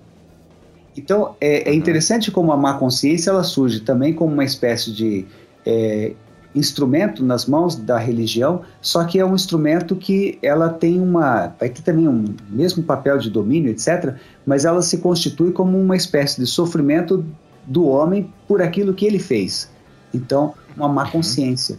Então, 0.97 1.35
é, 1.41 1.69
é 1.69 1.73
uhum. 1.73 1.77
interessante 1.77 2.31
como 2.31 2.53
a 2.53 2.57
má 2.57 2.75
consciência 2.75 3.31
ela 3.31 3.43
surge 3.43 3.81
também 3.81 4.13
como 4.13 4.33
uma 4.33 4.45
espécie 4.45 4.93
de 4.93 5.27
é, 5.65 6.13
instrumento 6.55 7.25
nas 7.25 7.47
mãos 7.47 7.75
da 7.75 7.99
religião, 7.99 8.63
só 8.81 9.05
que 9.05 9.19
é 9.19 9.25
um 9.25 9.35
instrumento 9.35 9.97
que 9.97 10.39
ela 10.43 10.69
tem 10.69 11.01
uma, 11.01 11.55
vai 11.59 11.69
ter 11.69 11.83
também 11.83 12.07
um 12.07 12.25
mesmo 12.49 12.83
papel 12.83 13.19
de 13.19 13.31
domínio, 13.31 13.71
etc., 13.71 14.17
mas 14.45 14.65
ela 14.65 14.83
se 14.83 14.99
constitui 14.99 15.53
como 15.53 15.81
uma 15.81 15.97
espécie 15.97 16.41
de 16.41 16.47
sofrimento 16.47 17.25
do 17.65 17.87
homem 17.87 18.33
por 18.47 18.63
aquilo 18.63 18.95
que 18.95 19.07
ele 19.07 19.19
fez. 19.19 19.71
Então, 20.13 20.55
uma 20.77 20.89
má 20.89 21.05
uhum. 21.05 21.11
consciência. 21.11 21.79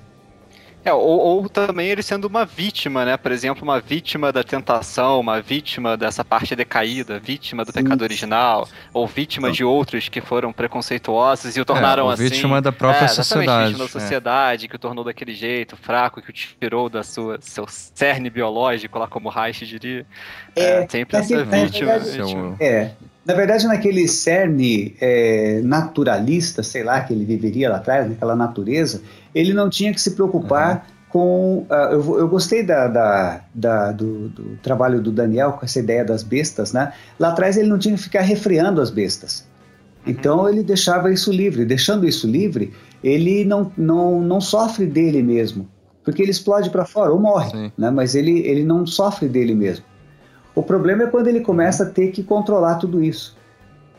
É, 0.86 0.92
ou, 0.92 1.02
ou, 1.02 1.48
também 1.48 1.88
ele 1.88 2.04
sendo 2.04 2.26
uma 2.26 2.44
vítima, 2.44 3.06
né? 3.06 3.16
Por 3.16 3.32
exemplo, 3.32 3.64
uma 3.64 3.80
vítima 3.80 4.34
da 4.34 4.44
tentação, 4.44 5.18
uma 5.18 5.42
vítima 5.42 5.96
dessa 5.96 6.26
parte 6.26 6.58
decaída, 6.58 7.20
vítima 7.20 7.64
do 7.64 7.72
Sim. 7.72 7.84
pecado 7.84 8.02
original, 8.02 8.68
ou 8.93 9.08
vítima 9.08 9.50
de 9.50 9.64
outros 9.64 10.10
que 10.10 10.20
foram 10.20 10.51
preconceituosos 10.51 11.55
e 11.55 11.62
o 11.62 11.64
tornaram 11.64 12.12
é, 12.12 12.14
assim. 12.14 12.24
Vítima 12.24 12.62
da 12.62 12.74
própria 12.74 13.05
é, 13.05 13.08
sociedade. 13.08 13.70
Vítima 13.70 13.86
da 13.86 13.92
sociedade, 13.92 14.66
é. 14.66 14.68
que 14.68 14.76
o 14.76 14.80
tornou 14.80 15.05
daquele 15.05 15.34
jeito, 15.34 15.78
fraco, 15.78 16.22
que 16.22 16.30
o 16.30 16.34
tirou 16.34 16.89
da 16.89 17.01
sua 17.01 17.39
seu 17.39 17.66
cerne 17.66 18.30
biológico, 18.30 19.00
lá 19.00 19.08
como 19.08 19.30
Reich 19.30 19.66
diria. 19.66 20.05
É, 20.54 20.84
é 20.84 20.89
sempre 20.89 21.16
essa 21.16 21.46
vítima. 21.46 22.00
vítima. 22.00 22.58
É, 22.60 22.92
na 23.25 23.33
verdade, 23.33 23.66
naquele 23.66 24.08
cerne 24.08 24.95
é, 25.00 25.62
naturalista, 25.63 26.62
sei 26.62 26.83
lá, 26.83 27.01
que 27.01 27.13
ele 27.13 27.24
viveria 27.24 27.70
lá 27.70 27.78
atrás, 27.78 28.09
naquela 28.09 28.36
natureza, 28.36 29.01
ele 29.33 29.54
não 29.54 29.70
tinha 29.70 29.93
que 29.93 30.01
se 30.01 30.12
preocupar 30.12 30.75
uhum. 30.75 30.82
com. 31.09 31.58
Uh, 31.70 31.93
eu, 31.93 32.20
eu, 32.20 32.28
gostei 32.28 32.63
da, 32.63 32.87
da, 32.87 33.41
da 33.54 33.91
do, 33.93 34.28
do, 34.28 34.58
trabalho 34.58 35.01
do 35.01 35.09
Daniel 35.09 35.54
com 35.54 35.63
essa 35.63 35.79
ideia 35.79 36.04
das 36.04 36.21
bestas, 36.21 36.74
né? 36.74 36.91
Lá 37.17 37.29
atrás 37.29 37.55
ele 37.55 37.70
não 37.70 37.79
tinha 37.79 37.95
que 37.95 38.01
ficar 38.01 38.21
refreando 38.21 38.82
as 38.82 38.89
bestas. 38.89 39.47
Então 40.05 40.41
uhum. 40.41 40.50
ele 40.50 40.63
deixava 40.63 41.12
isso 41.12 41.32
livre. 41.32 41.63
Deixando 41.63 42.05
isso 42.05 42.28
livre, 42.28 42.74
ele 43.01 43.45
não, 43.45 43.71
não, 43.78 44.20
não 44.21 44.41
sofre 44.41 44.86
dele 44.86 45.24
mesmo. 45.24 45.70
Porque 46.04 46.21
ele 46.21 46.32
explode 46.32 46.70
para 46.70 46.83
fora 46.83 47.13
ou 47.13 47.20
morre, 47.20 47.71
né? 47.78 47.89
mas 47.89 48.13
ele, 48.13 48.39
ele 48.39 48.66
não 48.66 48.86
sofre 48.86 49.29
dele 49.29 49.55
mesmo. 49.55 49.86
O 50.55 50.62
problema 50.62 51.04
é 51.04 51.08
quando 51.08 51.28
ele 51.28 51.42
começa 51.42 51.84
a 51.84 51.89
ter 51.89 52.12
que 52.12 52.24
controlar 52.24 52.75
tudo 52.75 53.04
isso. 53.04 53.36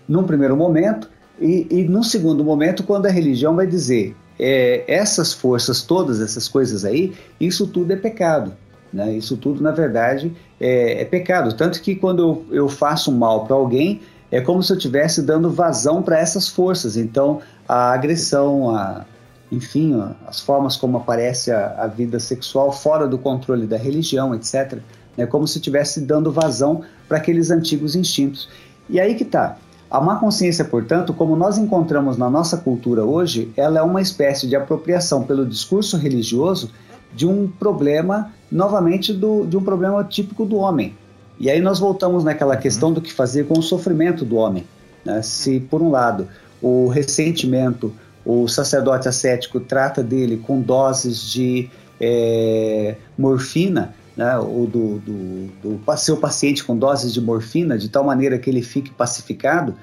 Num 0.08 0.24
primeiro 0.24 0.56
momento, 0.56 1.10
E, 1.40 1.66
e 1.68 1.84
no 1.88 2.04
segundo 2.04 2.44
momento, 2.44 2.84
quando 2.84 3.06
a 3.06 3.10
religião 3.10 3.56
vai 3.56 3.66
dizer 3.66 4.14
é, 4.38 4.84
essas 4.86 5.32
forças 5.32 5.82
todas, 5.82 6.20
essas 6.20 6.46
coisas 6.48 6.84
aí, 6.84 7.12
isso 7.40 7.66
tudo 7.66 7.92
é 7.92 7.96
pecado. 7.96 8.52
Né? 8.92 9.14
Isso 9.14 9.36
tudo, 9.36 9.60
na 9.60 9.72
verdade, 9.72 10.32
é, 10.60 11.02
é 11.02 11.04
pecado. 11.04 11.52
Tanto 11.54 11.80
que 11.82 11.96
quando 11.96 12.22
eu, 12.22 12.56
eu 12.56 12.68
faço 12.68 13.10
mal 13.10 13.44
para 13.44 13.56
alguém, 13.56 14.00
é 14.30 14.40
como 14.40 14.62
se 14.62 14.72
eu 14.72 14.76
estivesse 14.76 15.22
dando 15.22 15.50
vazão 15.50 16.02
para 16.02 16.18
essas 16.18 16.48
forças. 16.48 16.96
Então, 16.96 17.40
a 17.68 17.92
agressão, 17.92 18.70
a, 18.70 19.04
enfim, 19.50 20.00
as 20.26 20.40
formas 20.40 20.76
como 20.76 20.98
aparece 20.98 21.50
a, 21.50 21.74
a, 21.78 21.86
vida 21.86 22.18
sexual 22.20 22.72
fora 22.72 23.06
do 23.06 23.18
controle 23.18 23.66
da 23.66 23.76
religião, 23.76 24.34
etc. 24.34 24.78
É 25.16 25.26
como 25.26 25.46
se 25.46 25.58
estivesse 25.58 26.00
dando 26.00 26.32
vazão 26.32 26.82
para 27.08 27.18
aqueles 27.18 27.50
antigos 27.50 27.94
instintos. 27.94 28.48
E 28.88 29.00
aí 29.00 29.14
que 29.14 29.22
está. 29.22 29.56
A 29.90 30.00
má 30.00 30.16
consciência, 30.16 30.64
portanto, 30.64 31.12
como 31.12 31.36
nós 31.36 31.56
encontramos 31.56 32.16
na 32.16 32.28
nossa 32.28 32.56
cultura 32.56 33.04
hoje, 33.04 33.52
ela 33.56 33.78
é 33.78 33.82
uma 33.82 34.00
espécie 34.00 34.48
de 34.48 34.56
apropriação 34.56 35.22
pelo 35.22 35.46
discurso 35.46 35.96
religioso 35.96 36.70
de 37.14 37.26
um 37.26 37.46
problema, 37.46 38.32
novamente, 38.50 39.12
do, 39.12 39.46
de 39.46 39.56
um 39.56 39.62
problema 39.62 40.02
típico 40.02 40.44
do 40.44 40.56
homem. 40.56 40.94
E 41.38 41.48
aí 41.48 41.60
nós 41.60 41.78
voltamos 41.78 42.24
naquela 42.24 42.56
questão 42.56 42.92
do 42.92 43.00
que 43.00 43.12
fazer 43.12 43.46
com 43.46 43.58
o 43.58 43.62
sofrimento 43.62 44.24
do 44.24 44.36
homem. 44.36 44.64
Né? 45.04 45.22
Se, 45.22 45.60
por 45.60 45.80
um 45.80 45.90
lado, 45.90 46.26
o 46.60 46.88
ressentimento, 46.88 47.92
o 48.24 48.48
sacerdote 48.48 49.08
ascético 49.08 49.60
trata 49.60 50.02
dele 50.02 50.42
com 50.44 50.60
doses 50.60 51.22
de 51.22 51.70
é, 52.00 52.96
morfina, 53.16 53.94
né, 54.16 54.38
ou 54.38 54.66
do, 54.66 54.98
do, 54.98 55.78
do 55.78 55.96
seu 55.96 56.16
paciente 56.16 56.64
com 56.64 56.76
doses 56.76 57.12
de 57.12 57.20
morfina, 57.20 57.76
de 57.76 57.88
tal 57.88 58.04
maneira 58.04 58.38
que 58.38 58.48
ele 58.48 58.62
fique 58.62 58.90
pacificado. 58.90 59.74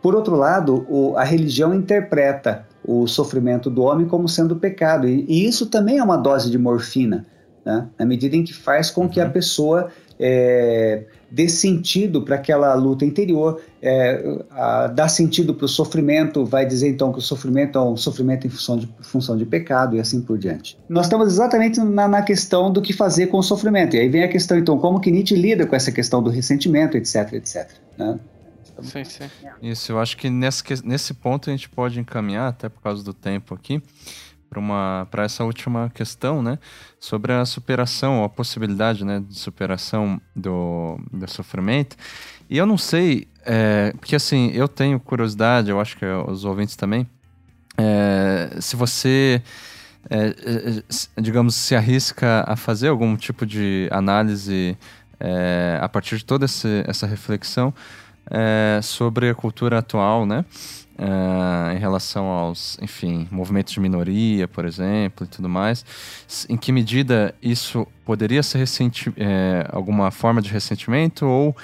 Por 0.00 0.14
outro 0.14 0.36
lado, 0.36 0.86
o, 0.88 1.16
a 1.16 1.24
religião 1.24 1.74
interpreta 1.74 2.66
o 2.84 3.06
sofrimento 3.06 3.68
do 3.68 3.82
homem 3.82 4.06
como 4.06 4.28
sendo 4.28 4.56
pecado, 4.56 5.08
e, 5.08 5.24
e 5.28 5.46
isso 5.46 5.66
também 5.66 5.98
é 5.98 6.02
uma 6.02 6.16
dose 6.16 6.50
de 6.50 6.56
morfina, 6.56 7.26
né, 7.64 7.88
na 7.98 8.06
medida 8.06 8.36
em 8.36 8.44
que 8.44 8.54
faz 8.54 8.90
com 8.90 9.08
que 9.08 9.20
a 9.20 9.24
uhum. 9.24 9.32
pessoa 9.32 9.90
é, 10.18 11.04
dê 11.30 11.48
sentido 11.48 12.22
para 12.22 12.36
aquela 12.36 12.74
luta 12.74 13.04
interior, 13.04 13.60
é, 13.82 14.42
a, 14.50 14.86
dá 14.86 15.08
sentido 15.08 15.54
para 15.54 15.66
o 15.66 15.68
sofrimento, 15.68 16.44
vai 16.44 16.66
dizer 16.66 16.88
então 16.88 17.12
que 17.12 17.18
o 17.18 17.22
sofrimento 17.22 17.78
é 17.78 17.82
um 17.82 17.96
sofrimento 17.96 18.46
em 18.46 18.50
função 18.50 18.76
de, 18.76 18.88
função 19.02 19.36
de 19.36 19.44
pecado 19.44 19.96
e 19.96 20.00
assim 20.00 20.20
por 20.20 20.38
diante. 20.38 20.78
Nós 20.88 21.06
estamos 21.06 21.28
exatamente 21.28 21.78
na, 21.80 22.08
na, 22.08 22.22
questão 22.22 22.72
do 22.72 22.80
que 22.80 22.92
fazer 22.92 23.26
com 23.28 23.38
o 23.38 23.42
sofrimento, 23.42 23.96
e 23.96 24.00
aí 24.00 24.08
vem 24.08 24.22
a 24.22 24.28
questão 24.28 24.58
então 24.58 24.78
como 24.78 25.00
que 25.00 25.10
Nietzsche 25.10 25.36
lida 25.36 25.66
com 25.66 25.76
essa 25.76 25.92
questão 25.92 26.22
do 26.22 26.30
ressentimento, 26.30 26.96
etc, 26.96 27.32
etc. 27.34 27.68
Né? 27.96 28.18
Sim, 28.82 29.04
sim. 29.04 29.24
Isso, 29.60 29.92
eu 29.92 29.98
acho 29.98 30.16
que 30.16 30.30
nesse, 30.30 30.62
nesse 30.84 31.12
ponto 31.12 31.50
a 31.50 31.52
gente 31.52 31.68
pode 31.68 31.98
encaminhar, 31.98 32.48
até 32.48 32.68
por 32.68 32.80
causa 32.80 33.02
do 33.02 33.12
tempo 33.12 33.54
aqui, 33.54 33.82
para 35.10 35.24
essa 35.24 35.44
última 35.44 35.90
questão, 35.94 36.42
né? 36.42 36.58
Sobre 36.98 37.32
a 37.32 37.44
superação, 37.44 38.24
a 38.24 38.28
possibilidade 38.28 39.04
né, 39.04 39.20
de 39.20 39.38
superação 39.38 40.20
do, 40.34 40.98
do 41.12 41.30
sofrimento. 41.30 41.96
E 42.48 42.56
eu 42.56 42.66
não 42.66 42.78
sei, 42.78 43.28
é, 43.44 43.92
porque 43.98 44.16
assim, 44.16 44.50
eu 44.54 44.66
tenho 44.66 44.98
curiosidade, 44.98 45.70
eu 45.70 45.80
acho 45.80 45.96
que 45.96 46.04
os 46.04 46.44
ouvintes 46.44 46.76
também, 46.76 47.06
é, 47.76 48.56
se 48.60 48.74
você, 48.74 49.42
é, 50.08 50.34
é 51.16 51.20
digamos, 51.20 51.54
se 51.54 51.76
arrisca 51.76 52.44
a 52.46 52.56
fazer 52.56 52.88
algum 52.88 53.16
tipo 53.16 53.44
de 53.44 53.88
análise 53.92 54.76
é, 55.20 55.78
a 55.80 55.88
partir 55.88 56.16
de 56.16 56.24
toda 56.24 56.46
essa, 56.46 56.68
essa 56.86 57.06
reflexão 57.06 57.72
é, 58.30 58.80
sobre 58.82 59.28
a 59.30 59.34
cultura 59.34 59.78
atual, 59.78 60.26
né? 60.26 60.44
Uh, 60.98 61.74
em 61.74 61.78
relação 61.78 62.26
aos, 62.26 62.78
enfim, 62.82 63.28
movimentos 63.30 63.72
de 63.72 63.80
minoria, 63.80 64.48
por 64.48 64.64
exemplo, 64.64 65.26
e 65.26 65.28
tudo 65.28 65.48
mais. 65.48 65.84
Em 66.48 66.56
que 66.56 66.72
medida 66.72 67.34
isso 67.42 67.86
poderia 68.04 68.42
ser 68.42 68.66
é, 69.16 69.66
alguma 69.70 70.10
forma 70.10 70.42
de 70.42 70.50
ressentimento 70.50 71.26
ou 71.26 71.56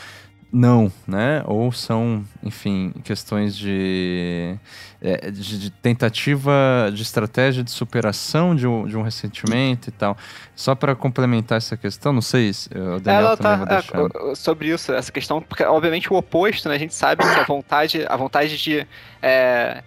não, 0.54 0.90
né? 1.04 1.42
Ou 1.46 1.72
são, 1.72 2.24
enfim, 2.40 2.94
questões 3.02 3.56
de, 3.56 4.56
é, 5.02 5.28
de, 5.28 5.58
de, 5.58 5.70
tentativa 5.70 6.52
de 6.94 7.02
estratégia 7.02 7.64
de 7.64 7.72
superação 7.72 8.54
de 8.54 8.64
um, 8.64 8.86
de 8.86 8.96
um 8.96 9.02
ressentimento 9.02 9.88
e 9.88 9.92
tal. 9.92 10.16
Só 10.54 10.76
para 10.76 10.94
complementar 10.94 11.58
essa 11.58 11.76
questão, 11.76 12.12
não 12.12 12.22
sei 12.22 12.52
se 12.52 12.68
o 12.68 13.00
Daniel 13.00 13.26
Ela 13.26 13.36
também 13.36 13.66
tá, 13.66 13.82
É, 14.30 14.34
sobre 14.36 14.68
isso, 14.68 14.92
essa 14.92 15.10
questão, 15.10 15.42
porque 15.42 15.64
obviamente 15.64 16.12
o 16.12 16.16
oposto, 16.16 16.68
né? 16.68 16.76
A 16.76 16.78
gente 16.78 16.94
sabe 16.94 17.24
que 17.24 17.40
a 17.40 17.44
vontade, 17.44 18.04
a 18.08 18.16
vontade 18.16 18.56
de 18.56 18.86
é, 19.20 19.82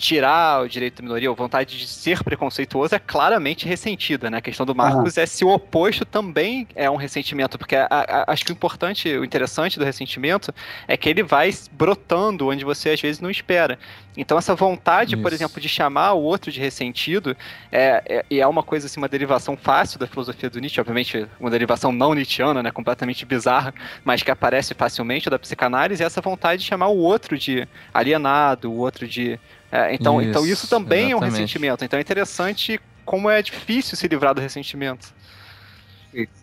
tirar 0.00 0.62
o 0.62 0.68
direito 0.68 0.96
da 0.96 1.02
minoria, 1.02 1.28
ou 1.28 1.36
vontade 1.36 1.78
de 1.78 1.86
ser 1.86 2.24
preconceituoso 2.24 2.94
é 2.94 2.98
claramente 2.98 3.68
ressentida, 3.68 4.30
né? 4.30 4.38
A 4.38 4.40
questão 4.40 4.64
do 4.64 4.74
Marcos 4.74 5.18
é 5.18 5.26
se 5.26 5.44
o 5.44 5.50
oposto 5.50 6.06
também 6.06 6.66
é 6.74 6.90
um 6.90 6.96
ressentimento, 6.96 7.58
porque 7.58 7.76
a, 7.76 7.86
a, 7.90 8.32
acho 8.32 8.42
que 8.42 8.50
o 8.50 8.54
importante, 8.54 9.08
o 9.10 9.24
interessante 9.24 9.78
do 9.78 9.84
ressentimento 9.84 10.54
é 10.88 10.96
que 10.96 11.06
ele 11.06 11.22
vai 11.22 11.54
brotando 11.72 12.48
onde 12.48 12.64
você 12.64 12.90
às 12.90 13.00
vezes 13.00 13.20
não 13.20 13.30
espera. 13.30 13.78
Então 14.16 14.38
essa 14.38 14.54
vontade, 14.54 15.14
Isso. 15.14 15.22
por 15.22 15.32
exemplo, 15.34 15.60
de 15.60 15.68
chamar 15.68 16.14
o 16.14 16.22
outro 16.22 16.50
de 16.50 16.58
ressentido 16.58 17.36
é, 17.70 18.02
é, 18.06 18.24
e 18.30 18.40
é 18.40 18.46
uma 18.46 18.62
coisa 18.62 18.86
assim, 18.86 18.98
uma 18.98 19.08
derivação 19.08 19.54
fácil 19.54 19.98
da 19.98 20.06
filosofia 20.06 20.48
do 20.48 20.58
Nietzsche, 20.58 20.80
obviamente 20.80 21.26
uma 21.38 21.50
derivação 21.50 21.92
não 21.92 22.14
nietzschiana, 22.14 22.62
né, 22.62 22.70
completamente 22.70 23.26
bizarra, 23.26 23.74
mas 24.02 24.22
que 24.22 24.30
aparece 24.30 24.72
facilmente 24.72 25.28
da 25.28 25.38
psicanálise, 25.38 26.02
é 26.02 26.06
essa 26.06 26.22
vontade 26.22 26.62
de 26.62 26.68
chamar 26.68 26.88
o 26.88 26.96
outro 26.96 27.38
de 27.38 27.68
alienado, 27.92 28.72
o 28.72 28.78
outro 28.78 29.06
de 29.06 29.38
é, 29.70 29.94
então, 29.94 30.20
isso, 30.20 30.30
então 30.30 30.46
isso 30.46 30.68
também 30.68 31.10
exatamente. 31.10 31.12
é 31.12 31.16
um 31.16 31.30
ressentimento. 31.30 31.84
Então 31.84 31.98
é 31.98 32.02
interessante 32.02 32.80
como 33.04 33.30
é 33.30 33.42
difícil 33.42 33.96
se 33.96 34.08
livrar 34.08 34.34
do 34.34 34.40
ressentimento. 34.40 35.14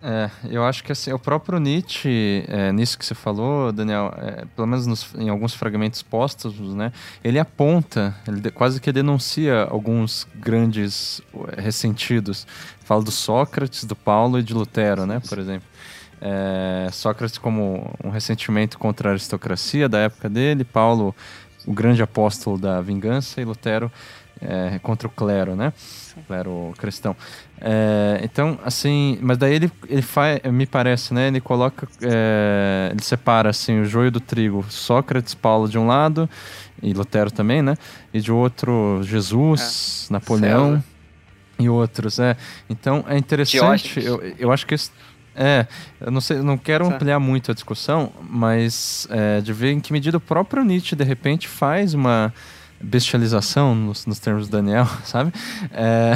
É, 0.02 0.30
eu 0.50 0.64
acho 0.64 0.82
que 0.82 0.94
assim, 0.94 1.12
o 1.12 1.20
próprio 1.20 1.60
Nietzsche, 1.60 2.46
é, 2.48 2.72
nisso 2.72 2.98
que 2.98 3.06
você 3.06 3.14
falou, 3.14 3.72
Daniel, 3.72 4.14
é, 4.18 4.46
pelo 4.56 4.66
menos 4.66 4.88
nos, 4.88 5.14
em 5.16 5.28
alguns 5.28 5.54
fragmentos 5.54 6.02
postos, 6.02 6.58
né, 6.74 6.94
ele 7.22 7.38
aponta, 7.38 8.16
ele 8.26 8.40
de, 8.40 8.50
quase 8.50 8.80
que 8.80 8.92
denuncia 8.94 9.64
alguns 9.70 10.26
grandes 10.36 11.22
é, 11.58 11.62
ressentidos. 11.62 12.48
Fala 12.86 13.04
do 13.04 13.12
Sócrates, 13.12 13.84
do 13.84 13.96
Paulo 13.96 14.40
e 14.40 14.44
de 14.44 14.54
Lutero, 14.54 15.06
né, 15.06 15.22
por 15.28 15.38
exemplo. 15.38 15.68
É, 16.20 16.90
Sócrates 16.92 17.38
como 17.38 17.94
um 18.04 18.10
ressentimento 18.10 18.80
contra 18.80 19.10
a 19.10 19.12
aristocracia 19.12 19.88
da 19.90 20.00
época 20.00 20.30
dele, 20.30 20.64
Paulo 20.64 21.14
o 21.68 21.74
grande 21.74 22.02
apóstolo 22.02 22.58
da 22.58 22.82
vingança, 22.82 23.42
e 23.42 23.46
Lutero 23.46 23.92
é, 24.42 24.80
contra 24.82 25.08
o 25.08 25.12
clero, 25.12 25.56
né? 25.56 25.74
Clero 26.26 26.74
cristão. 26.78 27.16
É, 27.60 28.20
então, 28.24 28.58
assim, 28.64 29.20
mas 29.22 29.38
daí 29.38 29.56
ele, 29.56 29.72
ele 29.88 30.02
faz, 30.02 30.42
me 30.52 30.66
parece, 30.66 31.14
né? 31.14 31.28
Ele 31.28 31.42
coloca, 31.42 31.88
é, 32.02 32.90
ele 32.92 33.04
separa 33.04 33.50
assim 33.50 33.82
o 33.82 33.86
joio 33.86 34.10
do 34.10 34.20
trigo, 34.20 34.66
Sócrates, 34.70 35.34
Paulo 35.34 35.68
de 35.68 35.78
um 35.78 35.86
lado 35.86 36.30
e 36.82 36.94
Lutero 36.94 37.32
também, 37.32 37.62
né? 37.62 37.76
E 38.14 38.20
de 38.20 38.32
outro 38.32 39.02
Jesus, 39.04 40.08
é. 40.10 40.14
Napoleão 40.14 40.76
César. 40.76 40.86
e 41.60 41.70
outros, 41.70 42.20
é. 42.20 42.38
Então 42.70 43.04
é 43.08 43.18
interessante. 43.18 44.04
Eu, 44.04 44.22
eu 44.40 44.52
acho 44.52 44.66
que 44.66 44.76
esse, 44.76 44.92
é, 45.38 45.68
eu 46.02 46.10
não 46.10 46.20
sei, 46.20 46.38
não 46.42 46.58
quero 46.58 46.88
ampliar 46.88 47.20
muito 47.20 47.52
a 47.52 47.54
discussão, 47.54 48.12
mas 48.28 49.08
é, 49.12 49.40
de 49.40 49.54
ver 49.54 49.72
em 49.72 49.80
que 49.80 49.94
medida 49.94 50.18
o 50.18 50.20
próprio 50.20 50.64
Nietzsche 50.64 50.96
de 50.96 51.04
repente 51.04 51.48
faz 51.48 51.94
uma 51.94 52.34
bestialização 52.82 53.76
nos, 53.76 54.06
nos 54.08 54.18
termos 54.18 54.48
do 54.48 54.52
Daniel, 54.52 54.88
sabe? 55.06 55.32
É, 55.72 56.14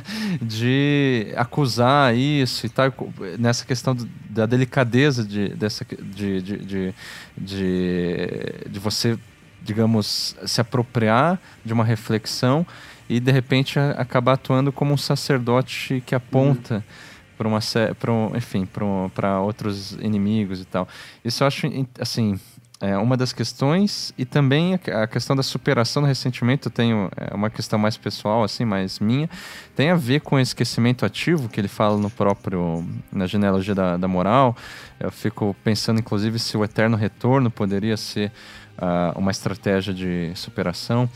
de 0.40 1.34
acusar 1.36 2.16
isso 2.16 2.64
e 2.64 2.68
tal, 2.70 2.92
nessa 3.38 3.66
questão 3.66 3.94
do, 3.94 4.08
da 4.30 4.46
delicadeza 4.46 5.22
de, 5.22 5.50
dessa, 5.50 5.84
de, 5.84 6.40
de, 6.40 6.56
de, 6.58 6.94
de, 7.36 8.26
de 8.70 8.78
você, 8.78 9.18
digamos, 9.62 10.34
se 10.46 10.62
apropriar 10.62 11.38
de 11.62 11.74
uma 11.74 11.84
reflexão 11.84 12.66
e 13.06 13.20
de 13.20 13.30
repente 13.30 13.78
acabar 13.78 14.32
atuando 14.32 14.72
como 14.72 14.94
um 14.94 14.98
sacerdote 14.98 16.02
que 16.06 16.14
aponta. 16.14 16.76
Uhum 16.76 17.11
para 17.42 17.48
uma 17.48 17.60
para 17.98 18.12
um, 18.12 18.36
enfim 18.36 18.68
para 19.14 19.40
outros 19.40 19.92
inimigos 19.92 20.60
e 20.60 20.64
tal. 20.64 20.86
Isso 21.24 21.42
eu 21.42 21.46
acho 21.46 21.66
assim 21.98 22.38
é 22.80 22.96
uma 22.98 23.16
das 23.16 23.32
questões 23.32 24.12
e 24.18 24.24
também 24.24 24.74
a 24.74 25.06
questão 25.06 25.36
da 25.36 25.42
superação 25.44 26.02
do 26.02 26.08
ressentimento 26.08 26.66
eu 26.66 26.72
tenho 26.72 27.08
é 27.16 27.32
uma 27.32 27.48
questão 27.48 27.78
mais 27.78 27.96
pessoal 27.96 28.42
assim 28.42 28.64
mais 28.64 28.98
minha 28.98 29.30
tem 29.76 29.90
a 29.90 29.94
ver 29.94 30.20
com 30.20 30.34
o 30.34 30.40
esquecimento 30.40 31.06
ativo 31.06 31.48
que 31.48 31.60
ele 31.60 31.68
fala 31.68 31.96
no 31.96 32.10
próprio 32.10 32.84
na 33.12 33.26
genealogia 33.26 33.74
da, 33.74 33.96
da 33.96 34.08
moral. 34.08 34.56
Eu 34.98 35.10
fico 35.10 35.56
pensando 35.64 36.00
inclusive 36.00 36.38
se 36.38 36.56
o 36.56 36.64
eterno 36.64 36.96
retorno 36.96 37.50
poderia 37.50 37.96
ser 37.96 38.32
uh, 38.78 39.18
uma 39.18 39.30
estratégia 39.30 39.92
de 39.92 40.32
superação 40.34 41.08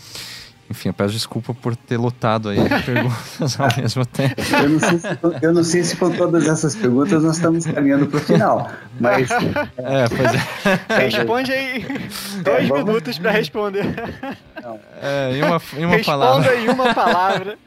enfim, 0.69 0.89
eu 0.89 0.95
peço 0.95 1.13
desculpa 1.13 1.55
por 1.55 1.77
ter 1.77 1.97
lotado 1.97 2.49
aí 2.49 2.59
perguntas 2.85 3.61
ao 3.61 3.69
mesmo 3.77 4.05
tempo. 4.07 4.35
Eu 4.63 4.69
não, 4.69 4.81
sei 4.81 4.99
se, 4.99 5.19
eu 5.43 5.55
não 5.55 5.65
sei 5.65 5.83
se 5.85 5.97
com 5.97 6.11
todas 6.11 6.49
essas 6.49 6.75
perguntas 6.75 7.23
nós 7.23 7.37
estamos 7.37 7.67
caminhando 7.67 8.07
para 8.07 8.19
o 8.19 8.21
final, 8.21 8.71
mas... 8.99 9.29
É, 9.79 10.09
pois 10.09 10.35
é. 10.35 11.09
Responde 11.09 11.53
aí 11.53 11.87
dois 12.43 12.65
é, 12.65 12.67
vamos... 12.67 12.85
minutos 12.85 13.19
para 13.19 13.31
responder. 13.31 13.85
Não. 14.63 14.81
É, 15.01 15.37
em 15.37 15.43
uma, 15.43 15.63
em 15.77 15.85
uma 15.85 15.99
palavra. 16.05 16.51
Responda 16.51 16.61
em 16.61 16.75
uma 16.75 16.95
palavra. 16.95 17.59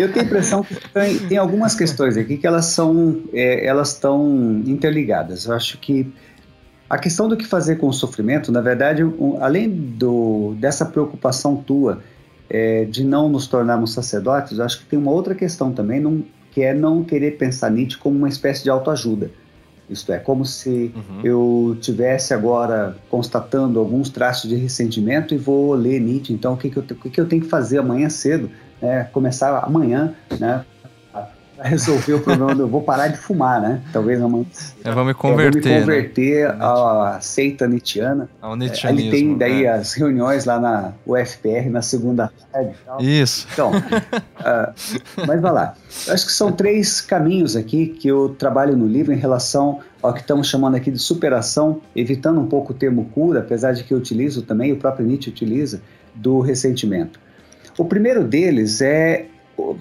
Eu 0.00 0.12
tenho 0.12 0.24
a 0.24 0.26
impressão 0.26 0.62
que 0.62 0.74
tem, 0.74 1.18
tem 1.18 1.38
algumas 1.38 1.74
questões 1.74 2.16
aqui 2.16 2.36
que 2.36 2.46
elas 2.46 2.66
são, 2.66 3.22
é, 3.32 3.66
elas 3.66 3.92
estão 3.92 4.62
interligadas. 4.66 5.46
Eu 5.46 5.54
acho 5.54 5.78
que 5.78 6.12
a 6.94 6.98
questão 6.98 7.28
do 7.28 7.36
que 7.36 7.44
fazer 7.44 7.76
com 7.76 7.88
o 7.88 7.92
sofrimento, 7.92 8.52
na 8.52 8.60
verdade, 8.60 9.02
um, 9.02 9.42
além 9.42 9.68
do, 9.68 10.54
dessa 10.60 10.86
preocupação 10.86 11.56
tua 11.56 12.00
é, 12.48 12.84
de 12.84 13.02
não 13.02 13.28
nos 13.28 13.48
tornarmos 13.48 13.92
sacerdotes, 13.92 14.58
eu 14.58 14.64
acho 14.64 14.78
que 14.78 14.86
tem 14.86 14.96
uma 14.96 15.10
outra 15.10 15.34
questão 15.34 15.72
também, 15.72 15.98
não, 15.98 16.22
que 16.52 16.62
é 16.62 16.72
não 16.72 17.02
querer 17.02 17.32
pensar 17.32 17.68
Nietzsche 17.68 17.98
como 17.98 18.16
uma 18.16 18.28
espécie 18.28 18.62
de 18.62 18.70
autoajuda. 18.70 19.28
Isto 19.90 20.12
é, 20.12 20.18
como 20.18 20.46
se 20.46 20.94
uhum. 20.94 21.20
eu 21.24 21.76
tivesse 21.80 22.32
agora 22.32 22.96
constatando 23.10 23.80
alguns 23.80 24.08
traços 24.08 24.48
de 24.48 24.54
ressentimento 24.54 25.34
e 25.34 25.36
vou 25.36 25.74
ler 25.74 26.00
Nietzsche. 26.00 26.32
Então, 26.32 26.54
o 26.54 26.56
que, 26.56 26.70
que, 26.70 26.76
eu, 26.76 26.82
o 26.82 26.94
que, 26.94 27.10
que 27.10 27.20
eu 27.20 27.26
tenho 27.26 27.42
que 27.42 27.48
fazer 27.48 27.78
amanhã 27.78 28.08
cedo? 28.08 28.48
Né? 28.80 29.02
Começar 29.12 29.58
amanhã, 29.58 30.14
né? 30.38 30.64
Resolver 31.58 32.14
o 32.14 32.20
problema. 32.20 32.52
eu 32.52 32.68
vou 32.68 32.82
parar 32.82 33.08
de 33.08 33.16
fumar, 33.16 33.60
né? 33.60 33.80
Talvez 33.92 34.20
amanhã. 34.20 34.44
Eu 34.84 34.94
vou 34.94 35.04
me 35.04 35.14
converter. 35.14 35.58
Eu 35.58 35.62
vou 35.62 35.72
me 35.72 35.80
converter 35.80 36.48
né? 36.48 36.56
à 36.60 37.18
seita 37.20 37.66
nietzschiana. 37.66 38.28
Ao. 38.40 38.54
É, 38.54 38.90
ele 38.90 39.10
tem 39.10 39.36
daí 39.36 39.64
é. 39.64 39.70
as 39.70 39.92
reuniões 39.94 40.44
lá 40.44 40.58
na 40.58 40.92
UFPR 41.06 41.68
na 41.70 41.82
segunda 41.82 42.32
tarde. 42.52 42.74
Tal. 42.84 43.00
Isso. 43.00 43.46
Então, 43.52 43.70
uh, 43.70 44.74
mas 45.26 45.40
vai 45.40 45.52
lá. 45.52 45.74
Eu 46.06 46.14
acho 46.14 46.26
que 46.26 46.32
são 46.32 46.52
três 46.52 47.00
caminhos 47.00 47.56
aqui 47.56 47.86
que 47.86 48.08
eu 48.08 48.34
trabalho 48.38 48.76
no 48.76 48.86
livro 48.86 49.12
em 49.12 49.18
relação 49.18 49.80
ao 50.02 50.12
que 50.12 50.20
estamos 50.20 50.48
chamando 50.48 50.74
aqui 50.74 50.90
de 50.90 50.98
superação, 50.98 51.80
evitando 51.96 52.40
um 52.40 52.46
pouco 52.46 52.72
o 52.72 52.76
termo 52.76 53.06
cura, 53.14 53.40
apesar 53.40 53.72
de 53.72 53.84
que 53.84 53.94
eu 53.94 53.98
utilizo 53.98 54.42
também, 54.42 54.72
o 54.72 54.76
próprio 54.76 55.06
Nietzsche 55.06 55.30
utiliza, 55.30 55.80
do 56.14 56.40
ressentimento. 56.40 57.18
O 57.76 57.84
primeiro 57.84 58.22
deles 58.22 58.80
é 58.80 59.26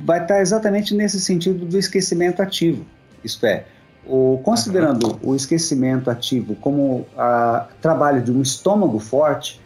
vai 0.06 0.22
estar 0.22 0.42
exatamente 0.42 0.94
nesse 0.94 1.20
sentido 1.20 1.66
do 1.66 1.78
esquecimento 1.78 2.42
ativo. 2.42 2.86
Isto 3.24 3.46
é, 3.46 3.66
o, 4.06 4.40
considerando 4.44 5.20
o 5.22 5.36
esquecimento 5.36 6.10
ativo 6.10 6.56
como 6.56 7.06
a, 7.18 7.68
trabalho 7.82 8.22
de 8.22 8.32
um 8.32 8.42
estômago 8.42 9.00
forte, 9.00 9.62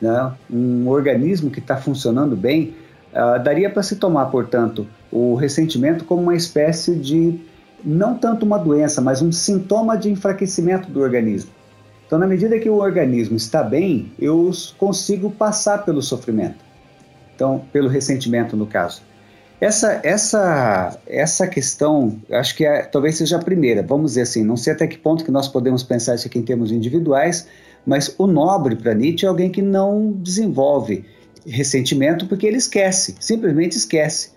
né, 0.00 0.32
um 0.50 0.88
organismo 0.88 1.50
que 1.50 1.58
está 1.58 1.76
funcionando 1.76 2.34
bem, 2.34 2.74
uh, 3.12 3.42
daria 3.42 3.70
para 3.70 3.82
se 3.82 3.96
tomar, 3.96 4.26
portanto, 4.26 4.86
o 5.10 5.34
ressentimento 5.34 6.04
como 6.04 6.22
uma 6.22 6.34
espécie 6.34 6.94
de, 6.94 7.38
não 7.84 8.16
tanto 8.16 8.44
uma 8.44 8.58
doença, 8.58 9.00
mas 9.00 9.22
um 9.22 9.30
sintoma 9.30 9.96
de 9.96 10.10
enfraquecimento 10.10 10.90
do 10.90 11.00
organismo. 11.00 11.50
Então, 12.06 12.18
na 12.18 12.26
medida 12.26 12.58
que 12.58 12.68
o 12.68 12.76
organismo 12.76 13.36
está 13.36 13.62
bem, 13.62 14.12
eu 14.18 14.50
consigo 14.76 15.30
passar 15.30 15.84
pelo 15.84 16.02
sofrimento. 16.02 16.58
Então, 17.34 17.62
pelo 17.72 17.88
ressentimento, 17.88 18.56
no 18.56 18.66
caso. 18.66 19.02
Essa, 19.62 20.00
essa, 20.02 20.98
essa 21.06 21.46
questão, 21.46 22.20
acho 22.32 22.56
que 22.56 22.66
é, 22.66 22.82
talvez 22.82 23.14
seja 23.14 23.36
a 23.36 23.38
primeira. 23.38 23.80
Vamos 23.80 24.10
dizer 24.10 24.22
assim, 24.22 24.42
não 24.42 24.56
sei 24.56 24.72
até 24.72 24.88
que 24.88 24.98
ponto 24.98 25.24
que 25.24 25.30
nós 25.30 25.46
podemos 25.46 25.84
pensar 25.84 26.16
isso 26.16 26.26
aqui 26.26 26.36
em 26.36 26.42
termos 26.42 26.72
individuais, 26.72 27.46
mas 27.86 28.12
o 28.18 28.26
nobre 28.26 28.74
para 28.74 28.92
Nietzsche 28.92 29.24
é 29.24 29.28
alguém 29.28 29.52
que 29.52 29.62
não 29.62 30.10
desenvolve 30.10 31.04
ressentimento 31.46 32.26
porque 32.26 32.44
ele 32.44 32.56
esquece, 32.56 33.14
simplesmente 33.20 33.76
esquece. 33.76 34.32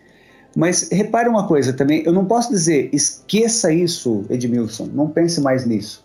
Mas 0.55 0.89
repare 0.91 1.27
uma 1.27 1.47
coisa 1.47 1.73
também, 1.73 2.03
eu 2.05 2.13
não 2.13 2.25
posso 2.25 2.51
dizer 2.51 2.91
esqueça 2.93 3.73
isso, 3.73 4.25
Edmilson, 4.29 4.91
não 4.93 5.09
pense 5.09 5.41
mais 5.41 5.65
nisso 5.65 6.04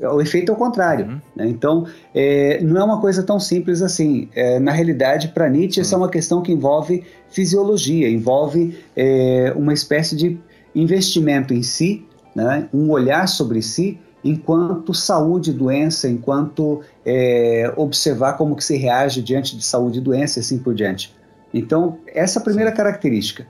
o 0.00 0.20
efeito 0.20 0.50
é 0.50 0.54
o 0.54 0.56
contrário. 0.56 1.06
Uhum. 1.06 1.20
Né? 1.36 1.48
Então, 1.48 1.86
é, 2.14 2.60
não 2.62 2.80
é 2.80 2.84
uma 2.84 3.00
coisa 3.00 3.22
tão 3.22 3.38
simples 3.38 3.82
assim. 3.82 4.28
É, 4.34 4.58
na 4.58 4.72
realidade, 4.72 5.28
para 5.28 5.48
Nietzsche, 5.48 5.80
uhum. 5.80 5.82
essa 5.82 5.94
é 5.94 5.98
uma 5.98 6.08
questão 6.08 6.42
que 6.42 6.52
envolve 6.52 7.04
fisiologia, 7.28 8.08
envolve 8.08 8.78
é, 8.96 9.52
uma 9.56 9.72
espécie 9.72 10.16
de 10.16 10.38
investimento 10.74 11.52
em 11.52 11.62
si, 11.62 12.06
né? 12.34 12.68
um 12.72 12.90
olhar 12.90 13.26
sobre 13.28 13.60
si, 13.60 13.98
enquanto 14.24 14.94
saúde 14.94 15.50
e 15.50 15.52
doença, 15.52 16.08
enquanto 16.08 16.80
é, 17.04 17.72
observar 17.76 18.34
como 18.34 18.56
que 18.56 18.64
se 18.64 18.76
reage 18.76 19.22
diante 19.22 19.56
de 19.56 19.64
saúde 19.64 19.98
e 19.98 20.00
doença 20.00 20.38
e 20.38 20.40
assim 20.40 20.58
por 20.58 20.74
diante. 20.74 21.14
Então, 21.52 21.98
essa 22.06 22.38
é 22.38 22.40
a 22.40 22.44
primeira 22.44 22.70
característica. 22.70 23.46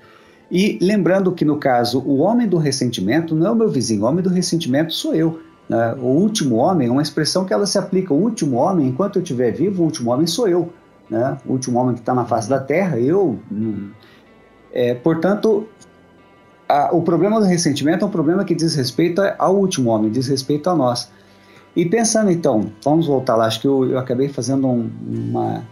E 0.50 0.78
lembrando 0.80 1.30
que, 1.32 1.44
no 1.44 1.58
caso, 1.58 2.00
o 2.00 2.18
homem 2.18 2.48
do 2.48 2.56
ressentimento 2.56 3.36
não 3.36 3.46
é 3.46 3.50
o 3.50 3.54
meu 3.54 3.68
vizinho, 3.68 4.02
o 4.02 4.06
homem 4.06 4.22
do 4.22 4.30
ressentimento 4.30 4.92
sou 4.92 5.14
eu. 5.14 5.40
Né? 5.70 5.94
O 6.00 6.06
último 6.06 6.56
homem 6.56 6.88
é 6.88 6.90
uma 6.90 7.00
expressão 7.00 7.44
que 7.44 7.52
ela 7.52 7.64
se 7.64 7.78
aplica. 7.78 8.12
O 8.12 8.20
último 8.20 8.56
homem, 8.56 8.88
enquanto 8.88 9.16
eu 9.16 9.22
estiver 9.22 9.52
vivo, 9.52 9.82
o 9.82 9.84
último 9.84 10.10
homem 10.10 10.26
sou 10.26 10.48
eu. 10.48 10.68
Né? 11.08 11.38
O 11.46 11.52
último 11.52 11.78
homem 11.78 11.94
que 11.94 12.00
está 12.00 12.12
na 12.12 12.24
face 12.24 12.50
da 12.50 12.58
terra, 12.58 12.98
eu. 12.98 13.38
É, 14.72 14.94
portanto, 14.94 15.68
a, 16.68 16.92
o 16.92 17.02
problema 17.02 17.38
do 17.38 17.46
ressentimento 17.46 18.04
é 18.04 18.08
um 18.08 18.10
problema 18.10 18.44
que 18.44 18.52
diz 18.52 18.74
respeito 18.74 19.22
ao 19.38 19.54
último 19.54 19.90
homem, 19.90 20.10
diz 20.10 20.26
respeito 20.26 20.68
a 20.68 20.74
nós. 20.74 21.08
E 21.76 21.86
pensando 21.86 22.32
então, 22.32 22.72
vamos 22.82 23.06
voltar 23.06 23.36
lá, 23.36 23.46
acho 23.46 23.60
que 23.60 23.68
eu, 23.68 23.92
eu 23.92 23.98
acabei 23.98 24.28
fazendo 24.28 24.66
um, 24.66 24.90
uma. 25.08 25.62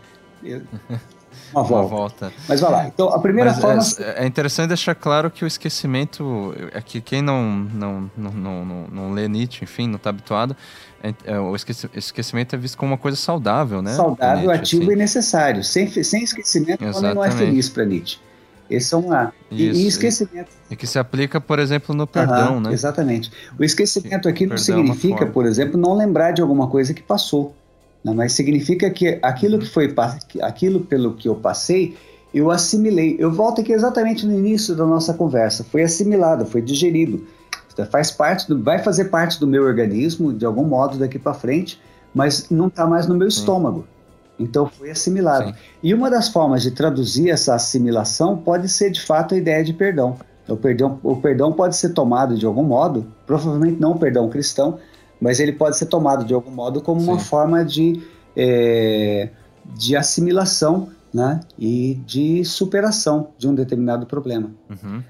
Uma 1.53 1.63
volta. 1.63 1.75
Uma 1.75 1.99
volta. 1.99 2.33
Mas 2.49 2.61
vai 2.61 2.71
lá. 2.71 2.87
Então, 2.87 3.09
a 3.09 3.19
primeira 3.19 3.51
Mas 3.51 3.61
forma. 3.61 3.83
É, 3.99 4.25
é, 4.25 4.27
interessante 4.27 4.69
deixar 4.69 4.95
claro 4.95 5.31
que 5.31 5.45
o 5.45 5.47
esquecimento. 5.47 6.55
É 6.73 6.81
que 6.81 7.01
quem 7.01 7.23
não, 7.23 7.43
não, 7.73 8.11
não, 8.17 8.33
não, 8.33 8.87
não, 8.91 9.13
lê 9.13 9.29
Nietzsche, 9.29 9.65
enfim, 9.65 9.87
não 9.87 9.97
está 9.97 10.11
habituado, 10.11 10.57
é, 11.03 11.15
é, 11.25 11.39
o 11.39 11.55
esquecimento 11.95 12.55
é 12.55 12.59
visto 12.59 12.77
como 12.77 12.93
uma 12.93 12.99
coisa 12.99 13.17
saudável, 13.17 13.81
né? 13.81 13.95
Saudável, 13.95 14.51
Nietzsche, 14.51 14.77
ativo 14.77 14.83
assim. 14.85 14.93
e 14.93 14.97
necessário. 14.97 15.65
Sem, 15.65 16.05
sem 16.05 16.25
esquecimento, 16.25 16.85
o 16.85 16.97
homem 16.97 17.15
não 17.15 17.25
é 17.25 17.31
feliz 17.31 17.69
para 17.69 17.85
Nietzsche. 17.85 18.19
Esse 18.71 18.95
é 18.95 18.97
uma. 18.99 19.33
E, 19.51 19.65
e, 19.65 19.87
esquecimento. 19.87 20.51
E, 20.71 20.77
que 20.77 20.87
se 20.87 20.99
aplica, 20.99 21.41
por 21.41 21.59
exemplo, 21.59 21.95
no 21.95 22.07
perdão, 22.07 22.61
né? 22.61 22.73
Exatamente. 22.73 23.31
O 23.59 23.65
esquecimento 23.65 24.29
aqui 24.29 24.47
não 24.47 24.57
é 24.57 24.59
significa, 24.59 25.25
por 25.25 25.47
exemplo, 25.47 25.81
não 25.81 25.95
lembrar 25.95 26.33
de 26.33 26.43
alguma 26.43 26.69
coisa 26.69 26.93
que 26.93 27.03
passou. 27.03 27.55
Né? 28.05 28.13
Mas 28.15 28.33
significa 28.33 28.91
que 28.91 29.19
aquilo 29.23 29.59
que 29.59 29.67
foi 29.67 29.95
aquilo 30.43 30.81
pelo 30.81 31.15
que 31.15 31.29
eu 31.29 31.35
passei, 31.35 31.97
eu 32.33 32.51
assimilei. 32.51 33.17
Eu 33.19 33.33
volto 33.33 33.61
aqui 33.61 33.73
exatamente 33.73 34.27
no 34.27 34.33
início 34.33 34.75
da 34.75 34.87
nossa 34.87 35.15
conversa. 35.15 35.65
Foi 35.65 35.83
assimilado, 35.83 36.47
foi 36.47 36.63
digerido. 36.63 37.27
Faz 37.91 38.11
parte 38.11 38.49
do, 38.49 38.61
vai 38.61 38.81
fazer 38.81 39.05
parte 39.05 39.39
do 39.39 39.47
meu 39.47 39.63
organismo 39.63 40.33
de 40.33 40.45
algum 40.45 40.65
modo 40.65 40.99
daqui 40.99 41.17
para 41.17 41.33
frente, 41.33 41.81
mas 42.13 42.51
não 42.51 42.67
está 42.67 42.87
mais 42.87 43.07
no 43.07 43.15
meu 43.15 43.31
Sim. 43.31 43.39
estômago. 43.39 43.87
Então 44.39 44.67
foi 44.67 44.91
assimilado. 44.91 45.49
Sim. 45.49 45.55
E 45.83 45.95
uma 45.95 46.11
das 46.11 46.29
formas 46.29 46.63
de 46.63 46.73
traduzir 46.73 47.31
essa 47.31 47.55
assimilação 47.55 48.37
pode 48.37 48.69
ser 48.69 48.91
de 48.91 49.01
fato 49.01 49.35
a 49.35 49.39
ideia 49.39 49.63
de 49.63 49.73
perdão. 49.73 50.17
O 50.49 50.57
perdão, 50.57 50.99
o 51.03 51.17
perdão 51.17 51.53
pode 51.53 51.77
ser 51.77 51.91
tomado 51.91 52.37
de 52.37 52.47
algum 52.47 52.63
modo, 52.63 53.07
provavelmente 53.27 53.81
não 53.81 53.93
o 53.93 53.99
perdão 53.99 54.29
cristão, 54.29 54.79
mas 55.21 55.41
ele 55.41 55.53
pode 55.53 55.77
ser 55.77 55.87
tomado 55.87 56.25
de 56.25 56.35
algum 56.35 56.51
modo 56.51 56.81
como 56.81 57.01
Sim. 57.01 57.09
uma 57.09 57.19
forma 57.19 57.65
de, 57.65 58.03
é, 58.37 59.31
de 59.65 59.97
assimilação 59.97 60.89
né, 61.13 61.41
e 61.59 61.95
de 62.07 62.45
superação 62.45 63.29
de 63.37 63.49
um 63.49 63.55
determinado 63.55 64.07
problema. 64.07 64.51
Uhum. 64.71 65.03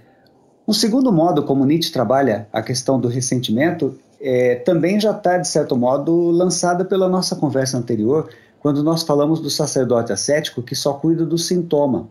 Um 0.67 0.73
segundo 0.73 1.11
modo 1.13 1.43
como 1.45 1.65
Nietzsche 1.65 1.93
trabalha 1.93 2.47
a 2.53 2.63
questão 2.63 3.01
do 3.01 3.09
ressentimento 3.09 3.99
é, 4.21 4.57
também 4.57 5.01
já 5.01 5.13
está, 5.13 5.39
de 5.39 5.49
certo 5.49 5.77
modo, 5.77 6.31
lançada 6.31 6.85
pela 6.85 7.09
nossa 7.09 7.37
conversa 7.37 7.79
anterior, 7.79 8.29
quando 8.61 8.83
nós 8.83 9.03
falamos 9.03 9.41
do 9.41 9.49
sacerdote 9.49 10.13
ascético 10.13 10.63
que 10.63 10.75
só 10.75 10.93
cuida 10.95 11.25
do 11.25 11.39
sintoma. 11.39 12.09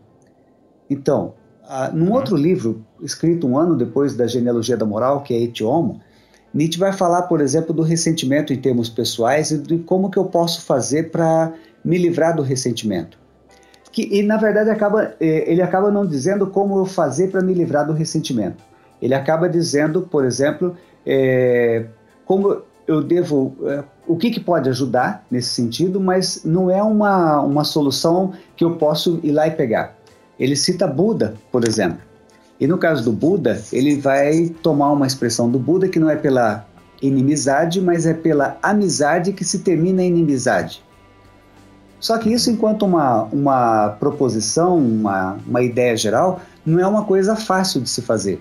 Então, 0.88 1.34
ah, 1.68 1.90
num 1.92 2.06
uhum. 2.06 2.14
outro 2.14 2.34
livro, 2.34 2.82
escrito 3.02 3.46
um 3.46 3.58
ano 3.58 3.76
depois 3.76 4.16
da 4.16 4.26
genealogia 4.26 4.76
da 4.76 4.86
moral, 4.86 5.22
que 5.22 5.34
é 5.34 5.42
Etiomo, 5.42 6.00
Nietzsche 6.58 6.76
vai 6.76 6.92
falar, 6.92 7.22
por 7.22 7.40
exemplo, 7.40 7.72
do 7.72 7.82
ressentimento 7.82 8.52
em 8.52 8.56
termos 8.56 8.88
pessoais 8.88 9.52
e 9.52 9.58
de 9.58 9.78
como 9.78 10.10
que 10.10 10.18
eu 10.18 10.24
posso 10.24 10.62
fazer 10.62 11.12
para 11.12 11.52
me 11.84 11.96
livrar 11.96 12.34
do 12.34 12.42
ressentimento. 12.42 13.16
Que, 13.92 14.18
e, 14.18 14.24
na 14.24 14.36
verdade, 14.36 14.68
acaba, 14.68 15.14
eh, 15.20 15.44
ele 15.46 15.62
acaba 15.62 15.88
não 15.88 16.04
dizendo 16.04 16.48
como 16.48 16.76
eu 16.76 16.84
fazer 16.84 17.30
para 17.30 17.42
me 17.42 17.54
livrar 17.54 17.86
do 17.86 17.92
ressentimento. 17.92 18.64
Ele 19.00 19.14
acaba 19.14 19.48
dizendo, 19.48 20.02
por 20.02 20.24
exemplo, 20.24 20.76
é, 21.06 21.84
como 22.26 22.60
eu 22.88 23.04
devo, 23.04 23.54
é, 23.62 23.84
o 24.08 24.16
que, 24.16 24.28
que 24.28 24.40
pode 24.40 24.68
ajudar 24.68 25.24
nesse 25.30 25.50
sentido, 25.50 26.00
mas 26.00 26.42
não 26.44 26.68
é 26.68 26.82
uma, 26.82 27.40
uma 27.40 27.62
solução 27.62 28.32
que 28.56 28.64
eu 28.64 28.74
posso 28.74 29.20
ir 29.22 29.30
lá 29.30 29.46
e 29.46 29.52
pegar. 29.52 29.96
Ele 30.40 30.56
cita 30.56 30.88
Buda, 30.88 31.34
por 31.52 31.64
exemplo. 31.64 32.07
E 32.60 32.66
no 32.66 32.76
caso 32.76 33.04
do 33.04 33.12
Buda, 33.12 33.62
ele 33.72 34.00
vai 34.00 34.48
tomar 34.62 34.90
uma 34.92 35.06
expressão 35.06 35.50
do 35.50 35.58
Buda 35.58 35.88
que 35.88 36.00
não 36.00 36.10
é 36.10 36.16
pela 36.16 36.66
inimizade, 37.00 37.80
mas 37.80 38.06
é 38.06 38.14
pela 38.14 38.58
amizade 38.62 39.32
que 39.32 39.44
se 39.44 39.60
termina 39.60 40.02
em 40.02 40.08
inimizade. 40.08 40.82
Só 42.00 42.16
que 42.18 42.32
isso, 42.32 42.50
enquanto 42.50 42.84
uma, 42.84 43.24
uma 43.24 43.90
proposição, 44.00 44.76
uma, 44.76 45.38
uma 45.46 45.62
ideia 45.62 45.96
geral, 45.96 46.40
não 46.64 46.78
é 46.80 46.86
uma 46.86 47.04
coisa 47.04 47.34
fácil 47.34 47.80
de 47.80 47.88
se 47.88 48.02
fazer. 48.02 48.40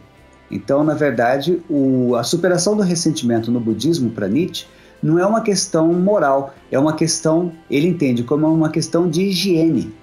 Então, 0.50 0.84
na 0.84 0.94
verdade, 0.94 1.62
o, 1.70 2.16
a 2.16 2.24
superação 2.24 2.76
do 2.76 2.84
ressentimento 2.84 3.52
no 3.52 3.60
budismo 3.60 4.10
para 4.12 4.28
Nietzsche 4.28 4.66
não 5.02 5.20
é 5.20 5.26
uma 5.26 5.42
questão 5.42 5.92
moral, 5.94 6.54
é 6.72 6.80
uma 6.80 6.94
questão, 6.94 7.52
ele 7.70 7.88
entende 7.88 8.24
como 8.24 8.48
uma 8.48 8.70
questão 8.70 9.10
de 9.10 9.24
higiene. 9.24 9.94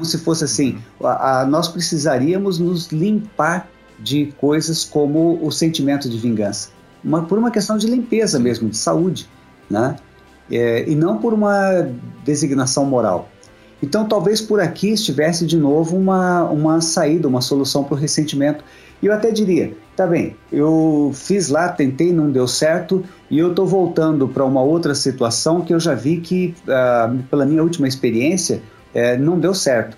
Como 0.00 0.08
se 0.08 0.16
fosse 0.16 0.44
assim, 0.44 0.78
a, 1.04 1.42
a, 1.42 1.46
nós 1.46 1.68
precisaríamos 1.68 2.58
nos 2.58 2.86
limpar 2.86 3.68
de 3.98 4.32
coisas 4.38 4.82
como 4.82 5.38
o 5.44 5.52
sentimento 5.52 6.08
de 6.08 6.16
vingança, 6.16 6.70
uma, 7.04 7.20
por 7.24 7.36
uma 7.36 7.50
questão 7.50 7.76
de 7.76 7.86
limpeza 7.86 8.38
mesmo, 8.38 8.70
de 8.70 8.78
saúde, 8.78 9.28
né? 9.68 9.96
É, 10.50 10.88
e 10.88 10.94
não 10.94 11.18
por 11.18 11.34
uma 11.34 11.86
designação 12.24 12.86
moral. 12.86 13.28
Então, 13.82 14.08
talvez 14.08 14.40
por 14.40 14.58
aqui 14.58 14.88
estivesse 14.88 15.44
de 15.44 15.58
novo 15.58 15.98
uma, 15.98 16.44
uma 16.44 16.80
saída, 16.80 17.28
uma 17.28 17.42
solução 17.42 17.84
para 17.84 17.94
o 17.94 17.98
ressentimento. 17.98 18.64
E 19.02 19.06
eu 19.06 19.12
até 19.12 19.30
diria, 19.30 19.74
tá 19.94 20.06
bem, 20.06 20.34
eu 20.50 21.10
fiz 21.12 21.48
lá, 21.48 21.68
tentei, 21.68 22.10
não 22.10 22.30
deu 22.30 22.48
certo, 22.48 23.04
e 23.30 23.38
eu 23.38 23.50
estou 23.50 23.66
voltando 23.66 24.26
para 24.26 24.46
uma 24.46 24.62
outra 24.62 24.94
situação 24.94 25.60
que 25.60 25.74
eu 25.74 25.78
já 25.78 25.94
vi 25.94 26.22
que, 26.22 26.54
uh, 26.62 27.22
pela 27.24 27.44
minha 27.44 27.62
última 27.62 27.86
experiência, 27.86 28.62
uh, 28.94 29.20
não 29.20 29.38
deu 29.38 29.54
certo. 29.54 29.96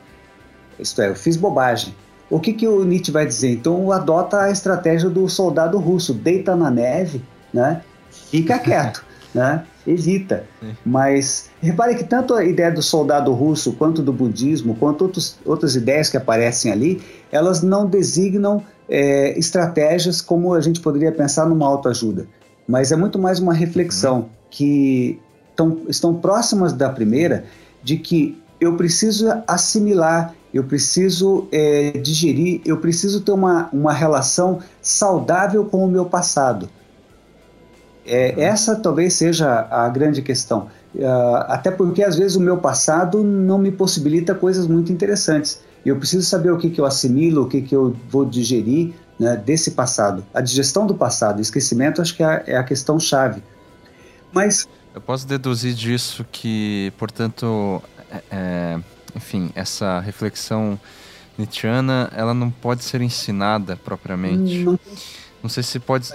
Isto 0.78 1.02
é, 1.02 1.09
eu 1.09 1.14
fiz 1.14 1.36
bobagem. 1.36 1.94
O 2.31 2.40
que, 2.40 2.52
que 2.52 2.66
o 2.66 2.85
Nietzsche 2.85 3.12
vai 3.12 3.27
dizer? 3.27 3.51
Então, 3.51 3.93
adota 3.93 4.40
a 4.40 4.51
estratégia 4.51 5.10
do 5.10 5.28
soldado 5.28 5.78
russo, 5.78 6.14
deita 6.14 6.56
na 6.56 6.70
neve, 6.70 7.23
né? 7.52 7.82
fica 8.10 8.59
quieto, 8.60 9.05
né? 9.35 9.64
evita. 9.86 10.44
Mas 10.85 11.51
repare 11.60 11.94
que 11.94 12.05
tanto 12.05 12.35
a 12.35 12.44
ideia 12.44 12.70
do 12.70 12.82
soldado 12.82 13.32
russo, 13.32 13.73
quanto 13.73 14.02
do 14.02 14.12
budismo, 14.12 14.74
quanto 14.77 15.02
outros, 15.02 15.39
outras 15.44 15.74
ideias 15.74 16.09
que 16.09 16.16
aparecem 16.16 16.70
ali, 16.70 17.02
elas 17.31 17.62
não 17.62 17.86
designam 17.86 18.62
é, 18.89 19.36
estratégias 19.39 20.20
como 20.20 20.55
a 20.55 20.60
gente 20.60 20.81
poderia 20.81 21.12
pensar 21.12 21.47
numa 21.47 21.66
autoajuda, 21.66 22.27
mas 22.66 22.93
é 22.93 22.97
muito 22.97 23.19
mais 23.19 23.39
uma 23.39 23.55
reflexão 23.55 24.19
uhum. 24.19 24.28
que 24.51 25.20
tão, 25.56 25.81
estão 25.89 26.14
próximas 26.14 26.73
da 26.73 26.89
primeira, 26.89 27.44
de 27.82 27.97
que 27.97 28.40
eu 28.62 28.76
preciso 28.76 29.26
assimilar, 29.48 30.32
eu 30.55 30.62
preciso 30.62 31.48
é, 31.51 31.90
digerir, 31.98 32.60
eu 32.64 32.76
preciso 32.76 33.20
ter 33.20 33.32
uma, 33.32 33.68
uma 33.72 33.93
relação 33.93 34.60
saudável 34.80 35.64
com 35.64 35.84
o 35.84 35.89
meu 35.90 36.05
passado. 36.05 36.70
É, 38.06 38.34
uhum. 38.36 38.43
Essa 38.43 38.76
talvez 38.76 39.14
seja 39.14 39.66
a 39.68 39.89
grande 39.89 40.22
questão. 40.22 40.68
Uh, 40.94 41.36
até 41.48 41.70
porque 41.70 42.05
às 42.05 42.16
vezes 42.16 42.36
o 42.36 42.40
meu 42.40 42.59
passado 42.59 43.24
não 43.24 43.59
me 43.59 43.72
possibilita 43.72 44.32
coisas 44.32 44.68
muito 44.68 44.93
interessantes. 44.93 45.60
Eu 45.84 45.97
preciso 45.97 46.24
saber 46.24 46.52
o 46.52 46.59
que, 46.59 46.70
que 46.70 46.80
eu 46.80 46.86
assimilo, 46.86 47.43
o 47.43 47.48
que, 47.48 47.62
que 47.62 47.74
eu 47.74 47.97
vou 48.09 48.24
digerir 48.24 48.93
né, 49.18 49.36
desse 49.36 49.72
passado. 49.72 50.24
A 50.32 50.40
digestão 50.40 50.86
do 50.86 50.94
passado, 50.94 51.39
o 51.39 51.43
esquecimento, 51.43 52.01
acho 52.01 52.14
que 52.14 52.22
é, 52.22 52.44
é 52.47 52.56
a 52.56 52.62
questão 52.62 53.01
chave. 53.01 53.43
Mas. 54.32 54.68
Eu 54.94 55.01
posso 55.01 55.26
deduzir 55.26 55.74
disso 55.74 56.24
que, 56.30 56.93
portanto, 56.98 57.82
é, 58.12 58.22
é, 58.30 58.80
enfim, 59.16 59.51
essa 59.55 60.01
reflexão 60.01 60.78
nietzschiana, 61.36 62.10
ela 62.14 62.34
não 62.34 62.51
pode 62.51 62.84
ser 62.84 63.01
ensinada 63.01 63.76
propriamente. 63.76 64.59
Não, 64.59 64.78
não 65.43 65.51
sei 65.51 65.62
se 65.62 65.78
pode. 65.78 66.09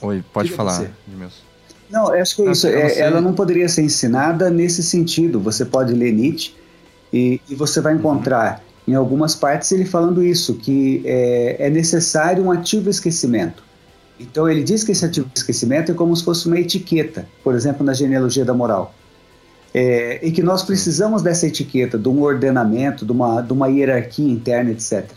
Oi, 0.00 0.24
pode 0.32 0.50
falar, 0.50 0.90
Não, 1.90 2.12
acho 2.12 2.36
que 2.36 2.42
é 2.42 2.50
isso. 2.50 2.66
É, 2.66 2.98
ela 3.00 3.20
não 3.20 3.34
poderia 3.34 3.68
ser 3.68 3.82
ensinada 3.82 4.48
nesse 4.48 4.82
sentido. 4.82 5.40
Você 5.40 5.64
pode 5.64 5.92
ler 5.92 6.12
Nietzsche 6.12 6.54
e, 7.12 7.40
e 7.48 7.54
você 7.54 7.80
vai 7.80 7.92
uhum. 7.92 7.98
encontrar 7.98 8.62
em 8.86 8.94
algumas 8.94 9.34
partes 9.34 9.70
ele 9.72 9.84
falando 9.84 10.22
isso, 10.22 10.54
que 10.54 11.02
é, 11.04 11.66
é 11.66 11.70
necessário 11.70 12.44
um 12.44 12.50
ativo 12.50 12.88
esquecimento. 12.88 13.62
Então 14.18 14.48
ele 14.48 14.62
diz 14.62 14.84
que 14.84 14.92
esse 14.92 15.04
ativo 15.04 15.30
esquecimento 15.34 15.92
é 15.92 15.94
como 15.94 16.14
se 16.14 16.24
fosse 16.24 16.46
uma 16.46 16.58
etiqueta, 16.58 17.26
por 17.42 17.54
exemplo, 17.54 17.84
na 17.84 17.94
genealogia 17.94 18.44
da 18.44 18.52
moral. 18.52 18.94
É, 19.72 20.18
e 20.26 20.32
que 20.32 20.42
nós 20.42 20.62
precisamos 20.62 21.22
dessa 21.22 21.46
etiqueta, 21.46 21.96
de 21.96 22.08
um 22.08 22.22
ordenamento, 22.22 23.06
de 23.06 23.12
uma, 23.12 23.40
de 23.40 23.52
uma 23.52 23.68
hierarquia 23.68 24.28
interna, 24.28 24.70
etc. 24.72 25.08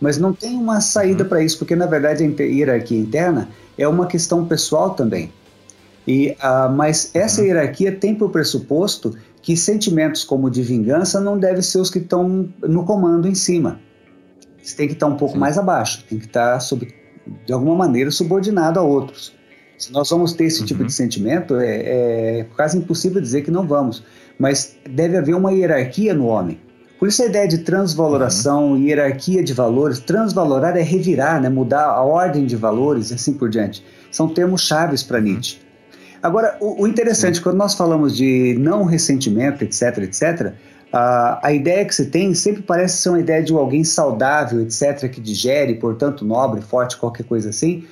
Mas 0.00 0.18
não 0.18 0.32
tem 0.32 0.56
uma 0.56 0.80
saída 0.80 1.22
uhum. 1.22 1.28
para 1.28 1.42
isso, 1.42 1.58
porque 1.58 1.74
na 1.74 1.86
verdade 1.86 2.22
a 2.22 2.42
hierarquia 2.42 2.98
interna 2.98 3.48
é 3.78 3.88
uma 3.88 4.06
questão 4.06 4.44
pessoal 4.44 4.90
também. 4.90 5.32
E, 6.06 6.32
uh, 6.32 6.70
mas 6.70 7.10
essa 7.14 7.40
uhum. 7.40 7.46
hierarquia 7.46 7.92
tem 7.92 8.14
por 8.14 8.30
pressuposto 8.30 9.16
que 9.40 9.56
sentimentos 9.56 10.24
como 10.24 10.50
de 10.50 10.62
vingança 10.62 11.20
não 11.20 11.38
devem 11.38 11.62
ser 11.62 11.78
os 11.78 11.90
que 11.90 11.98
estão 11.98 12.48
no 12.62 12.84
comando 12.84 13.28
em 13.28 13.34
cima. 13.34 13.80
Eles 14.58 14.72
têm 14.74 14.86
que 14.86 14.94
estar 14.94 15.06
um 15.06 15.16
pouco 15.16 15.34
Sim. 15.34 15.40
mais 15.40 15.58
abaixo, 15.58 16.04
tem 16.08 16.18
que 16.18 16.26
estar 16.26 16.60
sob, 16.60 16.88
de 17.46 17.52
alguma 17.52 17.74
maneira 17.74 18.10
subordinado 18.10 18.80
a 18.80 18.82
outros. 18.82 19.34
Se 19.78 19.92
nós 19.92 20.08
vamos 20.10 20.32
ter 20.32 20.44
esse 20.44 20.64
tipo 20.64 20.82
uhum. 20.82 20.86
tipo 20.86 20.86
de 20.86 20.92
sentimento, 20.92 21.56
é, 21.56 22.40
é, 22.40 22.46
quase 22.54 22.78
impossível 22.78 23.20
dizer 23.20 23.42
que 23.42 23.50
não 23.50 23.66
vamos. 23.66 24.02
Mas 24.38 24.76
deve 24.88 25.16
haver 25.16 25.34
uma 25.34 25.52
hierarquia 25.52 26.14
no 26.14 26.26
homem. 26.26 26.58
Por 26.98 27.08
isso 27.08 27.22
a 27.22 27.26
ideia 27.26 27.46
de 27.46 27.58
transvaloração, 27.58 28.72
uhum. 28.72 28.78
hierarquia 28.78 29.42
de 29.42 29.52
valores, 29.52 29.98
transvalorar 29.98 30.76
é 30.76 30.82
revirar, 30.82 31.40
né, 31.40 31.48
mudar 31.48 31.84
a 31.84 32.02
ordem 32.02 32.46
de 32.46 32.56
valores 32.56 33.10
e 33.10 33.14
assim 33.14 33.34
por 33.34 33.50
diante. 33.50 33.84
São 34.10 34.28
termos 34.28 34.62
chaves 34.62 35.02
para 35.02 35.18
uhum. 35.18 35.24
Nietzsche. 35.24 35.58
Agora, 36.22 36.56
o, 36.60 36.84
o 36.84 36.88
interessante, 36.88 37.40
quando 37.40 37.58
nós 37.58 37.74
falamos 37.74 38.16
de 38.16 38.56
não 38.58 38.84
ressentimento, 38.84 39.62
etc, 39.62 39.98
etc, 39.98 40.54
a, 40.90 41.48
a 41.48 41.52
ideia 41.52 41.84
que 41.84 41.94
se 41.94 42.06
tem 42.06 42.32
sempre 42.32 42.62
parece 42.62 42.98
ser 42.98 43.08
uma 43.08 43.20
ideia 43.20 43.42
de 43.42 43.52
alguém 43.52 43.82
saudável, 43.84 44.62
etc, 44.62 45.10
que 45.10 45.20
digere, 45.20 45.74
portanto 45.74 46.24
nobre, 46.24 46.62
forte, 46.62 46.96
qualquer 46.96 47.24
coisa 47.24 47.50
assim. 47.50 47.84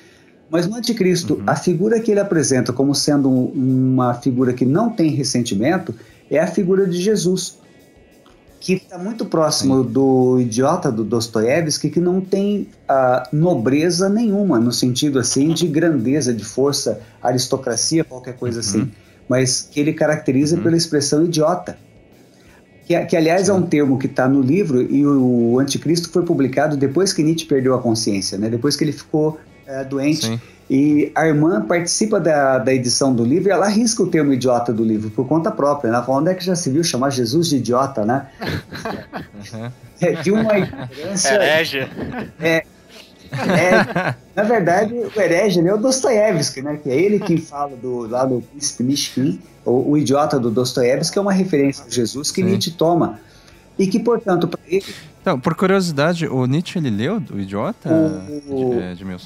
Mas 0.49 0.67
no 0.67 0.75
Anticristo, 0.75 1.35
uhum. 1.35 1.43
a 1.47 1.55
figura 1.55 1.99
que 1.99 2.11
ele 2.11 2.19
apresenta 2.19 2.71
como 2.71 2.93
sendo 2.93 3.29
um, 3.29 3.93
uma 3.93 4.13
figura 4.13 4.53
que 4.53 4.65
não 4.65 4.89
tem 4.89 5.09
ressentimento 5.09 5.93
é 6.29 6.39
a 6.39 6.47
figura 6.47 6.87
de 6.87 7.01
Jesus 7.01 7.57
que 8.63 8.75
está 8.75 8.97
muito 8.97 9.25
próximo 9.25 9.83
Sim. 9.83 9.91
do 9.91 10.39
idiota 10.39 10.89
do 10.89 11.03
Dostoiévski, 11.03 11.89
que 11.89 11.99
não 11.99 12.21
tem 12.21 12.69
uh, 12.89 13.35
nobreza 13.35 14.07
nenhuma, 14.07 14.57
no 14.57 14.71
sentido 14.71 15.19
assim 15.19 15.49
de 15.49 15.67
grandeza, 15.67 16.33
de 16.33 16.45
força, 16.45 17.01
aristocracia, 17.21 18.05
qualquer 18.05 18.37
coisa 18.37 18.59
uhum. 18.59 18.65
assim, 18.65 18.91
mas 19.27 19.67
que 19.69 19.81
ele 19.81 19.91
caracteriza 19.91 20.55
uhum. 20.55 20.63
pela 20.63 20.77
expressão 20.77 21.25
idiota. 21.25 21.77
Que, 22.85 22.97
que 23.05 23.17
aliás, 23.17 23.47
Sim. 23.47 23.51
é 23.51 23.53
um 23.53 23.63
termo 23.63 23.99
que 23.99 24.07
está 24.07 24.29
no 24.29 24.41
livro 24.41 24.81
e 24.81 25.05
o, 25.05 25.51
o 25.51 25.59
Anticristo 25.59 26.09
foi 26.09 26.23
publicado 26.23 26.77
depois 26.77 27.11
que 27.11 27.21
Nietzsche 27.21 27.45
perdeu 27.45 27.75
a 27.75 27.81
consciência, 27.81 28.37
né? 28.37 28.49
depois 28.49 28.77
que 28.77 28.85
ele 28.85 28.93
ficou 28.93 29.37
uh, 29.67 29.87
doente. 29.87 30.25
Sim. 30.25 30.41
E 30.69 31.11
a 31.13 31.27
irmã 31.27 31.61
participa 31.61 32.19
da, 32.19 32.57
da 32.57 32.73
edição 32.73 33.13
do 33.13 33.23
livro 33.23 33.49
e 33.49 33.51
ela 33.51 33.65
arrisca 33.65 34.01
o 34.01 34.07
termo 34.07 34.33
idiota 34.33 34.71
do 34.71 34.83
livro 34.83 35.09
por 35.09 35.27
conta 35.27 35.51
própria. 35.51 35.91
Né? 35.91 35.97
Ela 35.97 36.05
fala, 36.05 36.19
onde 36.19 36.31
é 36.31 36.33
que 36.33 36.43
já 36.43 36.55
se 36.55 36.69
viu 36.69 36.83
chamar 36.83 37.09
Jesus 37.09 37.49
de 37.49 37.57
idiota, 37.57 38.05
né? 38.05 38.27
Uhum. 39.53 39.71
É, 40.01 40.11
de 40.13 40.31
uma 40.31 40.57
ignorância... 40.57 41.33
Herege. 41.33 41.87
É, 42.39 42.63
é, 43.33 44.15
na 44.35 44.43
verdade, 44.43 44.93
o 44.93 45.19
herege 45.19 45.59
é 45.59 45.73
o 45.73 45.77
Dostoiévski, 45.77 46.61
né? 46.61 46.79
Que 46.81 46.89
é 46.89 46.95
ele 46.95 47.19
que 47.19 47.37
fala 47.37 47.75
do, 47.75 48.07
lá 48.07 48.25
do 48.25 48.41
príncipe 48.41 48.83
Mishkin, 48.83 49.41
o, 49.65 49.91
o 49.91 49.97
idiota 49.97 50.39
do 50.39 50.49
Dostoiévski, 50.49 51.17
é 51.17 51.21
uma 51.21 51.33
referência 51.33 51.85
a 51.85 51.89
Jesus 51.89 52.31
que 52.31 52.41
Sim. 52.41 52.49
Nietzsche 52.49 52.71
toma. 52.71 53.19
E 53.77 53.87
que, 53.87 53.99
portanto, 53.99 54.47
para 54.47 54.59
ele... 54.67 54.85
Então, 55.21 55.39
por 55.39 55.55
curiosidade, 55.55 56.27
o 56.27 56.45
Nietzsche, 56.45 56.77
ele 56.77 56.89
leu 56.89 57.21
o 57.31 57.39
Idiota, 57.39 57.89
o, 58.47 58.75
de, 58.93 59.03
de 59.03 59.11
é, 59.11 59.17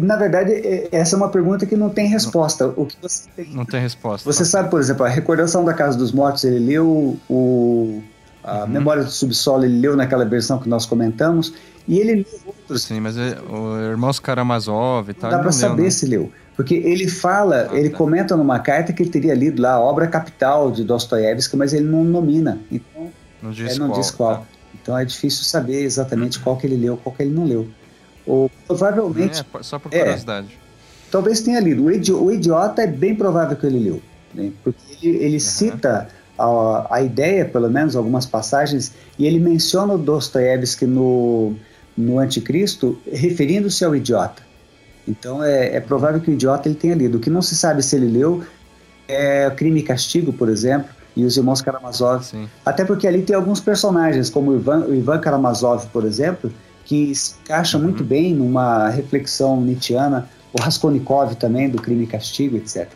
na 0.00 0.16
verdade, 0.16 0.52
é, 0.52 0.88
essa 0.92 1.14
é 1.14 1.16
uma 1.16 1.28
pergunta 1.28 1.66
que 1.66 1.76
não 1.76 1.90
tem 1.90 2.08
resposta. 2.08 2.66
O 2.76 2.86
que 2.86 2.96
você 3.00 3.28
tem... 3.34 3.52
Não 3.52 3.64
tem 3.64 3.80
resposta. 3.80 4.30
Você 4.30 4.44
sabe, 4.44 4.70
por 4.70 4.80
exemplo, 4.80 5.04
a 5.04 5.08
Recordação 5.08 5.64
da 5.64 5.74
Casa 5.74 5.98
dos 5.98 6.12
Mortos, 6.12 6.44
ele 6.44 6.58
leu 6.58 7.18
o 7.28 8.02
a 8.44 8.64
uhum. 8.64 8.68
Memória 8.68 9.02
do 9.02 9.10
Subsolo, 9.10 9.64
ele 9.64 9.80
leu 9.80 9.96
naquela 9.96 10.24
versão 10.24 10.58
que 10.58 10.68
nós 10.68 10.84
comentamos, 10.84 11.54
e 11.88 11.98
ele 11.98 12.16
leu 12.16 12.26
outros. 12.46 12.82
Sim, 12.82 13.00
mas 13.00 13.16
é, 13.16 13.38
o 13.40 13.78
Irmãos 13.90 14.20
Karamazov 14.20 15.10
e 15.10 15.14
tal. 15.14 15.30
Não 15.30 15.38
dá 15.38 15.42
para 15.42 15.52
saber 15.52 15.76
leu, 15.76 15.84
né? 15.84 15.90
se 15.90 16.06
leu. 16.06 16.32
Porque 16.54 16.74
ele 16.74 17.08
fala, 17.08 17.68
ah, 17.70 17.76
ele 17.76 17.88
tá. 17.88 17.96
comenta 17.96 18.36
numa 18.36 18.58
carta 18.58 18.92
que 18.92 19.02
ele 19.02 19.10
teria 19.10 19.34
lido 19.34 19.60
lá 19.60 19.72
a 19.72 19.80
obra 19.80 20.06
capital 20.06 20.70
de 20.70 20.84
Dostoiévski, 20.84 21.56
mas 21.56 21.72
ele 21.72 21.86
não 21.86 22.04
nomina. 22.04 22.60
Então, 22.70 23.10
não 23.42 23.50
diz 23.50 23.76
é, 23.76 23.78
não 23.78 23.88
qual. 23.88 24.00
Diz 24.00 24.10
qual. 24.10 24.36
Tá. 24.36 24.42
Então 24.80 24.98
é 24.98 25.04
difícil 25.04 25.44
saber 25.44 25.82
exatamente 25.82 26.38
qual 26.38 26.56
que 26.56 26.66
ele 26.66 26.76
leu, 26.76 26.98
qual 26.98 27.14
que 27.14 27.22
ele 27.22 27.34
não 27.34 27.44
leu. 27.44 27.66
Ou 28.26 28.50
provavelmente. 28.66 29.40
É, 29.40 29.62
só 29.62 29.78
por 29.78 29.90
curiosidade. 29.90 30.48
É, 30.48 31.10
talvez 31.10 31.40
tenha 31.40 31.60
lido. 31.60 31.84
O, 31.84 31.90
idi 31.90 32.12
o 32.12 32.30
Idiota 32.30 32.82
é 32.82 32.86
bem 32.86 33.14
provável 33.14 33.56
que 33.56 33.66
ele 33.66 33.78
leu. 33.78 34.02
Né? 34.34 34.50
Porque 34.62 34.80
ele, 35.02 35.16
ele 35.16 35.34
uhum. 35.34 35.40
cita 35.40 36.08
a, 36.38 36.86
a 36.96 37.02
ideia, 37.02 37.44
pelo 37.44 37.70
menos, 37.70 37.96
algumas 37.96 38.26
passagens, 38.26 38.92
e 39.18 39.26
ele 39.26 39.38
menciona 39.38 39.94
o 39.94 39.98
Dostoiévski 39.98 40.86
no, 40.86 41.54
no 41.96 42.18
Anticristo, 42.18 42.98
referindo-se 43.10 43.84
ao 43.84 43.94
idiota. 43.94 44.42
Então 45.06 45.44
é, 45.44 45.76
é, 45.76 45.80
provável 45.80 46.20
que 46.20 46.30
o 46.30 46.34
idiota 46.34 46.68
ele 46.68 46.76
tenha 46.76 46.94
lido. 46.94 47.18
O 47.18 47.20
que 47.20 47.30
não 47.30 47.42
se 47.42 47.54
sabe 47.54 47.82
se 47.82 47.94
ele 47.94 48.08
leu 48.08 48.42
é 49.06 49.50
Crime 49.50 49.80
e 49.80 49.82
Castigo, 49.82 50.32
por 50.32 50.48
exemplo, 50.48 50.88
e 51.16 51.24
os 51.24 51.36
irmãos 51.36 51.60
Karamazov. 51.60 52.24
Sim. 52.24 52.48
Até 52.64 52.84
porque 52.84 53.06
ali 53.06 53.22
tem 53.22 53.36
alguns 53.36 53.60
personagens, 53.60 54.30
como 54.30 54.50
o 54.50 54.56
Ivan, 54.56 54.86
o 54.86 54.94
Ivan 54.94 55.20
Karamazov, 55.20 55.86
por 55.92 56.04
exemplo, 56.04 56.50
que 56.84 57.14
se 57.14 57.34
encaixa 57.42 57.76
uhum. 57.76 57.84
muito 57.84 58.04
bem 58.04 58.34
numa 58.34 58.88
reflexão 58.88 59.60
nietzschiana, 59.60 60.28
o 60.52 60.60
Raskolnikov 60.60 61.34
também, 61.34 61.68
do 61.68 61.80
crime 61.80 62.04
e 62.04 62.06
castigo, 62.06 62.56
etc. 62.56 62.88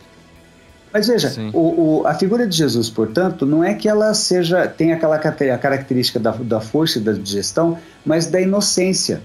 Mas 0.91 1.07
veja, 1.07 1.31
o, 1.53 1.99
o, 1.99 2.07
a 2.07 2.15
figura 2.15 2.47
de 2.47 2.55
Jesus, 2.55 2.89
portanto, 2.89 3.45
não 3.45 3.63
é 3.63 3.75
que 3.75 3.87
ela 3.87 4.13
seja 4.13 4.67
tem 4.67 4.91
aquela 4.91 5.19
característica 5.19 6.19
da, 6.19 6.31
da 6.31 6.59
força 6.59 6.97
e 6.97 7.01
da 7.01 7.11
digestão, 7.11 7.77
mas 8.03 8.25
da 8.25 8.41
inocência. 8.41 9.21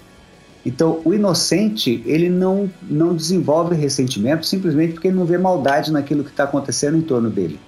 Então, 0.63 0.99
o 1.03 1.13
inocente, 1.13 2.03
ele 2.05 2.29
não, 2.29 2.69
não 2.83 3.15
desenvolve 3.15 3.75
ressentimento 3.75 4.45
simplesmente 4.45 4.93
porque 4.93 5.07
ele 5.07 5.17
não 5.17 5.25
vê 5.25 5.37
maldade 5.37 5.91
naquilo 5.91 6.23
que 6.23 6.31
está 6.31 6.43
acontecendo 6.43 6.97
em 6.97 7.01
torno 7.01 7.29
dele. 7.29 7.59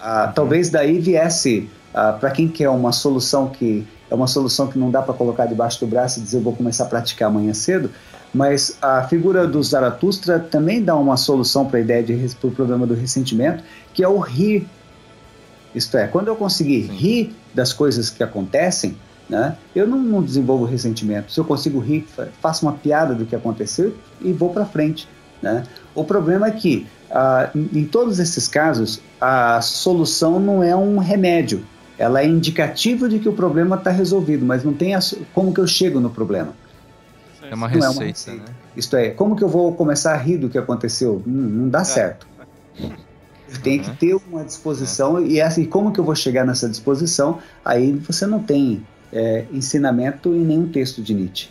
Ah, 0.00 0.26
uhum. 0.26 0.32
Talvez 0.32 0.70
daí 0.70 0.98
viesse, 0.98 1.68
ah, 1.94 2.12
para 2.12 2.30
quem 2.30 2.48
quer 2.48 2.68
uma 2.68 2.92
solução 2.92 3.48
que 3.48 3.86
é 4.10 4.14
uma 4.14 4.26
solução 4.26 4.66
que 4.66 4.78
não 4.78 4.90
dá 4.90 5.02
para 5.02 5.12
colocar 5.14 5.46
debaixo 5.46 5.80
do 5.80 5.86
braço 5.86 6.18
e 6.18 6.22
dizer 6.22 6.40
vou 6.40 6.54
começar 6.54 6.84
a 6.84 6.86
praticar 6.86 7.28
amanhã 7.28 7.52
cedo, 7.52 7.90
mas 8.32 8.76
a 8.80 9.02
figura 9.04 9.46
do 9.46 9.62
Zaratustra 9.62 10.38
também 10.38 10.82
dá 10.82 10.96
uma 10.96 11.16
solução 11.16 11.66
para 11.66 11.78
a 11.78 11.80
ideia 11.82 12.02
de 12.02 12.34
para 12.36 12.48
o 12.48 12.50
problema 12.50 12.86
do 12.86 12.94
ressentimento, 12.94 13.62
que 13.92 14.02
é 14.02 14.08
o 14.08 14.18
rir. 14.18 14.66
Isto 15.74 15.96
é, 15.98 16.06
quando 16.06 16.28
eu 16.28 16.36
conseguir 16.36 16.80
rir 16.86 17.34
das 17.54 17.72
coisas 17.72 18.10
que 18.10 18.22
acontecem, 18.22 18.96
né, 19.28 19.56
eu 19.74 19.86
não, 19.86 19.98
não, 19.98 20.22
desenvolvo 20.22 20.64
ressentimento. 20.64 21.30
Se 21.30 21.38
eu 21.38 21.44
consigo 21.44 21.78
rir, 21.78 22.06
faço 22.40 22.64
uma 22.64 22.72
piada 22.72 23.14
do 23.14 23.26
que 23.26 23.36
aconteceu 23.36 23.94
e 24.22 24.32
vou 24.32 24.50
para 24.50 24.64
frente. 24.64 25.06
Né? 25.42 25.64
O 25.94 26.02
problema 26.02 26.46
é 26.46 26.50
que, 26.50 26.86
ah, 27.10 27.50
em 27.54 27.84
todos 27.84 28.18
esses 28.18 28.48
casos, 28.48 29.00
a 29.20 29.60
solução 29.60 30.40
não 30.40 30.62
é 30.62 30.74
um 30.74 30.98
remédio. 30.98 31.62
Ela 31.98 32.22
é 32.22 32.26
indicativa 32.26 33.08
de 33.08 33.18
que 33.18 33.28
o 33.28 33.32
problema 33.32 33.76
está 33.76 33.90
resolvido, 33.90 34.46
mas 34.46 34.62
não 34.62 34.72
tem 34.72 34.94
a, 34.94 35.00
como 35.34 35.52
que 35.52 35.60
eu 35.60 35.66
chego 35.66 35.98
no 35.98 36.10
problema. 36.10 36.54
É 37.42 37.54
uma 37.54 37.66
receita, 37.66 37.86
é 37.86 37.90
uma 37.90 38.04
receita. 38.04 38.42
né? 38.42 38.54
Isto 38.76 38.96
é, 38.96 39.10
como 39.10 39.34
que 39.34 39.42
eu 39.42 39.48
vou 39.48 39.74
começar 39.74 40.12
a 40.12 40.16
rir 40.16 40.38
do 40.38 40.48
que 40.48 40.58
aconteceu? 40.58 41.22
Hum, 41.26 41.32
não 41.32 41.68
dá 41.68 41.80
é. 41.80 41.84
certo. 41.84 42.26
Tem 43.62 43.80
que 43.80 43.90
ter 43.96 44.14
uma 44.14 44.44
disposição 44.44 45.18
é. 45.18 45.22
e 45.22 45.40
assim, 45.40 45.64
como 45.64 45.90
que 45.90 45.98
eu 45.98 46.04
vou 46.04 46.14
chegar 46.14 46.44
nessa 46.44 46.68
disposição? 46.68 47.38
Aí 47.64 47.92
você 47.92 48.26
não 48.26 48.42
tem 48.42 48.86
é, 49.10 49.46
ensinamento 49.50 50.34
em 50.34 50.44
nenhum 50.44 50.68
texto 50.68 51.02
de 51.02 51.14
Nietzsche. 51.14 51.48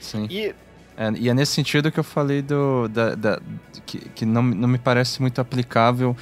Sim. 0.00 0.26
E 0.28 0.52
é, 0.98 1.12
e 1.16 1.28
é 1.28 1.34
nesse 1.34 1.52
sentido 1.52 1.92
que 1.92 2.00
eu 2.00 2.04
falei 2.04 2.42
do, 2.42 2.88
da, 2.88 3.14
da 3.14 3.40
que, 3.86 4.00
que 4.00 4.26
não, 4.26 4.42
não 4.42 4.66
me 4.66 4.78
parece 4.78 5.20
muito 5.20 5.40
aplicável 5.40 6.16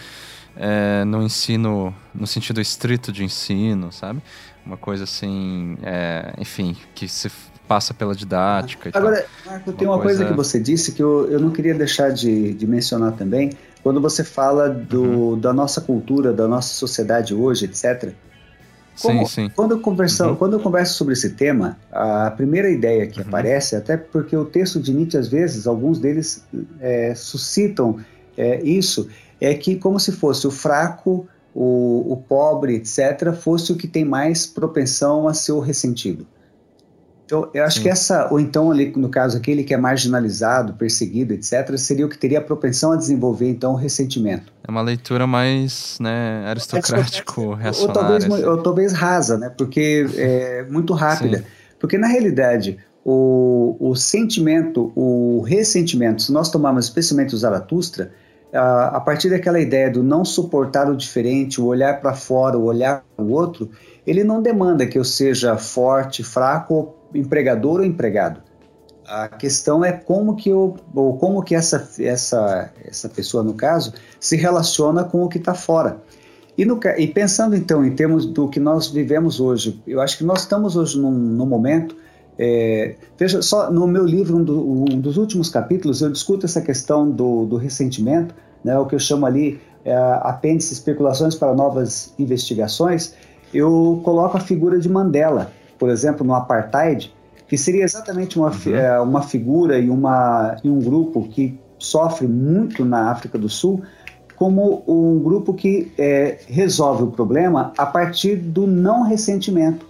é, 0.56 1.04
no 1.04 1.22
ensino, 1.22 1.94
no 2.14 2.26
sentido 2.26 2.60
estrito 2.60 3.12
de 3.12 3.24
ensino, 3.24 3.92
sabe? 3.92 4.22
Uma 4.64 4.76
coisa 4.76 5.04
assim, 5.04 5.76
é, 5.82 6.32
enfim, 6.38 6.76
que 6.94 7.08
se 7.08 7.30
passa 7.68 7.92
pela 7.92 8.14
didática. 8.14 8.90
Agora, 8.94 9.24
Marco, 9.44 9.72
tem 9.72 9.86
uma, 9.86 9.96
uma 9.96 10.02
coisa... 10.02 10.18
coisa... 10.20 10.30
que 10.30 10.36
você 10.36 10.58
disse 10.58 10.92
que 10.92 11.02
eu, 11.02 11.30
eu 11.30 11.38
não 11.38 11.50
queria 11.50 11.74
deixar 11.74 12.10
de, 12.10 12.54
de 12.54 12.66
mencionar 12.66 13.12
também. 13.12 13.52
Quando 13.82 14.00
você 14.00 14.24
fala 14.24 14.68
do, 14.68 15.02
uhum. 15.02 15.38
da 15.38 15.52
nossa 15.52 15.80
cultura, 15.80 16.32
da 16.32 16.48
nossa 16.48 16.74
sociedade 16.74 17.34
hoje, 17.34 17.66
etc. 17.66 18.12
Como, 19.00 19.26
sim, 19.26 19.42
sim. 19.42 19.52
Quando 19.54 19.72
eu, 19.72 19.80
converso, 19.80 20.24
uhum. 20.24 20.36
quando 20.36 20.54
eu 20.54 20.60
converso 20.60 20.94
sobre 20.94 21.12
esse 21.12 21.30
tema, 21.30 21.78
a 21.92 22.30
primeira 22.30 22.70
ideia 22.70 23.06
que 23.06 23.20
uhum. 23.20 23.28
aparece, 23.28 23.76
até 23.76 23.96
porque 23.96 24.36
o 24.36 24.44
texto 24.44 24.80
de 24.80 24.92
Nietzsche, 24.92 25.18
às 25.18 25.28
vezes, 25.28 25.66
alguns 25.66 25.98
deles 25.98 26.44
é, 26.80 27.14
suscitam 27.14 27.98
é, 28.36 28.62
isso, 28.62 29.08
é 29.40 29.54
que 29.54 29.76
como 29.76 29.98
se 30.00 30.12
fosse 30.12 30.46
o 30.46 30.50
fraco, 30.50 31.26
o, 31.54 32.12
o 32.12 32.16
pobre, 32.16 32.76
etc., 32.76 33.32
fosse 33.32 33.72
o 33.72 33.76
que 33.76 33.86
tem 33.86 34.04
mais 34.04 34.46
propensão 34.46 35.26
a 35.28 35.34
ser 35.34 35.52
o 35.52 35.60
ressentido. 35.60 36.26
Então, 37.26 37.50
eu 37.52 37.64
acho 37.64 37.78
Sim. 37.78 37.82
que 37.82 37.88
essa, 37.88 38.28
ou 38.30 38.38
então 38.38 38.70
ali 38.70 38.92
no 38.94 39.08
caso 39.08 39.36
aquele 39.36 39.64
que 39.64 39.74
é 39.74 39.76
marginalizado, 39.76 40.74
perseguido, 40.74 41.34
etc., 41.34 41.76
seria 41.76 42.06
o 42.06 42.08
que 42.08 42.16
teria 42.16 42.38
a 42.38 42.42
propensão 42.42 42.92
a 42.92 42.96
desenvolver 42.96 43.48
então 43.48 43.72
o 43.72 43.74
ressentimento. 43.74 44.52
É 44.66 44.70
uma 44.70 44.80
leitura 44.80 45.26
mais, 45.26 45.98
né, 46.00 46.44
aristocrático, 46.46 47.52
reacionária. 47.54 47.88
Ou 47.88 47.92
talvez, 47.92 48.24
assim. 48.24 48.44
ou 48.44 48.62
talvez 48.62 48.92
rasa, 48.92 49.36
né, 49.36 49.50
porque 49.50 50.06
é 50.14 50.64
muito 50.70 50.92
rápida. 50.92 51.38
Sim. 51.38 51.44
Porque 51.80 51.98
na 51.98 52.06
realidade, 52.06 52.78
o, 53.04 53.76
o 53.80 53.96
sentimento, 53.96 54.92
o 54.94 55.40
ressentimento, 55.40 56.22
se 56.22 56.32
nós 56.32 56.48
tomarmos 56.48 56.84
especialmente 56.84 57.34
o 57.34 57.38
Zaratustra, 57.38 58.12
a, 58.56 59.00
partir 59.00 59.30
daquela 59.30 59.60
ideia 59.60 59.90
do 59.90 60.02
não 60.02 60.24
suportar 60.24 60.90
o 60.90 60.96
diferente, 60.96 61.60
o 61.60 61.66
olhar 61.66 62.00
para 62.00 62.14
fora, 62.14 62.58
o 62.58 62.64
olhar 62.64 63.04
para 63.16 63.24
o 63.24 63.30
outro, 63.30 63.70
ele 64.06 64.24
não 64.24 64.40
demanda 64.40 64.86
que 64.86 64.98
eu 64.98 65.04
seja 65.04 65.56
forte, 65.56 66.22
fraco, 66.22 66.94
empregador 67.14 67.80
ou 67.80 67.84
empregado. 67.84 68.40
A 69.06 69.28
questão 69.28 69.84
é 69.84 69.92
como 69.92 70.34
que 70.34 70.48
eu, 70.48 70.76
ou 70.94 71.16
como 71.16 71.42
que 71.42 71.54
essa, 71.54 71.88
essa, 72.00 72.72
essa 72.84 73.08
pessoa, 73.08 73.42
no 73.42 73.54
caso, 73.54 73.92
se 74.18 74.36
relaciona 74.36 75.04
com 75.04 75.22
o 75.22 75.28
que 75.28 75.38
está 75.38 75.54
fora. 75.54 76.00
E, 76.58 76.64
no, 76.64 76.80
e, 76.96 77.06
pensando 77.06 77.54
então 77.54 77.84
em 77.84 77.94
termos 77.94 78.26
do 78.26 78.48
que 78.48 78.58
nós 78.58 78.88
vivemos 78.88 79.40
hoje, 79.40 79.80
eu 79.86 80.00
acho 80.00 80.18
que 80.18 80.24
nós 80.24 80.40
estamos 80.40 80.74
hoje 80.74 80.98
num, 80.98 81.12
num 81.12 81.46
momento. 81.46 81.94
É, 82.38 82.96
veja 83.18 83.40
só, 83.42 83.70
no 83.70 83.86
meu 83.86 84.04
livro, 84.04 84.36
um, 84.36 84.44
do, 84.44 84.70
um, 84.70 85.00
dos 85.00 85.16
últimos 85.16 85.48
capítulos, 85.48 86.00
eu 86.00 86.10
discuto 86.10 86.46
essa 86.46 86.60
questão 86.60 87.10
do, 87.10 87.44
do 87.46 87.56
ressentimento, 87.56 88.34
né, 88.66 88.76
o 88.76 88.84
que 88.84 88.97
eu 88.97 88.98
chamo 88.98 89.24
ali 89.24 89.60
é, 89.84 89.94
apêndice 90.22 90.74
especulações 90.74 91.36
para 91.36 91.55
novas 91.55 92.12
investigações. 92.18 93.14
Eu 93.55 94.01
coloco 94.05 94.36
a 94.36 94.40
figura 94.40 94.80
de 94.80 94.88
Mandela, 94.88 95.52
por 95.78 95.88
exemplo, 95.88 96.26
no 96.26 96.34
apartheid, 96.34 97.14
que 97.47 97.56
seria 97.56 97.84
exatamente 97.84 98.36
uma, 98.36 98.51
uhum. 98.51 98.74
é, 98.74 99.01
uma 99.01 99.22
figura 99.22 99.78
e, 99.78 99.88
uma, 99.88 100.56
e 100.64 100.68
um 100.68 100.80
grupo 100.80 101.28
que 101.28 101.56
sofre 101.78 102.26
muito 102.26 102.84
na 102.84 103.12
África 103.12 103.38
do 103.38 103.48
Sul, 103.48 103.82
como 104.34 104.82
um 104.88 105.20
grupo 105.20 105.55
que 105.55 105.93
é, 105.97 106.38
resolve 106.48 107.05
o 107.05 107.06
problema 107.06 107.72
a 107.78 107.86
partir 107.86 108.34
do 108.34 108.66
não 108.66 109.05
ressentimento, 109.05 109.86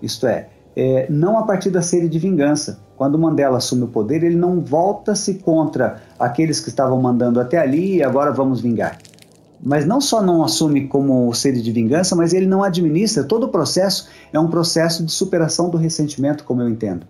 isto 0.00 0.26
é, 0.26 0.48
é, 0.74 1.06
não 1.10 1.38
a 1.38 1.42
partir 1.42 1.68
da 1.68 1.82
sede 1.82 2.08
de 2.08 2.18
vingança. 2.18 2.80
Quando 2.96 3.18
Mandela 3.18 3.58
assume 3.58 3.84
o 3.84 3.88
poder, 3.88 4.22
ele 4.22 4.36
não 4.36 4.60
volta-se 4.60 5.34
contra 5.34 6.02
aqueles 6.18 6.60
que 6.60 6.68
estavam 6.68 7.00
mandando 7.00 7.40
até 7.40 7.58
ali 7.58 7.96
e 7.96 8.02
agora 8.02 8.32
vamos 8.32 8.60
vingar 8.60 8.98
mas 9.64 9.86
não 9.86 9.98
só 9.98 10.22
não 10.22 10.44
assume 10.44 10.86
como 10.86 11.32
sede 11.32 11.62
de 11.62 11.72
vingança, 11.72 12.14
mas 12.14 12.34
ele 12.34 12.44
não 12.44 12.62
administra. 12.62 13.24
Todo 13.24 13.44
o 13.44 13.48
processo 13.48 14.08
é 14.30 14.38
um 14.38 14.48
processo 14.48 15.02
de 15.02 15.10
superação 15.10 15.70
do 15.70 15.78
ressentimento, 15.78 16.44
como 16.44 16.60
eu 16.60 16.68
entendo. 16.68 17.06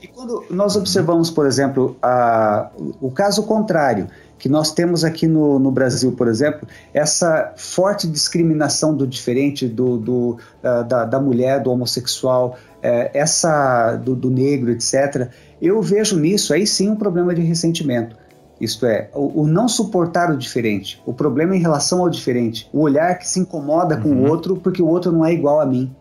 E 0.00 0.06
quando 0.06 0.44
nós 0.50 0.76
observamos, 0.76 1.30
por 1.30 1.46
exemplo, 1.46 1.96
a, 2.00 2.70
o 3.00 3.10
caso 3.10 3.42
contrário, 3.42 4.06
que 4.38 4.48
nós 4.48 4.70
temos 4.70 5.02
aqui 5.02 5.26
no, 5.26 5.58
no, 5.58 5.70
Brasil, 5.70 6.12
por 6.12 6.28
exemplo, 6.28 6.68
essa 6.92 7.54
forte 7.56 8.06
discriminação 8.06 8.94
do 8.94 9.06
diferente, 9.06 9.66
do, 9.66 9.96
do 9.96 10.38
uh, 10.62 10.84
da, 10.86 11.06
da, 11.06 11.18
mulher, 11.18 11.62
do 11.62 11.70
homossexual, 11.70 12.56
uh, 12.84 13.10
essa 13.14 13.96
do, 13.96 14.14
do 14.14 14.30
negro, 14.30 14.70
etc. 14.70 15.30
Eu 15.60 15.80
vejo 15.80 16.18
nisso 16.18 16.52
aí 16.52 16.66
sim 16.66 16.90
um 16.90 16.96
problema 16.96 17.34
de 17.34 17.40
ressentimento. 17.40 18.16
Isto 18.60 18.86
é, 18.86 19.10
o, 19.12 19.42
o, 19.42 19.46
não 19.46 19.66
suportar 19.66 20.30
o 20.30 20.36
diferente, 20.36 21.02
o 21.04 21.12
problema 21.12 21.56
em 21.56 21.60
relação 21.60 22.00
ao 22.00 22.08
diferente, 22.08 22.68
o 22.72 22.82
olhar 22.82 23.18
que 23.18 23.28
se 23.28 23.40
incomoda 23.40 23.96
uhum. 23.96 24.02
com 24.02 24.08
o 24.10 24.12
uhum. 24.12 24.30
outro 24.30 24.56
porque 24.56 24.80
o 24.80 24.86
outro 24.86 25.10
não 25.10 25.24
é 25.24 25.32
igual 25.32 25.60
a 25.60 25.66
mim. 25.66 25.94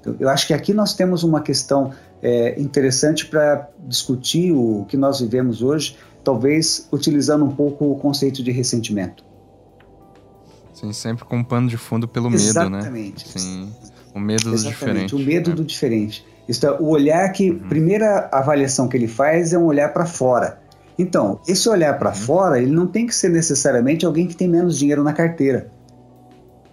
Então, 0.00 0.14
eu 0.20 0.28
acho 0.28 0.46
que 0.46 0.52
aqui 0.52 0.74
nós 0.74 0.92
temos 0.92 1.22
uma 1.22 1.40
questão 1.40 1.92
é, 2.22 2.60
interessante 2.60 3.26
para 3.26 3.68
discutir 3.86 4.52
o 4.52 4.84
que 4.86 4.98
nós 4.98 5.20
vivemos 5.20 5.62
hoje, 5.62 5.96
talvez 6.22 6.86
utilizando 6.92 7.44
um 7.44 7.50
pouco 7.50 7.90
o 7.90 7.96
conceito 7.96 8.42
de 8.42 8.50
ressentimento. 8.50 9.24
Sim, 10.74 10.92
sempre 10.92 11.24
com 11.24 11.38
um 11.38 11.44
pano 11.44 11.68
de 11.68 11.78
fundo 11.78 12.06
pelo 12.06 12.32
Exatamente. 12.34 12.90
medo, 12.90 13.06
né? 13.06 13.12
Sim, 13.16 13.72
o 14.14 14.20
medo 14.20 14.44
do 14.44 14.54
Exatamente, 14.54 14.74
diferente. 14.74 15.14
o 15.14 15.18
medo 15.18 15.50
né? 15.50 15.56
do 15.56 15.64
diferente. 15.64 16.26
Isto 16.48 16.66
é, 16.66 16.70
o 16.72 16.88
olhar 16.88 17.28
que, 17.32 17.50
uhum. 17.50 17.68
primeira 17.68 18.28
avaliação 18.30 18.86
que 18.86 18.96
ele 18.96 19.08
faz 19.08 19.52
é 19.52 19.58
um 19.58 19.64
olhar 19.64 19.92
para 19.92 20.06
fora 20.06 20.64
então, 20.98 21.40
esse 21.46 21.68
olhar 21.68 21.98
para 21.98 22.10
uhum. 22.10 22.14
fora, 22.14 22.60
ele 22.60 22.70
não 22.70 22.86
tem 22.86 23.06
que 23.06 23.14
ser 23.14 23.28
necessariamente 23.28 24.06
alguém 24.06 24.26
que 24.26 24.36
tem 24.36 24.48
menos 24.48 24.78
dinheiro 24.78 25.02
na 25.02 25.12
carteira. 25.12 25.70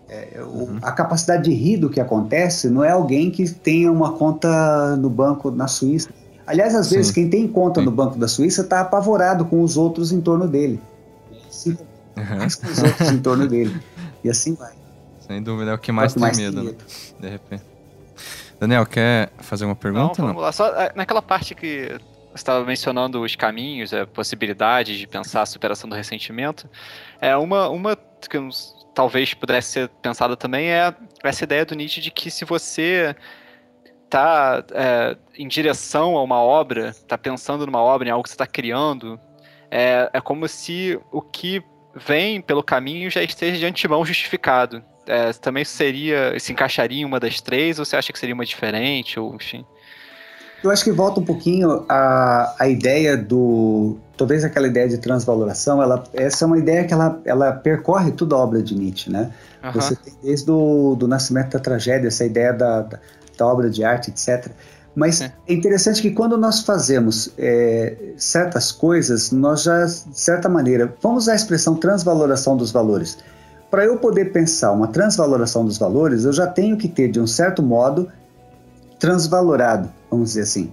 É, 0.08 0.42
uhum. 0.44 0.78
A 0.82 0.92
capacidade 0.92 1.44
de 1.44 1.54
rir 1.54 1.78
do 1.78 1.90
que 1.90 2.00
acontece 2.00 2.70
não 2.70 2.84
é 2.84 2.92
alguém 2.92 3.32
que 3.32 3.50
tenha 3.50 3.92
uma 3.92 4.14
conta 4.14 4.96
no 4.98 5.10
banco 5.10 5.50
na 5.50 5.68
Suíça. 5.68 6.10
Aliás, 6.46 6.76
às 6.76 6.88
Sim. 6.88 6.96
vezes, 6.96 7.12
quem 7.12 7.30
tem 7.30 7.48
conta 7.48 7.80
Sim. 7.80 7.86
no 7.86 7.92
banco 7.92 8.18
da 8.18 8.28
Suíça 8.28 8.62
está 8.62 8.82
apavorado 8.82 9.46
com 9.46 9.62
os 9.62 9.78
outros 9.78 10.12
em 10.12 10.22
torno 10.22 10.48
dele. 10.48 10.80
Sim, 11.50 11.78
uhum. 12.18 12.40
com 12.40 12.72
os 12.72 12.84
outros 12.84 13.12
em 13.12 13.20
torno 13.20 13.48
dele. 13.48 13.76
E 14.24 14.30
assim 14.30 14.54
vai. 14.54 14.81
Sem 15.32 15.42
dúvida, 15.42 15.72
é 15.72 15.74
o 15.74 15.78
que 15.78 15.92
mais, 15.94 16.14
é 16.14 16.20
o 16.20 16.20
que 16.20 16.20
tem, 16.20 16.22
mais 16.22 16.38
medo, 16.38 16.56
tem 16.56 16.66
né? 16.66 16.72
medo, 16.72 17.22
de 17.22 17.30
repente. 17.30 17.64
Daniel, 18.60 18.86
quer 18.86 19.32
fazer 19.40 19.64
uma 19.64 19.76
pergunta? 19.76 20.22
Não, 20.22 20.28
vamos 20.28 20.36
não? 20.36 20.42
lá. 20.42 20.52
Só 20.52 20.68
é, 20.76 20.92
naquela 20.94 21.22
parte 21.22 21.56
que 21.56 21.98
você 22.32 22.36
estava 22.36 22.66
mencionando 22.66 23.22
os 23.22 23.36
caminhos, 23.36 23.94
a 23.94 24.06
possibilidade 24.06 25.00
de 25.00 25.08
pensar 25.08 25.42
a 25.42 25.46
superação 25.46 25.90
do 25.90 25.96
ressentimento. 25.96 26.70
É 27.22 27.36
uma, 27.38 27.70
uma 27.70 27.96
que 27.96 28.38
talvez 28.94 29.34
pudesse 29.34 29.72
ser 29.72 29.90
pensada 30.02 30.36
também 30.36 30.70
é 30.70 30.94
essa 31.24 31.46
ideia 31.46 31.66
do 31.66 31.76
Nietzsche 31.76 32.02
de 32.02 32.12
que 32.12 32.30
se 32.30 32.44
você 32.44 33.16
está 34.04 34.64
é, 34.74 35.18
em 35.38 35.48
direção 35.48 36.18
a 36.18 36.24
uma 36.24 36.42
obra, 36.42 36.90
está 36.90 37.18
pensando 37.18 37.66
numa 37.66 37.82
obra, 37.82 38.10
em 38.10 38.12
algo 38.12 38.24
que 38.24 38.30
você 38.30 38.36
está 38.36 38.46
criando, 38.46 39.18
é, 39.70 40.10
é 40.12 40.20
como 40.20 40.46
se 40.50 41.00
o 41.10 41.22
que 41.22 41.64
vem 41.96 42.42
pelo 42.42 42.62
caminho 42.62 43.10
já 43.10 43.24
esteja 43.24 43.58
de 43.58 43.66
antemão 43.66 44.06
justificado. 44.06 44.84
É, 45.12 45.34
também 45.34 45.66
seria, 45.66 46.40
se 46.40 46.54
encaixaria 46.54 47.02
em 47.02 47.06
uma 47.06 47.20
das 47.20 47.42
três, 47.42 47.78
ou 47.78 47.84
você 47.84 47.98
acha 47.98 48.14
que 48.14 48.18
seria 48.18 48.34
uma 48.34 48.46
diferente, 48.46 49.20
ou 49.20 49.36
enfim? 49.36 49.66
Eu 50.64 50.72
acho 50.72 50.86
que 50.86 50.92
volta 50.92 51.20
um 51.20 51.26
pouquinho 51.26 51.84
a, 51.90 52.56
a 52.58 52.70
ideia 52.70 53.18
do. 53.18 53.98
Talvez 54.16 54.46
aquela 54.46 54.68
ideia 54.68 54.88
de 54.88 55.00
transvaloração, 55.00 55.82
ela, 55.82 56.04
essa 56.14 56.46
é 56.46 56.48
uma 56.48 56.58
ideia 56.58 56.86
que 56.86 56.94
ela, 56.94 57.20
ela 57.26 57.52
percorre 57.52 58.12
toda 58.12 58.36
a 58.36 58.38
obra 58.38 58.64
de 58.64 58.74
Nietzsche, 58.74 59.12
né? 59.12 59.32
Uhum. 59.62 59.72
Você 59.74 59.98
tem 59.98 60.14
desde 60.24 60.50
o 60.50 60.96
do 60.96 61.10
nascimento 61.10 61.52
da 61.52 61.60
tragédia, 61.60 62.08
essa 62.08 62.24
ideia 62.24 62.54
da, 62.54 62.82
da, 62.82 63.00
da 63.38 63.48
obra 63.48 63.70
de 63.70 63.84
arte, 63.84 64.12
etc. 64.12 64.50
Mas 64.96 65.20
é. 65.20 65.34
é 65.46 65.54
interessante 65.54 66.02
que 66.02 66.12
quando 66.12 66.38
nós 66.38 66.62
fazemos 66.62 67.34
é, 67.38 68.14
certas 68.16 68.72
coisas, 68.72 69.32
nós 69.32 69.64
já, 69.64 69.84
de 69.86 70.20
certa 70.20 70.48
maneira, 70.48 70.94
vamos 71.02 71.24
usar 71.24 71.34
a 71.34 71.36
expressão 71.36 71.76
transvaloração 71.76 72.56
dos 72.56 72.72
valores. 72.72 73.18
Para 73.72 73.86
eu 73.86 73.98
poder 73.98 74.34
pensar 74.34 74.72
uma 74.74 74.90
transvaloração 74.90 75.66
dos 75.66 75.78
valores, 75.78 76.26
eu 76.26 76.34
já 76.34 76.46
tenho 76.46 76.78
que 76.78 76.90
ter, 76.90 77.10
de 77.10 77.20
um 77.20 77.26
certo 77.26 77.64
modo, 77.64 78.12
transvalorado, 79.00 79.90
vamos 80.10 80.30
dizer 80.30 80.42
assim. 80.42 80.72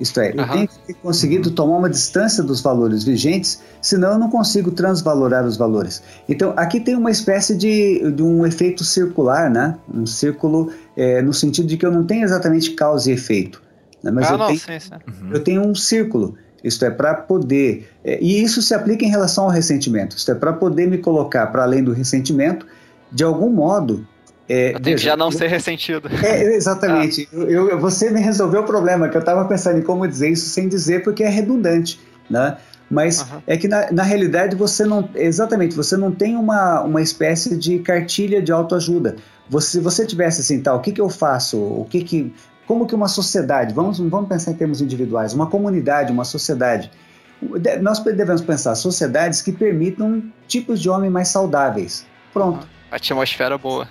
Isto 0.00 0.20
é, 0.20 0.32
eu 0.32 0.42
uhum. 0.42 0.48
tenho 0.48 0.68
que 0.68 0.78
ter 0.86 0.94
conseguido 0.94 1.50
tomar 1.50 1.76
uma 1.76 1.90
distância 1.90 2.42
dos 2.42 2.60
valores 2.60 3.02
vigentes, 3.02 3.60
senão 3.82 4.12
eu 4.12 4.18
não 4.18 4.30
consigo 4.30 4.70
transvalorar 4.70 5.44
os 5.44 5.56
valores. 5.56 6.02
Então, 6.28 6.54
aqui 6.56 6.78
tem 6.78 6.94
uma 6.94 7.10
espécie 7.10 7.56
de, 7.56 8.12
de 8.12 8.22
um 8.22 8.46
efeito 8.46 8.84
circular, 8.84 9.50
né? 9.50 9.76
Um 9.92 10.06
círculo 10.06 10.70
é, 10.96 11.20
no 11.20 11.34
sentido 11.34 11.66
de 11.66 11.76
que 11.76 11.84
eu 11.84 11.90
não 11.90 12.04
tenho 12.04 12.24
exatamente 12.24 12.70
causa 12.72 13.10
e 13.10 13.14
efeito. 13.14 13.60
Né? 14.02 14.12
Mas 14.12 14.28
ah, 14.28 14.34
eu, 14.34 14.38
não, 14.38 14.46
tenho, 14.46 14.58
sim, 14.60 14.80
sim. 14.80 14.90
Eu 15.32 15.44
tenho 15.44 15.66
um 15.66 15.74
círculo. 15.74 16.36
Isto 16.62 16.84
é, 16.84 16.90
para 16.90 17.14
poder. 17.14 17.88
É, 18.04 18.18
e 18.20 18.42
isso 18.42 18.60
se 18.60 18.74
aplica 18.74 19.04
em 19.04 19.08
relação 19.08 19.44
ao 19.44 19.50
ressentimento. 19.50 20.16
Isto 20.16 20.32
é, 20.32 20.34
para 20.34 20.52
poder 20.52 20.88
me 20.88 20.98
colocar 20.98 21.46
para 21.48 21.62
além 21.62 21.82
do 21.82 21.92
ressentimento, 21.92 22.66
de 23.12 23.24
algum 23.24 23.50
modo, 23.50 24.06
é, 24.48 24.74
eu 24.74 24.80
tenho 24.80 24.96
que 24.96 25.02
já 25.02 25.16
não 25.16 25.30
ser 25.30 25.48
ressentido. 25.48 26.08
É, 26.24 26.42
exatamente. 26.56 27.28
Ah. 27.32 27.36
Eu, 27.36 27.68
eu, 27.68 27.78
você 27.78 28.10
me 28.10 28.20
resolveu 28.20 28.62
o 28.62 28.64
problema, 28.64 29.08
que 29.08 29.16
eu 29.16 29.20
estava 29.20 29.44
pensando 29.44 29.78
em 29.78 29.82
como 29.82 30.08
dizer 30.08 30.30
isso 30.30 30.48
sem 30.48 30.68
dizer, 30.68 31.02
porque 31.02 31.22
é 31.22 31.28
redundante, 31.28 32.00
né? 32.30 32.56
Mas 32.90 33.20
uhum. 33.20 33.42
é 33.46 33.56
que 33.56 33.68
na, 33.68 33.92
na 33.92 34.02
realidade 34.02 34.56
você 34.56 34.84
não. 34.84 35.08
Exatamente, 35.14 35.76
você 35.76 35.96
não 35.96 36.10
tem 36.10 36.36
uma, 36.36 36.80
uma 36.80 37.02
espécie 37.02 37.56
de 37.56 37.78
cartilha 37.80 38.40
de 38.40 38.50
autoajuda. 38.50 39.16
Você, 39.50 39.72
se 39.72 39.80
você 39.80 40.06
tivesse 40.06 40.40
assim, 40.40 40.62
tal, 40.62 40.78
o 40.78 40.80
que, 40.80 40.92
que 40.92 41.00
eu 41.00 41.10
faço? 41.10 41.58
O 41.58 41.86
que 41.88 42.02
que. 42.02 42.32
Como 42.68 42.86
que 42.86 42.94
uma 42.94 43.08
sociedade, 43.08 43.74
vamos, 43.74 43.98
vamos 43.98 44.28
pensar 44.28 44.52
em 44.52 44.54
termos 44.54 44.80
individuais, 44.80 45.34
uma 45.34 45.48
comunidade, 45.48 46.12
uma 46.12 46.24
sociedade. 46.24 46.88
Nós 47.82 47.98
devemos 47.98 48.42
pensar 48.42 48.76
sociedades 48.76 49.42
que 49.42 49.50
permitam 49.50 50.22
tipos 50.46 50.80
de 50.80 50.88
homem 50.88 51.10
mais 51.10 51.28
saudáveis. 51.28 52.06
Pronto. 52.32 52.62
Uhum 52.62 52.78
Atmosfera 52.90 53.58
boa. 53.58 53.86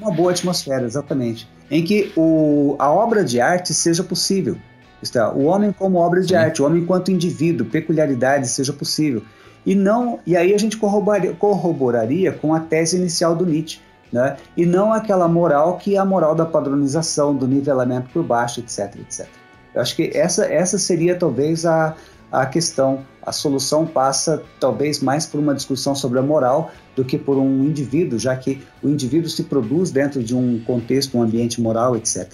Uma 0.00 0.10
boa 0.10 0.32
atmosfera, 0.32 0.84
exatamente. 0.84 1.48
Em 1.70 1.84
que 1.84 2.12
o, 2.16 2.74
a 2.78 2.90
obra 2.90 3.24
de 3.24 3.40
arte 3.40 3.72
seja 3.72 4.02
possível. 4.02 4.56
Isto 5.00 5.18
é, 5.18 5.28
o 5.28 5.44
homem 5.44 5.70
como 5.72 5.98
obra 5.98 6.20
de 6.20 6.28
Sim. 6.28 6.34
arte, 6.34 6.62
o 6.62 6.66
homem 6.66 6.82
enquanto 6.82 7.10
indivíduo, 7.10 7.66
peculiaridade 7.66 8.48
seja 8.48 8.72
possível. 8.72 9.22
E 9.64 9.74
não, 9.74 10.18
e 10.26 10.36
aí 10.36 10.52
a 10.52 10.58
gente 10.58 10.76
corroboraria, 10.76 11.32
corroboraria 11.32 12.32
com 12.32 12.54
a 12.54 12.60
tese 12.60 12.96
inicial 12.96 13.36
do 13.36 13.46
Nietzsche, 13.46 13.80
né? 14.14 14.36
E 14.56 14.64
não 14.64 14.92
aquela 14.92 15.26
moral 15.26 15.76
que 15.76 15.96
é 15.96 15.98
a 15.98 16.04
moral 16.04 16.36
da 16.36 16.46
padronização, 16.46 17.34
do 17.34 17.48
nivelamento 17.48 18.08
por 18.12 18.22
baixo, 18.22 18.60
etc, 18.60 18.94
etc. 19.00 19.26
Eu 19.74 19.82
acho 19.82 19.96
que 19.96 20.12
essa, 20.14 20.46
essa 20.46 20.78
seria 20.78 21.18
talvez 21.18 21.66
a, 21.66 21.96
a 22.30 22.46
questão. 22.46 23.04
A 23.20 23.32
solução 23.32 23.84
passa 23.84 24.40
talvez 24.60 25.00
mais 25.00 25.26
por 25.26 25.40
uma 25.40 25.52
discussão 25.52 25.96
sobre 25.96 26.20
a 26.20 26.22
moral 26.22 26.70
do 26.94 27.04
que 27.04 27.18
por 27.18 27.36
um 27.38 27.64
indivíduo, 27.64 28.16
já 28.16 28.36
que 28.36 28.62
o 28.80 28.88
indivíduo 28.88 29.28
se 29.28 29.42
produz 29.42 29.90
dentro 29.90 30.22
de 30.22 30.32
um 30.32 30.62
contexto, 30.64 31.18
um 31.18 31.22
ambiente 31.22 31.60
moral, 31.60 31.96
etc. 31.96 32.32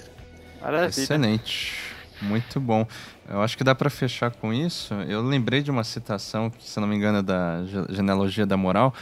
Maravilha. 0.61 0.89
Excelente. 0.89 1.73
Muito 2.21 2.59
bom. 2.59 2.85
Eu 3.27 3.41
acho 3.41 3.57
que 3.57 3.63
dá 3.63 3.73
para 3.73 3.89
fechar 3.89 4.29
com 4.29 4.53
isso. 4.53 4.93
Eu 4.93 5.23
lembrei 5.23 5.63
de 5.63 5.71
uma 5.71 5.83
citação, 5.83 6.51
que, 6.51 6.63
se 6.63 6.79
não 6.79 6.87
me 6.87 6.95
engano, 6.95 7.19
é 7.19 7.21
da 7.23 7.63
genealogia 7.89 8.45
da 8.45 8.55
moral, 8.55 8.93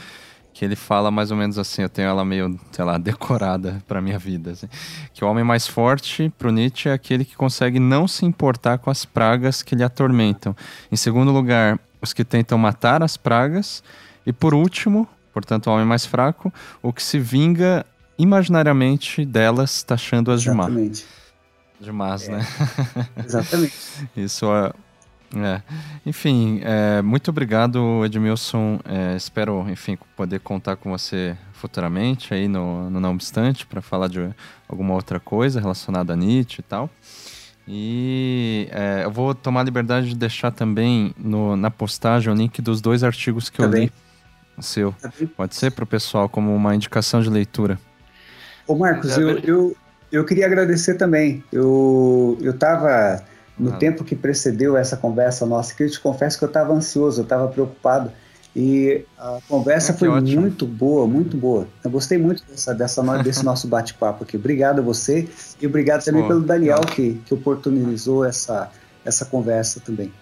que 0.52 0.64
ele 0.64 0.76
fala 0.76 1.10
mais 1.10 1.30
ou 1.30 1.36
menos 1.36 1.58
assim, 1.58 1.82
eu 1.82 1.88
tenho 1.88 2.08
ela 2.08 2.24
meio, 2.24 2.58
sei 2.72 2.84
lá, 2.84 2.96
decorada 2.98 3.82
para 3.86 4.00
minha 4.00 4.18
vida, 4.18 4.52
assim, 4.52 4.68
que 5.12 5.24
o 5.24 5.28
homem 5.28 5.44
mais 5.44 5.66
forte 5.66 6.32
para 6.38 6.50
Nietzsche 6.50 6.88
é 6.88 6.92
aquele 6.92 7.24
que 7.24 7.36
consegue 7.36 7.78
não 7.78 8.06
se 8.06 8.24
importar 8.24 8.78
com 8.78 8.90
as 8.90 9.04
pragas 9.04 9.62
que 9.62 9.74
lhe 9.74 9.82
atormentam. 9.82 10.54
Em 10.90 10.96
segundo 10.96 11.30
lugar, 11.30 11.78
os 12.00 12.12
que 12.12 12.24
tentam 12.24 12.58
matar 12.58 13.02
as 13.02 13.16
pragas 13.16 13.82
e 14.26 14.32
por 14.32 14.54
último, 14.54 15.08
portanto, 15.32 15.68
o 15.68 15.72
homem 15.72 15.86
mais 15.86 16.04
fraco, 16.04 16.52
o 16.82 16.92
que 16.92 17.02
se 17.02 17.18
vinga 17.18 17.84
imaginariamente 18.18 19.24
delas, 19.24 19.82
taxando-as 19.82 20.42
de 20.42 20.50
má. 20.50 20.68
De 21.80 21.90
más, 21.90 22.28
é. 22.28 22.32
né? 22.32 22.46
Exatamente. 23.24 23.74
Isso 24.14 24.46
é 24.52 24.72
é. 25.36 25.62
Enfim, 26.04 26.60
é, 26.62 27.00
muito 27.02 27.30
obrigado, 27.30 28.04
Edmilson. 28.04 28.80
É, 28.84 29.16
espero, 29.16 29.64
enfim, 29.68 29.96
poder 30.16 30.40
contar 30.40 30.76
com 30.76 30.90
você 30.90 31.36
futuramente 31.52 32.34
aí 32.34 32.48
no, 32.48 32.90
no 32.90 32.98
Não 32.98 33.12
Obstante 33.12 33.66
para 33.66 33.80
falar 33.80 34.08
de 34.08 34.30
alguma 34.68 34.94
outra 34.94 35.20
coisa 35.20 35.60
relacionada 35.60 36.12
a 36.12 36.16
Nietzsche 36.16 36.60
e 36.60 36.62
tal. 36.62 36.90
E 37.68 38.68
é, 38.72 39.04
eu 39.04 39.10
vou 39.10 39.34
tomar 39.34 39.60
a 39.60 39.64
liberdade 39.64 40.08
de 40.08 40.16
deixar 40.16 40.50
também 40.50 41.14
no, 41.16 41.56
na 41.56 41.70
postagem 41.70 42.32
o 42.32 42.34
link 42.36 42.60
dos 42.60 42.80
dois 42.80 43.04
artigos 43.04 43.48
que 43.48 43.58
tá 43.58 43.64
eu 43.64 43.68
bem. 43.68 43.84
li. 43.84 43.92
Seu. 44.60 44.92
Tá 45.00 45.10
Pode 45.36 45.54
ser 45.54 45.70
para 45.70 45.84
o 45.84 45.86
pessoal 45.86 46.28
como 46.28 46.54
uma 46.54 46.74
indicação 46.74 47.22
de 47.22 47.30
leitura. 47.30 47.78
Ô 48.66 48.74
Marcos, 48.74 49.16
eu, 49.16 49.38
eu, 49.38 49.76
eu 50.12 50.24
queria 50.24 50.44
agradecer 50.44 50.94
também. 50.94 51.42
Eu 51.52 52.36
estava 52.42 53.22
no 53.60 53.78
tempo 53.78 54.04
que 54.04 54.16
precedeu 54.16 54.76
essa 54.76 54.96
conversa 54.96 55.44
nossa, 55.46 55.74
que 55.74 55.82
eu 55.82 55.90
te 55.90 56.00
confesso 56.00 56.38
que 56.38 56.44
eu 56.44 56.48
estava 56.48 56.72
ansioso, 56.72 57.20
eu 57.20 57.24
estava 57.24 57.48
preocupado. 57.48 58.10
E 58.54 59.04
a 59.16 59.38
conversa 59.48 59.92
ah, 59.92 59.96
foi 59.96 60.08
ótimo. 60.08 60.40
muito 60.40 60.66
boa, 60.66 61.06
muito 61.06 61.36
boa. 61.36 61.68
Eu 61.84 61.90
gostei 61.90 62.18
muito 62.18 62.44
dessa, 62.44 62.74
dessa 62.74 63.22
desse 63.22 63.44
nosso 63.46 63.68
bate-papo 63.68 64.24
aqui. 64.24 64.36
Obrigado 64.36 64.80
a 64.80 64.82
você 64.82 65.28
e 65.60 65.66
obrigado 65.66 66.04
também 66.04 66.22
Pô, 66.22 66.28
pelo 66.28 66.40
Daniel 66.40 66.80
que, 66.80 67.22
que 67.24 67.32
oportunizou 67.32 68.24
essa, 68.24 68.70
essa 69.04 69.24
conversa 69.24 69.78
também. 69.78 70.12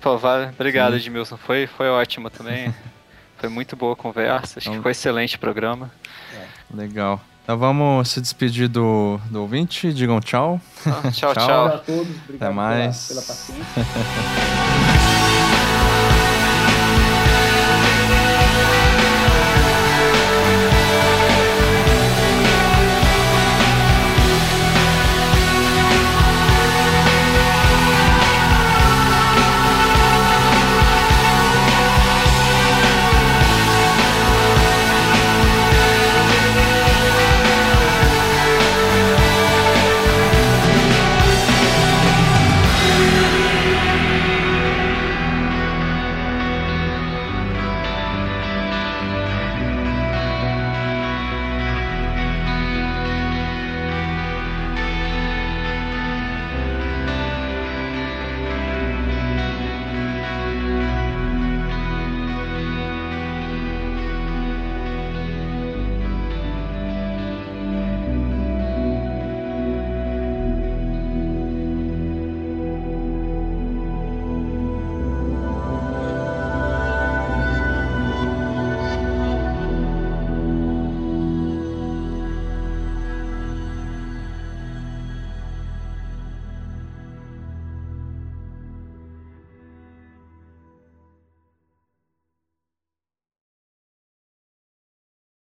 Pô, 0.00 0.16
vale. 0.16 0.52
Obrigado, 0.54 0.92
Sim. 0.92 0.98
Edmilson. 0.98 1.36
Foi, 1.36 1.66
foi 1.66 1.88
ótimo 1.88 2.30
também. 2.30 2.72
foi 3.36 3.48
muito 3.48 3.74
boa 3.74 3.94
a 3.94 3.96
conversa. 3.96 4.60
Acho 4.60 4.68
então, 4.68 4.74
que 4.78 4.82
foi 4.82 4.92
excelente 4.92 5.36
programa. 5.36 5.90
É. 6.34 6.76
Legal. 6.76 7.20
Então 7.46 7.56
vamos 7.56 8.08
se 8.10 8.20
despedir 8.20 8.66
do, 8.66 9.20
do 9.30 9.42
ouvinte. 9.42 9.92
Digam 9.92 10.18
tchau. 10.18 10.60
Ah, 10.84 11.12
tchau, 11.12 11.30
tchau. 11.32 11.46
tchau. 11.46 11.66
a 11.66 11.78
todos. 11.78 12.16
Obrigado 12.24 12.42
Até 12.42 12.50
mais. 12.50 13.06
pela, 13.06 13.22
pela 13.22 13.34
paciência. 13.36 14.96